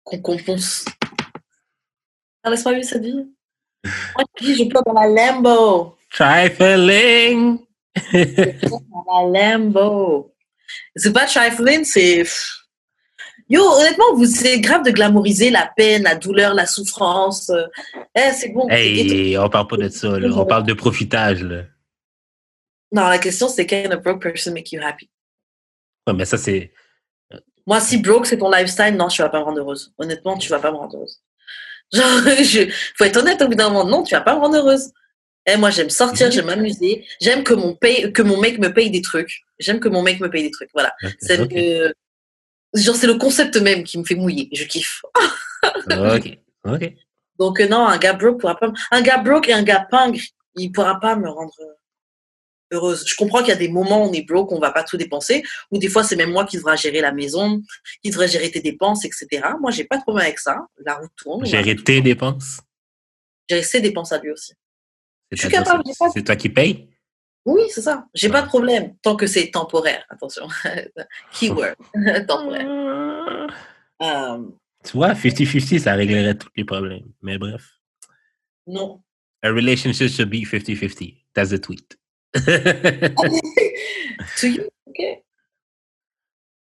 qu'on 0.03 0.21
compense. 0.21 0.85
Ah, 2.43 2.49
laisse-moi 2.49 2.73
vivre 2.73 2.85
cette 2.85 3.03
vie. 3.03 3.13
Moi, 3.83 4.25
je 4.41 4.63
peux 4.63 4.79
dans 4.85 4.93
la 4.93 5.07
Lambo. 5.07 5.97
Trifling. 6.11 7.59
dans 8.13 9.31
la 9.33 9.57
Lambo. 9.57 10.33
C'est 10.95 11.13
pas 11.13 11.25
trifling, 11.25 11.83
c'est. 11.83 12.23
Yo, 13.49 13.61
honnêtement, 13.61 14.13
vous 14.15 14.25
c'est 14.25 14.59
grave 14.59 14.83
de 14.83 14.91
glamouriser 14.91 15.49
la 15.49 15.71
peine, 15.75 16.03
la 16.03 16.15
douleur, 16.15 16.53
la 16.53 16.65
souffrance. 16.65 17.51
Eh, 18.13 18.31
c'est 18.33 18.49
bon. 18.49 18.67
Hey, 18.69 19.37
on 19.37 19.49
parle 19.49 19.67
pas 19.67 19.77
de 19.77 19.89
ça, 19.89 20.19
là. 20.19 20.27
on 20.35 20.45
parle 20.45 20.65
de 20.65 20.73
profitage. 20.73 21.43
Là. 21.43 21.63
Non, 22.91 23.07
la 23.07 23.17
question 23.19 23.47
c'est 23.47 23.65
can 23.65 23.91
a 23.91 23.97
broke 23.97 24.21
person 24.21 24.53
make 24.53 24.71
you 24.71 24.81
happy? 24.81 25.09
Ouais, 26.05 26.13
mais 26.13 26.25
ça 26.25 26.37
c'est. 26.37 26.73
Moi, 27.65 27.79
si 27.79 27.97
broke 27.97 28.25
c'est 28.25 28.37
ton 28.37 28.49
lifestyle, 28.49 28.95
non, 28.95 29.07
tu 29.07 29.21
vas 29.21 29.29
pas 29.29 29.39
me 29.39 29.45
rendre 29.45 29.59
heureuse. 29.59 29.93
Honnêtement, 29.97 30.37
tu 30.37 30.49
vas 30.49 30.59
pas 30.59 30.71
me 30.71 30.77
rendre 30.77 30.97
heureuse. 30.97 31.21
Genre, 31.93 32.19
je... 32.43 32.69
faut 32.97 33.05
être 33.05 33.17
honnête 33.17 33.41
au 33.41 33.47
bout 33.47 33.55
d'un 33.55 33.69
moment. 33.69 33.85
Non, 33.85 34.03
tu 34.03 34.13
vas 34.13 34.21
pas 34.21 34.35
me 34.35 34.41
rendre 34.41 34.57
heureuse. 34.57 34.91
Eh, 35.45 35.55
moi, 35.55 35.69
j'aime 35.69 35.89
sortir, 35.89 36.29
j'aime 36.31 36.47
m'amuser. 36.47 37.05
J'aime 37.21 37.43
que 37.43 37.53
mon 37.53 37.73
paye, 37.73 38.11
que 38.11 38.21
mon 38.21 38.37
mec 38.37 38.59
me 38.59 38.73
paye 38.73 38.91
des 38.91 39.01
trucs. 39.01 39.43
J'aime 39.59 39.79
que 39.79 39.87
mon 39.87 40.03
mec 40.03 40.19
me 40.19 40.29
paye 40.29 40.43
des 40.43 40.51
trucs. 40.51 40.69
Voilà. 40.73 40.93
Le... 41.01 41.93
genre 42.73 42.95
c'est 42.95 43.07
le 43.07 43.15
concept 43.15 43.57
même 43.57 43.83
qui 43.83 43.97
me 43.97 44.03
fait 44.03 44.15
mouiller. 44.15 44.49
Je 44.53 44.63
kiffe. 44.65 45.01
ok. 45.63 46.37
Ok. 46.65 46.93
Donc 47.39 47.59
euh, 47.59 47.67
non, 47.67 47.87
un 47.87 47.97
gars 47.97 48.13
broke 48.13 48.39
pourra 48.39 48.57
pas. 48.57 48.71
Un 48.91 49.01
gars 49.01 49.17
broke 49.17 49.47
et 49.49 49.53
un 49.53 49.63
gars 49.63 49.87
pingre, 49.89 50.19
il 50.55 50.71
pourra 50.71 50.99
pas 50.99 51.15
me 51.15 51.29
rendre 51.29 51.53
heureuse. 52.71 53.05
Je 53.07 53.15
comprends 53.15 53.39
qu'il 53.39 53.49
y 53.49 53.51
a 53.51 53.55
des 53.55 53.69
moments 53.69 54.03
où 54.03 54.09
on 54.09 54.13
est 54.13 54.23
broke, 54.23 54.51
on 54.51 54.59
va 54.59 54.71
pas 54.71 54.83
tout 54.83 54.97
dépenser, 54.97 55.43
ou 55.71 55.77
des 55.77 55.89
fois 55.89 56.03
c'est 56.03 56.15
même 56.15 56.31
moi 56.31 56.45
qui 56.45 56.57
devrais 56.57 56.77
gérer 56.77 57.01
la 57.01 57.11
maison, 57.11 57.61
qui 58.03 58.09
devrais 58.09 58.27
gérer 58.27 58.51
tes 58.51 58.61
dépenses, 58.61 59.05
etc. 59.05 59.27
Moi, 59.59 59.71
j'ai 59.71 59.85
pas 59.85 59.97
de 59.97 60.01
problème 60.01 60.25
avec 60.25 60.39
ça. 60.39 60.57
La 60.83 60.95
route 60.95 61.11
tourne. 61.15 61.45
Gérer 61.45 61.75
tes 61.75 62.01
dépenses. 62.01 62.59
Gérer 63.49 63.63
ses 63.63 63.81
dépenses 63.81 64.11
à 64.11 64.19
lui 64.19 64.31
aussi. 64.31 64.53
Je 65.31 65.37
suis 65.37 65.49
capable. 65.49 65.83
C'est 66.13 66.23
toi 66.23 66.35
qui 66.35 66.49
payes? 66.49 66.89
Oui, 67.47 67.63
c'est 67.69 67.81
ça. 67.81 68.05
J'ai 68.13 68.27
pas 68.27 68.41
de 68.41 68.47
problème 68.47 68.93
tant 69.01 69.15
que 69.15 69.25
c'est 69.25 69.49
temporaire. 69.49 70.03
Attention. 70.09 70.49
Keyword. 71.31 71.75
temporaire. 72.27 73.47
Euh, 74.01 74.43
tu 74.83 74.97
vois, 74.97 75.13
50-50, 75.13 75.79
ça 75.79 75.93
réglerait 75.93 76.37
tous 76.37 76.49
les 76.57 76.65
problèmes. 76.65 77.05
Mais 77.21 77.37
bref. 77.37 77.63
Non. 78.67 79.01
A 79.43 79.49
relationship 79.49 80.09
should 80.09 80.29
be 80.29 80.43
50-50. 80.43 81.23
That's 81.33 81.51
the 81.51 81.61
tweet. 81.61 81.97
to 82.35 82.43
you, 84.43 84.67
ok. 84.85 85.23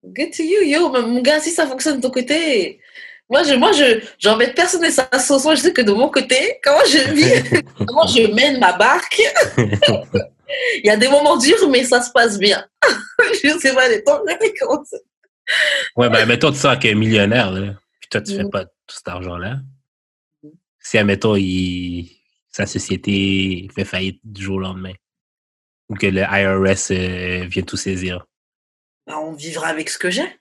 Good 0.03 0.34
to 0.34 0.43
you, 0.43 0.65
yo. 0.65 0.89
Mon 0.89 1.21
gars, 1.21 1.39
si 1.39 1.51
ça 1.51 1.67
fonctionne 1.67 1.95
de 1.97 2.01
ton 2.01 2.11
côté, 2.11 2.82
moi, 3.30 3.43
je, 3.43 3.53
moi, 3.53 3.71
je, 3.71 4.01
j'embête 4.19 4.53
personne 4.53 4.84
et 4.84 4.91
ça 4.91 5.07
sauce. 5.19 5.45
Moi, 5.45 5.55
je 5.55 5.61
sais 5.61 5.71
que 5.71 5.82
de 5.82 5.93
mon 5.93 6.09
côté, 6.09 6.59
comment 6.61 6.84
je 6.86 7.13
vis, 7.13 7.63
comment 7.78 8.05
je 8.07 8.30
mène 8.34 8.59
ma 8.59 8.73
barque, 8.73 9.21
il 10.83 10.85
y 10.85 10.89
a 10.89 10.97
des 10.97 11.07
moments 11.07 11.37
durs, 11.37 11.69
mais 11.69 11.83
ça 11.83 12.01
se 12.01 12.11
passe 12.11 12.37
bien. 12.37 12.65
je 13.43 13.57
sais 13.59 13.73
pas 13.73 13.87
les 13.89 14.03
temps, 14.03 14.21
comment 14.59 14.83
ça. 14.85 14.97
Ouais, 15.95 16.09
ben, 16.09 16.25
mettons, 16.25 16.51
tu 16.51 16.57
sens 16.57 16.77
qu'il 16.77 16.91
est 16.91 16.95
millionnaire, 16.95 17.51
là. 17.51 17.75
Puis 17.99 18.09
toi, 18.09 18.21
tu 18.21 18.35
fais 18.35 18.43
mm. 18.43 18.49
pas 18.49 18.65
tout 18.65 18.95
cet 18.95 19.07
argent-là. 19.07 19.59
Mm. 20.43 20.49
Si, 20.79 20.97
admettons, 20.97 21.35
il, 21.35 22.09
sa 22.51 22.65
société 22.65 23.67
fait 23.75 23.85
faillite 23.85 24.19
du 24.23 24.43
jour 24.43 24.55
au 24.55 24.59
lendemain 24.59 24.93
ou 25.89 25.95
que 25.95 26.07
le 26.07 26.21
IRS 26.21 26.91
euh, 26.91 27.45
vient 27.47 27.63
tout 27.63 27.77
saisir? 27.77 28.25
Ben, 29.05 29.15
on 29.17 29.33
vivra 29.33 29.67
avec 29.67 29.89
ce 29.89 29.97
que 29.97 30.09
j'ai. 30.09 30.39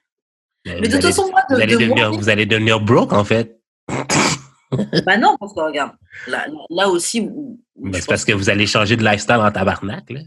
Mais, 0.65 0.81
de 0.81 0.87
toute 0.87 1.03
façon, 1.03 1.29
moi, 1.29 1.41
de, 1.49 1.55
vous, 1.55 1.61
allez 1.61 1.75
devenir, 1.75 2.11
vous 2.11 2.29
allez 2.29 2.45
devenir 2.47 2.79
broke, 2.79 3.13
en 3.13 3.23
fait. 3.23 3.59
bah 5.05 5.17
non, 5.17 5.37
parce 5.39 5.53
que 5.53 5.59
regarde, 5.59 5.93
là, 6.27 6.47
là 6.69 6.89
aussi. 6.89 7.21
Ben, 7.75 7.93
c'est 7.93 8.07
parce 8.07 8.25
que 8.25 8.33
vous 8.33 8.49
allez 8.49 8.67
changer 8.67 8.95
de 8.95 9.03
lifestyle 9.03 9.35
en 9.35 9.51
tabarnak, 9.51 10.09
là. 10.09 10.21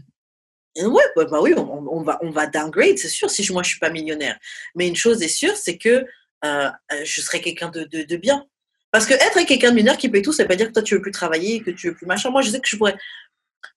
Euh, 0.77 0.87
ouais, 0.87 1.03
bah, 1.15 1.25
bah 1.25 1.39
oui, 1.41 1.53
on, 1.57 2.03
va, 2.03 2.19
on 2.21 2.29
va 2.29 2.47
downgrade, 2.47 2.97
c'est 2.97 3.07
sûr, 3.07 3.29
si 3.29 3.51
moi 3.51 3.63
je 3.63 3.69
suis 3.69 3.79
pas 3.79 3.89
millionnaire. 3.89 4.37
Mais 4.75 4.87
une 4.87 4.95
chose 4.95 5.21
est 5.21 5.27
sûre, 5.27 5.55
c'est 5.55 5.77
que 5.77 6.05
euh, 6.45 6.69
je 7.03 7.21
serai 7.21 7.41
quelqu'un 7.41 7.69
de, 7.69 7.83
de, 7.85 8.03
de, 8.03 8.17
bien. 8.17 8.45
Parce 8.91 9.05
que 9.05 9.13
être 9.13 9.45
quelqu'un 9.45 9.69
de 9.69 9.75
millionnaire 9.75 9.97
qui 9.97 10.09
paye 10.09 10.21
tout, 10.21 10.31
ça 10.31 10.43
veut 10.43 10.47
pas 10.47 10.55
dire 10.55 10.67
que 10.67 10.73
toi 10.73 10.83
tu 10.83 10.95
veux 10.95 11.01
plus 11.01 11.11
travailler, 11.11 11.61
que 11.61 11.71
tu 11.71 11.89
veux 11.89 11.95
plus 11.95 12.05
machin. 12.05 12.29
Moi, 12.29 12.41
je 12.41 12.49
sais 12.51 12.59
que 12.59 12.67
je 12.67 12.77
pourrais, 12.77 12.95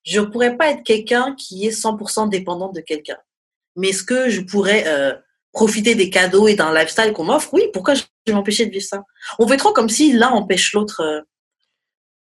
je 0.05 0.21
ne 0.21 0.27
pourrais 0.27 0.57
pas 0.57 0.71
être 0.71 0.83
quelqu'un 0.83 1.35
qui 1.35 1.67
est 1.67 1.71
100% 1.71 2.29
dépendant 2.29 2.71
de 2.71 2.81
quelqu'un. 2.81 3.19
Mais 3.77 3.89
est-ce 3.89 4.03
que 4.03 4.29
je 4.29 4.43
pourrais 4.43 4.85
euh, 4.87 5.15
profiter 5.53 5.95
des 5.95 6.11
cadeaux 6.11 6.49
et 6.49 6.55
d'un 6.55 6.75
lifestyle 6.75 7.13
qu'on 7.13 7.25
m'offre 7.25 7.53
Oui, 7.53 7.63
pourquoi 7.73 7.95
je 7.95 8.03
vais 8.27 8.33
m'empêcher 8.33 8.67
de 8.67 8.71
vivre 8.71 8.85
ça? 8.85 9.03
On 9.39 9.47
fait 9.47 9.57
trop 9.57 9.73
comme 9.73 9.89
si 9.89 10.13
l'un 10.13 10.31
empêche 10.31 10.73
l'autre. 10.73 11.01
Euh. 11.01 11.21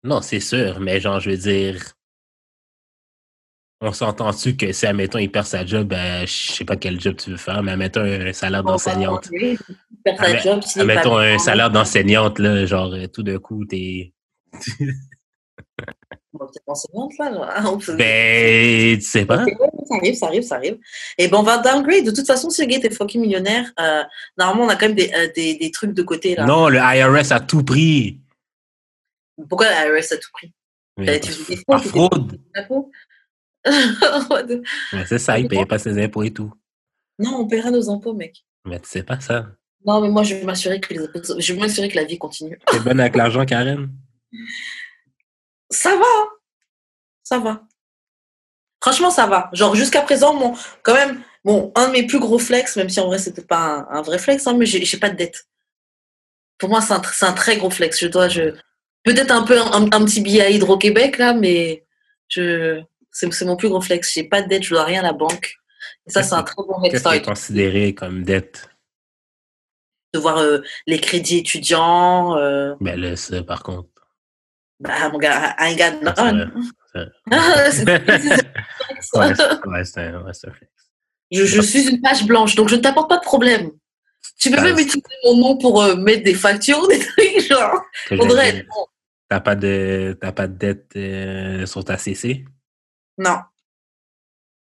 Non, 0.02 0.20
c'est 0.20 0.40
sûr, 0.40 0.80
mais 0.80 1.00
genre, 1.00 1.20
je 1.20 1.30
veux 1.30 1.36
dire, 1.36 1.94
on 3.80 3.92
s'entend-tu 3.92 4.56
que 4.56 4.72
si, 4.72 4.86
admettons, 4.86 5.18
il 5.18 5.30
perd 5.30 5.46
sa 5.46 5.64
job, 5.64 5.88
ben, 5.88 6.26
je 6.26 6.52
sais 6.52 6.64
pas 6.64 6.76
quel 6.76 7.00
job 7.00 7.16
tu 7.16 7.30
veux 7.30 7.36
faire, 7.36 7.62
mais 7.62 7.72
admettons 7.72 8.02
un 8.02 8.32
salaire 8.32 8.62
d'enseignante. 8.62 9.28
admettons 10.76 11.18
un 11.18 11.38
salaire 11.38 11.70
d'enseignante, 11.70 12.38
là, 12.38 12.66
genre, 12.66 12.94
tout 13.12 13.22
d'un 13.22 13.38
coup, 13.38 13.64
t'es... 13.64 14.12
enseignante, 16.66 17.12
là. 17.18 17.54
Hein, 17.56 17.78
ben, 17.98 18.96
tu 18.96 19.02
sais 19.04 19.26
pas. 19.26 19.44
Ça 19.86 19.96
arrive, 19.96 20.14
ça 20.14 20.26
arrive, 20.26 20.42
ça 20.42 20.56
arrive. 20.56 20.78
Et 21.18 21.28
ben, 21.28 21.38
on 21.38 21.42
va 21.42 21.58
downgrade. 21.58 22.04
De 22.04 22.10
toute 22.10 22.26
façon, 22.26 22.50
si 22.50 22.62
le 22.62 22.68
gars 22.68 22.78
est 22.78 22.94
fucking 22.94 23.20
millionnaire, 23.20 23.72
euh, 23.80 24.02
normalement, 24.38 24.64
on 24.64 24.68
a 24.68 24.76
quand 24.76 24.86
même 24.86 24.96
des, 24.96 25.12
euh, 25.14 25.28
des, 25.34 25.54
des, 25.56 25.70
trucs 25.70 25.92
de 25.92 26.02
côté, 26.02 26.34
là. 26.34 26.46
Non, 26.46 26.68
le 26.68 26.78
IRS 26.78 27.32
a 27.32 27.40
tout 27.40 27.64
pris. 27.64 28.20
Pourquoi 29.48 29.66
le 29.68 29.96
IRS 29.96 30.12
a 30.12 30.16
tout 30.16 30.30
pris? 30.32 30.52
Par 31.66 31.84
fraude. 31.84 32.40
c'est 35.06 35.18
ça, 35.18 35.38
il 35.38 35.44
ne 35.44 35.48
payait 35.48 35.66
pas 35.66 35.78
ses 35.78 36.02
impôts 36.02 36.22
et 36.22 36.30
tout. 36.30 36.52
Non, 37.18 37.40
on 37.40 37.48
paiera 37.48 37.70
nos 37.70 37.88
impôts, 37.90 38.12
mec. 38.12 38.44
Mais 38.64 38.78
tu 38.80 38.88
sais 38.88 39.02
pas 39.02 39.20
ça. 39.20 39.46
Non, 39.84 40.00
mais 40.00 40.08
moi, 40.08 40.22
je 40.22 40.34
vais 40.34 40.44
m'assurer 40.44 40.80
que, 40.80 40.94
les... 40.94 41.00
je 41.38 41.52
vais 41.52 41.60
m'assurer 41.60 41.88
que 41.88 41.96
la 41.96 42.04
vie 42.04 42.18
continue. 42.18 42.58
T'es 42.66 42.80
bonne 42.80 43.00
avec 43.00 43.16
l'argent, 43.16 43.44
Karen? 43.44 43.90
ça 45.70 45.96
va. 45.96 46.04
Ça 47.22 47.38
va. 47.38 47.62
Franchement, 48.84 49.10
ça 49.10 49.26
va. 49.26 49.48
Genre, 49.54 49.74
jusqu'à 49.74 50.02
présent, 50.02 50.34
mon, 50.34 50.54
quand 50.82 50.92
même, 50.92 51.22
bon, 51.42 51.72
un 51.74 51.86
de 51.86 51.92
mes 51.92 52.06
plus 52.06 52.18
gros 52.18 52.38
flex, 52.38 52.76
même 52.76 52.90
si 52.90 53.00
en 53.00 53.06
vrai, 53.06 53.16
c'était 53.16 53.40
pas 53.40 53.86
un, 53.88 54.02
vrai 54.02 54.18
flex, 54.18 54.46
hein, 54.46 54.54
mais 54.58 54.66
j'ai 54.66 54.98
pas 54.98 55.08
de 55.08 55.16
dette. 55.16 55.46
Pour 56.58 56.68
moi, 56.68 56.82
c'est 56.82 56.92
un, 56.92 57.00
un, 57.22 57.32
très 57.32 57.56
gros 57.56 57.70
flex. 57.70 57.98
Je 57.98 58.08
dois, 58.08 58.28
je, 58.28 58.54
peut-être 59.02 59.30
un 59.30 59.42
peu 59.42 59.58
un, 59.58 59.88
petit 59.88 60.20
billet 60.20 60.42
à 60.42 60.50
Hydro-Québec, 60.50 61.16
là, 61.16 61.32
mais 61.32 61.86
je, 62.28 62.82
c'est 63.10 63.46
mon 63.46 63.56
plus 63.56 63.70
gros 63.70 63.80
flex. 63.80 64.12
J'ai 64.12 64.24
pas 64.24 64.42
de 64.42 64.48
dette, 64.48 64.64
je 64.64 64.74
dois 64.74 64.84
rien 64.84 65.00
à 65.00 65.04
la 65.04 65.12
banque. 65.14 65.54
Et 66.06 66.10
ça, 66.10 66.22
c'est 66.22 66.34
un 66.34 66.42
très 66.42 66.56
bon 66.56 66.78
Qu'est-ce 66.82 67.08
qui 67.08 67.14
est 67.14 67.24
considéré 67.24 67.94
comme 67.94 68.22
dette? 68.22 68.68
De 70.12 70.18
voir 70.18 70.36
euh, 70.36 70.58
les 70.86 71.00
crédits 71.00 71.38
étudiants. 71.38 72.36
Euh... 72.36 72.74
Ben 72.82 73.00
là, 73.00 73.16
ça, 73.16 73.42
par 73.42 73.62
contre. 73.62 73.88
Bah, 74.78 75.08
mon 75.08 75.16
gars, 75.16 75.56
un, 75.56 75.72
un 75.72 76.50
flex. 76.52 76.74
Je, 81.30 81.44
je 81.44 81.60
suis 81.60 81.88
une 81.88 82.00
page 82.00 82.24
blanche, 82.26 82.54
donc 82.54 82.68
je 82.68 82.76
ne 82.76 82.80
t'apporte 82.80 83.08
pas 83.08 83.18
de 83.18 83.24
problème. 83.24 83.70
Tu 84.38 84.50
peux 84.50 84.56
Bah, 84.56 84.62
même 84.62 84.78
utiliser 84.78 85.02
mon 85.24 85.36
nom 85.36 85.58
pour 85.58 85.82
euh, 85.82 85.96
mettre 85.96 86.24
des 86.24 86.34
factures, 86.34 86.86
des 86.88 86.98
trucs 86.98 87.40
genre. 87.48 87.82
Audrey, 88.12 88.64
non. 88.68 88.86
T'as 89.28 89.40
pas 89.40 89.56
de, 89.56 90.16
t'as 90.20 90.32
pas 90.32 90.46
de 90.46 90.56
dette 90.56 90.92
euh, 90.96 91.66
sur 91.66 91.84
ta 91.84 91.96
CC? 91.98 92.44
Non. 93.18 93.38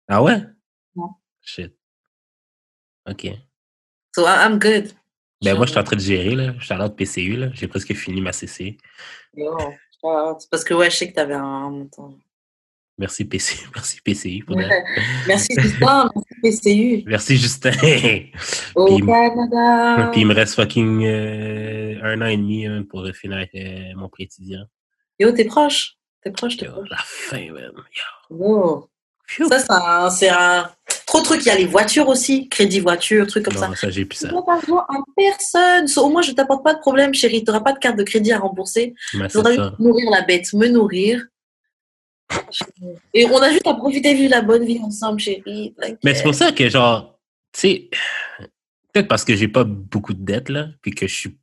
Ah 0.09 0.23
ouais? 0.23 0.43
Non. 0.97 1.11
Shit. 1.41 1.75
OK. 3.09 3.27
So 4.15 4.27
I'm 4.27 4.59
good. 4.59 4.93
Ben, 5.43 5.57
moi, 5.57 5.65
je 5.65 5.71
suis 5.71 5.81
en 5.81 5.85
train 5.85 5.97
de 5.97 6.01
gérer, 6.03 6.35
là. 6.35 6.53
Je 6.59 6.65
suis 6.65 6.75
à 6.75 6.89
PCU, 6.91 7.37
là. 7.37 7.49
J'ai 7.55 7.69
presque 7.69 7.95
fini 7.95 8.21
ma 8.21 8.33
CC. 8.33 8.77
Ah, 10.05 10.37
c'est 10.39 10.51
parce 10.51 10.65
que 10.65 10.75
ouais, 10.75 10.91
je 10.91 10.97
sais 10.97 11.09
que 11.09 11.15
tu 11.15 11.21
avais 11.21 11.35
un 11.35 11.71
montant. 11.71 12.15
Merci 12.99 13.25
PC. 13.25 13.57
Merci 13.75 14.01
PCU. 14.03 14.45
pour. 14.45 14.57
Merci 15.27 15.55
Justin, 15.59 16.11
merci 16.43 16.61
PCU. 16.63 17.03
Merci, 17.07 17.37
Justin. 17.39 17.71
Au 18.75 18.87
Puis- 18.97 19.07
Canada. 19.07 20.11
Puis 20.13 20.21
il 20.21 20.27
me 20.27 20.35
reste 20.35 20.55
fucking 20.55 21.05
euh, 21.07 21.99
un 22.03 22.21
an 22.21 22.27
et 22.27 22.37
demi 22.37 22.67
hein, 22.67 22.85
pour 22.89 23.07
finir 23.15 23.39
avec 23.39 23.55
euh, 23.55 23.93
mon 23.97 24.11
étudiant. 24.19 24.65
Yo, 25.19 25.33
t'es 25.33 25.45
proche. 25.47 25.95
T'es 26.23 26.31
proche, 26.31 26.59
t'es 26.59 26.67
proche. 26.67 26.89
La 26.91 26.99
fin, 26.99 27.51
man. 27.53 27.73
Yo. 28.31 28.89
Yo. 29.39 29.49
Ça, 29.49 30.11
c'est 30.11 30.29
un 30.29 30.71
trop 31.11 31.19
de 31.21 31.25
trucs. 31.25 31.41
Il 31.45 31.49
y 31.49 31.51
a 31.51 31.57
les 31.57 31.67
voitures 31.67 32.09
aussi, 32.09 32.49
crédit 32.49 32.81
voiture, 32.81 33.27
trucs 33.27 33.45
comme 33.45 33.57
ça. 33.57 33.69
Non, 33.69 33.75
ça, 33.75 33.91
j'ai 33.91 34.05
plus 34.05 34.19
Tu 34.19 34.25
ça. 34.27 34.29
dois 34.31 34.45
pas 34.45 34.59
besoin 34.61 34.87
à 34.89 34.95
personne. 35.17 35.89
So, 35.89 36.03
au 36.07 36.09
moins, 36.09 36.23
je 36.23 36.33
t'apporte 36.33 36.63
pas 36.65 36.75
de 36.75 36.79
problème, 36.81 37.13
chérie. 37.15 37.45
Tu 37.45 37.51
n'auras 37.51 37.61
pas 37.63 37.73
de 37.73 37.79
carte 37.79 37.97
de 37.99 38.05
crédit 38.05 38.33
à 38.33 38.39
rembourser. 38.39 38.95
Mais 39.15 39.29
Tu 39.29 39.39
ça. 39.41 39.75
nourrir 39.79 40.11
la 40.11 40.23
bête, 40.23 40.53
me 40.55 40.69
nourrir. 40.69 41.27
Et 43.13 43.27
on 43.27 43.39
a 43.39 43.51
juste 43.51 43.67
à 43.67 43.75
profiter, 43.75 44.15
vivre 44.15 44.31
la 44.31 44.43
bonne 44.43 44.65
vie 44.65 44.79
ensemble, 44.83 45.19
chérie. 45.19 45.75
Mais 46.05 46.15
c'est 46.15 46.23
pour 46.23 46.35
ça 46.35 46.53
que, 46.53 46.69
genre, 46.69 47.19
tu 47.53 47.61
sais, 47.61 47.91
peut-être 48.93 49.09
parce 49.09 49.25
que 49.25 49.35
j'ai 49.35 49.49
pas 49.49 49.65
beaucoup 49.65 50.15
de 50.15 50.23
dettes, 50.25 50.49
là, 50.49 50.69
puis 50.81 50.93
que 50.93 51.07
je 51.09 51.15
suis. 51.15 51.37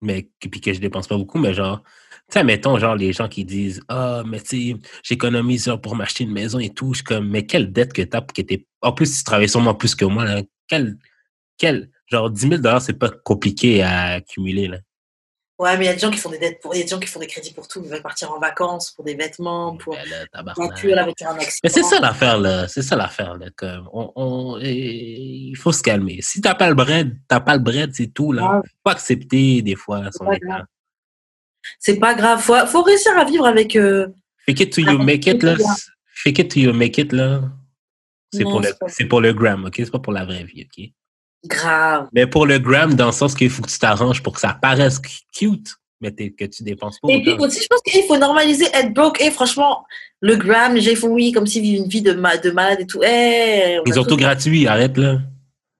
Mais 0.00 0.30
puis 0.40 0.60
que 0.60 0.72
je 0.72 0.80
dépense 0.80 1.08
pas 1.08 1.16
beaucoup, 1.16 1.38
mais 1.38 1.54
genre, 1.54 1.82
tu 2.30 2.34
sais, 2.38 2.44
mettons, 2.44 2.78
genre, 2.78 2.94
les 2.94 3.12
gens 3.12 3.28
qui 3.28 3.44
disent 3.44 3.82
Ah, 3.88 4.22
mais 4.26 4.40
tu 4.40 4.72
sais, 4.72 4.76
j'économise 5.02 5.72
pour 5.82 5.96
m'acheter 5.96 6.24
une 6.24 6.32
maison 6.32 6.58
et 6.58 6.70
tout. 6.70 6.94
Je 6.94 7.02
comme, 7.02 7.28
mais 7.28 7.46
quelle 7.46 7.72
dette 7.72 7.92
que 7.92 8.02
t'as 8.02 8.20
pour 8.20 8.32
que 8.34 8.42
t'es. 8.42 8.66
En 8.82 8.92
plus, 8.92 9.18
tu 9.18 9.24
travailles 9.24 9.48
sûrement 9.48 9.74
plus 9.74 9.94
que 9.94 10.04
moi, 10.04 10.24
là. 10.24 10.42
Quelle. 10.68 10.98
quelle... 11.58 11.90
Genre, 12.06 12.30
10 12.30 12.48
000 12.62 12.80
c'est 12.80 12.98
pas 12.98 13.10
compliqué 13.10 13.82
à 13.82 14.14
accumuler, 14.14 14.68
là. 14.68 14.78
Ouais, 15.58 15.76
mais 15.76 15.84
il 15.84 15.88
y 15.88 15.90
a 15.90 15.94
des 15.94 15.98
gens 15.98 16.10
qui 16.10 16.18
font 16.18 16.30
des 16.30 16.38
dettes 16.38 16.60
pour, 16.60 16.72
il 16.74 16.78
y 16.78 16.80
a 16.82 16.84
des 16.84 16.88
gens 16.90 17.00
qui 17.00 17.08
font 17.08 17.18
des 17.18 17.26
crédits 17.26 17.52
pour 17.52 17.66
tout. 17.66 17.80
Ils 17.84 17.90
veulent 17.90 18.00
partir 18.00 18.30
en 18.30 18.38
vacances, 18.38 18.92
pour 18.92 19.04
des 19.04 19.16
vêtements, 19.16 19.76
pour 19.76 19.96
tabarnak. 20.32 20.56
voiture, 20.56 20.94
la 20.94 21.02
voiture, 21.02 21.26
un 21.28 21.34
accident. 21.34 21.58
Mais 21.64 21.70
c'est 21.70 21.82
ça 21.82 21.98
l'affaire, 21.98 22.38
là. 22.38 22.68
C'est 22.68 22.82
ça 22.82 22.94
l'affaire, 22.94 23.36
là. 23.36 23.46
On, 23.92 24.12
on- 24.14 24.58
il 24.60 25.54
faut 25.56 25.72
se 25.72 25.82
calmer. 25.82 26.20
Si 26.22 26.40
t'as 26.40 26.54
pas 26.54 26.68
le 26.68 26.74
bread, 26.76 27.16
t'as 27.26 27.40
pas 27.40 27.54
le 27.56 27.62
bread, 27.62 27.90
c'est 27.92 28.06
tout, 28.06 28.30
là. 28.30 28.58
Ouais. 28.58 28.62
Faut 28.84 28.90
accepter, 28.92 29.62
des 29.62 29.74
fois, 29.74 30.04
son 30.12 30.26
pas 30.26 30.36
état. 30.36 30.64
C'est 31.80 31.98
pas 31.98 32.14
grave. 32.14 32.40
Faut, 32.40 32.54
faut 32.66 32.82
réussir 32.82 33.18
à 33.18 33.24
vivre 33.24 33.44
avec. 33.46 33.74
euh, 33.74 34.06
Fake 34.46 34.60
it 34.60 34.72
till 34.72 34.84
you 34.88 34.98
make 34.98 35.26
it, 35.26 35.42
là. 35.42 35.56
Fake 36.14 36.38
it 36.38 36.50
till 36.52 36.62
you 36.62 36.72
make 36.72 36.96
it, 36.98 37.12
là. 37.12 37.42
C'est 38.32 38.44
pour, 38.44 38.60
le, 38.60 39.06
pour 39.08 39.20
le 39.20 39.32
gram, 39.32 39.64
OK? 39.64 39.74
C'est 39.76 39.90
pas 39.90 39.98
pour 39.98 40.12
la 40.12 40.24
vraie 40.24 40.44
vie, 40.44 40.66
OK? 40.66 40.90
Grave. 41.44 42.08
Mais 42.12 42.26
pour 42.26 42.46
le 42.46 42.58
gram, 42.58 42.94
dans 42.94 43.06
le 43.06 43.12
sens 43.12 43.34
qu'il 43.34 43.50
faut 43.50 43.62
que 43.62 43.70
tu 43.70 43.78
t'arranges 43.78 44.22
pour 44.22 44.34
que 44.34 44.40
ça 44.40 44.56
paraisse 44.60 45.00
cute, 45.32 45.76
mais 46.00 46.12
que 46.12 46.44
tu 46.44 46.62
dépenses 46.62 46.98
pas 47.00 47.08
Et 47.10 47.22
puis 47.22 47.32
aussi, 47.32 47.60
je 47.60 47.66
pense 47.68 47.80
qu'il 47.82 48.02
faut 48.04 48.18
normaliser 48.18 48.66
être 48.72 48.92
broke. 48.92 49.20
Et 49.20 49.30
franchement, 49.30 49.84
le 50.20 50.36
gram, 50.36 50.76
ils 50.76 50.96
font 50.96 51.08
oui, 51.08 51.32
comme 51.32 51.46
s'ils 51.46 51.62
vivent 51.62 51.78
une 51.78 51.88
vie 51.88 52.02
de, 52.02 52.12
ma- 52.12 52.36
de 52.36 52.50
malade 52.50 52.80
et 52.80 52.86
tout. 52.86 53.02
Eh, 53.02 53.78
on 53.80 53.84
Ils 53.84 53.98
ont 53.98 54.04
tout 54.04 54.16
gratuit, 54.16 54.66
arrête, 54.66 54.96
là. 54.96 55.18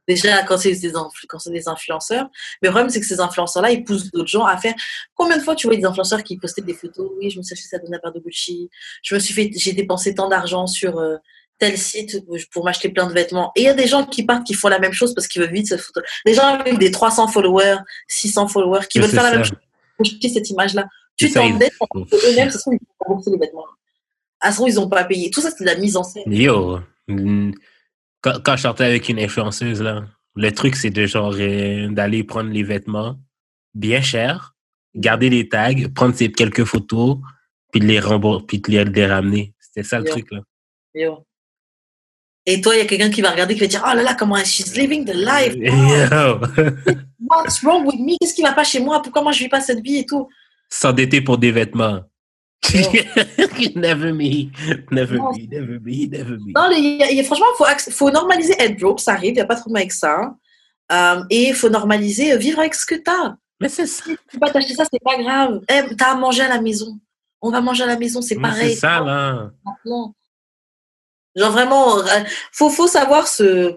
Déjà, 0.09 0.43
quand 0.43 0.57
c'est 0.57 0.73
des, 0.73 1.69
influenceurs. 1.69 2.31
Mais 2.63 2.69
le 2.69 2.71
problème, 2.71 2.89
c'est 2.89 2.99
que 2.99 3.07
ces 3.07 3.21
influenceurs-là, 3.21 3.71
ils 3.71 3.85
poussent 3.85 4.11
d'autres 4.11 4.29
gens 4.29 4.47
à 4.47 4.57
faire. 4.57 4.75
Combien 5.15 5.37
de 5.37 5.43
fois 5.43 5.55
tu 5.55 5.67
vois 5.67 5.77
des 5.77 5.85
influenceurs 5.85 6.23
qui 6.25 6.39
postaient 6.39 6.63
des 6.63 6.73
photos? 6.73 7.11
Oui, 7.19 7.29
je 7.29 7.39
me 7.39 7.43
suis 7.43 7.53
acheté 7.53 7.69
ça 7.69 7.79
dans 7.79 7.91
la 7.91 7.99
paire 7.99 8.13
de 8.13 8.21
Gucci. 8.21 8.71
Je 9.03 9.15
me 9.15 9.21
suis 9.21 9.35
fait, 9.35 9.51
j'ai 9.55 9.75
dépensé 9.75 10.15
tant 10.15 10.29
d'argent 10.29 10.67
sur 10.67 10.99
euh, 10.99 11.17
tel 11.59 11.77
site 11.77 12.25
pour 12.53 12.65
m'acheter 12.65 12.89
plein 12.89 13.07
de 13.07 13.13
vêtements. 13.13 13.53
Et 13.57 13.63
il 13.63 13.65
y 13.65 13.69
a 13.69 13.75
des 13.75 13.87
gens 13.87 14.07
qui 14.07 14.25
partent 14.25 14.47
qui 14.47 14.55
font 14.55 14.69
la 14.69 14.79
même 14.79 14.93
chose 14.93 15.15
parce 15.15 15.27
qu'ils 15.27 15.43
veulent 15.43 15.53
vite 15.53 15.67
cette 15.67 15.81
photo. 15.81 16.01
Des 16.25 16.35
gens 16.35 16.45
avec 16.45 16.79
des 16.79 16.91
300 16.91 17.29
followers, 17.29 17.79
600 18.09 18.49
followers 18.49 18.87
qui 18.89 18.99
Mais 18.99 19.07
veulent 19.07 19.15
faire 19.15 19.25
la 19.25 19.33
même 19.33 19.45
chose 19.45 19.59
pour 19.97 20.07
acheter 20.07 20.29
cette 20.29 20.49
image-là. 20.51 20.87
Tu 21.17 21.31
t'endettes 21.31 21.73
eux-mêmes, 21.95 22.51
ce 22.51 22.59
sont 22.59 22.71
ils 22.71 22.77
ont 22.77 23.09
remboursé 23.09 23.31
les 23.33 23.39
vêtements. 23.39 23.65
À 24.41 24.53
ce 24.53 24.59
moment, 24.59 24.69
ils 24.69 24.75
n'ont 24.77 24.89
pas 24.89 25.05
payé. 25.05 25.31
Tout 25.31 25.41
ça, 25.41 25.51
c'est 25.51 25.65
de 25.65 25.69
la 25.69 25.77
mise 25.77 25.97
en 25.97 26.05
scène. 26.05 26.23
Yo, 26.33 26.79
mm, 27.09 27.51
quand, 28.21 28.41
quand 28.45 28.57
je 28.57 28.63
sortais 28.63 28.85
avec 28.85 29.09
une 29.09 29.19
influenceuse, 29.19 29.83
là, 29.83 30.05
le 30.37 30.53
truc, 30.53 30.77
c'est 30.77 30.91
de 30.91 31.07
genre 31.07 31.35
euh, 31.37 31.89
d'aller 31.89 32.23
prendre 32.23 32.51
les 32.51 32.63
vêtements 32.63 33.17
bien 33.75 34.01
chers, 34.01 34.55
garder 34.95 35.29
les 35.29 35.49
tags, 35.49 35.89
prendre 35.93 36.15
ces 36.15 36.31
quelques 36.31 36.65
photos, 36.65 37.19
puis 37.73 37.81
de 37.81 37.87
les 37.87 37.99
rembourser, 37.99 38.47
puis 38.47 38.61
de 38.61 38.71
les, 38.71 38.85
de 38.85 38.91
les 38.91 39.07
ramener. 39.07 39.55
C'était 39.59 39.83
ça 39.83 39.99
le 39.99 40.07
Yo. 40.07 40.13
truc, 40.13 40.31
là. 40.31 40.41
Yo. 40.95 41.27
Et 42.47 42.61
toi, 42.61 42.75
il 42.75 42.79
y 42.79 42.81
a 42.81 42.87
quelqu'un 42.87 43.11
qui 43.11 43.21
va 43.21 43.31
regarder, 43.31 43.55
qui 43.55 43.61
va 43.61 43.67
dire 43.67 43.85
Oh 43.87 43.95
là 43.95 44.03
là, 44.03 44.15
comment 44.15 44.37
elle- 44.37 44.47
she's 44.47 44.75
living 44.77 45.05
the 45.05 45.15
life. 45.15 45.55
Oh, 46.13 46.41
what's 47.21 47.63
wrong 47.63 47.85
with 47.87 48.01
me? 48.01 48.17
Qu'est-ce 48.21 48.35
qui 48.35 48.43
va 48.43 48.53
pas 48.53 48.65
chez 48.65 48.81
moi? 48.81 49.03
Pourquoi 49.03 49.23
moi 49.23 49.33
je 49.33 49.41
vis 49.41 49.49
pas 49.49 49.61
cette 49.61 49.81
vie 49.81 49.99
et 49.99 50.07
tout? 50.07 50.29
S'endetter 50.71 51.21
pour 51.21 51.37
des 51.39 51.53
vêtements. 51.53 52.01
never 53.77 54.13
me, 54.13 54.51
never 54.91 55.17
Non. 55.17 55.31
me, 55.33 55.47
never 55.47 55.79
me, 55.79 56.07
never 56.11 56.37
me. 56.39 56.53
Non, 56.55 56.71
y 56.77 57.03
a- 57.03 57.13
y 57.13 57.21
a- 57.21 57.25
franchement, 57.25 57.47
il 57.87 57.93
faut, 57.93 58.11
normaliser 58.11 58.55
être 58.59 58.79
broke, 58.79 59.01
ça 59.01 59.13
arrive, 59.13 59.31
il 59.31 59.35
n'y 59.35 59.41
a 59.41 59.45
pas 59.47 59.55
de 59.55 59.61
problème 59.61 59.83
avec 59.83 59.93
ça. 59.93 60.35
Euh, 60.91 61.23
et 61.31 61.49
il 61.51 61.55
faut 61.55 61.69
normaliser 61.69 62.33
euh, 62.33 62.37
vivre 62.37 62.59
avec 62.59 62.75
ce 62.75 62.85
que 62.87 62.95
tu 62.97 63.11
as. 63.11 63.37
Mais 63.61 63.69
c'est 63.69 63.87
ça. 63.87 64.05
Tu 64.07 64.17
peux 64.33 64.39
pas 64.39 64.51
t'acheter 64.51 64.75
ça, 64.75 64.85
c'est 64.91 65.03
pas 65.03 65.17
grave. 65.23 65.61
Eh, 65.71 65.95
t'as 65.97 66.13
à 66.13 66.15
manger 66.17 66.43
à 66.43 66.49
la 66.49 66.61
maison. 66.61 66.99
On 67.43 67.51
va 67.51 67.61
manger 67.61 67.85
à 67.85 67.87
la 67.87 67.97
maison, 67.99 68.21
c'est 68.23 68.37
pareil. 68.41 68.71
C'est 68.75 68.81
ça, 68.81 69.01
là. 69.01 69.51
Genre 71.37 71.53
vraiment, 71.53 71.99
euh, 72.01 72.05
faut, 72.53 72.71
faut 72.71 72.87
savoir 72.89 73.27
se, 73.29 73.77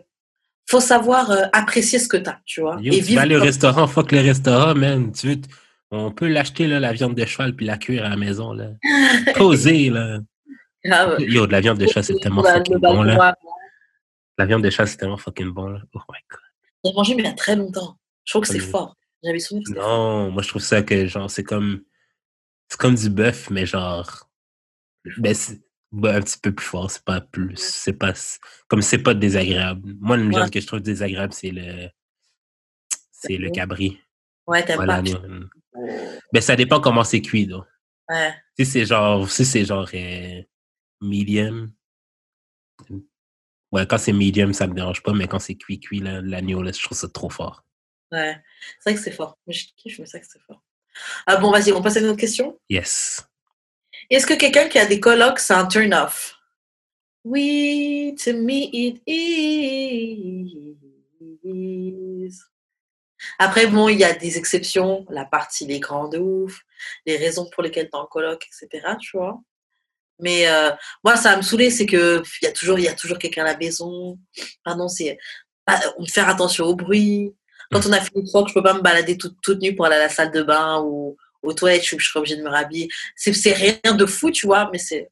faut 0.70 0.80
savoir 0.80 1.32
euh, 1.32 1.44
apprécier 1.54 2.00
ce 2.00 2.08
que 2.08 2.18
tu 2.18 2.30
as, 2.30 2.40
tu 2.46 2.62
vois. 2.62 2.78
Yo, 2.82 2.94
et 2.94 2.98
tu 2.98 3.04
vivre 3.04 3.22
vas 3.22 3.28
au 3.28 3.30
comme- 3.32 3.42
restaurant, 3.42 3.88
fuck 3.88 4.12
le 4.12 4.20
restaurant, 4.22 4.74
man. 4.76 5.12
Tu 5.12 5.28
veux, 5.28 5.42
on 5.92 6.12
peut 6.12 6.28
l'acheter, 6.28 6.68
là, 6.68 6.80
la 6.80 6.94
viande 6.94 7.16
de 7.16 7.26
cheval, 7.26 7.56
puis 7.56 7.66
la 7.66 7.78
cuire 7.78 8.06
à 8.06 8.10
la 8.10 8.16
maison, 8.18 8.54
là. 8.54 8.70
Poser, 9.36 9.90
là. 9.90 10.20
grave. 10.84 11.18
Yo, 11.20 11.46
de 11.48 11.52
la 11.52 11.62
viande 11.62 11.78
de 11.78 11.86
cheval, 11.88 12.04
c'est 12.04 12.16
tellement 12.20 12.42
Le 12.42 12.48
fucking 12.50 12.74
le 12.76 12.80
bon, 12.80 13.04
là. 13.04 13.36
La 14.38 14.46
viande 14.46 14.64
de 14.64 14.70
cheval, 14.70 14.88
c'est 14.88 14.98
tellement 14.98 15.18
fucking 15.18 15.50
bon, 15.52 15.68
là. 15.68 15.80
Oh 15.94 16.00
my 16.10 16.18
god. 16.30 16.40
J'ai 16.84 16.94
mangé, 16.94 17.16
mais 17.16 17.24
il 17.24 17.26
y 17.26 17.30
a 17.30 17.34
très 17.34 17.56
longtemps. 17.56 17.98
Je 18.24 18.32
trouve 18.34 18.42
que 18.44 18.48
c'est 18.48 18.56
Oui. 18.62 18.70
fort. 18.72 18.96
J'avais 19.24 19.40
souvenir 19.40 19.66
que 19.68 19.74
fort. 19.80 19.88
Non, 19.88 20.32
moi, 20.32 20.42
je 20.42 20.48
trouve 20.48 20.62
ça 20.64 20.82
que, 20.82 21.06
genre, 21.06 21.30
c'est 21.30 21.44
comme, 21.44 21.82
c'est 22.70 22.80
comme 22.80 22.96
du 22.96 23.10
bœuf, 23.10 23.50
mais 23.52 23.66
genre, 23.68 24.30
ben, 25.18 25.34
c'est 25.36 25.60
ben, 25.92 26.16
un 26.16 26.22
petit 26.22 26.38
peu 26.40 26.54
plus 26.54 26.66
fort, 26.66 26.90
c'est 26.90 27.04
pas 27.04 27.22
plus, 27.22 27.58
c'est 27.58 27.94
pas, 27.94 28.14
comme 28.68 28.82
c'est 28.82 29.02
pas 29.04 29.14
désagréable. 29.14 29.94
Moi, 30.00 30.18
viande 30.18 30.34
Ouais. 30.34 30.50
que 30.50 30.60
je 30.62 30.68
trouve 30.68 30.80
désagréable, 30.82 31.34
c'est 31.34 31.52
le, 31.52 31.90
c'est 33.12 33.38
le 33.38 33.50
cabri. 33.50 34.00
Ouais, 34.48 34.64
t'aimes 34.66 34.78
Voilà, 34.78 35.02
pas? 35.02 35.02
non. 35.04 35.48
Ben, 36.34 36.42
ça 36.42 36.56
dépend 36.56 36.80
comment 36.82 37.04
c'est 37.04 37.22
cuit, 37.22 37.48
donc. 37.48 37.66
Ouais. 38.10 38.34
Si 38.60 38.66
c'est 38.66 38.86
genre, 38.86 39.30
si 39.30 39.46
c'est 39.46 39.64
genre 39.66 39.90
euh, 39.94 40.42
medium, 41.02 41.72
ouais, 43.72 43.86
quand 43.88 43.98
c'est 43.98 44.14
medium, 44.14 44.54
ça 44.54 44.68
me 44.68 44.74
dérange 44.74 45.02
pas, 45.04 45.14
mais 45.14 45.28
quand 45.28 45.40
c'est 45.40 45.56
cuit, 45.56 45.80
cuit, 45.80 46.00
l'agneau, 46.00 46.62
là, 46.62 46.72
je 46.72 46.84
trouve 46.84 46.98
ça 46.98 47.08
trop 47.10 47.30
fort. 47.30 47.64
Ouais, 48.12 48.38
c'est 48.80 48.90
vrai 48.90 48.96
que 48.96 49.02
c'est 49.04 49.12
fort. 49.12 49.38
Mais 49.48 49.54
je 49.54 49.68
mais 49.98 50.06
c'est 50.06 50.18
vrai 50.18 50.22
que 50.22 50.28
c'est 50.28 50.42
fort. 50.42 50.62
Ah 51.26 51.38
bon, 51.38 51.52
vas-y, 51.52 51.72
on 51.72 51.82
passe 51.82 51.96
à 51.98 52.00
une 52.02 52.08
autre 52.08 52.20
question? 52.20 52.60
Yes. 52.70 53.26
Est-ce 54.10 54.26
que 54.26 54.34
quelqu'un 54.34 54.68
qui 54.68 54.80
a 54.80 54.86
des 54.86 55.00
colocs, 55.00 55.40
c'est 55.40 55.54
un 55.54 55.66
turn-off? 55.68 56.36
Oui, 57.24 58.16
to 58.24 58.34
me 58.34 58.70
it 58.74 59.02
is. 59.06 60.58
Après, 63.38 63.68
bon, 63.68 63.90
il 63.90 64.00
y 64.00 64.04
a 64.04 64.14
des 64.14 64.38
exceptions. 64.38 65.06
La 65.10 65.26
partie, 65.26 65.66
les 65.68 65.80
grands 65.80 66.08
de 66.08 66.18
ouf. 66.18 66.62
Les 67.06 67.18
raisons 67.18 67.48
pour 67.54 67.64
lesquelles 67.64 67.90
tu 67.90 67.98
es 67.98 68.00
en 68.00 68.06
coloc, 68.06 68.48
etc. 68.48 68.96
Tu 69.00 69.18
vois. 69.18 69.40
Mais 70.20 70.48
euh, 70.48 70.72
moi, 71.04 71.16
ça 71.18 71.32
va 71.32 71.38
me 71.38 71.42
saouler, 71.42 71.70
c'est 71.70 71.86
que 71.86 72.22
il 72.42 72.46
y 72.46 72.48
a 72.48 72.52
toujours, 72.52 72.78
toujours 72.98 73.18
quelqu'un 73.18 73.44
à 73.44 73.54
la 73.54 73.58
maison. 73.58 74.20
Pardon, 74.64 74.88
c'est 74.88 75.18
faire 76.08 76.30
attention 76.30 76.66
au 76.66 76.76
bruit. 76.76 77.34
Quand 77.72 77.86
on 77.86 77.92
a 77.94 78.02
fini 78.02 78.30
fois 78.30 78.44
que 78.44 78.50
je 78.50 78.54
peux 78.54 78.64
pas 78.64 78.74
me 78.74 78.82
balader 78.82 79.18
toute, 79.18 79.40
toute 79.42 79.62
nue 79.62 79.76
pour 79.76 79.86
aller 79.86 79.96
à 79.96 80.00
la 80.00 80.10
salle 80.10 80.32
de 80.32 80.44
bain 80.44 80.82
ou 80.84 81.18
aux 81.44 81.54
toilettes, 81.54 81.86
je, 81.86 81.96
je 81.98 82.08
serais 82.08 82.20
obligée 82.20 82.38
de 82.38 82.44
me 82.44 82.50
rhabiller. 82.50 82.90
C'est 83.16 83.54
rien 83.54 83.94
de 83.94 84.06
fou, 84.06 84.32
tu 84.32 84.46
vois, 84.46 84.70
mais 84.72 84.78
c'est 84.78 85.10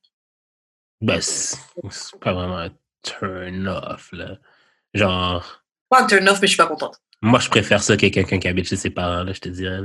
Ben, 1.01 1.21
c'est 1.21 1.57
pas 2.21 2.33
vraiment 2.33 2.57
un 2.59 2.69
turn 3.03 3.67
off, 3.67 4.09
là. 4.11 4.37
Genre, 4.93 5.63
pas 5.89 6.03
un 6.03 6.07
turn 6.07 6.27
off, 6.29 6.39
mais 6.41 6.47
je 6.47 6.53
suis 6.53 6.57
pas 6.57 6.67
contente. 6.67 6.99
moi, 7.21 7.39
je 7.39 7.49
préfère 7.49 7.81
ça 7.83 7.95
que 7.97 8.07
quelqu'un 8.07 8.39
qui 8.39 8.47
habite 8.47 8.67
chez 8.67 8.75
ses 8.75 8.89
parents, 8.89 9.23
là, 9.23 9.33
je 9.33 9.39
te 9.39 9.49
dirais. 9.49 9.81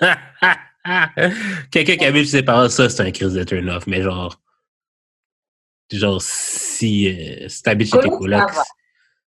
quelqu'un 1.70 1.96
qui 1.96 2.04
habite 2.04 2.24
chez 2.24 2.30
ses 2.38 2.42
parents, 2.42 2.68
ça, 2.68 2.88
c'est 2.88 3.02
un 3.02 3.10
crise 3.10 3.32
de 3.34 3.44
turn 3.44 3.68
off, 3.70 3.86
mais 3.86 4.02
genre, 4.02 4.40
genre, 5.92 6.20
si, 6.22 7.08
euh, 7.08 7.48
si 7.48 7.62
t'habites 7.62 7.90
chez 7.92 8.00
tes 8.00 8.08
Coloc, 8.08 8.20
colocs. 8.20 8.50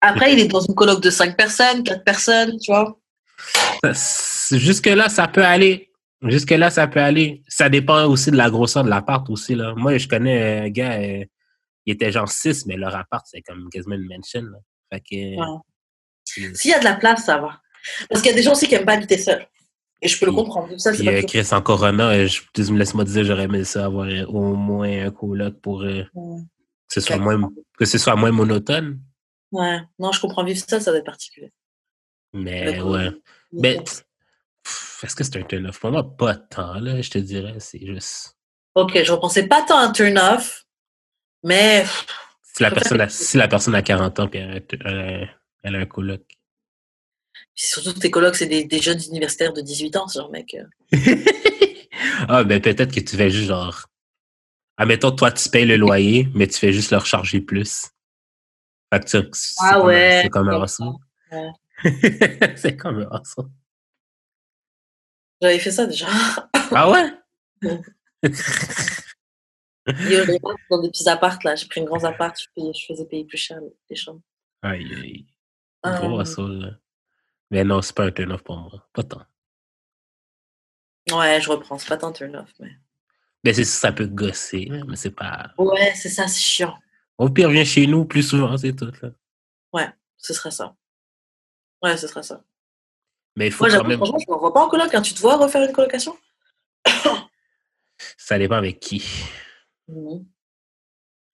Après, 0.01 0.33
il 0.35 0.41
est 0.41 0.49
dans 0.49 0.61
une 0.61 0.75
coloc 0.75 1.01
de 1.03 1.11
5 1.11 1.37
personnes, 1.37 1.83
4 1.83 2.05
personnes, 2.05 2.59
tu 2.61 2.71
vois. 2.73 2.99
ça- 3.93 4.59
jusque-là, 4.59 5.09
ça 5.09 5.29
peut 5.29 5.45
aller. 5.45 5.91
Jusque-là, 6.25 6.71
ça 6.71 6.87
peut 6.87 7.01
aller. 7.01 7.43
Ça 7.49 7.69
dépend 7.69 8.05
aussi 8.07 8.31
de 8.31 8.37
la 8.37 8.51
grosseur 8.51 8.85
de 8.85 8.89
l'appart 8.91 9.29
aussi, 9.31 9.55
là. 9.55 9.75
Moi, 9.77 9.99
je 9.99 10.09
connais 10.09 10.61
un 10.61 10.69
gars, 10.71 10.93
euh, 11.01 11.25
il 11.87 11.93
était 11.93 12.11
genre 12.13 12.29
6, 12.29 12.67
mais 12.67 12.77
leur 12.77 12.95
appart, 12.97 13.25
c'est 13.31 13.43
comme 13.43 13.69
quasiment 13.71 13.95
une 13.97 14.07
mansion, 14.09 14.43
là. 14.43 14.59
Fait 14.93 15.01
que... 15.01 15.37
Ouais. 15.39 15.59
c'est- 16.25 16.57
S'il 16.57 16.71
y 16.71 16.75
a 16.75 16.79
de 16.79 16.85
la 16.85 16.95
place, 16.95 17.25
ça 17.27 17.39
va. 17.39 17.61
Parce 18.09 18.23
qu'il 18.23 18.31
y 18.31 18.35
a 18.35 18.37
des 18.37 18.43
gens 18.43 18.53
aussi 18.53 18.67
qui 18.67 18.75
n'aiment 18.75 18.87
pas 18.87 18.95
habiter 18.95 19.19
seuls. 19.19 19.47
Et 20.03 20.09
je 20.09 20.19
peux 20.19 20.27
le 20.27 20.33
comprendre. 20.33 20.69
Ça, 20.79 20.93
c'est 20.93 20.99
Puis 20.99 21.07
pas 21.07 21.13
euh, 21.13 21.23
Chris, 21.23 21.47
en 21.53 21.63
Corona, 21.63 22.09
euh, 22.11 22.27
je, 22.27 22.41
tu 22.53 22.63
me 22.73 22.79
laisse-moi 22.79 23.05
dire, 23.05 23.25
j'aurais 23.25 23.45
aimé 23.45 23.65
ça 23.65 23.87
avoir 23.87 24.07
euh, 24.07 24.25
au 24.27 24.55
moins 24.55 25.07
un 25.07 25.11
coloc 25.11 25.61
pour 25.61 25.83
euh, 25.83 26.05
Ouais. 26.15 26.41
que, 26.89 26.95
ce 26.95 27.01
soit 27.01 27.17
moins, 27.19 27.51
que 27.79 27.85
ce 27.85 27.97
soit 27.99 28.17
moins 28.17 28.31
monotone. 28.33 29.01
Ouais. 29.53 29.81
Non, 29.99 30.13
je 30.13 30.21
comprends 30.21 30.45
vivre 30.45 30.59
seul, 30.59 30.81
ça 30.83 30.91
doit 30.91 30.99
être 30.99 31.07
particulier. 31.07 31.53
Mais 32.33 32.81
ouais. 32.81 33.11
Mais 33.53 33.79
est-ce 35.05 35.15
que 35.17 35.25
c'est 35.25 35.37
un 35.37 35.43
turn-off? 35.43 35.79
Pour 35.81 35.91
moi, 35.93 36.17
pas 36.17 36.35
tant, 36.37 36.75
là, 36.81 37.01
je 37.01 37.11
te 37.11 37.19
dirais. 37.19 37.55
C'est 37.61 37.85
juste. 37.85 38.37
Ok, 38.75 39.01
je 39.05 39.13
repensais 39.13 39.47
pas 39.47 39.63
tant 39.63 39.79
à 39.79 39.83
un 39.85 39.93
turn-off, 39.93 40.65
mais 41.45 41.85
Si 42.43 42.63
la, 42.63 42.71
personne 42.71 43.01
a, 43.01 43.09
si 43.09 43.37
la 43.37 43.49
personne 43.49 43.75
a 43.75 43.83
40 43.83 44.21
ans 44.21 44.29
puis 44.29 44.41
elle, 44.41 44.51
a 44.51 44.55
un- 44.57 44.61
elle 44.85 44.99
a- 45.25 45.29
elle 45.63 45.77
a 45.77 45.79
un 45.81 45.87
coloc. 45.87 46.23
puis 46.27 47.65
surtout 47.67 47.95
que 47.95 47.99
tes 48.01 48.11
colocs, 48.11 48.35
c'est 48.37 48.47
des, 48.47 48.65
des 48.65 48.81
jeunes 48.81 49.01
universitaires 49.09 49.53
de 49.53 49.61
18 49.61 49.97
ans, 49.97 50.09
ce 50.09 50.19
genre 50.19 50.31
mec. 50.31 50.55
euh. 50.55 50.67
ah, 52.29 52.45
ben 52.45 52.61
peut-être 52.61 52.93
que 52.95 53.01
tu 53.01 53.17
fais 53.17 53.31
juste 53.31 53.47
genre. 53.49 53.87
Admettons, 54.77 55.13
toi, 55.13 55.31
tu 55.31 55.49
payes 55.51 55.67
le 55.67 55.77
loyer, 55.77 56.29
mais 56.35 56.49
tu 56.49 56.59
fais 56.59 56.73
juste 56.73 56.91
leur 56.91 57.07
charger 57.07 57.41
plus. 57.41 57.91
Fait 58.93 59.01
que 59.01 59.05
tu- 59.05 59.29
c'est 59.33 59.55
Ah 59.61 59.75
comme- 59.75 59.87
ouais, 59.87 60.21
C'est 60.25 60.31
comme 60.31 60.49
un. 60.49 60.61
Ouais. 60.61 62.57
c'est 62.57 62.77
comme 62.77 63.07
un. 63.11 63.23
J'avais 65.45 65.59
fait 65.59 65.71
ça 65.71 65.85
déjà. 65.85 66.07
Ah 66.71 66.91
ouais? 66.91 67.13
Il 68.23 68.33
y 70.11 70.17
avait 70.17 70.39
dans 70.71 70.81
des 70.81 70.89
petits 70.89 71.07
apparts, 71.07 71.39
là. 71.45 71.55
J'ai 71.55 71.69
pris 71.69 71.83
un 71.83 71.85
grand 71.85 72.03
appart, 72.05 72.35
je, 72.41 72.47
payais- 72.57 72.73
je 72.73 72.87
faisais 72.87 73.05
payer 73.05 73.27
plus 73.27 73.37
cher 73.37 73.61
les 73.91 73.95
chambres. 73.97 74.23
Aïe, 74.63 74.91
aïe. 74.95 75.27
Euh, 75.85 75.99
Gros 75.99 76.49
là. 76.49 76.71
Mais 77.51 77.63
non, 77.63 77.83
c'est 77.83 77.95
pas 77.95 78.07
un 78.07 78.11
turn-off 78.11 78.43
pour 78.43 78.57
moi. 78.57 78.89
Pas 78.95 79.03
tant. 79.03 79.23
Ouais, 81.13 81.39
je 81.43 81.51
reprends. 81.51 81.77
C'est 81.77 81.89
pas 81.91 81.99
tant 81.99 82.11
turn-off, 82.11 82.51
mais. 82.59 82.71
Mais 83.45 83.53
c'est 83.53 83.65
ça 83.65 83.93
peut 83.93 84.07
gosser, 84.07 84.71
mais 84.89 84.97
c'est 84.97 85.11
pas. 85.11 85.53
Ouais, 85.59 85.93
c'est 85.95 86.09
ça, 86.09 86.27
c'est 86.27 86.41
chiant. 86.41 86.75
Au 87.19 87.29
pire, 87.29 87.51
viens 87.51 87.67
chez 87.67 87.87
nous 87.87 88.07
plus 88.07 88.23
souvent, 88.23 88.57
c'est 88.57 88.73
tout. 88.75 88.91
Là. 89.03 89.93
Ce 90.17 90.33
serait 90.33 90.51
ça. 90.51 90.75
Ouais, 91.83 91.99
ce 91.99 92.07
serait 92.07 92.23
ça. 92.23 92.43
Mais 93.37 93.47
il 93.47 93.53
faut 93.53 93.65
Moi, 93.67 93.77
quand 93.77 93.85
même. 93.85 93.97
franchement, 93.99 94.19
je 94.27 94.33
me 94.33 94.39
vois 94.39 94.53
pas 94.55 94.65
en 94.65 94.69
coloc. 94.69 94.95
Hein. 94.95 95.03
Tu 95.03 95.13
te 95.15 95.21
vois 95.21 95.37
refaire 95.37 95.67
une 95.67 95.73
colocation? 95.75 96.17
Ça 98.17 98.39
dépend 98.39 98.57
avec 98.57 98.81
qui. 98.81 99.05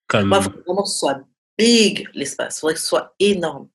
Comme. 0.07 0.27
Moi, 0.27 0.39
il 0.39 0.43
faut 0.43 0.51
vraiment 0.65 0.83
que 0.83 0.89
ce 0.89 0.97
soit 0.99 1.21
big, 1.57 2.07
l'espace. 2.13 2.57
Il 2.57 2.59
faudrait 2.61 2.73
que 2.75 2.79
ce 2.79 2.87
soit 2.87 3.13
énorme. 3.19 3.69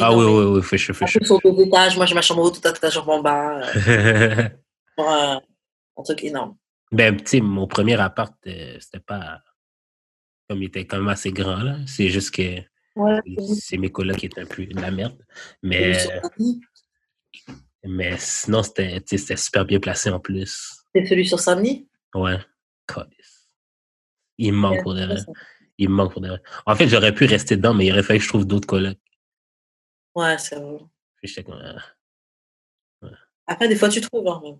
ah 0.00 0.14
oui, 0.16 0.24
oui, 0.24 0.44
oui, 0.56 0.62
fais 0.62 0.78
chaud, 0.78 0.94
fais 0.94 1.04
En 1.04 1.06
chaud. 1.08 1.24
sur 1.24 1.40
deux 1.40 1.60
étages. 1.62 1.96
Moi, 1.96 2.06
j'ai 2.06 2.14
ma 2.14 2.22
chambre 2.22 2.42
en 2.42 2.46
haut, 2.46 2.50
toute 2.50 2.62
ta 2.80 2.90
chambre 2.90 3.10
en 3.12 3.20
bas. 3.22 3.60
euh, 3.86 4.48
pour, 4.96 5.10
euh, 5.10 5.36
un 5.96 6.02
truc 6.02 6.24
énorme. 6.24 6.56
ben, 6.90 7.16
tu 7.16 7.26
sais, 7.26 7.40
mon 7.40 7.66
premier 7.66 8.00
appart, 8.00 8.34
euh, 8.46 8.76
c'était 8.80 9.00
pas. 9.00 9.40
Comme 10.48 10.62
il 10.62 10.66
était 10.66 10.86
quand 10.86 10.98
même 10.98 11.08
assez 11.08 11.30
grand, 11.32 11.56
là. 11.62 11.76
C'est 11.86 12.08
juste 12.08 12.34
que 12.34 12.60
Ouais. 12.94 13.20
c'est 13.58 13.78
mes 13.78 13.90
collègues 13.90 14.18
qui 14.18 14.26
étaient 14.26 14.42
un 14.42 14.46
peu 14.46 14.66
de 14.66 14.78
la 14.80 14.90
merde. 14.90 15.16
Mais. 15.62 15.96
Mais 17.84 18.16
sinon, 18.18 18.62
c'était 18.62 19.02
super 19.36 19.64
bien 19.64 19.80
placé 19.80 20.10
en 20.10 20.20
plus. 20.20 20.84
C'est 20.94 21.06
celui 21.06 21.26
sur 21.26 21.40
Saint-Denis 21.40 21.88
Ouais. 22.14 22.38
Il 24.38 24.52
me 24.52 24.58
manque 24.58 24.82
pour 24.82 24.94
de 24.94 25.04
vrai. 25.04 25.14
Ouais, 25.14 25.34
Il 25.78 25.88
me 25.88 25.94
manque 25.94 26.12
pour 26.12 26.20
de 26.20 26.28
vrai. 26.28 26.42
En 26.66 26.74
fait, 26.76 26.88
j'aurais 26.88 27.14
pu 27.14 27.24
rester 27.24 27.56
dedans, 27.56 27.74
mais 27.74 27.86
il 27.86 27.92
aurait 27.92 28.02
fallu 28.02 28.18
que 28.18 28.24
je 28.24 28.28
trouve 28.28 28.46
d'autres 28.46 28.66
colocs. 28.66 28.98
Ouais, 30.14 30.36
c'est 30.38 30.56
vrai. 30.56 30.78
Ah. 33.02 33.08
Après, 33.46 33.68
des 33.68 33.76
fois, 33.76 33.88
tu 33.88 34.00
trouves. 34.00 34.28
Hein, 34.28 34.58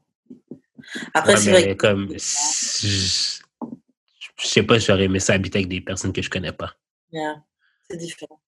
Après, 1.14 1.34
Ouais, 1.34 1.40
c'est 1.40 1.50
vrai. 1.50 1.68
que- 1.76 1.80
comme, 1.80 2.08
je 2.12 3.38
je 4.38 4.46
sais 4.48 4.62
pas 4.62 4.80
si 4.80 4.86
j'aurais 4.86 5.04
aimé 5.04 5.20
ça 5.20 5.34
habiter 5.34 5.58
avec 5.58 5.68
des 5.68 5.80
personnes 5.80 6.12
que 6.12 6.22
je 6.22 6.30
connais 6.30 6.52
pas. 6.52 6.74
Yeah, 7.12 7.42
c'est 7.88 7.96
différent. 7.96 8.40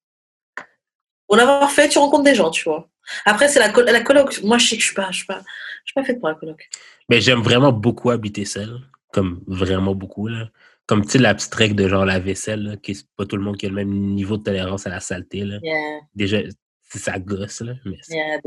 Pour 1.27 1.37
l'avoir 1.37 1.71
fait, 1.71 1.89
tu 1.89 1.99
rencontres 1.99 2.25
des 2.25 2.35
gens, 2.35 2.51
tu 2.51 2.65
vois. 2.65 2.89
Après, 3.25 3.49
c'est 3.49 3.59
la, 3.59 3.69
la 3.69 4.01
coloc. 4.01 4.43
Moi, 4.43 4.59
je 4.59 4.69
sais 4.69 4.77
que 4.77 4.83
je 4.83 4.87
suis 4.87 4.95
pas, 4.95 5.11
je 5.11 5.19
suis 5.19 5.27
pas, 5.27 5.43
je 5.85 5.91
suis 5.91 5.95
pas 5.95 6.05
faite 6.05 6.21
pour 6.21 6.29
la 6.29 6.35
coloc. 6.35 6.69
Mais 7.09 7.21
j'aime 7.21 7.41
vraiment 7.41 7.73
beaucoup 7.73 8.11
habiter 8.11 8.45
seul. 8.45 8.81
Comme 9.13 9.43
vraiment 9.47 9.95
beaucoup, 9.95 10.27
là. 10.29 10.49
Comme, 10.87 11.05
tu 11.05 11.13
sais, 11.13 11.19
la 11.19 11.35
petite 11.35 11.55
règle 11.55 11.77
de 11.77 11.89
genre 11.89 12.05
la 12.05 12.19
vaisselle, 12.19 12.63
là, 12.63 12.77
qui 12.77 12.95
c'est 12.95 13.07
pas 13.17 13.25
tout 13.25 13.37
le 13.37 13.43
monde 13.43 13.57
qui 13.57 13.67
a 13.67 13.69
le 13.69 13.75
même 13.75 13.91
niveau 13.91 14.37
de 14.37 14.43
tolérance 14.43 14.87
à 14.87 14.91
la 14.91 15.01
saleté, 15.01 15.45
là. 15.45 15.59
Yeah, 15.63 16.01
Déjà, 16.15 16.39
c'est 16.83 16.99
ça 16.99 17.19
gosse, 17.19 17.61
là. 17.61 17.75
Mais 17.85 17.99
yeah, 18.11 18.39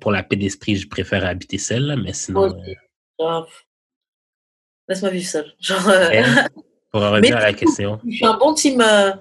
pour 0.00 0.12
la 0.12 0.22
paix 0.22 0.36
d'esprit, 0.36 0.76
je 0.76 0.88
préfère 0.88 1.26
habiter 1.26 1.58
seul, 1.58 1.82
là, 1.82 1.96
mais 1.96 2.12
sinon, 2.12 2.54
euh, 3.20 3.42
laisse-moi 4.88 5.10
vivre 5.10 5.26
seule. 5.26 5.52
Genre, 5.60 5.88
euh, 5.88 6.10
hein, 6.12 6.48
pour 6.90 7.02
en 7.02 7.10
revenir 7.12 7.36
à 7.36 7.40
la 7.40 7.52
question, 7.52 8.00
je 8.06 8.16
suis 8.16 8.26
un 8.26 8.36
bon 8.38 8.54
team, 8.54 8.80
euh, 8.80 9.12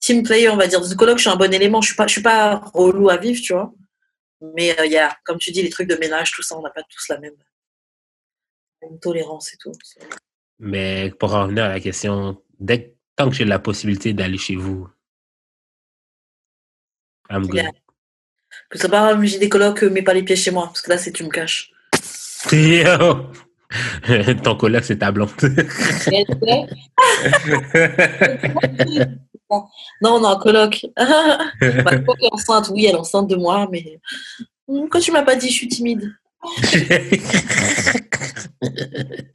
team 0.00 0.22
player, 0.22 0.48
on 0.48 0.56
va 0.56 0.66
dire. 0.66 0.80
Dans 0.80 0.86
une 0.86 0.96
coloc, 0.96 1.18
je 1.18 1.22
suis 1.22 1.30
un 1.30 1.36
bon 1.36 1.52
élément. 1.52 1.80
Je 1.80 1.88
suis 1.88 1.96
pas, 1.96 2.06
je 2.06 2.12
suis 2.12 2.22
pas 2.22 2.56
relou 2.74 3.10
à 3.10 3.16
vivre, 3.16 3.40
tu 3.40 3.52
vois. 3.52 3.72
Mais 4.54 4.78
euh, 4.80 4.86
il 4.86 4.92
y 4.92 4.98
a, 4.98 5.16
comme 5.24 5.38
tu 5.38 5.52
dis, 5.52 5.62
les 5.62 5.70
trucs 5.70 5.88
de 5.88 5.96
ménage, 5.96 6.32
tout 6.32 6.42
ça, 6.42 6.56
on 6.56 6.62
n'a 6.62 6.70
pas 6.70 6.82
tous 6.82 7.08
la 7.10 7.18
même, 7.18 7.34
la 8.82 8.88
même 8.88 8.98
tolérance 8.98 9.52
et 9.52 9.56
tout. 9.58 9.72
mais 10.58 11.12
pour 11.18 11.34
en 11.34 11.42
revenir 11.42 11.64
à 11.64 11.68
la 11.68 11.80
question, 11.80 12.42
dès 12.58 12.84
que, 12.84 12.90
tant 13.16 13.28
que 13.28 13.36
j'ai 13.36 13.44
la 13.44 13.58
possibilité 13.58 14.14
d'aller 14.14 14.38
chez 14.38 14.56
vous, 14.56 14.88
I'm 17.30 17.46
good. 17.46 17.56
Yeah. 17.56 17.70
Que 18.70 18.78
ça 18.78 18.88
pas, 18.88 19.22
j'ai 19.22 19.38
des 19.38 19.48
colocs, 19.48 19.82
mets 19.82 20.02
pas 20.02 20.14
les 20.14 20.22
pieds 20.22 20.36
chez 20.36 20.50
moi, 20.50 20.66
parce 20.66 20.80
que 20.80 20.90
là, 20.90 20.98
c'est 20.98 21.12
tu 21.12 21.22
me 21.22 21.28
caches. 21.28 21.70
Yo! 22.50 23.30
Ton 24.42 24.56
coloc, 24.56 24.84
c'est 24.84 24.98
ta 24.98 25.12
blonde. 25.12 25.30
Non, 30.00 30.20
non, 30.20 30.38
coloc. 30.38 30.86
Ma 30.96 31.98
coloc 31.98 32.22
est 32.22 32.32
enceinte, 32.32 32.68
oui, 32.70 32.86
elle 32.86 32.94
est 32.94 32.98
enceinte 32.98 33.28
de 33.28 33.36
moi, 33.36 33.68
mais 33.70 33.98
Hum, 34.68 34.88
quand 34.88 35.00
tu 35.00 35.10
m'as 35.10 35.24
pas 35.24 35.34
dit, 35.34 35.48
je 35.48 35.54
suis 35.54 35.68
timide. 35.68 36.14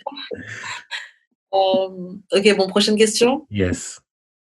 Euh, 1.53 2.13
ok, 2.33 2.57
bon, 2.57 2.67
prochaine 2.67 2.97
question. 2.97 3.47
yes. 3.49 4.01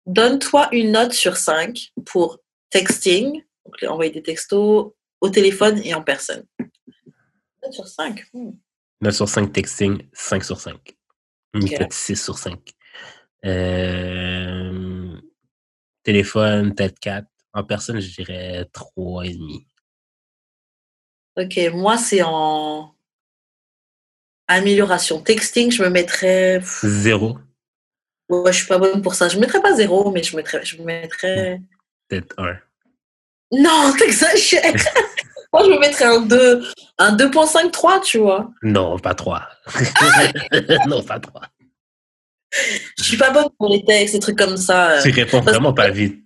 Donne-toi 0.05 0.67
une 0.73 0.91
note 0.91 1.13
sur 1.13 1.37
5 1.37 1.91
pour 2.05 2.39
texting, 2.69 3.41
donc 3.65 3.89
envoyer 3.89 4.11
des 4.11 4.21
textos 4.23 4.91
au 5.21 5.29
téléphone 5.29 5.79
et 5.85 5.93
en 5.93 6.01
personne. 6.01 6.43
Note 7.63 7.73
sur 7.73 7.87
5. 7.87 8.23
9 9.01 9.15
sur 9.15 9.29
5 9.29 9.53
texting, 9.53 10.05
5 10.13 10.43
sur 10.43 10.59
5. 10.59 10.75
Une 11.53 11.63
Ok. 11.63 11.69
petite 11.77 11.93
6 11.93 12.21
sur 12.21 12.37
5. 12.37 12.59
Euh, 13.45 14.76
téléphone, 16.07 16.73
peut-être 16.73 16.99
4. 16.99 17.27
En 17.53 17.65
personne, 17.65 17.99
je 17.99 18.09
dirais 18.15 18.65
3,5. 18.73 19.65
Ok, 21.35 21.73
moi, 21.73 21.97
c'est 21.97 22.21
en 22.23 22.95
amélioration. 24.47 25.21
Texting, 25.21 25.69
je 25.69 25.83
me 25.83 25.89
mettrais. 25.89 26.61
0, 26.63 27.37
Ouais, 28.29 28.51
je 28.53 28.57
suis 28.57 28.67
pas 28.67 28.77
bonne 28.77 29.01
pour 29.01 29.15
ça. 29.15 29.27
Je 29.27 29.35
me 29.35 29.41
mettrais 29.41 29.61
pas 29.61 29.73
zéro, 29.73 30.11
mais 30.11 30.23
je 30.23 30.35
mettrais. 30.35 30.63
Je 30.63 30.77
me 30.77 30.85
mettrais... 30.85 31.61
peut-être 32.07 32.33
1. 32.37 32.57
Non, 33.51 33.93
t'exagères. 33.99 34.75
Moi, 35.53 35.63
je 35.65 35.69
me 35.69 35.79
mettrais 35.79 36.05
un 36.05 36.21
2, 36.21 36.63
un 36.99 37.15
2.53, 37.17 38.03
tu 38.03 38.19
vois. 38.19 38.49
Non, 38.63 38.97
pas 38.97 39.13
3. 39.13 39.47
non, 40.87 41.03
pas 41.03 41.19
3. 41.19 41.41
Je 42.97 43.03
suis 43.03 43.17
pas 43.17 43.31
bonne 43.31 43.47
pour 43.57 43.69
les 43.69 43.83
textes, 43.85 44.13
des 44.15 44.19
trucs 44.19 44.37
comme 44.37 44.57
ça. 44.57 44.91
euh. 44.97 45.01
Tu 45.03 45.11
réponds 45.11 45.41
vraiment 45.41 45.71
que- 45.71 45.77
pas 45.81 45.89
vite. 45.89 46.19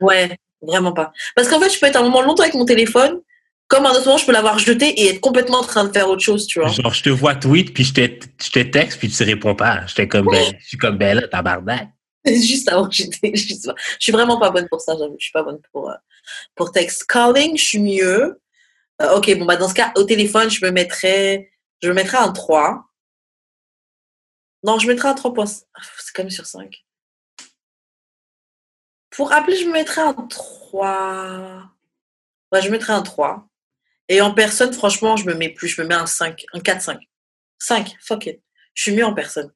Ouais, 0.00 0.36
vraiment 0.62 0.92
pas. 0.92 1.12
Parce 1.34 1.48
qu'en 1.48 1.60
fait, 1.60 1.70
je 1.70 1.78
peux 1.78 1.86
être 1.86 1.96
un 1.96 2.02
moment 2.02 2.22
longtemps 2.22 2.42
avec 2.42 2.54
mon 2.54 2.64
téléphone, 2.64 3.20
comme 3.68 3.84
à 3.86 3.90
un 3.90 3.92
autre 3.92 4.04
moment, 4.06 4.18
je 4.18 4.26
peux 4.26 4.32
l'avoir 4.32 4.58
jeté 4.58 4.86
et 5.00 5.08
être 5.10 5.20
complètement 5.20 5.58
en 5.58 5.62
train 5.64 5.84
de 5.84 5.92
faire 5.92 6.08
autre 6.08 6.22
chose, 6.22 6.46
tu 6.46 6.60
vois. 6.60 6.68
Genre, 6.68 6.92
je 6.94 7.02
te 7.02 7.08
vois 7.10 7.34
tweet, 7.34 7.72
puis 7.74 7.84
je 7.84 7.94
te, 7.94 8.00
je 8.44 8.50
te 8.50 8.60
texte, 8.60 8.98
puis 8.98 9.08
tu 9.10 9.22
réponds 9.24 9.54
pas. 9.54 9.86
J'étais 9.86 10.06
comme, 10.06 10.26
ben, 10.26 10.54
je 10.60 10.66
suis 10.66 10.76
comme, 10.76 10.98
là, 10.98 11.26
tabarnak. 11.28 11.88
Juste 12.26 12.68
avant 12.70 12.88
que 12.88 12.94
j'étais. 12.94 13.32
Je. 13.34 13.54
Je 13.54 13.72
suis 14.00 14.12
vraiment 14.12 14.38
pas 14.38 14.50
bonne 14.50 14.68
pour 14.68 14.80
ça, 14.80 14.94
j'avoue. 14.98 15.16
Je 15.18 15.24
suis 15.24 15.32
pas 15.32 15.42
bonne 15.42 15.58
pour, 15.72 15.90
euh, 15.90 15.94
pour 16.54 16.72
texte. 16.72 17.04
Calling, 17.06 17.56
je 17.56 17.64
suis 17.64 17.78
mieux. 17.78 18.40
Euh, 19.02 19.16
ok, 19.16 19.36
bon, 19.38 19.44
bah, 19.46 19.56
dans 19.56 19.68
ce 19.68 19.74
cas, 19.74 19.92
au 19.96 20.04
téléphone, 20.04 20.50
je 20.50 20.64
me 20.64 20.70
mettrais, 20.70 21.50
je 21.82 21.88
me 21.88 21.94
mettrais 21.94 22.18
un 22.18 22.32
3. 22.32 22.82
Non, 24.66 24.80
je 24.80 24.88
mettrais 24.88 25.08
un 25.08 25.14
3. 25.14 25.46
C'est 25.46 25.64
quand 26.12 26.24
même 26.24 26.30
sur 26.30 26.44
5. 26.44 26.84
Pour 29.10 29.32
appeler, 29.32 29.56
je 29.56 29.66
me 29.66 29.72
mettrais 29.72 30.02
un 30.02 30.12
3. 30.12 31.70
Ouais, 32.52 32.62
je 32.62 32.70
mettrais 32.70 32.92
un 32.92 33.02
3. 33.02 33.48
Et 34.08 34.20
en 34.20 34.34
personne, 34.34 34.72
franchement, 34.72 35.16
je 35.16 35.24
me 35.24 35.34
mets 35.34 35.50
plus. 35.50 35.68
Je 35.68 35.80
me 35.80 35.86
mets 35.86 35.94
un 35.94 36.06
5, 36.06 36.44
un 36.52 36.58
4-5. 36.58 36.98
5, 37.58 37.96
fuck 38.00 38.26
it. 38.26 38.42
Je 38.74 38.82
suis 38.82 38.92
mieux 38.92 39.04
en 39.04 39.14
personne. 39.14 39.52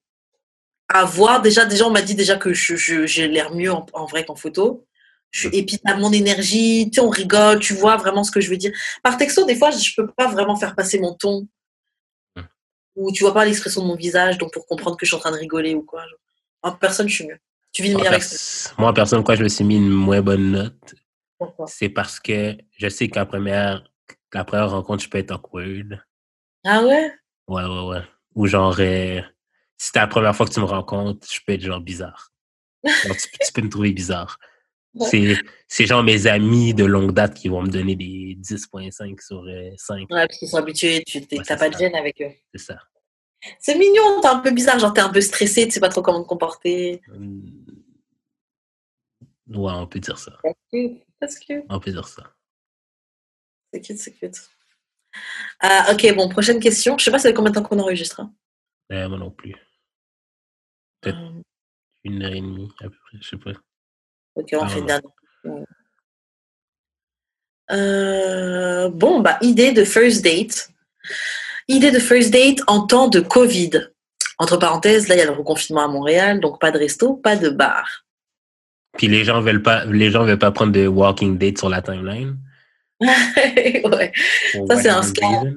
À 0.89 1.05
voir, 1.05 1.43
déjà, 1.43 1.67
déjà 1.67 1.87
on 1.87 1.91
m'a 1.91 2.03
dit 2.03 2.15
déjà 2.15 2.37
que 2.37 2.53
j'ai 2.53 2.77
je, 2.77 3.07
j'ai 3.07 3.29
l'air 3.29 3.53
mieux 3.53 3.73
en, 3.73 3.87
en 3.93 4.07
vrai 4.07 4.25
qu'en 4.25 4.37
photo. 4.37 4.87
Je, 5.33 5.49
et 5.53 5.65
puis, 5.65 5.79
t'as 5.85 5.97
mon 5.97 6.13
énergie, 6.13 6.89
tu 6.91 6.97
sais, 6.97 7.01
on 7.01 7.11
rigole, 7.11 7.61
tu 7.61 7.75
vois 7.75 7.97
vraiment 7.97 8.25
ce 8.25 8.31
que 8.31 8.41
je 8.41 8.51
veux 8.51 8.57
dire. 8.57 8.73
Par 9.03 9.17
texto, 9.17 9.45
des 9.45 9.57
fois, 9.57 9.71
je 9.71 9.93
peux 9.97 10.09
pas 10.09 10.29
vraiment 10.29 10.57
faire 10.57 10.75
passer 10.75 10.99
mon 10.99 11.15
ton. 11.15 11.49
Ou 12.97 13.13
tu 13.13 13.23
vois 13.25 13.33
pas 13.35 13.45
l'expression 13.45 13.83
de 13.83 13.87
mon 13.87 13.95
visage, 13.97 14.39
donc 14.39 14.53
pour 14.53 14.67
comprendre 14.67 14.97
que 14.97 15.07
je 15.07 15.11
suis 15.11 15.17
en 15.17 15.21
train 15.21 15.31
de 15.33 15.37
rigoler 15.37 15.75
ou 15.75 15.83
quoi. 15.83 16.03
genre. 16.07 16.19
En 16.63 16.73
personne, 16.73 17.09
je 17.09 17.15
suis 17.15 17.27
mieux. 17.27 17.39
Tu 17.73 17.83
vis 17.83 17.91
une 17.93 17.97
meilleure 17.99 18.15
expérience. 18.15 18.75
moi, 18.79 18.91
en 18.91 18.93
personne, 18.93 19.21
pourquoi 19.21 19.37
je 19.37 19.45
me 19.45 19.49
suis 19.49 19.65
mis 19.65 19.77
une 19.77 19.89
moins 19.89 20.21
bonne 20.21 20.51
note, 20.51 20.95
Pourquoi? 21.39 21.67
c'est 21.69 21.89
parce 21.89 22.19
que 22.19 22.57
je 22.77 22.89
sais 22.89 23.09
qu'à 23.09 23.25
première, 23.25 23.85
la 24.35 24.45
première 24.45 24.71
rencontre, 24.71 25.05
je 25.05 25.09
peux 25.09 25.19
être 25.19 25.31
awkward. 25.31 26.03
Ah 26.65 26.83
ouais? 26.83 27.13
Ouais, 27.49 27.65
ouais, 27.65 27.87
ouais. 27.87 28.03
Ou 28.35 28.47
genre, 28.47 28.77
euh, 28.81 29.21
si 29.79 29.91
c'est 29.93 29.99
la 29.99 30.07
première 30.09 30.35
fois 30.37 30.47
que 30.47 30.53
tu 30.53 30.61
me 30.61 30.65
rencontres, 30.67 31.27
je 31.33 31.39
peux 31.47 31.53
être 31.53 31.63
genre 31.63 31.81
bizarre. 31.81 32.33
Tu 32.85 33.53
peux 33.55 33.63
me 33.63 33.69
trouver 33.71 33.93
bizarre. 33.93 34.39
Ouais. 34.95 35.07
C'est, 35.09 35.37
c'est 35.69 35.87
genre 35.87 36.03
mes 36.03 36.27
amis 36.27 36.75
de 36.75 36.85
longue 36.85 37.13
date 37.13 37.35
qui 37.35 37.49
vont 37.49 37.63
me 37.63 37.69
donner 37.69 37.95
des 37.95 38.37
10.5 38.41 39.25
sur 39.25 39.45
euh, 39.45 39.71
5. 39.77 40.01
Ouais, 40.11 40.27
parce 40.27 40.37
qu'ils 40.39 40.49
sont 40.49 40.57
habitués, 40.57 41.05
tu 41.07 41.19
Ouais, 41.19 41.27
c'est 41.45 41.57
pas 41.59 41.69
de 41.71 41.77
gêne 41.79 41.95
avec 41.95 42.21
eux. 42.21 42.33
C'est 42.55 42.61
ça. 42.73 42.79
C'est 43.59 43.79
mignon, 43.79 44.21
t'es 44.21 44.27
un 44.29 44.41
peu 44.41 44.51
bizarre, 44.51 44.79
genre 44.81 44.93
t'es 44.93 45.01
un 45.01 45.09
peu 45.11 45.21
stressé, 45.21 45.65
tu 45.67 45.71
sais 45.71 45.81
pas 45.81 45.89
trop 45.89 46.03
comment 46.03 46.23
te 46.23 46.29
comporter. 46.29 47.01
Hum. 47.09 47.43
Ouais, 49.49 49.73
on 49.73 49.87
peut 49.87 50.01
dire 50.01 50.19
ça. 50.19 50.39
C'est 50.73 50.95
cute, 51.47 51.65
On 51.69 51.81
peut 51.81 51.91
dire 51.91 52.07
ça. 52.09 52.35
c'est 53.73 53.81
cute, 53.81 53.99
c'est 53.99 54.13
cute. 54.13 54.37
Ah, 55.61 55.89
ok, 55.93 56.15
bon, 56.15 56.29
prochaine 56.29 56.61
question. 56.61 56.97
Je 56.99 57.05
sais 57.05 57.11
pas 57.11 57.19
ça 57.19 57.29
fait 57.29 57.35
combien 57.35 57.51
de 57.51 57.57
temps 57.57 57.63
qu'on 57.65 57.79
enregistre. 57.79 58.21
hein? 58.21 58.33
Euh, 58.93 59.09
moi 59.09 59.19
non 59.19 59.31
plus. 59.31 59.55
Peut-être 61.01 61.17
Euh, 61.19 61.43
une 62.05 62.23
heure 62.23 62.33
et 62.33 62.41
demie, 62.41 62.71
à 62.81 62.85
peu 62.85 62.97
près. 63.07 63.19
Je 63.21 63.29
sais 63.29 63.37
pas. 63.39 63.53
Ok, 64.37 64.49
on 64.55 64.63
Ah, 64.63 64.69
fait. 64.69 64.81
Ouais. 65.45 65.65
Euh, 67.73 68.89
bon, 68.91 69.21
bah, 69.21 69.39
idée 69.43 69.73
de 69.73 69.85
first 69.85 70.25
date. 70.25 70.71
Idée 71.69 71.91
de 71.91 71.99
first 71.99 72.33
date 72.33 72.59
en 72.67 72.87
temps 72.87 73.09
de 73.09 73.21
Covid. 73.21 73.71
Entre 74.39 74.57
parenthèses, 74.57 75.07
là, 75.09 75.15
il 75.15 75.19
y 75.19 75.23
a 75.23 75.27
le 75.27 75.33
reconfinement 75.33 75.85
à 75.85 75.89
Montréal, 75.89 76.41
donc 76.41 76.61
pas 76.61 76.71
de 76.71 76.79
resto, 76.79 77.15
pas 77.15 77.37
de 77.37 77.51
bar. 77.51 77.87
Puis 78.99 79.07
les 79.07 79.23
gens 79.23 79.41
veulent 79.41 79.63
pas, 79.63 79.85
les 79.85 80.11
gens 80.11 80.25
veulent 80.25 80.39
pas 80.39 80.51
prendre 80.51 80.73
de 80.73 80.87
walking 80.87 81.39
date 81.39 81.59
sur 81.59 81.69
la 81.69 81.81
timeline. 81.81 82.37
ouais, 83.01 84.13
For 84.53 84.67
Ça, 84.67 84.77
c'est 84.83 84.89
un 84.89 85.03
scam. 85.03 85.29
reason. 85.45 85.57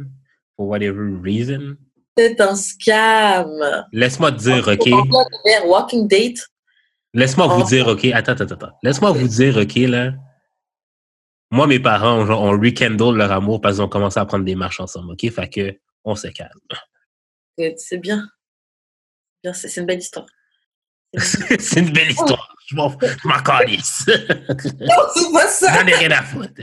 For 0.56 0.68
whatever 0.68 1.02
reason. 1.24 1.76
c'est 2.16 2.40
un 2.40 2.56
scam. 2.56 3.50
Laisse-moi 3.92 4.32
te 4.34 4.38
dire, 4.38 4.68
OK? 4.68 4.86
De 4.86 5.68
Walking 5.68 6.08
date? 6.08 6.48
Laisse-moi 7.14 7.48
vous 7.48 7.62
Oh. 7.62 7.68
dire, 7.68 7.88
OK? 7.88 8.06
Attends, 8.06 8.32
attends, 8.34 8.46
attends. 8.56 8.78
Laisse-moi 8.82 9.12
vous 9.12 9.28
dire, 9.28 9.58
OK, 9.58 9.76
là. 9.76 10.14
Moi, 11.52 11.68
mes 11.68 11.80
parents, 11.80 12.26
genre, 12.26 12.42
on 12.42 12.52
rekindle 12.60 13.16
leur 13.16 13.32
amour 13.32 13.62
parce 13.62 13.76
qu'ils 13.76 13.84
ont 13.84 13.90
commencé 13.90 14.20
à 14.20 14.26
prendre 14.26 14.44
des 14.46 14.56
marches 14.56 14.80
ensemble, 14.80 15.12
OK? 15.14 15.30
Fait 15.32 15.50
que, 15.50 15.78
on 16.04 16.16
se 16.16 16.28
calme. 16.28 16.50
C'est 17.78 18.00
bien. 18.00 18.28
Bien, 19.44 19.54
C'est 19.54 19.76
une 19.80 19.86
belle 19.86 20.00
histoire. 20.00 20.26
C'est 21.18 21.80
une 21.80 21.92
belle 21.92 22.10
histoire. 22.10 22.56
Je 22.68 22.76
m'en 22.76 22.90
je 22.90 23.28
m'en 23.28 23.40
calisse. 23.44 24.06
non, 24.08 24.96
c'est 25.14 25.32
pas 25.32 25.48
ça. 25.48 25.74
J'en 25.82 25.86
ai 25.88 25.94
rien 25.96 26.12
à 26.12 26.24
foutre. 26.24 26.54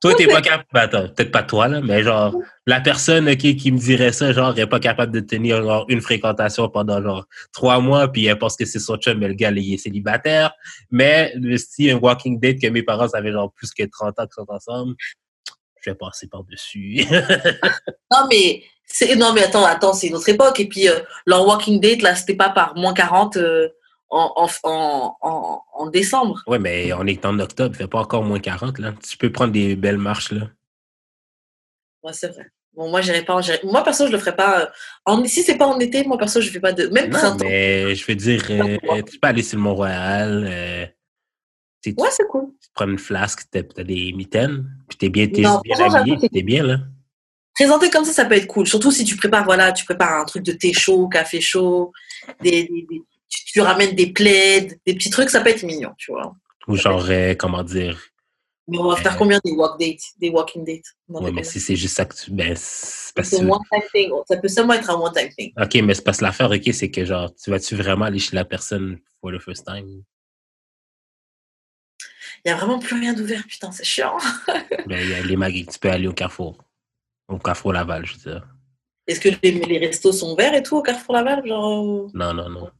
Toi, 0.00 0.14
t'es 0.14 0.26
pas 0.26 0.42
capable. 0.42 0.64
ben, 0.72 0.80
Attends, 0.80 1.08
peut-être 1.08 1.30
pas 1.30 1.42
toi, 1.42 1.68
là, 1.68 1.80
mais 1.80 2.02
genre, 2.02 2.34
la 2.66 2.80
personne 2.80 3.28
ok, 3.28 3.38
qui 3.38 3.72
me 3.72 3.78
dirait 3.78 4.12
ça, 4.12 4.32
genre, 4.32 4.58
est 4.58 4.66
pas 4.66 4.80
capable 4.80 5.12
de 5.12 5.20
tenir 5.20 5.62
genre, 5.62 5.86
une 5.88 6.00
fréquentation 6.00 6.68
pendant 6.68 7.02
genre 7.02 7.26
trois 7.52 7.80
mois, 7.80 8.08
puis 8.08 8.26
elle 8.26 8.38
pense 8.38 8.56
que 8.56 8.64
c'est 8.64 8.78
son 8.78 8.96
chum, 8.96 9.18
mais 9.18 9.28
le 9.28 9.34
gars, 9.34 9.50
il 9.50 9.74
est 9.74 9.78
célibataire. 9.78 10.52
Mais 10.90 11.34
si 11.56 11.90
un 11.90 11.96
walking 11.96 12.38
date 12.40 12.60
que 12.60 12.66
mes 12.68 12.82
parents 12.82 13.08
avaient 13.08 13.32
genre 13.32 13.52
plus 13.52 13.70
que 13.72 13.84
30 13.84 14.18
ans 14.20 14.26
qu'ils 14.26 14.34
sont 14.34 14.46
ensemble, 14.48 14.94
je 15.82 15.90
vais 15.90 15.96
passer 15.96 16.26
par-dessus. 16.28 17.04
Non, 18.10 18.26
mais, 18.30 18.62
c'est- 18.86 19.16
non, 19.16 19.32
mais 19.32 19.42
attends, 19.42 19.64
attends, 19.64 19.92
c'est 19.92 20.06
une 20.06 20.14
autre 20.14 20.28
époque. 20.28 20.60
Et 20.60 20.68
puis, 20.68 20.88
euh, 20.88 21.00
leur 21.26 21.44
Walking 21.46 21.80
Date, 21.80 22.02
là, 22.02 22.14
c'était 22.14 22.36
pas 22.36 22.50
par 22.50 22.76
moins 22.76 22.94
40 22.94 23.36
euh, 23.38 23.68
en, 24.14 24.32
en, 24.36 24.48
en, 24.62 25.16
en, 25.20 25.62
en 25.74 25.86
décembre. 25.90 26.42
ouais, 26.46 26.58
mais 26.58 26.92
on 26.92 27.06
est 27.06 27.24
en 27.26 27.38
octobre, 27.38 27.74
il 27.74 27.78
fait 27.78 27.88
pas 27.88 28.00
encore 28.00 28.22
moins 28.22 28.38
40, 28.38 28.78
là. 28.78 28.94
Tu 29.08 29.16
peux 29.16 29.32
prendre 29.32 29.52
des 29.52 29.76
belles 29.76 29.98
marches, 29.98 30.30
là. 30.32 30.48
Ouais, 32.02 32.12
c'est 32.12 32.28
vrai. 32.28 32.46
Bon, 32.74 32.90
moi, 32.90 33.00
j'irai 33.00 33.22
pas. 33.24 33.40
Moi, 33.62 33.84
perso, 33.84 34.06
je 34.06 34.12
le 34.12 34.18
ferai 34.18 34.34
pas. 34.36 34.60
euh, 34.62 34.66
En... 35.06 35.24
Si 35.24 35.42
c'est 35.42 35.56
pas 35.56 35.66
en 35.66 35.78
été, 35.78 36.04
moi, 36.04 36.18
perso, 36.18 36.40
je 36.40 36.50
fais 36.50 36.60
pas 36.60 36.72
de. 36.72 36.88
Même 36.88 37.06
Non, 37.10 37.18
printemps. 37.18 37.44
mais 37.44 37.94
je 37.94 38.06
veux 38.06 38.14
dire, 38.16 38.42
euh, 38.50 38.76
tu 39.02 39.18
peux 39.18 39.28
aller 39.28 39.42
sur 39.42 39.58
le 39.58 39.62
Mont-Royal, 39.64 40.44
euh, 40.50 40.86
tu 41.82 41.94
Ouais, 41.96 42.08
c'est 42.10 42.26
cool. 42.28 42.46
tu 42.60 42.68
prends 42.74 42.88
une 42.88 42.98
flasque, 42.98 43.42
t'as 43.50 43.62
t'as 43.62 43.84
des 43.84 44.12
mitaines, 44.12 44.66
puis 44.88 44.98
t'es 44.98 45.08
bien, 45.08 45.28
t'es 45.28 45.42
Non, 45.42 45.60
bien 45.64 45.78
habillé, 45.94 46.28
t'es 46.28 46.42
bien, 46.42 46.64
là. 46.64 46.78
Présenter 47.54 47.88
comme 47.90 48.04
ça, 48.04 48.12
ça 48.12 48.24
peut 48.24 48.34
être 48.34 48.48
cool. 48.48 48.66
Surtout 48.66 48.90
si 48.90 49.04
tu 49.04 49.16
prépares, 49.16 49.44
voilà, 49.44 49.70
tu 49.72 49.84
prépares 49.84 50.20
un 50.22 50.24
truc 50.24 50.42
de 50.42 50.50
thé 50.52 50.72
chaud, 50.72 51.06
café 51.08 51.40
chaud, 51.40 51.92
des, 52.42 52.64
des- 52.64 52.86
des- 52.90 53.02
tu, 53.34 53.44
tu 53.52 53.60
ramènes 53.60 53.94
des 53.94 54.12
plaids, 54.12 54.78
des 54.86 54.94
petits 54.94 55.10
trucs, 55.10 55.30
ça 55.30 55.40
peut 55.40 55.50
être 55.50 55.62
mignon, 55.62 55.92
tu 55.98 56.12
vois. 56.12 56.34
Ou 56.68 56.76
genre, 56.76 57.04
euh, 57.08 57.34
comment 57.34 57.62
dire, 57.62 58.00
Mais 58.66 58.78
on 58.78 58.88
va 58.88 58.96
faire 58.96 59.12
Euh. 59.12 59.18
combien 59.18 59.38
des 59.44 59.52
walk 59.52 59.78
dates, 59.78 60.00
des 60.18 60.30
walking 60.30 60.64
dates? 60.64 60.86
Fait 61.24 61.32
mais 61.32 61.44
si 61.44 61.60
c'est 61.60 61.76
juste 61.76 61.96
ça 61.96 62.04
que 62.06 62.14
tu, 62.16 62.30
ben, 62.30 62.54
c'est 62.56 63.14
parce 63.14 63.34
un 63.34 63.46
one-time 63.48 63.82
thing. 63.92 64.10
Ça 64.26 64.36
peut 64.38 64.48
seulement 64.48 64.72
être 64.74 64.88
un 64.90 64.94
one-time 64.94 65.28
thing. 65.36 65.52
ok, 65.60 65.74
mais 65.82 65.92
c'est 65.94 66.02
parce 66.02 66.18
que 66.18 66.24
l'affaire, 66.24 66.50
ok, 66.50 66.72
c'est 66.72 66.90
que 66.90 67.04
genre, 67.04 67.30
tu 67.34 67.50
vas-tu 67.50 67.74
vraiment 67.76 68.06
aller 68.06 68.18
chez 68.18 68.34
la 68.34 68.44
personne 68.46 68.98
for 69.20 69.30
the 69.32 69.38
first 69.38 69.66
time? 69.66 70.02
Il 72.44 72.48
n'y 72.48 72.52
a 72.52 72.56
vraiment 72.56 72.78
plus 72.78 72.98
rien 72.98 73.12
d'ouvert, 73.14 73.42
putain, 73.46 73.70
c'est 73.72 73.84
chiant. 73.84 74.16
Ben, 74.86 75.00
il 75.00 75.10
y 75.10 75.14
a 75.14 75.22
les 75.22 75.36
magasins, 75.36 75.70
tu 75.72 75.78
peux 75.78 75.90
aller 75.90 76.06
au 76.08 76.12
Carrefour. 76.12 76.58
Au 77.28 77.38
Carrefour 77.38 77.72
Laval, 77.72 78.04
je 78.06 78.14
veux 78.14 78.32
dire. 78.32 78.46
Est-ce 79.06 79.20
que 79.20 79.28
les, 79.42 79.50
les 79.52 79.78
restos 79.78 80.12
sont 80.12 80.32
ouverts 80.32 80.54
et 80.54 80.62
tout 80.62 80.76
au 80.76 80.82
Carrefour 80.82 81.14
Laval 81.14 81.46
Genre, 81.46 82.04
euh, 82.06 82.08
Non, 82.14 82.34
non, 82.34 82.48
non. 82.50 82.70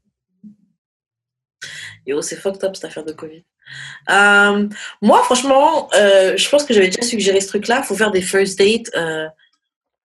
Yo, 2.06 2.22
c'est 2.22 2.36
fucked 2.36 2.64
up 2.64 2.74
cette 2.74 2.84
affaire 2.84 3.04
de 3.04 3.12
Covid. 3.12 3.44
Euh, 4.10 4.68
moi, 5.00 5.22
franchement, 5.22 5.88
euh, 5.94 6.36
je 6.36 6.48
pense 6.48 6.64
que 6.64 6.74
j'avais 6.74 6.88
déjà 6.88 7.02
suggéré 7.02 7.40
ce 7.40 7.48
truc-là. 7.48 7.80
Il 7.82 7.86
faut 7.86 7.94
faire 7.94 8.10
des 8.10 8.20
first 8.20 8.58
dates 8.58 8.90
euh, 8.94 9.26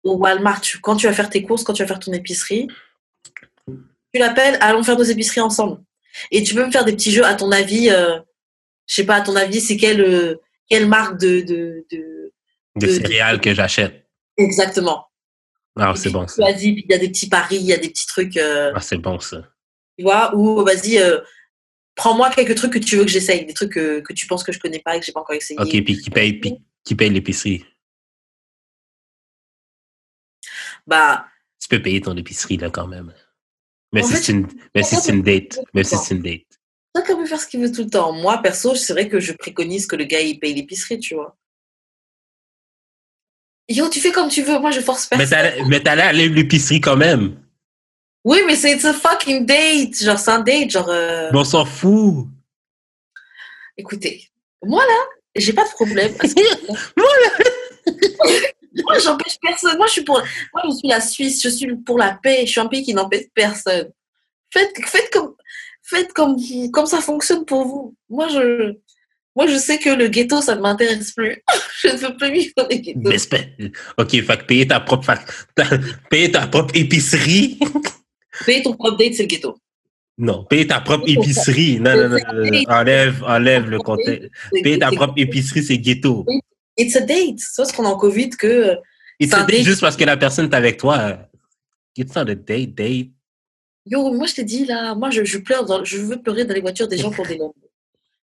au 0.03 0.15
Walmart. 0.15 0.61
Quand 0.81 0.95
tu 0.95 1.07
vas 1.07 1.13
faire 1.13 1.29
tes 1.29 1.43
courses, 1.43 1.63
quand 1.63 1.73
tu 1.73 1.83
vas 1.83 1.87
faire 1.87 1.99
ton 1.99 2.13
épicerie, 2.13 2.67
tu 3.67 4.19
l'appelles, 4.19 4.57
allons 4.61 4.83
faire 4.83 4.97
nos 4.97 5.03
épiceries 5.03 5.41
ensemble. 5.41 5.81
Et 6.31 6.41
tu 6.43 6.55
peux 6.55 6.65
me 6.65 6.71
faire 6.71 6.85
des 6.85 6.93
petits 6.93 7.11
jeux, 7.11 7.25
à 7.25 7.35
ton 7.35 7.51
avis, 7.51 7.89
je 7.89 8.21
sais 8.87 9.05
pas, 9.05 9.15
à 9.15 9.21
ton 9.21 9.35
avis, 9.35 9.61
c'est 9.61 9.77
quelle, 9.77 10.37
quelle 10.69 10.87
marque 10.87 11.19
de, 11.19 11.41
de, 11.41 11.85
de... 12.75 12.87
Céréales 12.87 13.39
que 13.39 13.53
j'achète. 13.53 14.07
Exactement. 14.37 15.05
Ah, 15.77 15.93
c'est 15.95 16.09
bon, 16.09 16.27
ça. 16.27 16.43
Vas-y, 16.43 16.69
il 16.69 16.85
y 16.89 16.93
a 16.93 16.97
des 16.97 17.09
petits 17.09 17.29
paris, 17.29 17.57
il 17.57 17.65
y 17.65 17.73
a 17.73 17.77
des 17.77 17.89
petits 17.89 18.07
trucs. 18.07 18.37
Ah, 18.37 18.79
c'est 18.79 18.97
bon, 18.97 19.19
ça. 19.19 19.43
tu 19.99 20.03
vois, 20.03 20.33
ou 20.33 20.63
vas-y, 20.63 20.97
euh, 20.97 21.19
prends-moi 21.99 22.29
quelques 22.29 22.55
trucs 22.55 22.71
que 22.71 22.79
tu 22.79 22.95
veux 22.95 23.03
que 23.03 23.11
j'essaye, 23.11 23.45
des 23.45 23.53
trucs 23.53 23.73
que, 23.73 23.99
que 23.99 24.13
tu 24.13 24.25
penses 24.25 24.43
que 24.43 24.53
je 24.53 24.59
connais 24.59 24.79
pas 24.79 24.95
et 24.95 25.01
que 25.01 25.05
j'ai 25.05 25.11
pas 25.11 25.19
encore 25.19 25.35
essayé. 25.35 25.59
Ok, 25.59 25.69
puis 25.69 26.01
qui 26.01 26.09
paye, 26.09 26.33
puis 26.39 26.55
qui 26.85 26.95
paye 26.95 27.09
l'épicerie? 27.09 27.65
Bah, 30.87 31.25
Tu 31.59 31.67
peux 31.67 31.81
payer 31.81 31.99
ton 31.99 32.15
épicerie, 32.15 32.55
là, 32.55 32.69
quand 32.69 32.87
même. 32.87 33.13
Mais 33.91 34.01
si 34.01 34.15
c'est 34.15 34.31
une, 34.31 34.47
mais 34.73 34.83
si 34.83 34.95
c'est 34.95 35.11
une 35.11 35.23
date. 35.23 35.59
Mais 35.73 35.83
si 35.83 35.97
c'est 35.97 36.15
une 36.15 36.21
date. 36.21 36.47
chacun 36.95 37.17
peut 37.17 37.25
faire 37.25 37.41
ce 37.41 37.47
qu'il 37.47 37.59
veut 37.59 37.71
tout 37.71 37.83
le 37.83 37.89
temps. 37.89 38.13
Moi, 38.13 38.37
perso, 38.41 38.75
c'est 38.75 38.93
vrai 38.93 39.09
que 39.09 39.19
je 39.19 39.33
préconise 39.33 39.85
que 39.85 39.97
le 39.97 40.05
gars, 40.05 40.21
il 40.21 40.39
paye 40.39 40.53
l'épicerie, 40.53 40.99
tu 40.99 41.15
vois. 41.15 41.35
Yo, 43.67 43.89
tu 43.89 43.99
fais 43.99 44.11
comme 44.11 44.29
tu 44.29 44.41
veux, 44.41 44.57
moi 44.57 44.71
je 44.71 44.79
force 44.79 45.09
t'allais 45.09 45.63
mais 45.67 45.83
t'allais 45.83 46.01
à 46.01 46.11
l'épicerie 46.11 46.81
quand 46.81 46.97
même. 46.97 47.37
Oui, 48.29 48.37
mais 48.45 48.55
c'est 48.55 48.73
it's 48.73 48.85
a 48.85 48.93
fucking 48.93 49.43
date. 49.45 49.95
Genre, 50.03 50.19
c'est 50.19 50.29
un 50.31 50.39
date. 50.41 50.69
Genre, 50.69 50.87
euh, 50.89 51.29
Mais 51.33 51.39
on 51.39 51.43
s'en 51.43 51.65
fout. 51.65 52.27
écoutez, 53.75 54.29
moi 54.63 54.83
là, 54.85 54.99
j'ai 55.35 55.53
pas 55.53 55.65
de 55.65 55.71
problème. 55.71 56.13
parce 56.15 56.33
que- 56.35 56.41
moi, 58.83 58.99
j'empêche 58.99 59.37
personne. 59.41 59.77
Moi, 59.77 59.87
je 59.87 59.91
suis 59.93 60.03
pour. 60.03 60.21
Moi, 60.53 60.63
je 60.69 60.75
suis 60.77 60.87
la 60.87 61.01
Suisse. 61.01 61.41
Je 61.43 61.49
suis 61.49 61.75
pour 61.77 61.97
la 61.97 62.19
paix. 62.21 62.41
Je 62.45 62.51
suis 62.51 62.61
un 62.61 62.67
pays 62.67 62.83
qui 62.83 62.93
n'empêche 62.93 63.25
personne. 63.33 63.89
Faites, 64.53 64.73
faites 64.85 65.09
comme, 65.11 65.33
faites 65.83 66.13
comme, 66.13 66.37
comme 66.71 66.85
ça 66.85 67.01
fonctionne 67.01 67.45
pour 67.45 67.65
vous. 67.65 67.95
Moi, 68.09 68.27
je, 68.29 68.73
moi, 69.35 69.47
je 69.47 69.57
sais 69.57 69.79
que 69.79 69.89
le 69.89 70.07
ghetto, 70.07 70.39
ça 70.41 70.53
ne 70.55 70.61
m'intéresse 70.61 71.11
plus. 71.13 71.41
je 71.81 71.87
ne 71.87 71.97
veux 71.97 72.15
plus 72.17 72.31
vivre 72.31 72.53
dans 72.57 72.67
les 72.67 72.79
ghettos. 72.81 73.09
Mais 73.09 73.17
OK, 73.97 74.11
fait 74.23 74.45
payer 74.47 74.67
ta 74.67 74.79
propre, 74.81 75.05
fac- 75.05 75.45
ta- 75.55 75.77
payer 76.11 76.31
ta 76.31 76.45
propre 76.47 76.75
épicerie. 76.75 77.57
Payer 78.45 78.63
ton 78.63 78.73
propre 78.73 78.97
date, 78.97 79.13
c'est 79.13 79.23
le 79.23 79.27
ghetto. 79.27 79.57
Non, 80.17 80.43
payer 80.43 80.67
ta 80.67 80.81
propre 80.81 81.07
épicerie. 81.07 81.79
Non, 81.79 81.95
non, 81.95 82.09
non, 82.09 82.17
non, 82.33 82.61
Enlève, 82.67 83.23
enlève 83.23 83.69
le 83.69 83.79
contexte. 83.79 84.29
Payer 84.63 84.79
ta 84.79 84.91
propre 84.91 85.13
épicerie, 85.17 85.63
c'est 85.63 85.77
ghetto. 85.77 86.25
It's 86.77 86.95
a 86.95 87.01
date. 87.01 87.39
C'est 87.39 87.55
parce 87.57 87.71
qu'on 87.71 87.83
est 87.83 87.87
en 87.87 87.97
COVID 87.97 88.29
que. 88.31 88.75
It's 89.19 89.33
a 89.33 89.43
date 89.43 89.63
juste 89.63 89.81
parce 89.81 89.97
que 89.97 90.05
la 90.05 90.17
personne 90.17 90.45
est 90.45 90.55
avec 90.55 90.77
toi. 90.77 91.19
It's 91.95 92.15
not 92.15 92.29
a 92.29 92.35
date, 92.35 92.75
date. 92.75 93.09
Yo, 93.85 94.13
moi, 94.13 94.27
je 94.27 94.35
t'ai 94.35 94.43
dit, 94.43 94.65
là, 94.65 94.93
moi, 94.95 95.09
je, 95.09 95.23
je 95.23 95.37
pleure, 95.39 95.65
dans, 95.65 95.83
je 95.83 95.97
veux 95.97 96.21
pleurer 96.21 96.45
dans 96.45 96.53
les 96.53 96.61
voitures 96.61 96.87
des 96.87 96.97
gens 96.97 97.11
qui 97.11 97.19
ont 97.19 97.25
des 97.25 97.37
Lambo. 97.37 97.55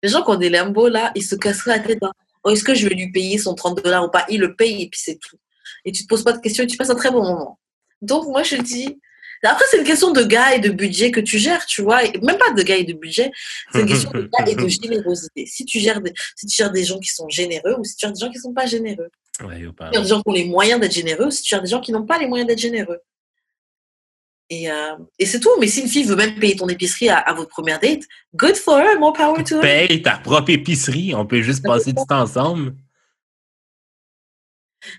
Les 0.02 0.10
gens 0.10 0.24
qui 0.24 0.32
ont 0.32 0.36
des 0.36 0.50
Lambo, 0.50 0.88
là, 0.88 1.12
ils 1.16 1.24
se 1.24 1.36
casseraient 1.36 1.78
la 1.78 1.80
tête 1.80 2.00
dans 2.02 2.12
oh, 2.44 2.50
est-ce 2.50 2.64
que 2.64 2.74
je 2.74 2.88
vais 2.88 2.96
lui 2.96 3.12
payer 3.12 3.38
son 3.38 3.54
30 3.54 3.84
dollars 3.84 4.06
ou 4.06 4.10
pas? 4.10 4.26
Ils 4.30 4.40
le 4.40 4.56
payent 4.56 4.84
et 4.84 4.90
puis 4.90 5.00
c'est 5.02 5.20
tout. 5.20 5.38
Et 5.86 5.92
tu 5.92 6.04
te 6.04 6.08
poses 6.08 6.24
pas 6.24 6.34
de 6.34 6.40
questions 6.40 6.64
et 6.64 6.68
tu 6.68 6.78
passes 6.78 6.90
un 6.90 6.96
très 6.96 7.12
bon 7.12 7.24
moment. 7.24 7.60
Donc, 8.02 8.26
moi, 8.28 8.44
je 8.44 8.56
dis, 8.56 9.00
après, 9.48 9.66
c'est 9.70 9.78
une 9.78 9.84
question 9.84 10.12
de 10.12 10.24
gars 10.24 10.56
et 10.56 10.60
de 10.60 10.70
budget 10.70 11.12
que 11.12 11.20
tu 11.20 11.38
gères, 11.40 11.66
tu 11.66 11.82
vois. 11.82 12.02
même 12.22 12.38
pas 12.38 12.52
de 12.52 12.62
gars 12.62 12.78
et 12.78 12.84
de 12.84 12.94
budget, 12.94 13.32
c'est 13.72 13.82
une 13.82 13.88
question 13.88 14.12
de 14.12 14.22
gars 14.22 14.46
et 14.48 14.56
de 14.56 14.68
générosité. 14.82 15.46
Si 15.48 15.66
tu, 15.66 15.80
gères 15.80 16.02
des, 16.02 16.14
si 16.36 16.46
tu 16.46 16.56
gères 16.56 16.72
des 16.72 16.84
gens 16.84 17.00
qui 17.00 17.10
sont 17.10 17.28
généreux 17.30 17.76
ou 17.80 17.84
si 17.84 17.96
tu 17.96 18.06
gères 18.06 18.14
des 18.14 18.20
gens 18.20 18.32
qui 18.32 18.40
sont 18.40 18.54
pas 18.54 18.66
généreux. 18.66 19.10
Ouais, 19.44 19.66
ou 19.66 19.74
pas. 19.74 19.86
Si 19.86 19.92
tu 19.92 19.96
gères 19.96 20.04
des 20.04 20.10
gens 20.10 20.22
qui 20.22 20.30
ont 20.30 20.34
les 20.34 20.46
moyens 20.46 20.80
d'être 20.80 20.94
généreux 20.94 21.26
ou 21.26 21.32
si 21.32 21.42
tu 21.42 21.50
gères 21.50 21.62
des 21.62 21.70
gens 21.70 21.82
qui 21.82 21.92
n'ont 21.92 22.06
pas 22.06 22.20
les 22.20 22.28
moyens 22.28 22.48
d'être 22.48 22.60
généreux. 22.60 23.00
Et, 24.52 24.70
euh, 24.70 24.98
et 25.18 25.26
c'est 25.26 25.40
tout. 25.40 25.50
Mais 25.60 25.68
si 25.68 25.82
une 25.82 25.88
fille 25.88 26.04
veut 26.04 26.18
même 26.18 26.36
payer 26.36 26.58
ton 26.58 26.68
épicerie 26.68 27.10
à, 27.10 27.18
à 27.18 27.34
votre 27.34 27.50
première 27.50 27.80
date, 27.80 28.04
good 28.36 28.58
for 28.58 28.78
her, 28.80 29.00
more 29.00 29.14
power 29.14 29.44
to 29.44 29.56
her. 29.56 29.62
Paye 29.62 30.02
ta 30.02 30.18
propre 30.18 30.50
épicerie. 30.50 31.16
On 31.16 31.26
peut 31.26 31.42
juste 31.42 31.64
passer 31.64 31.94
du 31.94 32.06
temps 32.08 32.22
ensemble. 32.22 32.76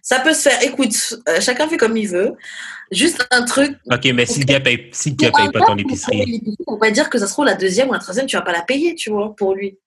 Ça 0.03 0.21
peut 0.21 0.33
se 0.33 0.49
faire. 0.49 0.63
Écoute, 0.63 0.95
euh, 1.29 1.41
chacun 1.41 1.69
fait 1.69 1.77
comme 1.77 1.97
il 1.97 2.09
veut. 2.09 2.35
Juste 2.91 3.27
un 3.31 3.45
truc. 3.45 3.77
Ok, 3.91 4.05
mais 4.15 4.27
si 4.27 4.41
le 4.41 4.45
gars 4.45 4.61
paye, 4.61 4.91
si 4.93 5.11
le 5.11 5.17
gars 5.17 5.31
paye 5.33 5.51
pas 5.51 5.61
ton 5.67 5.77
épicerie. 5.77 6.43
On 6.67 6.77
va 6.77 6.91
dire 6.91 7.11
que 7.11 7.19
ça 7.19 7.27
se 7.27 7.33
trouve 7.33 7.47
la 7.47 7.55
deuxième 7.55 7.89
ou 7.89 7.93
la 7.93 7.99
troisième, 7.99 8.27
tu 8.27 8.37
vas 8.37 8.43
pas 8.43 8.53
la 8.53 8.63
payer, 8.63 8.95
tu 8.95 9.11
vois, 9.11 9.35
pour 9.35 9.55
lui. 9.55 9.79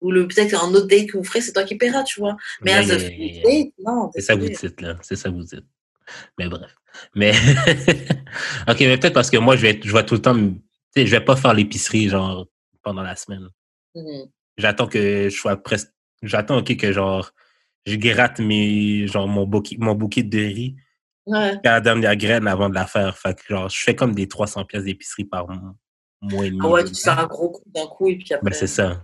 Ou 0.00 0.10
le 0.10 0.28
peut-être 0.28 0.62
un 0.62 0.68
autre 0.74 0.86
date 0.86 1.06
que 1.06 1.16
vous 1.16 1.24
ferez, 1.24 1.40
c'est 1.40 1.52
toi 1.52 1.64
qui 1.64 1.76
paieras, 1.76 2.02
tu 2.02 2.20
vois. 2.20 2.36
Mais 2.62 2.72
Yeah, 2.72 2.80
as 2.80 2.90
a 2.90 2.98
yeah, 2.98 3.42
date, 3.42 3.72
non. 3.84 4.10
C'est 4.14 4.20
ça 4.20 4.34
que 4.34 4.40
vous 4.40 4.48
dites, 4.48 4.80
là. 4.80 4.96
C'est 5.02 5.16
ça 5.16 5.30
que 5.30 5.34
vous 5.34 5.44
dites. 5.44 5.64
Mais 6.38 6.48
bref. 6.48 6.74
Mais, 7.14 7.32
ok, 8.68 8.80
mais 8.80 8.98
peut-être 8.98 9.14
parce 9.14 9.30
que 9.30 9.36
moi, 9.36 9.56
je 9.56 9.62
vais, 9.62 9.80
je 9.82 9.92
vais 9.92 10.04
tout 10.04 10.14
le 10.14 10.22
temps, 10.22 10.34
tu 10.34 10.60
sais, 10.94 11.06
je 11.06 11.10
vais 11.10 11.24
pas 11.24 11.36
faire 11.36 11.54
l'épicerie, 11.54 12.08
genre, 12.08 12.46
pendant 12.82 13.02
la 13.02 13.16
semaine. 13.16 13.48
Mhm. 13.94 14.28
J'attends 14.56 14.86
que 14.86 15.28
je 15.28 15.36
sois 15.36 15.56
presque, 15.56 15.90
j'attends, 16.22 16.58
ok, 16.58 16.76
que 16.76 16.92
genre, 16.92 17.32
je 17.86 17.96
gratte 17.96 18.40
mes, 18.40 19.06
genre, 19.06 19.28
mon 19.28 19.46
bouquet, 19.46 19.76
mon 19.78 19.94
bouquet 19.94 20.22
de 20.22 20.38
riz 20.38 20.76
Ouais. 21.26 21.54
à 21.64 21.70
la 21.72 21.80
dernière 21.80 22.14
graine 22.16 22.46
avant 22.46 22.68
de 22.68 22.74
la 22.74 22.86
faire. 22.86 23.16
Fait 23.18 23.34
que, 23.34 23.42
genre, 23.48 23.68
je 23.68 23.82
fais 23.82 23.94
comme 23.96 24.14
des 24.14 24.28
300 24.28 24.64
pièces 24.64 24.84
d'épicerie 24.84 25.24
par 25.24 25.46
mois, 25.48 26.44
et 26.46 26.50
demi. 26.50 26.60
Ah 26.62 26.68
ouais, 26.68 26.84
tu 26.84 26.94
fais 26.94 27.12
mois. 27.12 27.22
un 27.24 27.26
gros 27.26 27.50
coup 27.50 27.62
d'un 27.74 27.86
coup 27.86 28.08
et 28.08 28.16
puis 28.16 28.32
après. 28.34 28.50
Ben, 28.50 28.56
c'est 28.56 28.66
ça. 28.68 29.02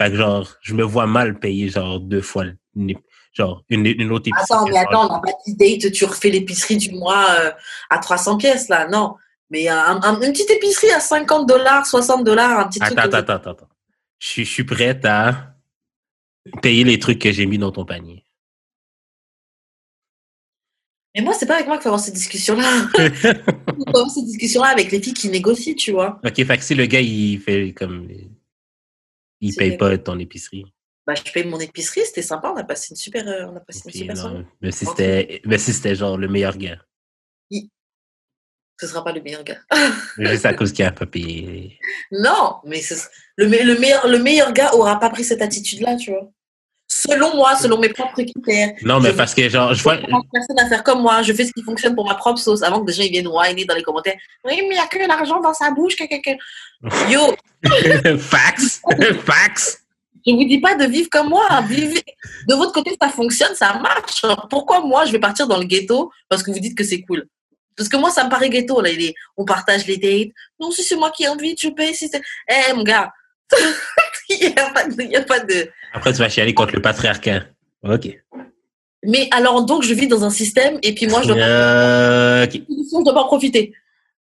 Fait 0.00 0.10
que, 0.10 0.16
genre, 0.16 0.48
je 0.62 0.74
me 0.74 0.84
vois 0.84 1.06
mal 1.06 1.38
payer, 1.40 1.68
genre, 1.68 1.98
deux 1.98 2.20
fois, 2.22 2.44
une, 2.76 2.94
genre, 3.32 3.64
une, 3.68 3.86
une 3.86 4.12
autre 4.12 4.28
épicerie. 4.28 4.44
Attends, 4.50 4.66
mais 4.68 4.78
attends, 4.78 5.08
on 5.10 5.12
n'a 5.14 5.20
pas 5.20 5.32
dit 5.46 5.56
date, 5.56 5.90
tu 5.92 6.04
refais 6.04 6.30
l'épicerie 6.30 6.76
du 6.76 6.92
mois 6.92 7.26
euh, 7.40 7.50
à 7.90 7.98
300 7.98 8.36
pièces, 8.36 8.68
là. 8.68 8.86
Non. 8.88 9.16
Mais 9.50 9.66
un- 9.68 10.00
un- 10.02 10.20
une 10.20 10.32
petite 10.32 10.50
épicerie 10.50 10.90
à 10.92 11.00
50 11.00 11.48
dollars, 11.48 11.86
60 11.86 12.22
dollars, 12.22 12.60
un 12.60 12.68
petit 12.68 12.78
truc. 12.78 12.92
Attends, 12.96 13.10
que- 13.10 13.16
attends, 13.16 13.32
attends, 13.34 13.50
attends. 13.50 13.68
Je 14.20 14.26
suis, 14.28 14.44
je 14.44 14.50
suis 14.52 14.64
prête 14.64 15.04
à 15.04 15.54
payer 16.62 16.84
les 16.84 16.98
trucs 16.98 17.18
que 17.20 17.32
j'ai 17.32 17.46
mis 17.46 17.58
dans 17.58 17.72
ton 17.72 17.84
panier. 17.84 18.24
Mais 21.14 21.22
moi, 21.22 21.34
c'est 21.34 21.46
pas 21.46 21.54
avec 21.56 21.66
moi 21.66 21.76
qu'il 21.76 21.82
faut 21.84 21.88
avoir 21.88 22.00
cette 22.00 22.14
discussion-là. 22.14 22.88
Il 22.98 23.84
faut 23.90 23.96
avoir 23.96 24.10
cette 24.10 24.26
discussion-là 24.26 24.68
avec 24.68 24.92
les 24.92 25.02
filles 25.02 25.14
qui 25.14 25.28
négocient, 25.30 25.74
tu 25.74 25.92
vois. 25.92 26.20
ok, 26.24 26.44
fait 26.44 26.58
que 26.58 26.62
si 26.64 26.74
le 26.74 26.86
gars, 26.86 27.00
il 27.00 27.40
fait 27.40 27.72
comme. 27.72 28.08
Il 29.40 29.54
paye 29.54 29.76
pas 29.76 29.96
ton 29.98 30.18
épicerie. 30.18 30.64
Bah, 31.06 31.14
je 31.14 31.32
paye 31.32 31.44
mon 31.46 31.58
épicerie, 31.58 32.02
c'était 32.04 32.22
sympa, 32.22 32.52
on 32.54 32.56
a 32.56 32.64
passé 32.64 32.88
une 32.90 32.96
super, 32.96 33.26
euh, 33.26 33.46
on 33.46 33.56
a 33.56 33.60
passé 33.60 33.82
une 33.86 33.92
super 33.92 34.16
soirée. 34.16 34.44
mais 34.60 34.70
si 34.72 34.84
c'était 34.84 35.40
si 35.58 35.94
genre 35.94 36.18
le 36.18 36.28
meilleur 36.28 36.56
gars. 36.58 36.78
Ce 38.80 38.86
sera 38.86 39.02
pas 39.02 39.12
le 39.12 39.20
meilleur 39.22 39.42
gars. 39.42 39.58
Juste 40.18 40.46
à 40.46 40.54
cause 40.54 40.72
qu'il 40.72 40.84
a 40.84 40.92
pas 40.92 41.06
payé. 41.06 41.78
non, 42.12 42.60
mais 42.64 42.80
le, 43.36 43.48
me- 43.48 43.64
le, 43.64 43.80
meilleur, 43.80 44.06
le 44.06 44.18
meilleur 44.18 44.52
gars 44.52 44.72
aura 44.74 45.00
pas 45.00 45.10
pris 45.10 45.24
cette 45.24 45.42
attitude-là, 45.42 45.96
tu 45.96 46.10
vois. 46.10 46.30
Selon 47.00 47.36
moi, 47.36 47.54
selon 47.56 47.78
mes 47.78 47.90
propres 47.90 48.22
critères. 48.22 48.70
Non, 48.82 48.98
mais 48.98 49.10
Je- 49.10 49.14
parce 49.16 49.34
que 49.34 49.48
genre, 49.48 49.72
je 49.74 49.82
vois. 49.82 49.98
Personne 50.32 50.58
à 50.58 50.66
faire 50.68 50.82
comme 50.82 51.00
moi, 51.02 51.22
je 51.22 51.32
fais 51.32 51.44
ce 51.44 51.52
qui 51.52 51.62
fonctionne 51.62 51.94
pour 51.94 52.06
ma 52.06 52.14
propre 52.16 52.38
sauce 52.40 52.62
avant 52.62 52.80
que 52.80 52.86
des 52.86 52.92
gens 52.92 53.02
ils 53.04 53.12
viennent 53.12 53.28
whiner 53.28 53.64
dans 53.64 53.74
les 53.74 53.82
commentaires. 53.84 54.16
Oui, 54.44 54.54
mais 54.62 54.66
il 54.66 54.68
n'y 54.70 54.78
a 54.78 54.86
que 54.86 54.98
l'argent 55.06 55.40
dans 55.40 55.54
sa 55.54 55.70
bouche. 55.70 55.94
que- 55.96 56.04
que- 56.04 56.20
que. 56.22 56.36
Yo, 57.12 57.36
Fax! 58.18 58.80
Fax! 59.24 59.78
je 60.26 60.32
vous 60.34 60.44
dis 60.44 60.60
pas 60.60 60.74
de 60.74 60.84
vivre 60.86 61.08
comme 61.10 61.28
moi. 61.30 61.46
Vivez. 61.68 62.02
De 62.48 62.54
votre 62.54 62.72
côté, 62.72 62.96
ça 63.00 63.08
fonctionne, 63.08 63.54
ça 63.54 63.74
marche. 63.78 64.22
Pourquoi 64.50 64.80
moi, 64.80 65.04
je 65.06 65.12
vais 65.12 65.18
partir 65.20 65.46
dans 65.46 65.56
le 65.58 65.64
ghetto 65.64 66.10
parce 66.28 66.42
que 66.42 66.50
vous 66.50 66.58
dites 66.60 66.76
que 66.76 66.84
c'est 66.84 67.00
cool? 67.02 67.26
Parce 67.76 67.88
que 67.88 67.96
moi, 67.96 68.10
ça 68.10 68.24
me 68.24 68.28
paraît 68.30 68.50
ghetto. 68.50 68.80
Là. 68.80 68.90
Il 68.90 69.02
est- 69.02 69.14
on 69.36 69.44
partage 69.44 69.86
les 69.86 69.96
dates. 69.96 70.32
Non, 70.60 70.70
si 70.70 70.82
c'est 70.82 70.96
moi 70.96 71.10
qui 71.10 71.24
invite, 71.26 71.60
je 71.62 71.68
paye. 71.68 71.94
Si 71.94 72.08
c'est... 72.08 72.20
Eh, 72.48 72.72
mon 72.74 72.82
gars, 72.82 73.10
il 74.28 74.38
n'y 74.40 74.46
a, 74.58 74.70
pas 74.70 74.84
de- 74.84 75.02
y 75.02 75.16
a 75.16 75.22
pas 75.22 75.40
de... 75.40 75.70
Après, 75.92 76.12
tu 76.12 76.18
vas 76.18 76.28
chialer 76.28 76.54
contre 76.54 76.74
le 76.74 76.82
patriarcat. 76.82 77.44
Ok. 77.82 78.08
Mais 79.04 79.28
alors, 79.30 79.64
donc, 79.64 79.82
je 79.84 79.94
vis 79.94 80.08
dans 80.08 80.24
un 80.24 80.30
système 80.30 80.78
et 80.82 80.94
puis 80.94 81.06
moi, 81.06 81.22
je 81.22 81.28
dois, 81.28 81.36
Euh, 81.36 82.44
ok. 82.44 82.52
je 82.68 83.04
dois 83.04 83.14
pas 83.14 83.22
en 83.22 83.26
profiter. 83.26 83.72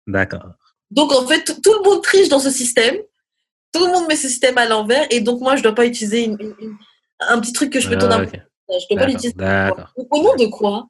D'accord. 0.08 0.46
Donc, 0.92 1.12
en 1.14 1.26
fait, 1.26 1.44
tout- 1.64 1.74
le 1.74 1.90
monde 1.90 2.04
triche 2.04 2.30
dans 2.30 2.40
ce 2.40 2.50
système. 2.52 2.96
Tout 3.74 3.86
le 3.86 3.92
monde 3.92 4.08
met 4.08 4.16
ce 4.16 4.28
système 4.28 4.58
à 4.58 4.66
l'envers. 4.68 5.06
Et 5.10 5.22
donc, 5.22 5.40
moi, 5.42 5.56
je 5.56 5.64
dois 5.64 5.74
pas 5.76 5.86
utiliser 5.86 6.26
une- 6.26 6.38
une- 6.40 6.56
une- 6.60 6.78
un 7.20 7.40
petit 7.40 7.54
truc 7.54 7.72
que 7.72 7.80
je 7.80 7.90
peux 7.90 7.98
tourner. 7.98 8.16
Ah, 8.16 8.20
un 8.20 8.24
ok. 8.26 8.32
peu. 8.32 8.38
Je 8.70 8.86
dois 8.96 9.00
pas 9.04 9.08
l'utiliser. 9.08 9.34
D'accord. 9.36 9.94
Au 9.96 10.22
nom 10.24 10.36
de 10.36 10.46
quoi? 10.48 10.88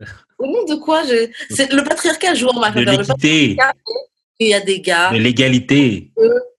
Au 0.38 0.46
nom 0.46 0.64
de 0.64 0.74
quoi 0.76 1.02
je... 1.04 1.30
c'est 1.50 1.72
Le 1.72 1.82
patriarcat 1.82 2.34
joue 2.34 2.48
en 2.48 2.60
ma 2.60 2.70
De 2.70 2.84
faveur. 2.84 2.98
L'équité, 3.00 3.56
il 4.38 4.48
y 4.48 4.54
a 4.54 4.60
des 4.60 4.80
gars, 4.80 5.10
de 5.10 5.16
l'égalité. 5.18 6.12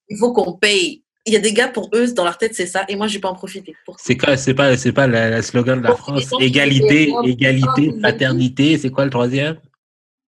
il 0.09 0.17
faut 0.17 0.33
qu'on 0.33 0.53
paye. 0.53 1.03
Il 1.27 1.33
y 1.33 1.35
a 1.35 1.39
des 1.39 1.51
gars, 1.51 1.67
pour 1.67 1.89
eux, 1.93 2.07
dans 2.13 2.23
leur 2.23 2.37
tête, 2.37 2.55
c'est 2.55 2.65
ça. 2.65 2.85
Et 2.87 2.95
moi, 2.95 3.07
je 3.07 3.15
vais 3.15 3.19
pas 3.19 3.29
en 3.29 3.35
profiter. 3.35 3.75
C'est 3.97 4.15
quoi, 4.17 4.37
c'est 4.37 4.53
pas, 4.53 4.77
c'est 4.77 4.93
pas 4.93 5.07
le, 5.07 5.35
le 5.35 5.41
slogan 5.41 5.79
de 5.79 5.83
la 5.87 5.95
France? 5.95 6.23
Égalité, 6.39 7.13
égalité, 7.25 7.93
fraternité. 7.99 8.77
C'est 8.77 8.89
quoi 8.89 9.03
le 9.03 9.11
troisième? 9.11 9.57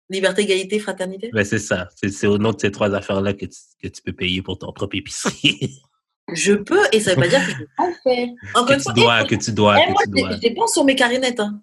Liberté, 0.10 0.42
égalité, 0.42 0.80
fraternité. 0.80 1.30
Ben, 1.32 1.46
c'est 1.46 1.60
ça. 1.60 1.88
C'est, 1.96 2.26
au 2.26 2.40
nom 2.40 2.52
de 2.52 2.60
ces 2.60 2.72
trois 2.72 2.94
affaires-là 2.96 3.34
que 3.34 3.46
tu, 3.46 3.60
que 3.82 3.88
tu 3.88 4.02
peux 4.02 4.14
payer 4.14 4.42
pour 4.42 4.58
ton 4.58 4.74
propre 4.74 4.96
épicerie. 4.96 5.80
Je 6.34 6.54
peux, 6.54 6.82
et 6.92 7.00
ça 7.00 7.16
veut 7.16 7.22
pas 7.22 7.28
dire 7.28 7.40
que 7.44 7.52
je 7.52 7.58
vais 7.58 7.68
pas 7.78 7.88
le 7.88 7.96
faire. 8.04 8.28
Encore 8.54 8.78
que 8.78 8.84
tu 8.84 8.94
dois, 8.94 9.22
eh, 9.24 9.28
que 9.28 9.36
tu 9.36 9.52
dois, 9.52 9.80
eh, 9.80 9.86
que 9.88 9.92
moi, 9.92 10.02
tu 10.04 10.12
je 10.12 10.22
dois. 10.22 10.32
je 10.34 10.38
dépense 10.38 10.74
sur 10.74 10.84
mes 10.84 10.96
carinettes. 10.96 11.40
Hein. 11.40 11.60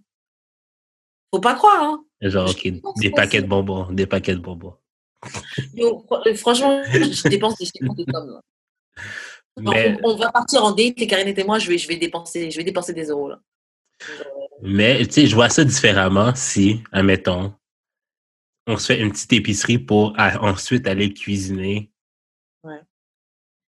Faut 1.33 1.41
pas 1.41 1.55
croire. 1.55 1.83
Hein. 1.85 2.05
Genre, 2.21 2.51
ok, 2.51 2.69
des 2.97 3.11
paquets 3.11 3.43
de 3.43 3.47
bonbons, 3.47 3.93
des 3.93 4.07
paquets 4.07 4.35
de 4.35 4.41
bonbons. 4.41 4.75
Yo, 5.75 6.05
euh, 6.27 6.35
franchement, 6.35 6.83
je 6.91 7.29
dépense 7.29 7.59
des, 7.59 7.67
sommes. 7.67 7.95
là. 8.09 8.13
Genre, 8.13 8.41
Mais, 9.59 9.99
on, 10.03 10.11
on 10.11 10.17
va 10.17 10.31
partir 10.31 10.65
en 10.65 10.73
date, 10.73 11.01
les 11.01 11.07
carinettes 11.07 11.39
et 11.39 11.45
moi, 11.45 11.59
je 11.59 11.69
vais, 11.69 11.79
je 11.79 11.89
vais, 11.89 11.97
dépenser, 11.97 12.51
je 12.51 12.57
vais 12.57 12.65
dépenser 12.65 12.93
des 12.93 13.07
euros. 13.07 13.29
Là. 13.29 13.41
mais, 14.63 15.05
tu 15.07 15.13
sais, 15.13 15.27
je 15.27 15.35
vois 15.35 15.49
ça 15.49 15.65
différemment 15.65 16.35
si, 16.35 16.83
admettons, 16.93 17.55
on 18.67 18.77
se 18.77 18.93
fait 18.93 19.01
une 19.01 19.13
petite 19.13 19.33
épicerie 19.33 19.79
pour 19.79 20.13
à- 20.19 20.43
ensuite 20.43 20.87
aller 20.87 21.13
cuisiner. 21.13 21.91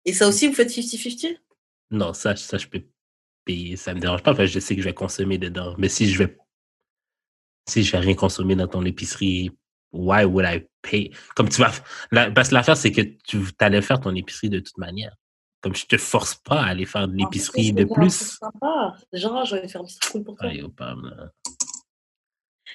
Et 0.05 0.13
ça 0.13 0.27
aussi, 0.27 0.47
vous 0.47 0.53
faites 0.53 0.69
50-50 0.69 1.37
Non, 1.91 2.13
ça, 2.13 2.35
ça, 2.35 2.57
je 2.57 2.67
peux 2.67 2.83
payer. 3.45 3.77
Ça 3.77 3.93
me 3.93 3.99
dérange 3.99 4.21
pas 4.21 4.35
que 4.35 4.45
je 4.45 4.59
sais 4.59 4.75
que 4.75 4.81
je 4.81 4.87
vais 4.87 4.93
consommer 4.93 5.37
dedans. 5.37 5.75
Mais 5.77 5.89
si 5.89 6.09
je 6.09 6.23
vais, 6.23 6.37
si 7.69 7.83
je 7.83 7.91
vais 7.91 7.99
rien 7.99 8.13
consommer 8.15 8.55
dans 8.55 8.67
ton 8.67 8.83
épicerie, 8.85 9.51
why 9.93 10.25
would 10.25 10.45
I 10.45 10.67
pay? 10.81 11.11
Comme 11.35 11.47
tu 11.49 11.61
vas, 11.61 11.71
la- 12.11 12.31
parce 12.31 12.49
que 12.49 12.55
l'affaire, 12.55 12.75
c'est 12.75 12.91
que 12.91 13.01
tu 13.01 13.39
allais 13.59 13.81
faire 13.81 13.99
ton 14.01 14.13
épicerie 14.15 14.49
de 14.49 14.59
toute 14.59 14.77
manière. 14.77 15.15
Comme 15.61 15.75
je 15.75 15.85
te 15.85 15.97
force 15.97 16.35
pas 16.35 16.61
à 16.61 16.65
aller 16.67 16.85
faire 16.85 17.07
de 17.07 17.15
l'épicerie 17.15 17.71
de 17.71 17.85
plus. 17.85 18.37
Sympa. 18.37 18.97
Genre, 19.13 19.45
je 19.45 19.55
vais 19.55 19.67
faire 19.69 19.81
un 19.81 19.85
petit 19.85 19.99
cool 20.11 20.23
pour 20.25 20.35
toi. 20.35 20.49
Aïe, 20.49 20.61
oh. 20.61 20.73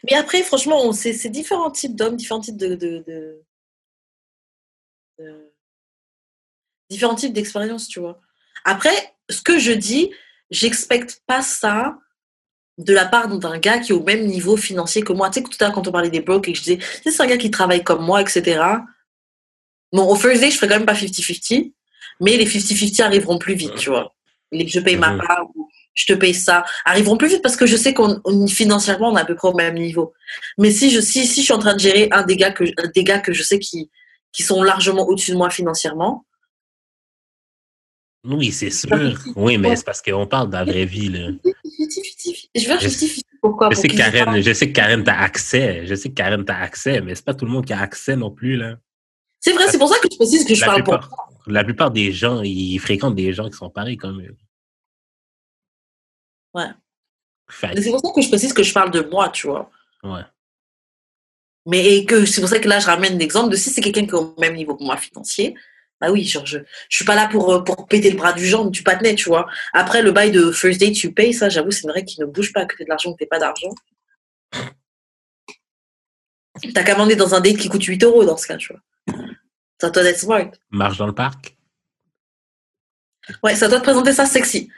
Mais 0.05 0.15
après, 0.17 0.43
franchement, 0.43 0.93
c'est 0.93 1.13
c'est 1.13 1.29
différents 1.29 1.71
types 1.71 1.95
d'hommes, 1.97 2.17
différents 2.17 2.41
types 2.41 2.57
de, 2.57 2.77
de, 2.77 3.05
de- 3.07 3.43
de- 5.19 5.53
différents 6.89 7.17
types 7.17 7.33
d'expériences, 7.33 7.89
tu 7.89 8.01
vois. 8.01 8.21
Après, 8.65 9.15
ce 9.29 9.43
que 9.43 9.59
je 9.59 9.73
dis, 9.73 10.11
j'expecte 10.51 11.23
pas 11.27 11.43
ça 11.43 11.99
de 12.79 12.95
la 12.95 13.05
part 13.05 13.29
d'un 13.29 13.59
gars 13.59 13.79
qui 13.79 13.91
est 13.93 13.95
au 13.95 14.03
même 14.05 14.25
niveau 14.27 14.57
financier 14.57 15.03
que 15.03 15.13
moi. 15.13 15.29
Tu 15.31 15.35
sais, 15.35 15.43
que 15.43 15.51
tout 15.51 15.57
à 15.61 15.65
l'heure, 15.65 15.75
quand 15.75 15.87
on 15.89 15.93
parlait 15.93 16.11
des 16.11 16.23
que 16.25 16.55
je 16.55 16.63
disais, 16.63 16.79
c'est 17.05 17.21
un 17.21 17.27
gars 17.27 17.37
qui 17.37 17.51
travaille 17.51 17.83
comme 17.83 18.05
moi, 18.05 18.23
etc. 18.23 18.61
Bon, 19.93 20.09
au 20.09 20.15
first 20.15 20.41
day, 20.41 20.51
je 20.51 20.57
ferai 20.57 20.69
quand 20.69 20.77
même 20.77 20.87
pas 20.87 20.95
50-50, 20.95 21.73
mais 22.21 22.37
les 22.37 22.47
50-50 22.47 23.03
arriveront 23.03 23.39
plus 23.39 23.55
vite, 23.55 23.75
tu 23.75 23.91
vois. 23.91 24.15
Les, 24.53 24.67
je 24.67 24.81
paye 24.81 24.97
ma 24.97 25.11
Mhm. 25.13 25.21
part, 25.27 25.47
ou 25.55 25.69
je 25.95 26.07
te 26.07 26.13
paye 26.13 26.35
ça, 26.35 26.65
arriveront 26.85 27.17
plus 27.17 27.29
vite 27.29 27.43
parce 27.43 27.57
que 27.57 27.67
je 27.67 27.77
sais 27.77 27.93
qu'on 27.95 28.21
on- 28.25 28.47
financièrement, 28.47 29.11
on 29.11 29.17
est 29.17 29.21
à 29.21 29.25
peu 29.25 29.35
près 29.35 29.49
au 29.49 29.55
même 29.55 29.75
niveau. 29.75 30.13
Mais 30.57 30.71
si 30.71 30.91
je, 30.91 31.01
si, 31.01 31.27
si 31.27 31.41
je 31.41 31.45
suis 31.47 31.53
en 31.53 31.59
train 31.59 31.75
de 31.75 31.81
gérer 31.81 32.09
un 32.13 32.23
des 32.23 32.37
gars 32.37 32.53
que, 32.53 32.65
des 32.95 33.03
gars 33.05 33.19
que 33.19 33.33
je 33.33 33.43
sais 33.43 33.59
qui, 33.59 33.91
qui 34.33 34.43
sont 34.43 34.63
largement 34.63 35.07
au-dessus 35.09 35.33
de 35.33 35.37
moi 35.37 35.51
financièrement. 35.51 36.25
Oui, 38.29 38.53
c'est 38.53 38.71
sûr. 38.71 39.19
Oui, 39.37 39.57
mais 39.57 39.75
c'est 39.77 39.85
parce 39.85 40.03
qu'on 40.03 40.27
parle 40.27 40.49
de 40.49 40.53
la 40.55 40.65
vraie 40.65 40.85
vie. 40.85 41.09
Là. 41.09 41.31
Je 42.55 42.69
veux 42.69 42.79
justifier 42.79 43.23
pourquoi? 43.41 43.71
Je 43.71 43.77
sais, 43.77 43.89
que 43.89 43.97
Karen, 43.97 44.41
je 44.41 44.53
sais 44.53 44.69
que 44.69 44.73
Karen 44.73 45.03
t'a 45.03 45.19
accès. 45.19 45.87
Je 45.87 45.95
sais 45.95 46.11
que 46.11 46.15
Karen 46.15 46.45
t'a 46.45 46.59
accès, 46.59 47.01
mais 47.01 47.15
c'est 47.15 47.25
pas 47.25 47.35
tout 47.35 47.47
le 47.47 47.51
monde 47.51 47.65
qui 47.65 47.73
a 47.73 47.81
accès 47.81 48.17
non 48.17 48.31
plus. 48.31 48.57
là. 48.57 48.77
C'est 49.41 49.53
vrai, 49.53 49.65
c'est 49.69 49.79
pour 49.79 49.89
ça 49.89 49.99
que 50.01 50.09
je 50.11 50.17
précise 50.17 50.45
que 50.45 50.55
je 50.55 50.65
parle 50.65 50.83
pour 50.83 50.99
pour 50.99 51.29
La 51.47 51.65
plupart 51.65 51.91
des 51.91 52.13
gens, 52.13 52.43
ils 52.43 52.79
fréquentent 52.79 53.15
des 53.15 53.33
gens 53.33 53.49
qui 53.49 53.57
sont 53.57 53.71
pareils 53.71 53.97
comme 53.97 54.21
eux. 54.21 54.37
Ouais. 56.55 56.69
C'est 57.49 57.91
pour 57.91 58.01
ça 58.01 58.13
que 58.15 58.21
je 58.21 58.29
précise 58.29 58.53
que 58.53 58.63
je 58.63 58.75
parle 58.75 58.91
de 58.91 59.01
moi, 59.01 59.31
tu 59.31 59.47
vois. 59.47 59.71
Ouais. 60.03 60.23
Mais 61.67 62.05
que 62.05 62.27
c'est 62.27 62.41
pour 62.41 62.51
ça 62.51 62.59
que 62.59 62.69
là, 62.69 62.79
je 62.81 62.87
ramène 62.87 63.19
l'exemple 63.19 63.51
de 63.51 63.57
si 63.57 63.71
c'est 63.71 63.81
quelqu'un 63.81 64.05
qui 64.05 64.11
est 64.11 64.15
au 64.15 64.35
même 64.39 64.55
niveau 64.55 64.77
que 64.77 64.85
moi 64.85 64.97
financier, 64.97 65.55
bah 66.01 66.11
oui, 66.13 66.25
genre, 66.25 66.47
je, 66.47 66.59
je 66.89 66.97
suis 66.97 67.05
pas 67.05 67.17
là 67.17 67.29
pour, 67.29 67.53
euh, 67.53 67.65
pour 67.65 67.89
péter 67.89 68.11
le 68.11 68.17
bras 68.17 68.33
du 68.33 68.47
genre, 68.47 68.71
tu 68.71 68.83
patinet, 68.83 69.15
tu 69.15 69.29
vois. 69.29 69.49
Après, 69.73 70.03
le 70.03 70.13
bail 70.13 70.31
de 70.31 70.53
first 70.53 70.81
date, 70.81 70.95
tu 70.95 71.13
payes, 71.13 71.35
ça, 71.35 71.49
j'avoue, 71.49 71.71
c'est 71.71 71.83
une 71.83 71.91
règle 71.91 72.07
qui 72.07 72.21
ne 72.21 72.27
bouge 72.27 72.53
pas 72.53 72.61
à 72.61 72.67
côté 72.67 72.85
de 72.85 72.89
l'argent, 72.89 73.13
que 73.13 73.19
t'es 73.19 73.27
pas 73.27 73.41
d'argent. 73.41 73.71
T'as 76.75 76.83
qu'à 76.83 76.95
demander 76.95 77.17
dans 77.17 77.35
un 77.35 77.41
date 77.41 77.57
qui 77.57 77.69
coûte 77.69 77.83
8 77.83 78.03
euros 78.05 78.25
dans 78.25 78.37
ce 78.37 78.47
cas, 78.47 78.57
tu 78.57 78.73
vois. 78.73 78.83
Ça 79.81 79.91
doit 79.91 80.05
être 80.05 80.19
smart. 80.19 80.51
Marche 80.71 80.99
dans 80.99 81.07
le 81.07 81.15
parc? 81.15 81.57
Ouais, 83.43 83.55
ça 83.55 83.69
doit 83.69 83.79
te 83.79 83.85
présenter 83.85 84.13
ça 84.13 84.27
sexy. 84.27 84.71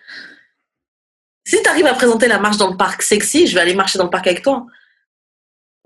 Si 1.46 1.62
tu 1.62 1.68
arrives 1.68 1.86
à 1.86 1.94
présenter 1.94 2.28
la 2.28 2.38
marche 2.38 2.58
dans 2.58 2.70
le 2.70 2.76
parc 2.76 3.02
sexy, 3.02 3.46
je 3.46 3.54
vais 3.54 3.60
aller 3.60 3.74
marcher 3.74 3.98
dans 3.98 4.04
le 4.04 4.10
parc 4.10 4.26
avec 4.26 4.42
toi. 4.42 4.66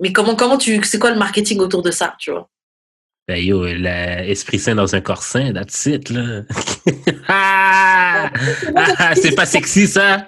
Mais 0.00 0.12
comment, 0.12 0.34
comment 0.34 0.58
tu, 0.58 0.82
c'est 0.82 0.98
quoi 0.98 1.10
le 1.10 1.18
marketing 1.18 1.60
autour 1.60 1.82
de 1.82 1.90
ça, 1.90 2.16
tu 2.18 2.32
vois? 2.32 2.50
Ben 3.26 3.42
yo, 3.42 3.64
l'esprit 3.64 4.58
sain 4.58 4.74
dans 4.74 4.94
un 4.94 5.00
corps 5.00 5.22
sain, 5.22 5.52
that's 5.52 5.86
it, 5.86 6.10
là. 6.10 6.42
ah! 7.28 8.30
ah 8.76 9.14
c'est 9.14 9.34
pas 9.34 9.46
sexy, 9.46 9.86
ça? 9.86 10.26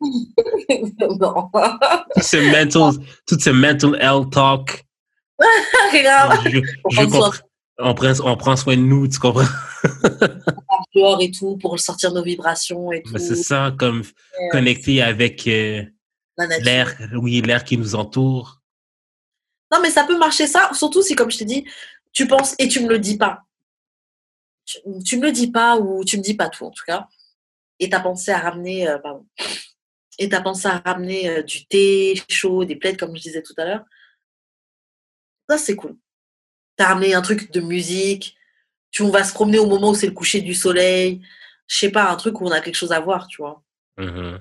non. 0.00 1.50
tout 2.14 2.20
ce 2.20 2.36
mental, 2.36 3.02
tout 3.26 3.40
ce 3.40 3.50
mental 3.50 3.96
health 4.02 4.30
talk. 4.30 4.84
je, 5.40 6.60
je 6.90 7.30
on, 7.78 7.94
prend, 7.94 8.12
on 8.22 8.36
prend 8.36 8.56
soin 8.56 8.76
de 8.76 8.82
nous, 8.82 9.08
tu 9.08 9.18
comprends? 9.18 9.44
dehors 10.96 11.20
et 11.20 11.30
tout, 11.30 11.56
pour 11.58 11.78
sortir 11.78 12.12
nos 12.12 12.22
vibrations 12.22 12.92
et 12.92 13.02
tout. 13.02 13.16
C'est 13.18 13.36
ça, 13.36 13.74
comme 13.78 14.02
connecter 14.50 15.02
avec 15.02 15.46
euh, 15.46 15.84
l'air, 16.60 16.96
oui, 17.14 17.40
l'air 17.40 17.64
qui 17.64 17.76
nous 17.76 17.94
entoure. 17.94 18.60
Non, 19.72 19.78
mais 19.82 19.90
ça 19.90 20.04
peut 20.04 20.18
marcher 20.18 20.46
ça, 20.46 20.70
surtout 20.72 21.02
si, 21.02 21.14
comme 21.14 21.30
je 21.30 21.38
t'ai 21.38 21.44
dit, 21.44 21.64
tu 22.16 22.26
penses 22.26 22.54
et 22.58 22.66
tu 22.66 22.80
me 22.80 22.88
le 22.88 22.98
dis 22.98 23.18
pas. 23.18 23.42
Tu, 24.64 24.78
tu, 25.04 25.18
me 25.18 25.26
le 25.26 25.32
dis 25.32 25.50
pas 25.50 25.76
ou 25.76 26.02
tu 26.02 26.16
me 26.16 26.22
dis 26.22 26.34
pas 26.34 26.48
tout 26.48 26.64
en 26.64 26.70
tout 26.70 26.84
cas. 26.86 27.06
Et 27.78 27.90
tu 27.90 27.94
as 27.94 28.00
pensé 28.00 28.30
à 28.30 28.38
ramener, 28.38 28.88
euh, 28.88 28.98
pardon, 28.98 29.26
et 30.18 30.28
pensé 30.30 30.66
à 30.66 30.78
ramener 30.78 31.28
euh, 31.28 31.42
du 31.42 31.66
thé 31.66 32.20
chaud, 32.30 32.64
des 32.64 32.76
plaides 32.76 32.98
comme 32.98 33.14
je 33.14 33.20
disais 33.20 33.42
tout 33.42 33.52
à 33.58 33.66
l'heure. 33.66 33.84
Ça 35.46 35.58
c'est 35.58 35.76
cool. 35.76 35.98
Tu 36.78 36.84
as 36.84 36.88
ramené 36.88 37.12
un 37.12 37.20
truc 37.20 37.52
de 37.52 37.60
musique. 37.60 38.34
Tu, 38.90 39.02
on 39.02 39.10
va 39.10 39.22
se 39.22 39.34
promener 39.34 39.58
au 39.58 39.66
moment 39.66 39.90
où 39.90 39.94
c'est 39.94 40.06
le 40.06 40.14
coucher 40.14 40.40
du 40.40 40.54
soleil. 40.54 41.20
Je 41.66 41.76
sais 41.76 41.90
pas, 41.90 42.10
un 42.10 42.16
truc 42.16 42.40
où 42.40 42.46
on 42.46 42.50
a 42.50 42.62
quelque 42.62 42.76
chose 42.76 42.92
à 42.92 43.00
voir, 43.00 43.26
tu 43.26 43.42
vois. 43.42 43.62
Mm-hmm. 43.98 44.40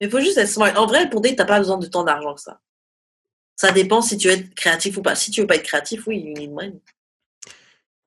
Mais 0.00 0.06
il 0.06 0.10
faut 0.10 0.20
juste 0.20 0.36
être 0.36 0.48
smart. 0.48 0.76
En 0.76 0.84
vrai, 0.84 1.08
pour 1.08 1.22
tu 1.22 1.34
t'as 1.34 1.46
pas 1.46 1.58
besoin 1.58 1.78
de 1.78 1.86
tant 1.86 2.04
d'argent 2.04 2.34
que 2.34 2.42
ça. 2.42 2.60
Ça 3.60 3.72
dépend 3.72 4.00
si 4.00 4.16
tu 4.16 4.28
veux 4.28 4.34
être 4.34 4.54
créatif 4.54 4.96
ou 4.96 5.02
pas. 5.02 5.14
Si 5.14 5.30
tu 5.30 5.42
veux 5.42 5.46
pas 5.46 5.56
être 5.56 5.64
créatif, 5.64 6.06
oui, 6.06 6.16
you 6.16 6.32
need 6.32 6.50
money. 6.50 6.80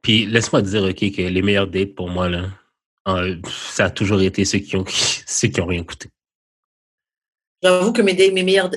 Puis 0.01 0.25
laisse-moi 0.25 0.63
te 0.63 0.67
dire, 0.67 0.83
OK, 0.83 1.15
que 1.15 1.21
les 1.21 1.41
meilleurs 1.43 1.67
dates 1.67 1.93
pour 1.93 2.09
moi, 2.09 2.27
là, 2.27 2.45
euh, 3.07 3.35
ça 3.47 3.85
a 3.85 3.89
toujours 3.91 4.19
été 4.23 4.45
ceux 4.45 4.57
qui 4.57 4.75
ont, 4.77 4.85
ceux 4.87 5.49
qui 5.49 5.61
ont 5.61 5.67
rien 5.67 5.83
coûté. 5.83 6.09
J'avoue 7.61 7.93
que 7.93 8.01
mes, 8.01 8.15
mes 8.31 8.41
meilleurs 8.41 8.71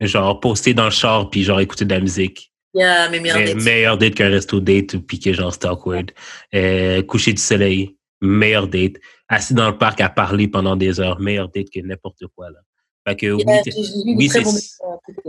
Genre, 0.00 0.40
poster 0.40 0.72
dans 0.72 0.86
le 0.86 0.90
char, 0.90 1.28
puis 1.28 1.44
genre, 1.44 1.60
écouter 1.60 1.84
de 1.84 1.92
la 1.92 2.00
musique. 2.00 2.54
Yeah, 2.72 3.10
mes 3.10 3.20
meilleurs 3.20 3.44
dates. 3.44 3.62
Meilleur 3.62 3.98
date 3.98 4.14
qu'un 4.14 4.30
resto 4.30 4.60
date, 4.60 4.96
puis 4.96 5.20
que 5.20 5.34
genre, 5.34 5.52
c'est 5.52 5.66
awkward. 5.66 6.10
Euh, 6.54 7.02
coucher 7.02 7.34
du 7.34 7.42
soleil, 7.42 7.98
meilleur 8.22 8.66
date. 8.66 8.94
Assis 9.28 9.52
dans 9.52 9.68
le 9.68 9.76
parc 9.76 10.00
à 10.00 10.08
parler 10.08 10.48
pendant 10.48 10.74
des 10.74 11.00
heures, 11.00 11.20
meilleur 11.20 11.50
date 11.50 11.68
que 11.68 11.80
n'importe 11.80 12.24
quoi, 12.34 12.48
là. 12.48 12.60
Fait 13.06 13.16
que 13.16 13.32
oui, 13.32 14.28
c'est 14.28 14.42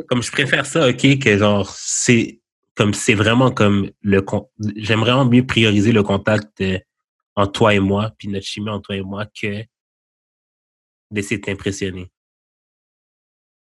comme 0.08 0.22
je 0.22 0.32
préfère 0.32 0.66
ça, 0.66 0.90
ok, 0.90 1.20
que 1.20 1.38
genre 1.38 1.70
c'est 1.70 2.42
comme 2.76 2.94
c'est 2.94 3.14
vraiment 3.14 3.52
comme 3.52 3.92
le 4.02 4.26
j'aime 4.76 5.00
vraiment 5.00 5.26
mieux 5.26 5.46
prioriser 5.46 5.92
le 5.92 6.04
contact 6.04 6.62
euh, 6.62 6.80
entre 7.36 7.52
toi 7.54 7.74
et 7.74 7.80
moi, 7.80 8.12
puis 8.18 8.28
notre 8.28 8.46
chimie 8.46 8.70
entre 8.70 8.88
toi 8.88 8.96
et 8.98 9.02
moi, 9.02 9.26
que 9.26 9.64
d'essayer 11.12 11.38
de 11.38 11.46
t'impressionner. 11.46 12.12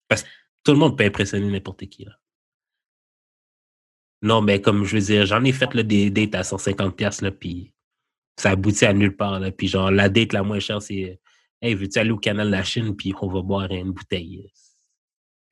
Parce 0.07 0.23
que 0.23 0.29
tout 0.63 0.71
le 0.73 0.77
monde 0.77 0.97
peut 0.97 1.05
impressionner 1.05 1.49
n'importe 1.49 1.85
qui 1.87 2.05
là. 2.05 2.11
Non, 4.21 4.41
mais 4.41 4.61
comme 4.61 4.83
je 4.85 4.97
veux 4.97 5.01
dire, 5.01 5.25
j'en 5.25 5.43
ai 5.43 5.51
fait 5.51 5.73
là, 5.73 5.83
des 5.83 6.09
dates 6.09 6.35
à 6.35 6.43
150 6.43 6.95
pièces 6.95 7.21
là, 7.21 7.31
puis 7.31 7.73
ça 8.37 8.51
aboutit 8.51 8.85
à 8.85 8.93
nulle 8.93 9.15
part 9.15 9.39
là. 9.39 9.51
Puis 9.51 9.67
genre 9.67 9.89
la 9.89 10.09
date 10.09 10.33
la 10.33 10.43
moins 10.43 10.59
chère, 10.59 10.81
c'est 10.81 11.19
Hey, 11.61 11.75
veux-tu 11.75 11.99
aller 11.99 12.11
au 12.11 12.17
canal 12.17 12.47
de 12.47 12.51
la 12.51 12.63
Chine, 12.63 12.95
puis 12.95 13.13
on 13.21 13.27
va 13.27 13.41
boire 13.41 13.71
une 13.71 13.91
bouteille? 13.91 14.49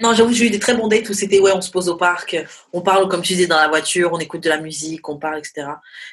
Non, 0.02 0.14
j'avoue, 0.14 0.34
j'ai 0.34 0.48
eu 0.48 0.50
des 0.50 0.60
très 0.60 0.76
bons 0.76 0.88
dates 0.88 1.10
où 1.10 1.14
c'était, 1.14 1.40
ouais, 1.40 1.52
on 1.54 1.62
se 1.62 1.70
pose 1.70 1.90
au 1.90 1.98
parc, 1.98 2.38
on 2.72 2.82
parle, 2.82 3.08
comme 3.10 3.22
tu 3.22 3.34
disais, 3.34 3.48
dans 3.48 3.58
la 3.58 3.68
voiture, 3.68 4.12
on 4.14 4.18
écoute 4.18 4.42
de 4.42 4.50
la 4.50 4.60
musique, 4.60 5.08
on 5.10 5.20
parle, 5.20 5.40
etc. 5.40 5.68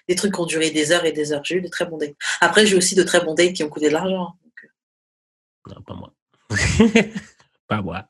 Des 0.09 0.16
trucs 0.16 0.35
qui 0.35 0.40
ont 0.40 0.47
duré 0.47 0.70
des 0.70 0.90
heures 0.90 1.05
et 1.05 1.12
des 1.12 1.32
heures. 1.32 1.43
J'ai 1.44 1.56
eu 1.56 1.62
de 1.62 1.68
très 1.68 1.86
bons 1.86 1.97
dates. 1.97 2.16
Après, 2.40 2.66
j'ai 2.66 2.77
aussi 2.77 2.94
de 2.97 3.05
très 3.05 3.24
bons 3.24 3.35
dates 3.35 3.52
qui 3.52 3.62
ont 3.62 3.68
coûté 3.68 3.89
de 3.89 3.94
l'argent. 3.94 4.35
Euh. 4.64 5.73
Non, 5.74 5.82
pas 5.82 5.94
moi. 5.94 6.12
pas 7.68 7.81
moi. 7.81 8.09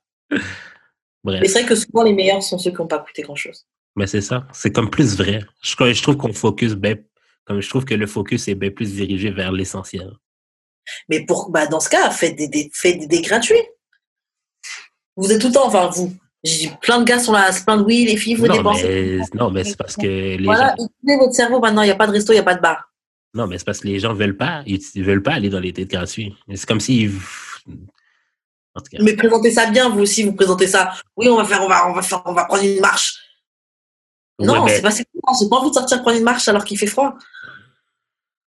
Bref. 1.23 1.41
Mais 1.41 1.49
c'est 1.49 1.61
vrai 1.61 1.69
que 1.69 1.75
souvent, 1.75 2.03
les 2.03 2.15
meilleurs 2.15 2.43
sont 2.43 2.59
ceux 2.59 2.71
qui 2.71 2.79
n'ont 2.79 2.89
pas 2.89 2.99
coûté 2.99 3.23
grand-chose. 3.23 3.67
Mais 3.97 4.07
c'est 4.07 4.23
ça. 4.23 4.49
C'est 4.53 4.73
comme 4.73 4.91
plus 4.91 5.17
vrai. 5.17 5.41
Je, 5.63 5.75
je 5.93 6.03
trouve 6.03 6.17
qu'on 6.17 6.33
focus 6.33 6.75
bien, 6.75 6.97
comme 7.45 7.61
je 7.61 7.69
trouve 7.69 7.85
que 7.85 7.95
le 7.95 8.07
focus 8.07 8.49
est 8.49 8.55
bien 8.55 8.71
plus 8.71 8.95
dirigé 8.95 9.31
vers 9.31 9.53
l'essentiel. 9.53 10.11
Mais 11.09 11.25
pour, 11.25 11.51
bah, 11.51 11.67
dans 11.67 11.81
ce 11.81 11.89
cas, 11.89 12.11
faites 12.11 12.37
des, 12.37 12.49
des, 12.49 12.71
faites 12.73 13.07
des, 13.07 13.21
gratuits. 13.21 13.63
Vous 15.17 15.33
êtes 15.33 15.41
tout 15.41 15.49
le 15.49 15.53
temps, 15.55 15.67
enfin, 15.67 15.89
vous. 15.89 16.13
Plein 16.81 17.01
de 17.01 17.05
gars 17.05 17.19
sont 17.19 17.33
là, 17.33 17.51
plein 17.65 17.77
de 17.77 17.83
oui, 17.83 18.05
les 18.05 18.17
filles, 18.17 18.35
vous 18.35 18.47
non, 18.47 18.57
dépensez. 18.57 19.19
Mais, 19.19 19.39
non, 19.39 19.51
mais 19.51 19.65
c'est 19.65 19.77
parce 19.77 19.97
que 19.97 20.07
les 20.07 20.45
voilà, 20.45 20.75
gens... 20.79 20.85
utilisez 20.85 21.19
votre 21.19 21.35
cerveau 21.35 21.59
maintenant, 21.59 21.83
il 21.83 21.87
n'y 21.87 21.93
a 21.93 21.97
pas 21.97 22.07
de 22.07 22.13
resto, 22.13 22.33
il 22.33 22.37
n'y 22.37 22.41
a 22.41 22.45
pas 22.45 22.55
de 22.55 22.61
bar. 22.61 22.93
Non, 23.35 23.47
mais 23.47 23.59
c'est 23.59 23.65
parce 23.65 23.81
que 23.81 23.89
les 23.89 23.99
gens 23.99 24.15
ne 24.15 24.19
veulent 24.19 24.37
pas, 24.37 24.63
ils 24.67 24.81
veulent 25.03 25.23
pas 25.23 25.33
aller 25.33 25.51
dans 25.51 25.59
les 25.59 25.73
dates 25.73 25.89
gratuits. 25.89 26.35
C'est 26.55 26.67
comme 26.67 26.81
si. 26.81 27.11
En 28.75 28.81
tout 28.81 28.91
cas. 28.93 28.99
Mais 29.03 29.15
présentez 29.15 29.51
ça 29.51 29.67
bien, 29.71 29.89
vous 29.89 30.01
aussi, 30.01 30.23
vous 30.23 30.35
présentez 30.35 30.69
ça. 30.69 30.93
Oui, 31.17 31.29
on 31.29 31.37
va 31.37 31.45
faire, 31.45 31.63
on 31.63 31.69
va, 31.69 31.91
on 31.91 31.95
va 31.95 32.03
faire, 32.03 32.23
on 32.27 32.33
va 32.33 32.45
prendre 32.45 32.63
une 32.63 32.81
marche. 32.81 33.17
non, 34.39 34.65
mais... 34.65 34.77
c'est 34.77 34.83
pas 34.83 34.91
c'est 34.91 35.07
J'ai 35.41 35.49
pas 35.49 35.57
envie 35.57 35.71
de 35.71 35.75
sortir 35.75 36.03
prendre 36.03 36.17
une 36.17 36.25
marche 36.25 36.47
alors 36.47 36.65
qu'il 36.65 36.79
fait 36.79 36.87
froid. 36.87 37.17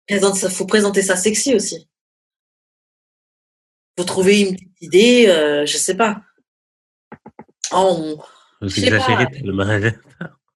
Il 0.10 0.20
faut 0.20 0.66
présenter 0.66 1.02
ça 1.02 1.16
sexy 1.16 1.56
aussi 1.56 1.88
faut 3.98 4.06
trouver 4.06 4.42
une 4.42 4.56
petite 4.56 4.82
idée, 4.82 5.26
euh, 5.28 5.66
je 5.66 5.78
sais 5.78 5.96
pas. 5.96 6.22
Oh, 7.74 8.24
c'est 8.68 8.84
exagéré 8.84 9.28
tellement. 9.32 9.66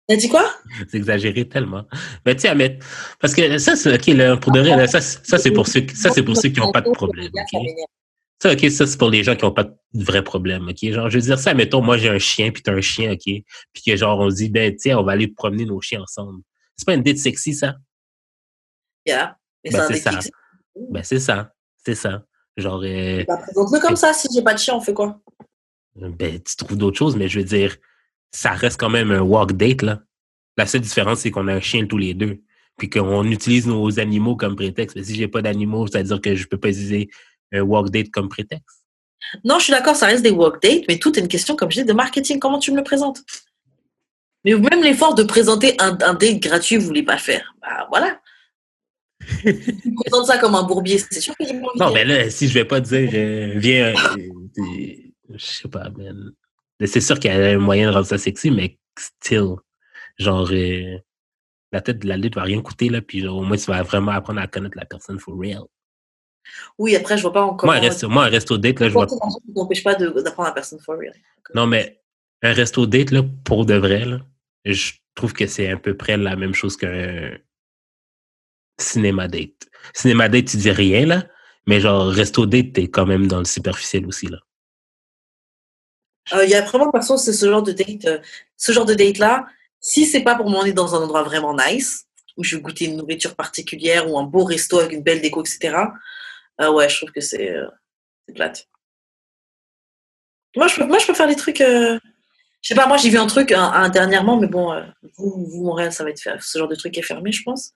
T'as 0.07 0.15
dit 0.15 0.29
quoi? 0.29 0.51
C'est 0.89 0.97
exagéré 0.97 1.47
tellement. 1.47 1.85
Mais 2.25 2.35
tu 2.35 2.41
sais, 2.41 2.79
parce 3.19 3.33
que 3.33 3.57
ça, 3.57 3.75
c'est 3.75 3.93
OK, 3.93 4.07
là, 4.07 4.37
pour 4.37 4.51
de 4.51 4.59
vrai, 4.59 4.87
ça, 4.87 5.01
ça 5.01 5.37
c'est 5.37 5.51
pour 5.51 5.67
ceux, 5.67 5.85
ça, 5.93 6.09
c'est 6.09 6.23
pour 6.23 6.37
ceux 6.37 6.49
qui 6.49 6.59
n'ont 6.59 6.71
pas 6.71 6.81
de 6.81 6.91
problème. 6.91 7.31
Ça, 8.41 8.53
OK, 8.53 8.69
ça, 8.71 8.87
c'est 8.87 8.97
pour 8.97 9.09
les 9.09 9.23
gens 9.23 9.35
qui 9.35 9.45
n'ont 9.45 9.51
pas 9.51 9.65
de 9.65 10.03
vrai 10.03 10.23
problème. 10.23 10.67
OK? 10.67 10.91
Genre, 10.91 11.09
je 11.09 11.17
veux 11.17 11.23
dire, 11.23 11.39
ça, 11.39 11.53
mettons, 11.53 11.81
moi, 11.81 11.97
j'ai 11.97 12.09
un 12.09 12.17
chien, 12.17 12.51
puis 12.51 12.63
t'as 12.63 12.73
un 12.73 12.81
chien, 12.81 13.11
OK? 13.11 13.23
Puis 13.23 13.83
que, 13.85 13.95
genre, 13.95 14.19
on 14.19 14.29
dit, 14.29 14.49
ben, 14.49 14.75
tiens, 14.75 14.97
on 14.97 15.03
va 15.03 15.11
aller 15.11 15.27
promener 15.27 15.65
nos 15.65 15.79
chiens 15.79 16.01
ensemble. 16.01 16.41
C'est 16.75 16.85
pas 16.85 16.95
une 16.95 17.03
date 17.03 17.17
sexy, 17.17 17.53
ça? 17.53 17.75
Yeah. 19.05 19.37
Ben, 19.63 19.85
c'est 19.87 19.97
ça. 19.97 20.19
Ben, 20.89 21.03
c'est 21.03 21.19
ça. 21.19 21.53
C'est 21.85 21.95
ça. 21.95 22.23
Genre. 22.57 22.81
Euh, 22.83 23.23
bah, 23.27 23.37
présente-le 23.37 23.79
comme 23.79 23.95
ça. 23.95 24.13
Si 24.13 24.27
j'ai 24.33 24.41
pas 24.41 24.53
de 24.53 24.59
chien, 24.59 24.75
on 24.75 24.81
fait 24.81 24.93
quoi? 24.93 25.19
Ben, 25.95 26.41
tu 26.41 26.55
trouves 26.55 26.77
d'autres 26.77 26.97
choses, 26.97 27.15
mais 27.15 27.27
je 27.27 27.39
veux 27.39 27.45
dire, 27.45 27.75
ça 28.31 28.51
reste 28.51 28.79
quand 28.79 28.89
même 28.89 29.11
un 29.11 29.21
walk 29.21 29.53
date, 29.53 29.81
là. 29.81 30.01
La 30.57 30.65
seule 30.65 30.81
différence, 30.81 31.19
c'est 31.19 31.31
qu'on 31.31 31.47
a 31.47 31.53
un 31.53 31.59
chien 31.59 31.85
tous 31.85 31.97
les 31.97 32.13
deux. 32.13 32.41
Puis 32.77 32.89
qu'on 32.89 33.23
utilise 33.25 33.67
nos 33.67 33.99
animaux 33.99 34.35
comme 34.35 34.55
prétexte. 34.55 34.95
Mais 34.95 35.03
si 35.03 35.15
j'ai 35.15 35.27
pas 35.27 35.41
d'animaux, 35.41 35.87
c'est-à-dire 35.87 36.19
que 36.21 36.35
je 36.35 36.47
peux 36.47 36.57
pas 36.57 36.69
utiliser 36.69 37.09
un 37.51 37.61
walk 37.61 37.89
date 37.89 38.09
comme 38.11 38.29
prétexte. 38.29 38.83
Non, 39.43 39.59
je 39.59 39.65
suis 39.65 39.71
d'accord, 39.71 39.95
ça 39.95 40.07
reste 40.07 40.23
des 40.23 40.31
walk 40.31 40.61
dates, 40.61 40.83
mais 40.87 40.97
tout 40.97 41.17
est 41.17 41.21
une 41.21 41.27
question, 41.27 41.55
comme 41.55 41.71
je 41.71 41.81
dis, 41.81 41.85
de 41.85 41.93
marketing. 41.93 42.39
Comment 42.39 42.59
tu 42.59 42.71
me 42.71 42.77
le 42.77 42.83
présentes? 42.83 43.21
Mais 44.43 44.55
même 44.55 44.81
l'effort 44.81 45.13
de 45.13 45.23
présenter 45.23 45.75
un, 45.79 45.97
un 46.01 46.13
date 46.15 46.39
gratuit, 46.39 46.77
vous 46.77 46.87
voulez 46.87 47.03
pas 47.03 47.17
faire. 47.17 47.53
Bah 47.61 47.87
voilà 47.89 48.19
tu 49.41 49.93
présentes 49.95 50.25
ça 50.27 50.37
comme 50.37 50.55
un 50.55 50.63
bourbier, 50.63 50.97
c'est 50.97 51.21
sûr 51.21 51.35
que 51.37 51.45
j'ai 51.45 51.53
Non, 51.53 51.93
mais 51.93 52.05
là, 52.05 52.29
si 52.29 52.47
je 52.47 52.53
vais 52.53 52.65
pas 52.65 52.79
dire, 52.79 53.09
euh, 53.13 53.53
viens, 53.55 53.93
euh, 53.93 54.95
je 55.33 55.45
sais 55.45 55.67
pas, 55.67 55.89
man. 55.89 56.31
C'est 56.85 57.01
sûr 57.01 57.19
qu'il 57.19 57.31
y 57.31 57.33
a 57.33 57.37
un 57.37 57.57
moyen 57.59 57.89
de 57.89 57.93
rendre 57.93 58.07
ça 58.07 58.17
sexy, 58.17 58.49
mais 58.49 58.77
still. 58.97 59.55
genre, 60.17 60.49
euh, 60.51 60.97
la 61.71 61.81
tête 61.81 61.99
de 61.99 62.07
la 62.07 62.17
lutte 62.17 62.35
va 62.35 62.43
rien 62.43 62.61
coûter, 62.61 62.89
là, 62.89 63.01
puis 63.01 63.21
genre, 63.21 63.37
au 63.37 63.43
moins, 63.43 63.57
tu 63.57 63.65
vas 63.65 63.83
vraiment 63.83 64.11
apprendre 64.11 64.41
à 64.41 64.47
connaître 64.47 64.77
la 64.77 64.85
personne 64.85 65.19
for 65.19 65.37
real. 65.37 65.63
Oui, 66.77 66.95
après, 66.95 67.17
je 67.17 67.21
vois 67.21 67.33
pas 67.33 67.43
encore. 67.43 67.67
Moi, 67.67 67.75
un 67.75 67.79
resto, 67.79 68.09
moi, 68.09 68.25
un 68.25 68.29
resto 68.29 68.57
date, 68.57 68.79
là, 68.79 68.87
je 68.89 68.93
vois. 68.93 69.07
Ça 69.07 69.15
n'empêche 69.55 69.83
pas 69.83 69.95
d'apprendre 69.95 70.49
la 70.49 70.53
personne 70.53 70.79
for 70.79 70.97
real. 70.97 71.13
Non, 71.53 71.67
mais 71.67 72.01
un 72.41 72.53
resto 72.53 72.85
date, 72.85 73.11
là, 73.11 73.23
pour 73.45 73.65
de 73.65 73.75
vrai, 73.75 74.05
là, 74.05 74.19
je 74.65 74.93
trouve 75.15 75.33
que 75.33 75.45
c'est 75.47 75.69
à 75.69 75.77
peu 75.77 75.95
près 75.95 76.17
la 76.17 76.35
même 76.35 76.53
chose 76.53 76.77
qu'un 76.77 77.31
cinéma 78.81 79.27
date. 79.27 79.67
Cinéma 79.93 80.29
date, 80.29 80.45
tu 80.45 80.57
dis 80.57 80.71
rien, 80.71 81.05
là, 81.05 81.25
mais 81.67 81.79
genre, 81.79 82.07
resto 82.07 82.45
date, 82.45 82.73
t'es 82.73 82.89
quand 82.89 83.05
même 83.05 83.27
dans 83.27 83.39
le 83.39 83.45
superficiel 83.45 84.05
aussi, 84.05 84.27
là. 84.27 84.37
Euh, 86.33 86.45
Il 86.45 86.49
y 86.49 86.55
a 86.55 86.61
vraiment 86.61 86.91
c'est 87.17 87.33
ce 87.33 87.49
genre 87.49 87.63
de 87.63 87.71
date, 87.71 88.05
euh, 88.05 88.19
ce 88.57 88.71
genre 88.71 88.85
de 88.85 88.93
date 88.93 89.17
là. 89.17 89.45
Si 89.79 90.05
c'est 90.05 90.21
pas 90.21 90.35
pour 90.35 90.49
m'emmener 90.49 90.73
dans 90.73 90.95
un 90.95 90.99
endroit 90.99 91.23
vraiment 91.23 91.55
nice, 91.55 92.05
où 92.37 92.43
je 92.43 92.55
vais 92.55 92.61
goûter 92.61 92.85
une 92.85 92.97
nourriture 92.97 93.35
particulière 93.35 94.09
ou 94.09 94.17
un 94.17 94.23
beau 94.23 94.43
resto 94.43 94.79
avec 94.79 94.93
une 94.93 95.01
belle 95.01 95.21
déco, 95.21 95.41
etc. 95.41 95.75
euh, 96.61 96.71
ouais, 96.71 96.87
je 96.87 96.97
trouve 96.97 97.11
que 97.11 97.21
c'est 97.21 97.51
euh, 97.51 97.67
plate. 98.35 98.67
Moi, 100.55 100.67
je 100.67 100.83
moi, 100.83 100.99
je 100.99 101.07
peux 101.07 101.13
faire 101.13 101.27
des 101.27 101.35
trucs. 101.35 101.63
Je 102.61 102.67
sais 102.67 102.75
pas, 102.75 102.85
moi, 102.87 102.97
j'ai 102.97 103.09
vu 103.09 103.17
un 103.17 103.25
truc 103.27 103.51
un, 103.51 103.63
un 103.71 103.89
dernièrement, 103.89 104.37
mais 104.37 104.47
bon, 104.47 104.71
euh, 104.71 104.81
vous, 105.17 105.45
vous, 105.49 105.63
Montréal, 105.63 105.91
ça 105.91 106.03
va 106.03 106.11
être 106.11 106.19
ce 106.39 106.57
genre 106.59 106.67
de 106.67 106.75
truc 106.75 106.95
est 106.97 107.01
fermé, 107.01 107.31
je 107.31 107.41
pense. 107.43 107.71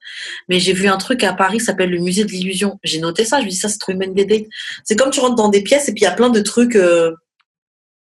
Mais 0.48 0.60
j'ai 0.60 0.72
vu 0.72 0.86
un 0.86 0.96
truc 0.96 1.24
à 1.24 1.32
Paris, 1.32 1.58
ça 1.60 1.66
s'appelle 1.66 1.90
le 1.90 1.98
musée 1.98 2.24
de 2.24 2.30
l'illusion. 2.30 2.78
J'ai 2.84 3.00
noté 3.00 3.24
ça, 3.24 3.40
je 3.40 3.46
me 3.46 3.50
dis 3.50 3.56
ça, 3.56 3.68
c'est 3.68 3.78
trop 3.78 3.92
une 3.92 3.98
bonne 3.98 4.16
idée. 4.18 4.48
C'est 4.84 4.94
comme 4.96 5.10
tu 5.10 5.18
rentres 5.20 5.34
dans 5.34 5.48
des 5.48 5.62
pièces 5.62 5.88
et 5.88 5.92
puis 5.92 6.02
il 6.02 6.04
y 6.04 6.08
a 6.08 6.12
plein 6.12 6.30
de 6.30 6.40
trucs. 6.40 6.76
euh, 6.76 7.12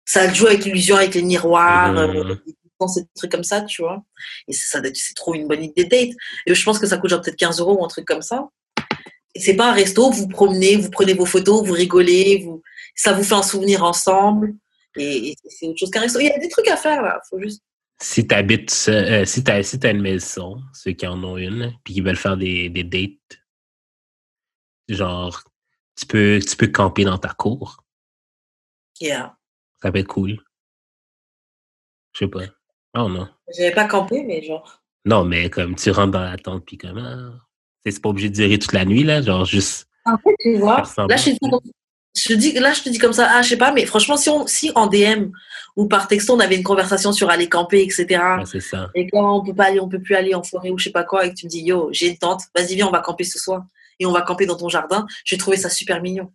ça 0.05 0.33
joue 0.33 0.47
avec 0.47 0.65
l'illusion, 0.65 0.97
avec 0.97 1.15
les 1.15 1.23
miroirs, 1.23 1.93
Mhm. 1.93 1.99
euh, 1.99 2.35
des 2.95 3.05
trucs 3.17 3.33
comme 3.33 3.43
ça, 3.45 3.63
tu 3.63 3.83
vois. 3.83 4.03
Et 4.49 4.53
c'est 4.53 4.69
ça, 4.69 4.81
c'est 4.95 5.15
trop 5.15 5.35
une 5.35 5.49
bonne 5.49 5.65
idée 5.65 5.85
date. 5.85 6.11
Et 6.47 6.55
je 6.55 6.65
pense 6.65 6.79
que 6.79 6.87
ça 6.87 6.99
coûte 6.99 7.11
genre 7.11 7.21
peut-être 7.23 7.37
15 7.37 7.59
euros 7.61 7.79
ou 7.81 7.85
un 7.85 7.89
truc 7.89 8.05
comme 8.05 8.23
ça. 8.23 8.49
Et 9.35 9.41
c'est 9.41 9.55
pas 9.55 9.71
un 9.71 9.73
resto, 9.73 10.11
vous 10.11 10.29
promenez, 10.29 10.77
vous 10.77 10.91
prenez 10.91 11.15
vos 11.15 11.27
photos, 11.27 11.65
vous 11.67 11.73
rigolez, 11.73 12.43
vous, 12.45 12.63
ça 12.95 13.13
vous 13.13 13.23
fait 13.25 13.35
un 13.35 13.43
souvenir 13.43 13.83
ensemble. 13.85 14.55
Et, 14.97 15.31
et 15.31 15.37
c'est 15.49 15.69
autre 15.69 15.79
chose. 15.79 16.17
Il 16.21 16.27
y 16.27 16.31
a 16.31 16.39
des 16.39 16.49
trucs 16.49 16.69
à 16.69 16.77
faire 16.77 17.03
là, 17.03 17.21
faut 17.29 17.41
juste. 17.41 17.63
Si 18.01 18.27
t'habites, 18.27 18.71
seul- 18.71 19.05
euh, 19.13 19.25
si 19.25 19.43
t'as, 19.43 19.63
si 19.63 19.79
t'as 19.81 19.91
une 19.93 20.03
maison, 20.03 20.61
ceux 20.75 20.93
qui 20.93 21.07
en 21.07 21.23
ont 21.25 21.37
une, 21.39 21.73
puis 21.83 21.95
qui 21.95 22.01
veulent 22.03 22.17
faire 22.17 22.37
des, 22.37 22.69
des 22.69 22.85
dates, 22.85 23.41
genre, 24.89 25.43
tu 25.99 26.07
peux, 26.07 26.39
tu 26.47 26.57
peux 26.57 26.67
camper 26.69 27.05
dans 27.05 27.19
ta 27.19 27.31
cour. 27.31 27.83
Yeah. 29.01 29.37
Ça 29.83 29.91
peut 29.91 29.99
être 29.99 30.09
cool. 30.09 30.39
Je 32.13 32.21
sais 32.21 32.29
pas. 32.29 32.45
Oh 32.97 33.09
non. 33.09 33.29
J'avais 33.55 33.73
pas 33.73 33.87
campé, 33.87 34.23
mais 34.23 34.43
genre. 34.43 34.83
Non, 35.05 35.25
mais 35.25 35.51
comme 35.51 35.75
tu 35.77 35.91
rentres 35.91 36.13
dans 36.13 36.23
la 36.25 36.37
tente, 36.37 36.65
puis 36.67 36.79
comme, 36.79 36.99
ah, 36.99 37.33
c'est 37.85 38.01
pas 38.03 38.09
obligé 38.09 38.29
de 38.29 38.35
durer 38.35 38.59
toute 38.59 38.73
la 38.73 38.85
nuit, 38.85 39.05
là, 39.05 39.23
genre 39.23 39.45
juste. 39.45 39.89
En 40.05 40.17
fait, 40.19 40.35
tu 40.41 40.57
vois, 40.59 40.83
là 41.09 41.17
je, 41.17 41.31
comme- 41.41 41.61
je 42.17 42.35
dis, 42.35 42.53
là, 42.53 42.73
je 42.73 42.83
te 42.83 42.89
dis 42.89 42.99
comme 42.99 43.13
ça, 43.13 43.29
ah, 43.31 43.43
je 43.43 43.51
sais 43.51 43.57
pas, 43.57 43.73
mais 43.73 43.87
franchement, 43.87 44.17
si, 44.17 44.31
on, 44.31 44.47
si 44.47 44.73
en 44.75 44.87
DM 44.87 45.31
ou 45.77 45.87
par 45.87 46.09
texto, 46.09 46.35
on 46.35 46.41
avait 46.41 46.57
une 46.57 46.63
conversation 46.63 47.13
sur 47.13 47.29
aller 47.29 47.49
camper, 47.49 47.83
etc., 47.83 48.21
ça. 48.61 48.91
et 48.95 49.09
quand 49.11 49.39
on 49.39 49.45
peut 49.45 49.55
pas 49.55 49.65
aller, 49.65 49.81
on 49.81 49.89
peut 49.89 50.01
plus 50.01 50.15
aller 50.15 50.35
en 50.35 50.43
forêt 50.43 50.71
ou 50.71 50.79
je 50.79 50.85
sais 50.85 50.91
pas 50.91 51.05
quoi, 51.05 51.27
et 51.27 51.31
que 51.31 51.35
tu 51.35 51.47
me 51.47 51.51
dis, 51.51 51.61
yo, 51.61 51.89
j'ai 51.93 52.09
une 52.09 52.17
tente, 52.17 52.43
vas-y, 52.55 52.77
viens, 52.77 52.89
on 52.89 52.91
va 52.91 53.01
camper 53.01 53.25
ce 53.25 53.39
soir, 53.39 53.65
et 53.99 54.07
on 54.07 54.13
va 54.13 54.23
camper 54.23 54.47
dans 54.47 54.57
ton 54.57 54.69
jardin, 54.69 55.07
j'ai 55.25 55.37
trouvé 55.37 55.57
ça 55.57 55.69
super 55.69 56.01
mignon. 56.01 56.33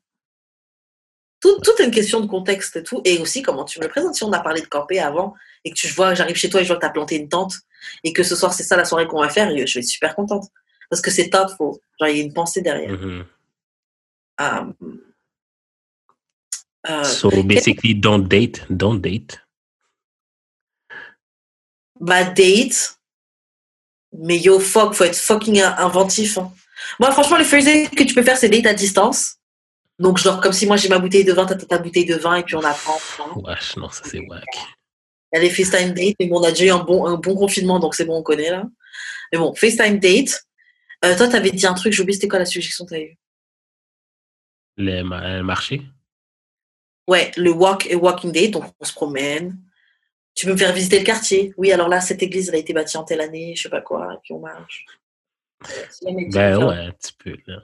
Tout, 1.39 1.59
tout 1.63 1.71
est 1.79 1.85
une 1.85 1.91
question 1.91 2.19
de 2.19 2.27
contexte 2.27 2.75
et 2.75 2.83
tout, 2.83 3.01
et 3.03 3.17
aussi 3.17 3.41
comment 3.41 3.65
tu 3.65 3.79
me 3.79 3.85
le 3.85 3.89
présentes. 3.89 4.13
Si 4.13 4.23
on 4.23 4.31
a 4.31 4.39
parlé 4.39 4.61
de 4.61 4.67
camper 4.67 4.99
avant, 4.99 5.33
et 5.65 5.71
que 5.71 5.75
tu 5.75 5.87
vois, 5.87 6.13
j'arrive 6.13 6.35
chez 6.35 6.49
toi 6.49 6.61
et 6.61 6.63
je 6.63 6.67
vois 6.67 6.75
que 6.75 6.81
tu 6.81 6.87
as 6.87 6.91
planté 6.91 7.15
une 7.15 7.29
tente, 7.29 7.55
et 8.03 8.13
que 8.13 8.21
ce 8.21 8.35
soir, 8.35 8.53
c'est 8.53 8.63
ça 8.63 8.77
la 8.77 8.85
soirée 8.85 9.07
qu'on 9.07 9.21
va 9.21 9.29
faire, 9.29 9.49
je 9.49 9.55
vais 9.55 9.79
être 9.79 9.83
super 9.83 10.15
contente. 10.15 10.45
Parce 10.91 11.01
que 11.01 11.09
c'est 11.09 11.31
faut, 11.57 11.81
genre, 11.99 12.09
il 12.09 12.17
y 12.17 12.19
a 12.19 12.23
une 12.23 12.33
pensée 12.33 12.61
derrière. 12.61 12.91
Mhm. 12.91 13.25
Euh, 14.41 14.63
euh, 16.89 17.03
So 17.03 17.29
basically, 17.43 17.93
don't 17.93 18.27
date, 18.27 18.65
don't 18.69 18.99
date. 18.99 19.39
bah, 21.99 22.23
date. 22.23 22.97
Mais 24.13 24.39
yo, 24.39 24.59
fuck, 24.59 24.93
faut 24.93 25.05
être 25.05 25.15
fucking 25.15 25.61
in- 25.61 25.75
inventif. 25.77 26.37
hein. 26.37 26.51
Moi, 26.99 27.11
franchement, 27.11 27.37
les 27.37 27.45
first 27.45 27.67
que 27.95 28.03
tu 28.03 28.13
peux 28.13 28.23
faire, 28.23 28.37
c'est 28.37 28.49
date 28.49 28.65
à 28.65 28.73
distance. 28.73 29.37
Donc, 29.99 30.17
genre, 30.17 30.41
comme 30.41 30.51
si 30.51 30.65
moi 30.65 30.77
j'ai 30.77 30.89
ma 30.89 30.97
bouteille 30.99 31.23
de 31.23 31.31
vin, 31.31 31.45
t'as 31.45 31.55
ta 31.55 31.77
bouteille 31.77 32.05
de 32.05 32.15
vin, 32.15 32.35
et 32.35 32.43
puis 32.43 32.55
on 32.55 32.63
apprend. 32.63 32.97
hein. 33.19 33.31
Wesh, 33.35 33.77
non, 33.77 33.89
ça 33.89 34.01
c'est 34.03 34.19
wack. 34.19 34.43
Il 35.31 35.37
y 35.37 35.39
a 35.39 35.41
les 35.43 35.49
FaceTime 35.49 35.93
dates, 35.93 36.15
mais 36.19 36.27
bon, 36.27 36.39
on 36.39 36.43
a 36.43 36.49
déjà 36.51 36.65
eu 36.65 36.69
un 36.71 36.79
bon, 36.83 37.05
un 37.05 37.15
bon 37.17 37.35
confinement, 37.35 37.79
donc 37.79 37.93
c'est 37.95 38.03
bon, 38.05 38.17
on 38.17 38.23
connaît 38.23 38.49
là. 38.49 38.63
Mais 39.31 39.37
bon, 39.37 39.53
FaceTime 39.53 39.99
date. 39.99 40.43
Euh, 41.05 41.15
toi, 41.15 41.27
t'avais 41.27 41.51
dit 41.51 41.65
un 41.65 41.73
truc, 41.73 41.93
j'ai 41.93 42.01
oublié, 42.01 42.15
c'était 42.15 42.27
quoi 42.27 42.39
la 42.39 42.45
suggestion 42.45 42.85
que 42.85 42.89
t'avais 42.89 43.03
eue? 43.11 43.17
Le, 44.77 45.01
le 45.03 45.43
marché? 45.43 45.83
Ouais, 47.11 47.29
le 47.35 47.51
walk 47.51 47.88
et 47.88 47.95
walking 47.95 48.31
date, 48.31 48.51
donc 48.51 48.63
on 48.79 48.85
se 48.85 48.93
promène. 48.93 49.57
Tu 50.33 50.45
peux 50.45 50.53
me 50.53 50.57
faire 50.57 50.71
visiter 50.71 50.97
le 50.97 51.03
quartier? 51.03 51.53
Oui, 51.57 51.73
alors 51.73 51.89
là, 51.89 51.99
cette 51.99 52.23
église, 52.23 52.47
elle 52.47 52.55
a 52.55 52.59
été 52.59 52.71
bâtie 52.71 52.95
en 52.95 53.03
telle 53.03 53.19
année, 53.19 53.53
je 53.53 53.63
sais 53.63 53.69
pas 53.69 53.81
quoi, 53.81 54.13
et 54.13 54.17
puis 54.23 54.33
on 54.33 54.39
marche. 54.39 54.85
Ben 56.31 56.53
hein. 56.53 56.65
ouais, 56.65 56.89
tu 57.03 57.11
peux, 57.21 57.35
là. 57.47 57.57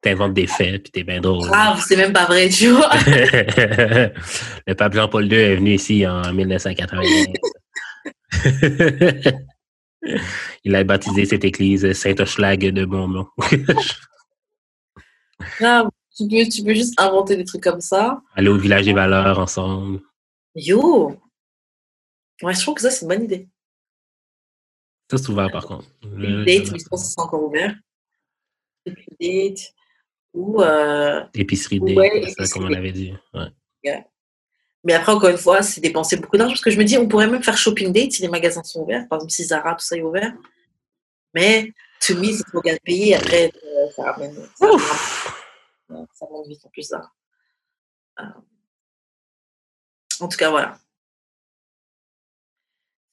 T'inventes 0.00 0.32
des 0.32 0.46
faits, 0.46 0.84
puis 0.84 0.90
t'es 0.90 1.02
bien 1.02 1.20
drôle. 1.20 1.46
Grave, 1.46 1.84
c'est 1.86 1.98
même 1.98 2.14
pas 2.14 2.24
vrai, 2.24 2.48
tu 2.48 2.68
vois. 2.68 2.88
le 4.66 4.74
pape 4.74 4.94
Jean-Paul 4.94 5.30
II 5.30 5.38
est 5.38 5.56
venu 5.56 5.74
ici 5.74 6.06
en 6.06 6.32
1995. 6.32 7.26
Il 10.64 10.74
a 10.74 10.82
baptisé 10.82 11.26
cette 11.26 11.44
église 11.44 11.92
Saint-Oschlag 11.92 12.70
de 12.70 12.86
Beaumont. 12.86 13.26
Grave. 15.60 15.90
Tu 16.16 16.28
peux, 16.28 16.48
tu 16.48 16.62
peux 16.62 16.74
juste 16.74 16.94
inventer 17.00 17.36
des 17.36 17.44
trucs 17.44 17.62
comme 17.62 17.80
ça. 17.80 18.22
Aller 18.34 18.48
au 18.48 18.56
village 18.58 18.84
des 18.84 18.92
valeurs 18.92 19.38
ensemble. 19.38 20.00
Yo! 20.54 21.16
Ouais, 22.42 22.54
je 22.54 22.60
trouve 22.60 22.74
que 22.74 22.80
ça, 22.82 22.90
c'est 22.90 23.02
une 23.02 23.08
bonne 23.08 23.24
idée. 23.24 23.48
Ça, 25.10 25.18
c'est 25.18 25.28
ouvert, 25.28 25.50
par 25.50 25.66
contre. 25.66 25.86
Le- 26.02 26.44
date, 26.44 26.70
mais 26.72 26.78
je 26.78 26.84
pense 26.88 27.02
que 27.02 27.08
c'est 27.08 27.20
encore 27.20 27.42
ouvert. 27.42 27.74
Date. 29.20 29.74
Ou. 30.32 30.60
euh, 30.62 31.24
Épicerie 31.34 31.80
date, 31.80 31.96
Ouais, 31.96 32.32
ça, 32.36 32.46
comme 32.48 32.64
on 32.64 32.72
avait 32.72 32.92
dit. 32.92 33.12
Ouais. 33.32 34.04
Mais 34.86 34.92
après, 34.92 35.12
encore 35.12 35.30
une 35.30 35.38
fois, 35.38 35.62
c'est 35.62 35.80
dépenser 35.80 36.16
beaucoup 36.18 36.36
d'argent. 36.36 36.52
Parce 36.52 36.60
que 36.62 36.70
je 36.70 36.78
me 36.78 36.84
dis, 36.84 36.98
on 36.98 37.08
pourrait 37.08 37.26
même 37.26 37.42
faire 37.42 37.56
shopping 37.56 37.90
date 37.92 38.12
si 38.12 38.22
les 38.22 38.28
magasins 38.28 38.62
sont 38.62 38.82
ouverts. 38.82 39.06
Par 39.08 39.16
exemple, 39.18 39.32
si 39.32 39.44
Zara, 39.44 39.74
tout 39.74 39.84
ça 39.84 39.96
est 39.96 40.02
ouvert. 40.02 40.34
Mais, 41.32 41.72
to 42.06 42.14
me, 42.16 42.30
c'est 42.32 42.44
trop 42.44 42.60
bien 42.60 42.76
payé. 42.84 43.14
Après, 43.16 43.50
euh, 43.64 43.90
ça 43.96 44.12
ramène. 44.12 44.34
Ça, 44.58 44.66
ramène- 44.66 44.80
ça 46.12 46.26
monte 46.30 46.48
vite 46.48 46.64
en 46.64 46.68
plus. 46.70 46.92
Euh, 46.92 48.24
En 50.20 50.28
tout 50.28 50.36
cas, 50.36 50.50
voilà. 50.50 50.78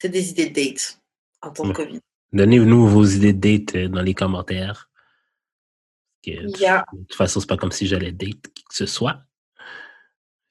C'est 0.02 0.10
des 0.10 0.30
idées 0.32 0.50
de 0.50 0.54
date 0.54 1.00
en 1.42 1.52
temps 1.52 1.68
de. 1.68 1.74
Covid. 1.74 2.00
Donnez-nous 2.34 2.88
vos 2.88 3.06
idées 3.06 3.34
de 3.34 3.58
date 3.58 3.76
euh, 3.76 3.88
dans 3.88 4.02
les 4.02 4.14
commentaires. 4.14 4.90
De 6.26 6.58
Yeah. 6.60 6.86
de 6.94 7.00
toute 7.00 7.16
façon, 7.16 7.40
c'est 7.40 7.48
pas 7.50 7.58
comme 7.58 7.72
si 7.72 7.88
j'allais 7.88 8.12
date 8.12 8.42
qui 8.54 8.64
que 8.64 8.76
ce 8.76 8.86
soit. 8.86 9.22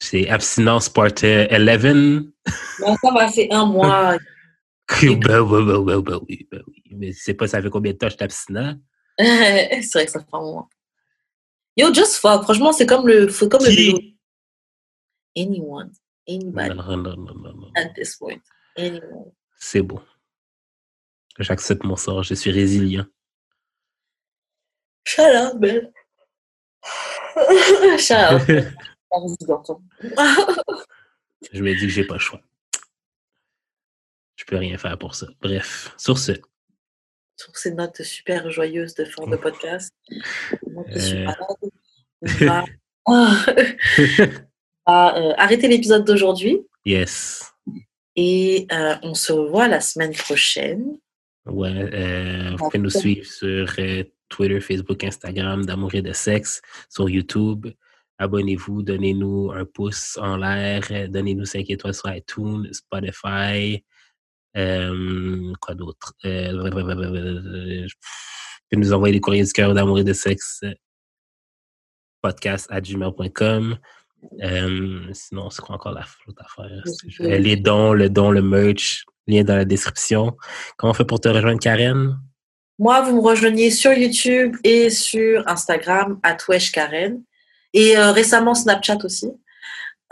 C'est 0.00 0.28
abstinence 0.28 0.88
part 0.88 1.10
euh, 1.24 1.46
11. 1.50 2.32
Bon, 2.80 2.96
ça 2.96 3.12
va, 3.12 3.28
c'est 3.28 3.52
un 3.52 3.66
mois. 3.66 4.16
ben, 5.02 5.18
ben, 5.18 5.44
ben, 5.44 5.84
ben, 5.84 6.00
ben 6.00 6.20
oui, 6.28 6.48
ben 6.50 6.62
oui. 6.66 6.82
Mais 6.90 7.12
c'est 7.12 7.34
pas 7.34 7.46
ça 7.46 7.62
fait 7.62 7.70
combien 7.70 7.92
de 7.92 7.98
temps 7.98 8.08
je 8.08 8.14
suis 8.16 8.24
abstinent? 8.24 8.76
c'est 9.18 9.92
vrai 9.92 10.06
que 10.06 10.10
ça 10.10 10.20
fait 10.20 10.26
un 10.32 10.40
mois. 10.40 10.68
Yo, 11.80 11.90
just 11.94 12.16
fuck. 12.16 12.42
Franchement, 12.42 12.72
c'est 12.72 12.84
comme 12.84 13.06
le, 13.08 13.30
c'est 13.30 13.48
comme 13.48 13.64
le 13.64 13.70
vélo. 13.70 13.98
Qui? 13.98 14.18
Anyone. 15.36 15.92
Anybody 16.28 16.68
Non, 16.68 16.74
non, 16.74 17.16
non, 17.16 17.34
non, 17.34 17.54
non. 17.54 17.70
at 17.74 17.88
this 17.94 18.16
point. 18.16 18.40
Anyone. 18.76 19.32
C'est 19.58 19.80
beau. 19.80 20.00
J'accepte 21.38 21.82
mon 21.84 21.96
sort, 21.96 22.22
je 22.22 22.34
suis 22.34 22.50
résilient. 22.50 23.06
Shut 25.04 25.24
up, 25.24 25.54
man. 25.58 25.90
Shut 27.98 28.16
up. 28.18 28.42
Je 31.52 31.62
me 31.62 31.74
dis 31.74 31.86
que 31.86 31.88
j'ai 31.88 32.04
pas 32.04 32.14
le 32.14 32.20
choix. 32.20 32.42
Je 34.36 34.44
peux 34.44 34.56
rien 34.56 34.76
faire 34.76 34.98
pour 34.98 35.14
ça. 35.14 35.26
Bref, 35.40 35.94
sur 35.96 36.18
ce, 36.18 36.32
Sur 37.40 37.56
ces 37.56 37.72
notes 37.72 38.02
super 38.02 38.50
joyeuses 38.50 38.94
de 38.94 39.06
fin 39.06 39.26
de 39.26 39.36
podcast, 39.36 39.94
moi 40.70 40.84
qui 40.92 41.00
suis 41.00 41.16
Euh. 41.16 41.24
malade, 41.24 42.66
on 43.06 43.24
va, 44.86 45.16
euh, 45.16 45.32
arrêter 45.38 45.66
l'épisode 45.66 46.04
d'aujourd'hui 46.04 46.60
yes. 46.84 47.50
et 48.14 48.66
euh, 48.70 48.94
on 49.02 49.14
se 49.14 49.32
revoit 49.32 49.68
la 49.68 49.80
semaine 49.80 50.12
prochaine. 50.12 50.98
Ouais, 51.46 51.70
euh, 51.70 52.50
vous 52.50 52.68
pouvez 52.68 52.78
nous 52.78 52.90
suivre 52.90 53.24
sur 53.24 53.74
Twitter, 54.28 54.60
Facebook, 54.60 55.02
Instagram, 55.02 55.64
d'amour 55.64 55.94
et 55.94 56.02
de 56.02 56.12
sexe, 56.12 56.60
sur 56.90 57.08
YouTube. 57.08 57.68
Abonnez-vous, 58.18 58.82
donnez-nous 58.82 59.50
un 59.52 59.64
pouce 59.64 60.18
en 60.20 60.36
l'air, 60.36 60.82
donnez-nous 61.08 61.46
5 61.46 61.70
étoiles 61.70 61.94
sur 61.94 62.14
iTunes, 62.14 62.68
Spotify, 62.70 63.82
Euh, 64.56 65.52
quoi 65.60 65.74
d'autre? 65.74 66.14
Euh, 66.24 67.88
tu 67.88 67.96
peux 68.70 68.76
nous 68.76 68.92
envoyer 68.92 69.14
des 69.14 69.20
courriers 69.20 69.44
du 69.44 69.52
cœur 69.52 69.74
d'amour 69.74 69.98
et 69.98 70.04
de 70.04 70.12
sexe. 70.12 70.60
Podcast 72.22 72.66
à 72.70 72.80
gmail.com. 72.80 73.78
Euh, 74.42 75.00
sinon, 75.12 75.50
c'est 75.50 75.62
quoi 75.62 75.76
encore 75.76 75.92
la 75.92 76.04
l'autre 76.26 76.44
affaire? 76.44 76.82
Les 77.20 77.56
dons, 77.56 77.92
le 77.92 78.10
don, 78.10 78.30
le 78.30 78.42
merch, 78.42 79.04
lien 79.26 79.44
dans 79.44 79.56
la 79.56 79.64
description. 79.64 80.36
Comment 80.76 80.90
on 80.90 80.94
fait 80.94 81.04
pour 81.04 81.20
te 81.20 81.28
rejoindre, 81.28 81.60
Karen? 81.60 82.18
Moi, 82.78 83.02
vous 83.02 83.16
me 83.16 83.20
rejoignez 83.20 83.70
sur 83.70 83.92
YouTube 83.92 84.56
et 84.64 84.90
sur 84.90 85.46
Instagram, 85.46 86.18
à 86.22 86.34
Karen. 86.34 87.22
Et 87.72 87.96
euh, 87.96 88.12
récemment, 88.12 88.54
Snapchat 88.54 88.98
aussi. 89.04 89.28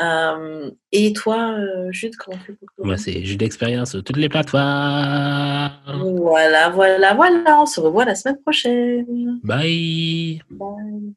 Euh, 0.01 0.71
et 0.93 1.13
toi, 1.13 1.55
euh, 1.59 1.91
Jude, 1.91 2.15
comment 2.17 2.39
tu 2.45 2.53
fais 2.53 2.67
Moi, 2.79 2.97
c'est 2.97 3.25
Jude 3.25 3.41
d'expérience 3.41 3.91
sur 3.91 4.05
toutes 4.05 4.17
les 4.17 4.29
plateformes. 4.29 5.71
Voilà, 6.17 6.71
voilà, 6.71 7.15
voilà. 7.15 7.61
On 7.61 7.67
se 7.67 7.81
revoit 7.81 8.05
la 8.05 8.15
semaine 8.15 8.41
prochaine. 8.41 9.41
Bye. 9.43 10.41
Bye. 10.51 11.15